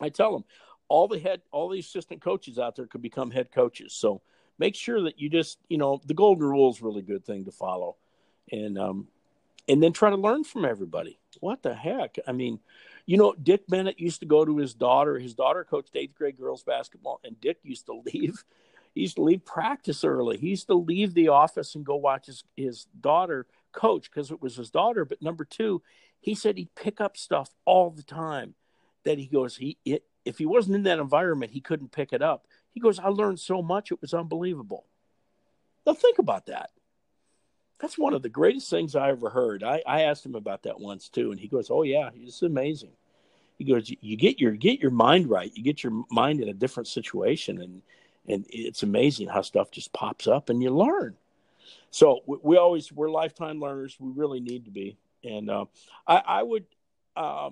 I 0.00 0.08
tell 0.08 0.32
them 0.32 0.44
all 0.90 1.06
the 1.08 1.18
head, 1.18 1.40
all 1.52 1.68
the 1.68 1.78
assistant 1.78 2.20
coaches 2.20 2.58
out 2.58 2.76
there 2.76 2.86
could 2.86 3.00
become 3.00 3.30
head 3.30 3.52
coaches. 3.52 3.94
So 3.94 4.20
make 4.58 4.74
sure 4.74 5.02
that 5.02 5.18
you 5.20 5.30
just, 5.30 5.58
you 5.68 5.78
know, 5.78 6.00
the 6.04 6.14
golden 6.14 6.44
rule 6.44 6.70
is 6.70 6.82
really 6.82 7.02
good 7.02 7.24
thing 7.24 7.44
to 7.44 7.52
follow, 7.52 7.96
and 8.50 8.76
um, 8.76 9.08
and 9.68 9.82
then 9.82 9.92
try 9.92 10.10
to 10.10 10.16
learn 10.16 10.44
from 10.44 10.64
everybody. 10.64 11.18
What 11.38 11.62
the 11.62 11.74
heck? 11.74 12.16
I 12.26 12.32
mean, 12.32 12.58
you 13.06 13.16
know, 13.16 13.34
Dick 13.40 13.66
Bennett 13.68 14.00
used 14.00 14.20
to 14.20 14.26
go 14.26 14.44
to 14.44 14.56
his 14.56 14.74
daughter. 14.74 15.18
His 15.18 15.34
daughter 15.34 15.64
coached 15.64 15.94
eighth 15.94 16.16
grade 16.16 16.36
girls 16.36 16.64
basketball, 16.64 17.20
and 17.24 17.40
Dick 17.40 17.58
used 17.62 17.86
to 17.86 18.02
leave. 18.12 18.44
He 18.92 19.02
used 19.02 19.16
to 19.16 19.22
leave 19.22 19.44
practice 19.44 20.02
early. 20.02 20.36
He 20.38 20.48
used 20.48 20.66
to 20.66 20.74
leave 20.74 21.14
the 21.14 21.28
office 21.28 21.76
and 21.76 21.86
go 21.86 21.94
watch 21.94 22.26
his, 22.26 22.42
his 22.56 22.86
daughter 23.00 23.46
coach 23.70 24.10
because 24.10 24.32
it 24.32 24.42
was 24.42 24.56
his 24.56 24.70
daughter. 24.70 25.04
But 25.04 25.22
number 25.22 25.44
two, 25.44 25.80
he 26.18 26.34
said 26.34 26.58
he'd 26.58 26.74
pick 26.74 27.00
up 27.00 27.16
stuff 27.16 27.50
all 27.64 27.90
the 27.90 28.02
time 28.02 28.56
that 29.04 29.18
he 29.18 29.26
goes, 29.26 29.56
he 29.56 29.78
it, 29.84 30.04
if 30.24 30.38
he 30.38 30.46
wasn't 30.46 30.76
in 30.76 30.82
that 30.84 30.98
environment, 30.98 31.52
he 31.52 31.60
couldn't 31.60 31.92
pick 31.92 32.12
it 32.12 32.22
up. 32.22 32.46
He 32.72 32.80
goes, 32.80 32.98
I 32.98 33.08
learned 33.08 33.40
so 33.40 33.62
much, 33.62 33.90
it 33.90 34.00
was 34.00 34.14
unbelievable. 34.14 34.86
Now 35.86 35.94
think 35.94 36.18
about 36.18 36.46
that. 36.46 36.70
That's 37.80 37.96
one 37.96 38.12
of 38.12 38.22
the 38.22 38.28
greatest 38.28 38.68
things 38.68 38.94
I 38.94 39.08
ever 39.08 39.30
heard. 39.30 39.64
I, 39.64 39.82
I 39.86 40.02
asked 40.02 40.26
him 40.26 40.34
about 40.34 40.64
that 40.64 40.78
once 40.78 41.08
too, 41.08 41.30
and 41.30 41.40
he 41.40 41.48
goes, 41.48 41.70
"Oh 41.70 41.82
yeah, 41.82 42.10
it's 42.14 42.42
amazing." 42.42 42.92
He 43.56 43.64
goes, 43.64 43.88
you, 43.88 43.96
"You 44.02 44.16
get 44.16 44.38
your 44.38 44.52
get 44.52 44.80
your 44.80 44.90
mind 44.90 45.30
right. 45.30 45.50
You 45.54 45.62
get 45.62 45.82
your 45.82 46.04
mind 46.10 46.40
in 46.40 46.50
a 46.50 46.54
different 46.54 46.88
situation, 46.88 47.62
and 47.62 47.82
and 48.28 48.44
it's 48.50 48.82
amazing 48.82 49.28
how 49.28 49.40
stuff 49.40 49.70
just 49.70 49.94
pops 49.94 50.26
up, 50.26 50.50
and 50.50 50.62
you 50.62 50.70
learn." 50.70 51.16
So 51.90 52.20
we, 52.26 52.36
we 52.42 52.56
always 52.58 52.92
we're 52.92 53.10
lifetime 53.10 53.60
learners. 53.60 53.96
We 53.98 54.12
really 54.14 54.40
need 54.40 54.66
to 54.66 54.70
be, 54.70 54.98
and 55.24 55.48
uh, 55.50 55.64
I, 56.06 56.16
I 56.18 56.42
would, 56.42 56.66
uh, 57.16 57.50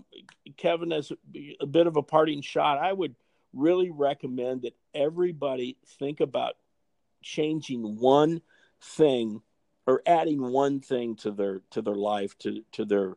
Kevin, 0.57 0.93
as 0.93 1.11
a, 1.11 1.57
a 1.61 1.67
bit 1.67 1.87
of 1.87 1.97
a 1.97 2.03
parting 2.03 2.43
shot, 2.43 2.79
I 2.79 2.93
would 2.93 3.15
really 3.53 3.91
recommend 3.91 4.63
that 4.63 4.77
everybody 4.95 5.77
think 5.99 6.21
about 6.21 6.55
changing 7.23 7.99
one 7.99 8.43
thing 8.81 9.43
or 9.87 10.03
adding 10.07 10.41
one 10.41 10.81
thing 10.81 11.17
to 11.17 11.31
their 11.31 11.61
to 11.71 11.83
their 11.83 11.95
life 11.95 12.37
to 12.39 12.63
to 12.73 12.85
their 12.85 13.15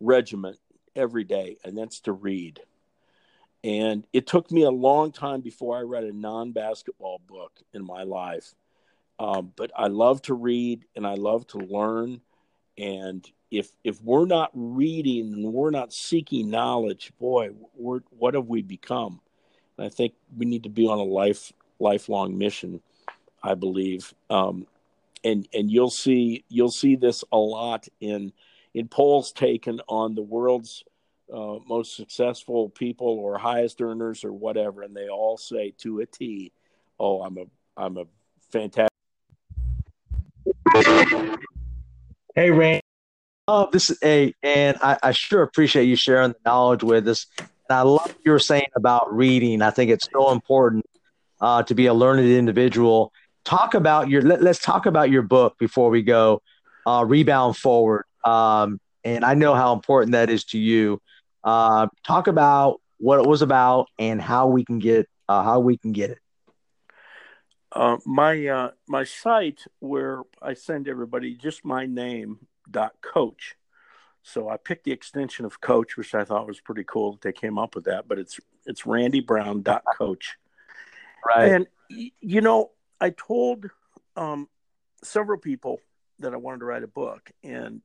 regiment 0.00 0.58
every 0.94 1.24
day 1.24 1.58
and 1.64 1.76
that's 1.76 2.00
to 2.00 2.12
read. 2.12 2.60
And 3.64 4.06
it 4.12 4.26
took 4.26 4.50
me 4.50 4.62
a 4.62 4.70
long 4.70 5.12
time 5.12 5.40
before 5.40 5.76
i 5.76 5.82
read 5.82 6.04
a 6.04 6.12
non-basketball 6.12 7.20
book 7.26 7.52
in 7.72 7.84
my 7.84 8.02
life. 8.04 8.54
Um, 9.18 9.52
but 9.54 9.70
i 9.76 9.88
love 9.88 10.22
to 10.22 10.34
read 10.34 10.84
and 10.96 11.06
i 11.06 11.14
love 11.14 11.46
to 11.48 11.58
learn 11.58 12.20
and 12.78 13.30
if 13.50 13.70
if 13.84 14.00
we're 14.02 14.26
not 14.26 14.50
reading 14.54 15.32
and 15.32 15.52
we're 15.52 15.70
not 15.70 15.92
seeking 15.92 16.50
knowledge 16.50 17.12
boy 17.18 17.48
what 17.74 18.34
have 18.34 18.46
we 18.46 18.62
become 18.62 19.20
and 19.76 19.86
i 19.86 19.88
think 19.88 20.14
we 20.36 20.46
need 20.46 20.62
to 20.62 20.68
be 20.68 20.86
on 20.86 20.98
a 20.98 21.02
life 21.02 21.52
lifelong 21.78 22.36
mission 22.36 22.80
i 23.42 23.54
believe 23.54 24.14
um, 24.30 24.66
and 25.24 25.46
and 25.52 25.70
you'll 25.70 25.90
see 25.90 26.44
you'll 26.48 26.70
see 26.70 26.96
this 26.96 27.24
a 27.32 27.36
lot 27.36 27.86
in 28.00 28.32
in 28.74 28.88
polls 28.88 29.32
taken 29.32 29.80
on 29.88 30.14
the 30.14 30.22
world's 30.22 30.84
uh, 31.32 31.58
most 31.66 31.96
successful 31.96 32.68
people 32.68 33.06
or 33.06 33.38
highest 33.38 33.80
earners 33.80 34.24
or 34.24 34.32
whatever, 34.32 34.82
and 34.82 34.94
they 34.94 35.08
all 35.08 35.36
say 35.36 35.72
to 35.78 36.00
a 36.00 36.06
T, 36.06 36.52
"Oh, 37.00 37.22
I'm 37.22 37.38
a 37.38 37.44
I'm 37.76 37.96
a 37.96 38.04
fantastic." 38.50 38.88
Hey, 42.34 42.50
Rain. 42.50 42.80
Oh, 43.48 43.68
this 43.72 43.90
is 43.90 43.98
a, 44.02 44.32
and 44.42 44.78
I, 44.82 44.98
I 45.02 45.12
sure 45.12 45.42
appreciate 45.42 45.84
you 45.84 45.96
sharing 45.96 46.32
the 46.32 46.38
knowledge 46.46 46.82
with 46.82 47.08
us. 47.08 47.26
And 47.38 47.48
I 47.70 47.82
love 47.82 48.06
what 48.06 48.16
you 48.24 48.32
were 48.32 48.38
saying 48.38 48.68
about 48.76 49.14
reading. 49.14 49.62
I 49.62 49.70
think 49.70 49.90
it's 49.90 50.08
so 50.12 50.30
important 50.30 50.86
uh, 51.40 51.62
to 51.64 51.74
be 51.74 51.86
a 51.86 51.94
learned 51.94 52.26
individual 52.28 53.12
talk 53.44 53.74
about 53.74 54.08
your 54.08 54.22
let, 54.22 54.42
us 54.42 54.58
talk 54.58 54.86
about 54.86 55.10
your 55.10 55.22
book 55.22 55.58
before 55.58 55.90
we 55.90 56.02
go 56.02 56.40
uh, 56.86 57.04
rebound 57.06 57.56
forward 57.56 58.04
um, 58.24 58.80
and 59.04 59.24
i 59.24 59.34
know 59.34 59.54
how 59.54 59.72
important 59.72 60.12
that 60.12 60.30
is 60.30 60.44
to 60.44 60.58
you 60.58 61.00
uh, 61.44 61.88
talk 62.06 62.28
about 62.28 62.80
what 62.98 63.18
it 63.18 63.26
was 63.26 63.42
about 63.42 63.88
and 63.98 64.22
how 64.22 64.46
we 64.46 64.64
can 64.64 64.78
get 64.78 65.08
uh, 65.28 65.42
how 65.42 65.58
we 65.58 65.76
can 65.76 65.92
get 65.92 66.10
it 66.10 66.18
uh, 67.74 67.96
my 68.04 68.46
uh, 68.46 68.70
my 68.88 69.04
site 69.04 69.64
where 69.80 70.22
i 70.40 70.54
send 70.54 70.88
everybody 70.88 71.34
just 71.34 71.64
my 71.64 71.86
name 71.86 72.38
dot 72.70 72.94
coach. 73.00 73.56
So 74.22 74.48
i 74.48 74.56
picked 74.56 74.84
the 74.84 74.92
extension 74.92 75.44
of 75.44 75.60
coach 75.60 75.96
which 75.96 76.14
i 76.14 76.24
thought 76.24 76.46
was 76.46 76.60
pretty 76.60 76.84
cool 76.84 77.12
that 77.12 77.22
they 77.22 77.32
came 77.32 77.58
up 77.58 77.74
with 77.74 77.84
that 77.84 78.06
but 78.06 78.18
it's 78.18 78.38
it's 78.66 78.86
randy 78.86 79.20
brown 79.20 79.62
dot 79.62 79.84
coach. 79.96 80.36
Right. 81.26 81.52
And 81.52 81.66
you 81.88 82.40
know 82.40 82.70
I 83.02 83.10
told 83.10 83.66
um, 84.16 84.48
several 85.02 85.38
people 85.38 85.80
that 86.20 86.32
I 86.32 86.36
wanted 86.36 86.60
to 86.60 86.66
write 86.66 86.84
a 86.84 86.88
book, 86.88 87.32
and 87.42 87.82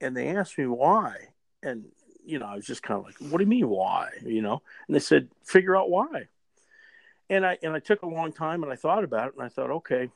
and 0.00 0.14
they 0.14 0.28
asked 0.28 0.58
me 0.58 0.66
why, 0.66 1.28
and 1.62 1.86
you 2.24 2.38
know 2.38 2.44
I 2.44 2.56
was 2.56 2.66
just 2.66 2.82
kind 2.82 2.98
of 2.98 3.04
like, 3.06 3.16
"What 3.18 3.38
do 3.38 3.44
you 3.44 3.48
mean 3.48 3.68
why?" 3.68 4.10
You 4.22 4.42
know, 4.42 4.62
and 4.86 4.94
they 4.94 5.00
said, 5.00 5.28
"Figure 5.42 5.74
out 5.74 5.88
why." 5.90 6.28
And 7.30 7.44
I 7.44 7.58
and 7.62 7.74
I 7.74 7.78
took 7.78 8.02
a 8.02 8.08
long 8.08 8.32
time, 8.32 8.62
and 8.62 8.72
I 8.72 8.76
thought 8.76 9.04
about 9.04 9.28
it, 9.28 9.34
and 9.34 9.44
I 9.44 9.48
thought, 9.48 9.70
okay, 9.70 10.10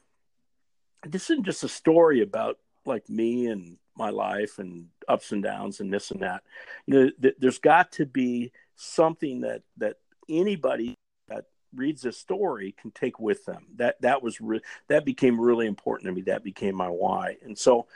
this 1.07 1.31
isn't 1.31 1.45
just 1.45 1.65
a 1.65 1.69
story 1.69 2.23
about 2.23 2.59
like 2.87 3.09
me 3.09 3.47
and 3.47 3.77
my 3.97 4.11
life 4.11 4.59
and 4.59 4.87
ups 5.09 5.33
and 5.33 5.43
downs 5.43 5.81
and 5.81 5.93
this 5.93 6.11
and 6.11 6.21
that. 6.23 6.43
You 6.87 6.95
know, 6.95 7.11
th- 7.21 7.37
there's 7.39 7.59
got 7.59 7.93
to 7.93 8.07
be 8.07 8.53
something 8.77 9.43
that 9.43 9.63
that 9.77 9.97
anybody 10.29 10.97
that 11.29 11.47
reads 11.75 12.03
this 12.03 12.19
story 12.19 12.75
can 12.81 12.91
take 12.91 13.19
with 13.19 13.45
them. 13.45 13.67
That 13.77 14.01
that 14.01 14.23
was 14.23 14.41
re- 14.41 14.63
that 14.89 15.05
became 15.05 15.41
really 15.41 15.67
important 15.67 16.09
to 16.09 16.13
me. 16.13 16.23
That 16.23 16.45
became 16.45 16.75
my 16.75 16.89
why. 16.89 17.37
And 17.43 17.59
so, 17.59 17.87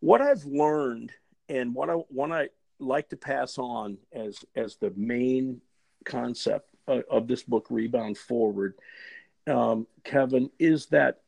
what 0.00 0.20
I've 0.20 0.44
learned 0.44 1.12
and 1.48 1.74
what 1.74 1.90
I 1.90 1.94
what 1.94 2.32
I 2.32 2.48
like 2.78 3.10
to 3.10 3.16
pass 3.16 3.58
on 3.58 3.98
as 4.12 4.44
as 4.56 4.76
the 4.76 4.92
main 4.96 5.60
concept 6.04 6.73
of, 6.86 7.02
of 7.10 7.28
this 7.28 7.42
book, 7.42 7.66
Rebound 7.70 8.18
Forward, 8.18 8.74
um, 9.46 9.86
Kevin, 10.04 10.50
is 10.58 10.86
that 10.86 11.20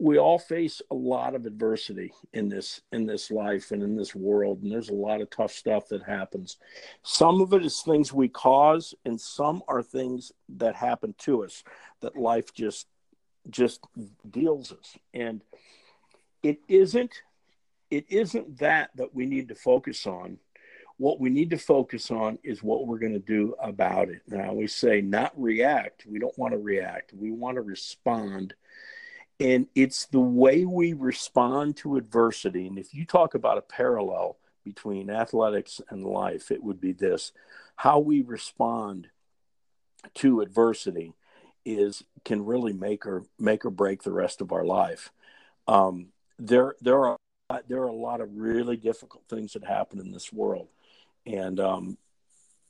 we 0.00 0.16
all 0.16 0.38
face 0.38 0.80
a 0.90 0.94
lot 0.94 1.34
of 1.34 1.44
adversity 1.44 2.12
in 2.32 2.48
this 2.48 2.80
in 2.92 3.04
this 3.04 3.30
life 3.30 3.72
and 3.72 3.82
in 3.82 3.96
this 3.96 4.14
world 4.14 4.62
and 4.62 4.70
there's 4.70 4.90
a 4.90 4.94
lot 4.94 5.20
of 5.20 5.28
tough 5.30 5.50
stuff 5.50 5.88
that 5.88 6.02
happens. 6.02 6.56
Some 7.02 7.40
of 7.40 7.52
it 7.52 7.64
is 7.64 7.82
things 7.82 8.12
we 8.12 8.28
cause 8.28 8.94
and 9.04 9.20
some 9.20 9.62
are 9.66 9.82
things 9.82 10.30
that 10.50 10.76
happen 10.76 11.14
to 11.18 11.44
us 11.44 11.64
that 12.00 12.16
life 12.16 12.54
just 12.54 12.86
just 13.50 13.86
deals 14.30 14.72
us. 14.72 14.96
And 15.14 15.42
it 16.42 16.60
isn't 16.68 17.12
it 17.90 18.06
isn't 18.08 18.58
that 18.58 18.90
that 18.94 19.14
we 19.14 19.26
need 19.26 19.48
to 19.48 19.54
focus 19.56 20.06
on 20.06 20.38
what 20.98 21.20
we 21.20 21.30
need 21.30 21.50
to 21.50 21.58
focus 21.58 22.10
on 22.10 22.38
is 22.42 22.62
what 22.62 22.86
we're 22.86 22.98
going 22.98 23.14
to 23.14 23.18
do 23.18 23.54
about 23.60 24.08
it. 24.08 24.22
Now, 24.26 24.52
we 24.52 24.66
say 24.66 25.00
not 25.00 25.32
react. 25.40 26.04
We 26.06 26.18
don't 26.18 26.36
want 26.36 26.52
to 26.52 26.58
react. 26.58 27.12
We 27.14 27.30
want 27.30 27.54
to 27.56 27.62
respond. 27.62 28.54
And 29.40 29.68
it's 29.74 30.06
the 30.06 30.20
way 30.20 30.64
we 30.64 30.92
respond 30.92 31.76
to 31.78 31.96
adversity. 31.96 32.66
And 32.66 32.78
if 32.78 32.92
you 32.92 33.04
talk 33.04 33.34
about 33.34 33.58
a 33.58 33.62
parallel 33.62 34.38
between 34.64 35.08
athletics 35.08 35.80
and 35.88 36.04
life, 36.04 36.50
it 36.50 36.62
would 36.62 36.80
be 36.80 36.92
this 36.92 37.32
how 37.76 38.00
we 38.00 38.22
respond 38.22 39.06
to 40.14 40.40
adversity 40.40 41.14
is 41.64 42.02
can 42.24 42.44
really 42.44 42.72
make 42.72 43.06
or 43.06 43.24
make 43.38 43.64
or 43.64 43.70
break 43.70 44.02
the 44.02 44.12
rest 44.12 44.40
of 44.40 44.50
our 44.50 44.64
life. 44.64 45.12
Um, 45.68 46.08
there, 46.40 46.74
there 46.80 47.06
are 47.06 47.16
there 47.68 47.82
are 47.82 47.88
a 47.88 47.92
lot 47.92 48.20
of 48.20 48.36
really 48.36 48.76
difficult 48.76 49.24
things 49.28 49.54
that 49.54 49.64
happen 49.64 50.00
in 50.00 50.12
this 50.12 50.32
world, 50.32 50.68
and 51.28 51.60
um, 51.60 51.98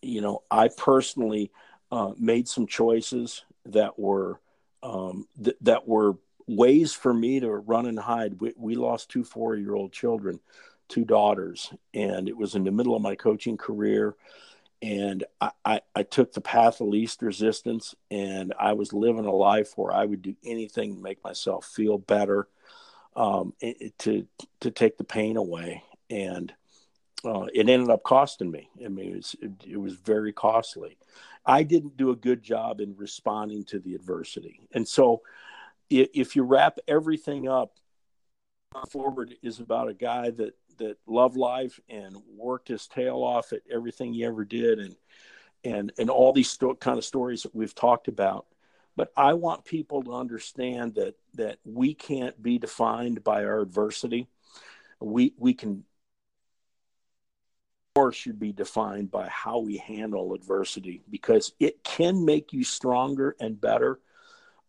you 0.03 0.21
know, 0.21 0.43
I 0.51 0.69
personally 0.77 1.51
uh, 1.91 2.13
made 2.19 2.49
some 2.49 2.67
choices 2.67 3.45
that 3.67 3.99
were 3.99 4.41
um, 4.83 5.27
th- 5.43 5.57
that 5.63 5.87
were 5.89 6.17
ways 6.47 6.93
for 6.93 7.13
me 7.13 7.41
to 7.41 7.51
run 7.51 7.87
and 7.87 7.99
hide. 7.99 8.41
We, 8.41 8.55
we 8.57 8.75
lost 8.75 9.11
two 9.11 9.25
four 9.25 9.57
year 9.57 9.75
old 9.75 9.93
children, 9.93 10.41
two 10.89 11.05
daughters, 11.05 11.73
and 11.95 12.29
it 12.29 12.37
was 12.37 12.55
in 12.55 12.65
the 12.65 12.71
middle 12.71 12.97
of 12.97 13.03
my 13.03 13.15
coaching 13.15 13.57
career. 13.57 14.15
And 14.81 15.25
I, 15.41 15.51
I, 15.65 15.81
I 15.97 16.03
took 16.05 16.33
the 16.33 16.41
path 16.41 16.81
of 16.81 16.87
least 16.87 17.23
resistance, 17.23 17.97
and 18.13 18.55
I 18.59 18.75
was 18.75 18.93
living 18.93 19.27
a 19.27 19.33
life 19.33 19.73
where 19.77 19.93
I 19.93 20.05
would 20.05 20.23
do 20.23 20.37
anything 20.45 20.95
to 20.97 21.03
make 21.03 21.23
myself 21.25 21.65
feel 21.67 21.99
better, 21.99 22.47
um, 23.17 23.55
it, 23.61 23.99
to 24.01 24.27
to 24.61 24.71
take 24.71 24.97
the 24.97 25.05
pain 25.05 25.37
away. 25.37 25.83
And 26.11 26.53
uh, 27.25 27.47
it 27.53 27.69
ended 27.69 27.91
up 27.91 28.03
costing 28.03 28.51
me. 28.51 28.69
I 28.85 28.89
mean, 28.89 29.13
it 29.13 29.17
was, 29.17 29.37
it, 29.41 29.53
it, 29.67 29.77
was 29.77 29.95
very 29.95 30.33
costly. 30.33 30.97
I 31.45 31.63
didn't 31.63 31.97
do 31.97 32.11
a 32.11 32.17
good 32.17 32.43
job 32.43 32.81
in 32.81 32.95
responding 32.97 33.65
to 33.65 33.81
the 33.81 33.95
adversity. 33.95 34.61
And 34.73 34.87
so, 34.87 35.23
if, 35.91 36.09
if 36.15 36.37
you 36.37 36.43
wrap 36.45 36.79
everything 36.87 37.49
up, 37.49 37.73
forward 38.91 39.35
is 39.43 39.61
about 39.61 39.89
a 39.89 39.95
guy 39.95 40.31
that 40.31 40.55
that 40.79 40.97
loved 41.07 41.37
life 41.37 41.81
and 41.89 42.17
worked 42.37 42.69
his 42.69 42.87
tail 42.87 43.17
off 43.17 43.53
at 43.53 43.63
everything 43.71 44.13
he 44.13 44.25
ever 44.25 44.45
did, 44.45 44.79
and 44.79 44.97
and 45.65 45.93
and 45.99 46.11
all 46.11 46.33
these 46.33 46.51
sto- 46.51 46.75
kind 46.75 46.99
of 46.99 47.05
stories 47.05 47.43
that 47.43 47.55
we've 47.55 47.75
talked 47.75 48.09
about. 48.09 48.47
But 48.97 49.13
I 49.17 49.35
want 49.35 49.65
people 49.65 50.03
to 50.05 50.15
understand 50.15 50.95
that 50.95 51.17
that 51.35 51.59
we 51.65 51.95
can't 51.95 52.41
be 52.41 52.59
defined 52.59 53.25
by 53.25 53.45
our 53.45 53.61
adversity. 53.61 54.29
We 55.01 55.35
we 55.37 55.55
can 55.55 55.85
or 57.99 58.13
should 58.13 58.39
be 58.39 58.53
defined 58.53 59.11
by 59.11 59.29
how 59.29 59.59
we 59.59 59.77
handle 59.77 60.33
adversity 60.33 61.03
because 61.11 61.53
it 61.59 61.83
can 61.83 62.25
make 62.25 62.53
you 62.53 62.63
stronger 62.63 63.35
and 63.41 63.61
better 63.61 63.99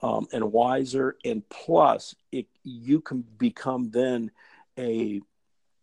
um, 0.02 0.28
and 0.34 0.52
wiser. 0.52 1.16
And 1.24 1.48
plus 1.48 2.16
it 2.32 2.48
you 2.64 3.02
can 3.02 3.24
become 3.38 3.92
then 3.92 4.32
a 4.80 5.22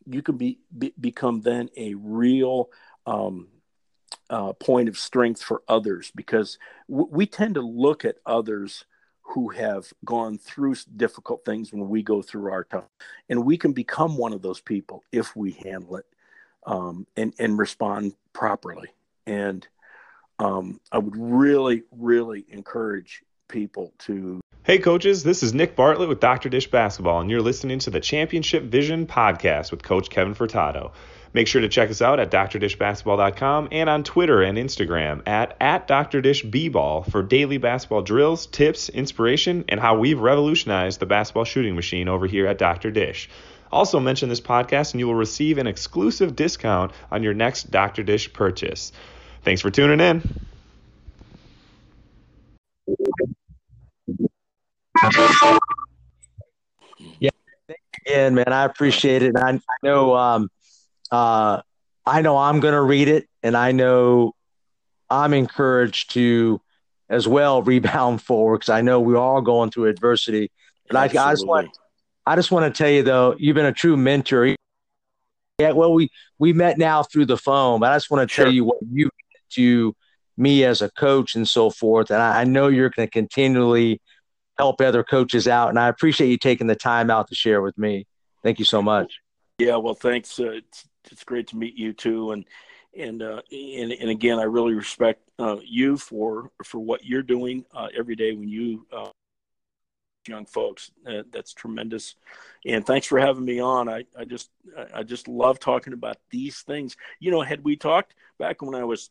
you 0.08 0.22
can 0.22 0.36
be, 0.36 0.58
be 0.76 0.92
become 1.00 1.40
then 1.40 1.68
a 1.76 1.94
real 1.94 2.70
um, 3.06 3.46
uh, 4.28 4.52
point 4.54 4.88
of 4.88 4.98
strength 4.98 5.40
for 5.40 5.62
others 5.68 6.10
because 6.16 6.58
w- 6.88 7.08
we 7.12 7.26
tend 7.26 7.54
to 7.54 7.60
look 7.60 8.04
at 8.04 8.16
others 8.26 8.84
who 9.22 9.50
have 9.50 9.92
gone 10.04 10.36
through 10.36 10.74
difficult 10.96 11.44
things 11.44 11.72
when 11.72 11.88
we 11.88 12.02
go 12.02 12.22
through 12.22 12.50
our 12.50 12.64
time 12.64 12.82
and 13.28 13.44
we 13.44 13.56
can 13.56 13.72
become 13.72 14.16
one 14.16 14.32
of 14.32 14.42
those 14.42 14.60
people 14.60 15.04
if 15.12 15.36
we 15.36 15.52
handle 15.52 15.96
it 15.96 16.06
um, 16.66 17.06
and 17.16 17.32
and 17.38 17.58
respond 17.58 18.14
properly. 18.32 18.88
And 19.26 19.66
um, 20.38 20.80
I 20.92 20.98
would 20.98 21.16
really, 21.16 21.84
really 21.90 22.44
encourage 22.48 23.22
people 23.48 23.92
to. 24.00 24.40
Hey, 24.64 24.78
coaches, 24.78 25.22
this 25.22 25.42
is 25.42 25.54
Nick 25.54 25.76
Bartlett 25.76 26.08
with 26.08 26.20
Dr. 26.20 26.48
Dish 26.48 26.68
Basketball, 26.68 27.20
and 27.20 27.30
you're 27.30 27.40
listening 27.40 27.78
to 27.80 27.90
the 27.90 28.00
Championship 28.00 28.64
Vision 28.64 29.06
podcast 29.06 29.70
with 29.70 29.82
Coach 29.82 30.10
Kevin 30.10 30.34
Furtado. 30.34 30.92
Make 31.32 31.48
sure 31.48 31.60
to 31.60 31.68
check 31.68 31.90
us 31.90 32.02
out 32.02 32.18
at 32.18 32.30
drdishbasketball.com 32.30 33.68
and 33.70 33.90
on 33.90 34.04
Twitter 34.04 34.42
and 34.42 34.56
Instagram 34.56 35.22
at, 35.28 35.56
at 35.60 35.86
drdishbball 35.86 37.10
for 37.10 37.22
daily 37.22 37.58
basketball 37.58 38.02
drills, 38.02 38.46
tips, 38.46 38.88
inspiration, 38.88 39.64
and 39.68 39.78
how 39.78 39.98
we've 39.98 40.18
revolutionized 40.18 40.98
the 40.98 41.06
basketball 41.06 41.44
shooting 41.44 41.76
machine 41.76 42.08
over 42.08 42.26
here 42.26 42.46
at 42.46 42.58
Dr. 42.58 42.90
Dish. 42.90 43.28
Also, 43.72 43.98
mention 44.00 44.28
this 44.28 44.40
podcast 44.40 44.92
and 44.92 45.00
you 45.00 45.06
will 45.06 45.14
receive 45.14 45.58
an 45.58 45.66
exclusive 45.66 46.36
discount 46.36 46.92
on 47.10 47.22
your 47.22 47.34
next 47.34 47.70
Dr. 47.70 48.02
Dish 48.02 48.32
purchase. 48.32 48.92
Thanks 49.42 49.60
for 49.60 49.70
tuning 49.70 50.00
in. 50.00 50.22
Yeah, 57.20 57.30
again, 58.06 58.34
man, 58.34 58.52
I 58.52 58.64
appreciate 58.64 59.22
it. 59.22 59.36
I, 59.36 59.50
I 59.50 59.76
know, 59.82 60.14
um, 60.16 60.50
uh, 61.10 61.60
I 62.04 62.22
know 62.22 62.38
I'm 62.38 62.60
going 62.60 62.74
to 62.74 62.82
read 62.82 63.08
it, 63.08 63.28
and 63.42 63.56
I 63.56 63.72
know 63.72 64.34
I'm 65.10 65.34
encouraged 65.34 66.12
to 66.12 66.60
as 67.08 67.28
well 67.28 67.62
rebound 67.62 68.22
forward 68.22 68.58
because 68.58 68.70
I 68.70 68.80
know 68.80 69.00
we're 69.00 69.16
all 69.16 69.42
going 69.42 69.70
through 69.70 69.86
adversity. 69.86 70.50
But 70.88 70.96
I, 70.96 71.04
I 71.04 71.32
just 71.32 71.46
want 71.46 71.68
I 72.26 72.34
just 72.34 72.50
want 72.50 72.72
to 72.72 72.76
tell 72.76 72.90
you 72.90 73.02
though, 73.02 73.36
you've 73.38 73.54
been 73.54 73.66
a 73.66 73.72
true 73.72 73.96
mentor. 73.96 74.56
Yeah, 75.58 75.72
well, 75.72 75.92
we 75.92 76.10
we 76.38 76.52
met 76.52 76.76
now 76.76 77.02
through 77.02 77.26
the 77.26 77.36
phone, 77.36 77.80
but 77.80 77.92
I 77.92 77.96
just 77.96 78.10
want 78.10 78.28
to 78.28 78.34
sure. 78.34 78.44
tell 78.46 78.52
you 78.52 78.64
what 78.64 78.78
you 78.90 79.10
to 79.50 79.94
me 80.36 80.64
as 80.64 80.82
a 80.82 80.90
coach 80.90 81.34
and 81.34 81.48
so 81.48 81.70
forth. 81.70 82.10
And 82.10 82.20
I, 82.20 82.42
I 82.42 82.44
know 82.44 82.68
you're 82.68 82.90
going 82.90 83.06
to 83.06 83.10
continually 83.10 84.02
help 84.58 84.80
other 84.80 85.04
coaches 85.04 85.48
out, 85.48 85.70
and 85.70 85.78
I 85.78 85.88
appreciate 85.88 86.28
you 86.28 86.36
taking 86.36 86.66
the 86.66 86.74
time 86.74 87.10
out 87.10 87.28
to 87.28 87.34
share 87.34 87.62
with 87.62 87.78
me. 87.78 88.06
Thank 88.42 88.58
you 88.58 88.64
so 88.64 88.82
much. 88.82 89.18
Yeah, 89.58 89.76
well, 89.76 89.94
thanks. 89.94 90.38
Uh, 90.38 90.50
it's, 90.50 90.86
it's 91.10 91.24
great 91.24 91.46
to 91.48 91.56
meet 91.56 91.76
you 91.76 91.92
too, 91.92 92.32
and 92.32 92.44
and 92.98 93.22
uh, 93.22 93.40
and, 93.50 93.92
and 93.92 94.10
again, 94.10 94.38
I 94.38 94.44
really 94.44 94.74
respect 94.74 95.22
uh, 95.38 95.56
you 95.64 95.96
for 95.96 96.50
for 96.64 96.80
what 96.80 97.04
you're 97.04 97.22
doing 97.22 97.64
uh, 97.74 97.88
every 97.96 98.16
day 98.16 98.32
when 98.32 98.48
you 98.48 98.86
uh, 98.92 99.08
young 100.28 100.46
folks. 100.46 100.90
Uh, 101.06 101.22
that's 101.32 101.52
tremendous. 101.52 102.16
And 102.64 102.84
thanks 102.84 103.06
for 103.06 103.18
having 103.18 103.44
me 103.44 103.60
on. 103.60 103.88
I, 103.88 104.04
I 104.18 104.24
just 104.24 104.50
I 104.94 105.02
just 105.02 105.28
love 105.28 105.58
talking 105.58 105.92
about 105.92 106.16
these 106.30 106.60
things. 106.60 106.96
You 107.20 107.30
know, 107.30 107.42
had 107.42 107.64
we 107.64 107.76
talked 107.76 108.14
back 108.38 108.62
when 108.62 108.74
I 108.74 108.84
was 108.84 109.10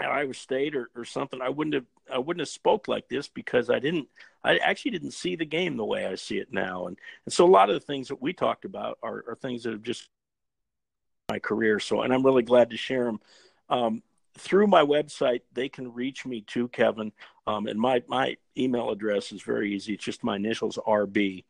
at 0.00 0.10
Iowa 0.10 0.34
State 0.34 0.74
or, 0.74 0.90
or 0.94 1.04
something, 1.04 1.40
I 1.40 1.48
wouldn't 1.48 1.74
have 1.74 1.86
I 2.12 2.18
wouldn't 2.18 2.40
have 2.40 2.48
spoke 2.48 2.88
like 2.88 3.08
this 3.08 3.28
because 3.28 3.70
I 3.70 3.78
didn't 3.78 4.08
I 4.42 4.58
actually 4.58 4.92
didn't 4.92 5.12
see 5.12 5.36
the 5.36 5.44
game 5.44 5.76
the 5.76 5.84
way 5.84 6.06
I 6.06 6.14
see 6.14 6.38
it 6.38 6.52
now. 6.52 6.86
And 6.86 6.98
and 7.24 7.32
so 7.32 7.46
a 7.46 7.48
lot 7.48 7.70
of 7.70 7.74
the 7.74 7.86
things 7.86 8.08
that 8.08 8.22
we 8.22 8.32
talked 8.32 8.64
about 8.64 8.98
are, 9.02 9.24
are 9.28 9.38
things 9.40 9.64
that 9.64 9.72
have 9.72 9.82
just 9.82 10.08
my 11.28 11.38
career. 11.38 11.78
So 11.78 12.02
and 12.02 12.12
I'm 12.12 12.24
really 12.24 12.42
glad 12.42 12.70
to 12.70 12.76
share 12.76 13.04
them. 13.04 13.20
Um, 13.68 14.02
through 14.38 14.66
my 14.66 14.82
website, 14.82 15.42
they 15.52 15.68
can 15.68 15.92
reach 15.92 16.24
me 16.24 16.42
too, 16.42 16.68
Kevin. 16.68 17.12
Um, 17.50 17.66
and 17.66 17.80
my, 17.80 18.02
my 18.06 18.36
email 18.56 18.90
address 18.90 19.32
is 19.32 19.42
very 19.42 19.74
easy. 19.74 19.94
It's 19.94 20.04
just 20.04 20.22
my 20.22 20.36
initials, 20.36 20.78
RB 20.86 21.44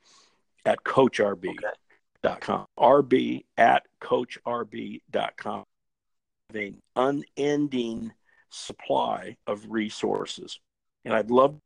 at 0.65 0.83
coachrb.com. 0.83 2.67
RB 2.79 3.45
at 3.59 3.87
coachrb.com. 4.01 5.65
An 6.55 6.81
unending 6.97 8.13
supply 8.49 9.37
of 9.47 9.71
resources. 9.71 10.59
And 11.05 11.15
I'd 11.15 11.31
love 11.31 11.57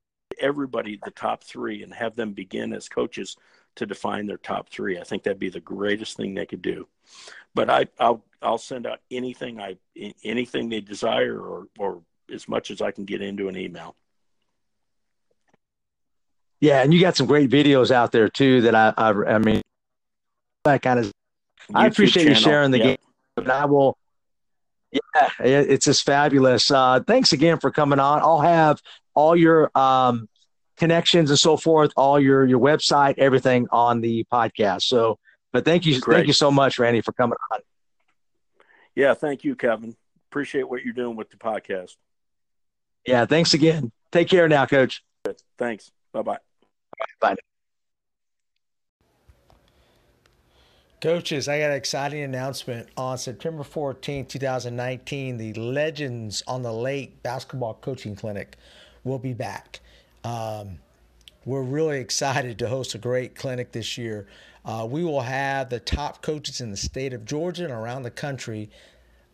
everybody 0.41 0.99
the 1.05 1.13
top 1.13 1.45
three 1.45 1.83
and 1.83 1.95
have 1.95 2.17
them 2.17 2.33
begin 2.33 2.73
as 2.73 2.89
coaches 2.89 3.37
to 3.77 3.87
define 3.87 4.27
their 4.27 4.37
top 4.37 4.69
three. 4.69 4.99
I 4.99 5.05
think 5.05 5.23
that'd 5.23 5.39
be 5.39 5.49
the 5.49 5.61
greatest 5.61 6.17
thing 6.17 6.35
they 6.35 6.47
could 6.47 6.63
do. 6.63 6.89
But 7.55 7.71
I, 7.71 7.87
I'll 7.99 8.25
I'll 8.43 8.59
send 8.59 8.87
out 8.87 9.01
anything 9.11 9.61
I 9.61 9.77
anything 10.23 10.69
they 10.69 10.81
desire 10.81 11.39
or 11.39 11.69
or 11.79 12.03
as 12.33 12.49
much 12.49 12.71
as 12.71 12.81
I 12.83 12.91
can 12.91 13.05
get 13.05 13.23
into 13.23 13.49
an 13.49 13.57
email. 13.57 13.97
Yeah, 16.61 16.83
and 16.83 16.95
you 16.95 17.01
got 17.01 17.17
some 17.17 17.27
great 17.27 17.51
videos 17.51 17.91
out 17.91 18.13
there 18.13 18.29
too. 18.29 18.63
That 18.63 18.75
I 18.75 18.95
I, 18.97 19.11
I 19.35 19.39
mean 19.39 19.63
that 20.65 20.83
kind 20.83 20.99
of. 20.99 21.07
YouTube 21.07 21.13
I 21.75 21.87
appreciate 21.87 22.25
channel. 22.25 22.39
you 22.39 22.45
sharing 22.45 22.71
the 22.71 22.79
yeah. 22.79 22.85
game. 22.85 22.97
And 23.37 23.51
I 23.51 23.65
will. 23.65 23.97
Yeah, 24.93 25.01
it's 25.41 25.87
just 25.87 26.05
fabulous. 26.05 26.71
Uh, 26.71 27.01
thanks 27.05 27.33
again 27.33 27.59
for 27.59 27.71
coming 27.71 27.99
on. 27.99 28.21
I'll 28.21 28.41
have 28.41 28.81
all 29.15 29.35
your 29.35 29.71
um, 29.77 30.29
connections 30.77 31.31
and 31.31 31.39
so 31.39 31.57
forth, 31.57 31.93
all 31.97 32.21
your 32.21 32.45
your 32.45 32.61
website, 32.61 33.15
everything 33.19 33.67
on 33.71 34.01
the 34.01 34.25
podcast. 34.33 34.83
So, 34.83 35.19
but 35.53 35.65
thank 35.65 35.87
you, 35.87 36.01
Great. 36.01 36.17
thank 36.17 36.27
you 36.29 36.33
so 36.33 36.51
much, 36.51 36.79
Randy, 36.79 37.01
for 37.01 37.13
coming 37.13 37.37
on. 37.53 37.61
Yeah, 38.95 39.15
thank 39.15 39.43
you, 39.43 39.57
Kevin. 39.57 39.97
Appreciate 40.31 40.69
what 40.69 40.85
you're 40.85 40.95
doing 40.95 41.17
with 41.17 41.31
the 41.31 41.37
podcast. 41.37 41.97
Yeah, 43.07 43.27
thanks 43.27 43.55
again. 43.55 43.91
Take 44.13 44.29
care 44.29 44.49
now, 44.49 44.67
Coach. 44.67 45.03
Thanks. 45.59 45.94
Bye 46.15 46.23
bye. 46.23 46.39
Bye. 47.21 47.35
Coaches, 51.01 51.49
I 51.49 51.59
got 51.59 51.71
an 51.71 51.77
exciting 51.77 52.23
announcement. 52.23 52.89
On 52.97 53.19
September 53.19 53.65
14, 53.65 54.25
2019, 54.25 55.37
the 55.37 55.53
Legends 55.55 56.43
on 56.47 56.63
the 56.63 56.73
Lake 56.73 57.21
Basketball 57.23 57.75
Coaching 57.75 58.15
Clinic 58.15 58.57
will 59.03 59.19
be 59.19 59.35
back. 59.35 59.81
Um, 60.23 60.79
we're 61.45 61.63
really 61.63 61.99
excited 61.99 62.61
to 62.61 62.69
host 62.69 62.95
a 62.95 62.99
great 62.99 63.35
clinic 63.35 63.73
this 63.73 63.99
year. 63.99 64.29
Uh, 64.65 64.87
we 64.89 65.05
will 65.05 65.21
have 65.21 65.69
the 65.69 65.81
top 65.81 66.23
coaches 66.23 66.61
in 66.61 66.71
the 66.71 66.77
state 66.77 67.13
of 67.13 67.25
Georgia 67.25 67.65
and 67.65 67.73
around 67.73 68.05
the 68.05 68.11
country 68.11 68.71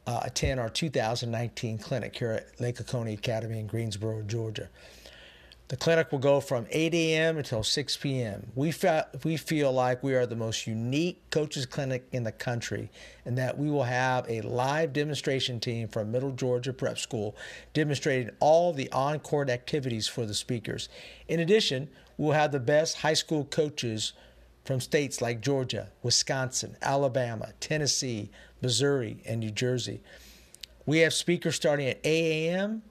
uh, 0.06 0.20
attend 0.24 0.58
our 0.58 0.70
2019 0.70 1.78
clinic 1.78 2.16
here 2.16 2.32
at 2.32 2.58
Lake 2.58 2.80
Oconee 2.80 3.12
Academy 3.12 3.60
in 3.60 3.66
Greensboro, 3.66 4.22
Georgia. 4.22 4.68
The 5.70 5.76
clinic 5.76 6.10
will 6.10 6.18
go 6.18 6.40
from 6.40 6.66
8 6.68 6.92
a.m. 6.94 7.38
until 7.38 7.62
6 7.62 7.96
p.m. 7.98 8.50
We, 8.56 8.72
fe- 8.72 9.04
we 9.22 9.36
feel 9.36 9.70
like 9.70 10.02
we 10.02 10.14
are 10.14 10.26
the 10.26 10.34
most 10.34 10.66
unique 10.66 11.30
coaches 11.30 11.64
clinic 11.64 12.08
in 12.10 12.24
the 12.24 12.32
country 12.32 12.90
and 13.24 13.38
that 13.38 13.56
we 13.56 13.70
will 13.70 13.84
have 13.84 14.28
a 14.28 14.40
live 14.40 14.92
demonstration 14.92 15.60
team 15.60 15.86
from 15.86 16.10
Middle 16.10 16.32
Georgia 16.32 16.72
Prep 16.72 16.98
School 16.98 17.36
demonstrating 17.72 18.30
all 18.40 18.72
the 18.72 18.90
on 18.90 19.20
court 19.20 19.48
activities 19.48 20.08
for 20.08 20.26
the 20.26 20.34
speakers. 20.34 20.88
In 21.28 21.38
addition, 21.38 21.88
we'll 22.16 22.32
have 22.32 22.50
the 22.50 22.58
best 22.58 22.96
high 22.96 23.14
school 23.14 23.44
coaches 23.44 24.12
from 24.64 24.80
states 24.80 25.22
like 25.22 25.40
Georgia, 25.40 25.92
Wisconsin, 26.02 26.76
Alabama, 26.82 27.50
Tennessee, 27.60 28.28
Missouri, 28.60 29.22
and 29.24 29.38
New 29.38 29.52
Jersey. 29.52 30.02
We 30.84 30.98
have 30.98 31.14
speakers 31.14 31.54
starting 31.54 31.86
at 31.86 32.00
8 32.02 32.48
a.m 32.48 32.82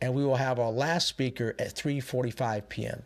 and 0.00 0.14
we 0.14 0.24
will 0.24 0.36
have 0.36 0.58
our 0.58 0.70
last 0.70 1.08
speaker 1.08 1.54
at 1.58 1.74
3:45 1.74 2.68
p.m. 2.68 3.02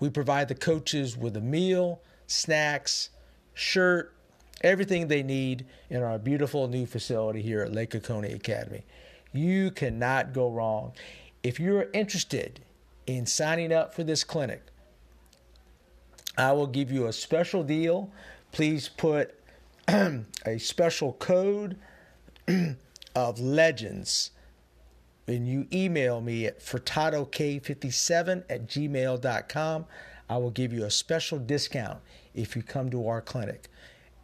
We 0.00 0.10
provide 0.10 0.48
the 0.48 0.54
coaches 0.54 1.16
with 1.16 1.36
a 1.36 1.40
meal, 1.40 2.00
snacks, 2.26 3.10
shirt, 3.54 4.14
everything 4.62 5.08
they 5.08 5.22
need 5.22 5.66
in 5.90 6.02
our 6.02 6.18
beautiful 6.18 6.68
new 6.68 6.86
facility 6.86 7.42
here 7.42 7.62
at 7.62 7.72
Lake 7.72 7.94
Oconee 7.94 8.32
Academy. 8.32 8.84
You 9.32 9.70
cannot 9.70 10.32
go 10.32 10.50
wrong. 10.50 10.92
If 11.42 11.60
you're 11.60 11.90
interested 11.92 12.60
in 13.06 13.26
signing 13.26 13.72
up 13.72 13.94
for 13.94 14.04
this 14.04 14.24
clinic, 14.24 14.62
I 16.36 16.52
will 16.52 16.66
give 16.66 16.90
you 16.90 17.06
a 17.06 17.12
special 17.12 17.62
deal. 17.62 18.10
Please 18.52 18.88
put 18.88 19.38
a 19.88 20.58
special 20.58 21.12
code 21.14 21.76
of 23.14 23.40
legends 23.40 24.30
and 25.26 25.48
you 25.48 25.66
email 25.72 26.20
me 26.20 26.46
at 26.46 26.60
furtadok57 26.60 28.44
at 28.48 28.66
gmail.com, 28.66 29.86
I 30.28 30.36
will 30.36 30.50
give 30.50 30.72
you 30.72 30.84
a 30.84 30.90
special 30.90 31.38
discount 31.38 31.98
if 32.34 32.56
you 32.56 32.62
come 32.62 32.90
to 32.90 33.06
our 33.08 33.20
clinic. 33.20 33.68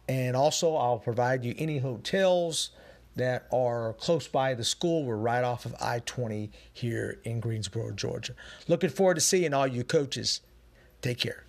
And 0.07 0.35
also, 0.35 0.75
I'll 0.75 0.99
provide 0.99 1.45
you 1.45 1.55
any 1.57 1.77
hotels 1.77 2.71
that 3.15 3.47
are 3.51 3.93
close 3.93 4.27
by 4.27 4.53
the 4.53 4.63
school. 4.63 5.03
We're 5.03 5.15
right 5.15 5.43
off 5.43 5.65
of 5.65 5.75
I 5.79 5.99
20 5.99 6.49
here 6.73 7.19
in 7.23 7.39
Greensboro, 7.39 7.91
Georgia. 7.91 8.33
Looking 8.67 8.89
forward 8.89 9.15
to 9.15 9.21
seeing 9.21 9.53
all 9.53 9.67
you 9.67 9.83
coaches. 9.83 10.41
Take 11.01 11.19
care. 11.19 11.43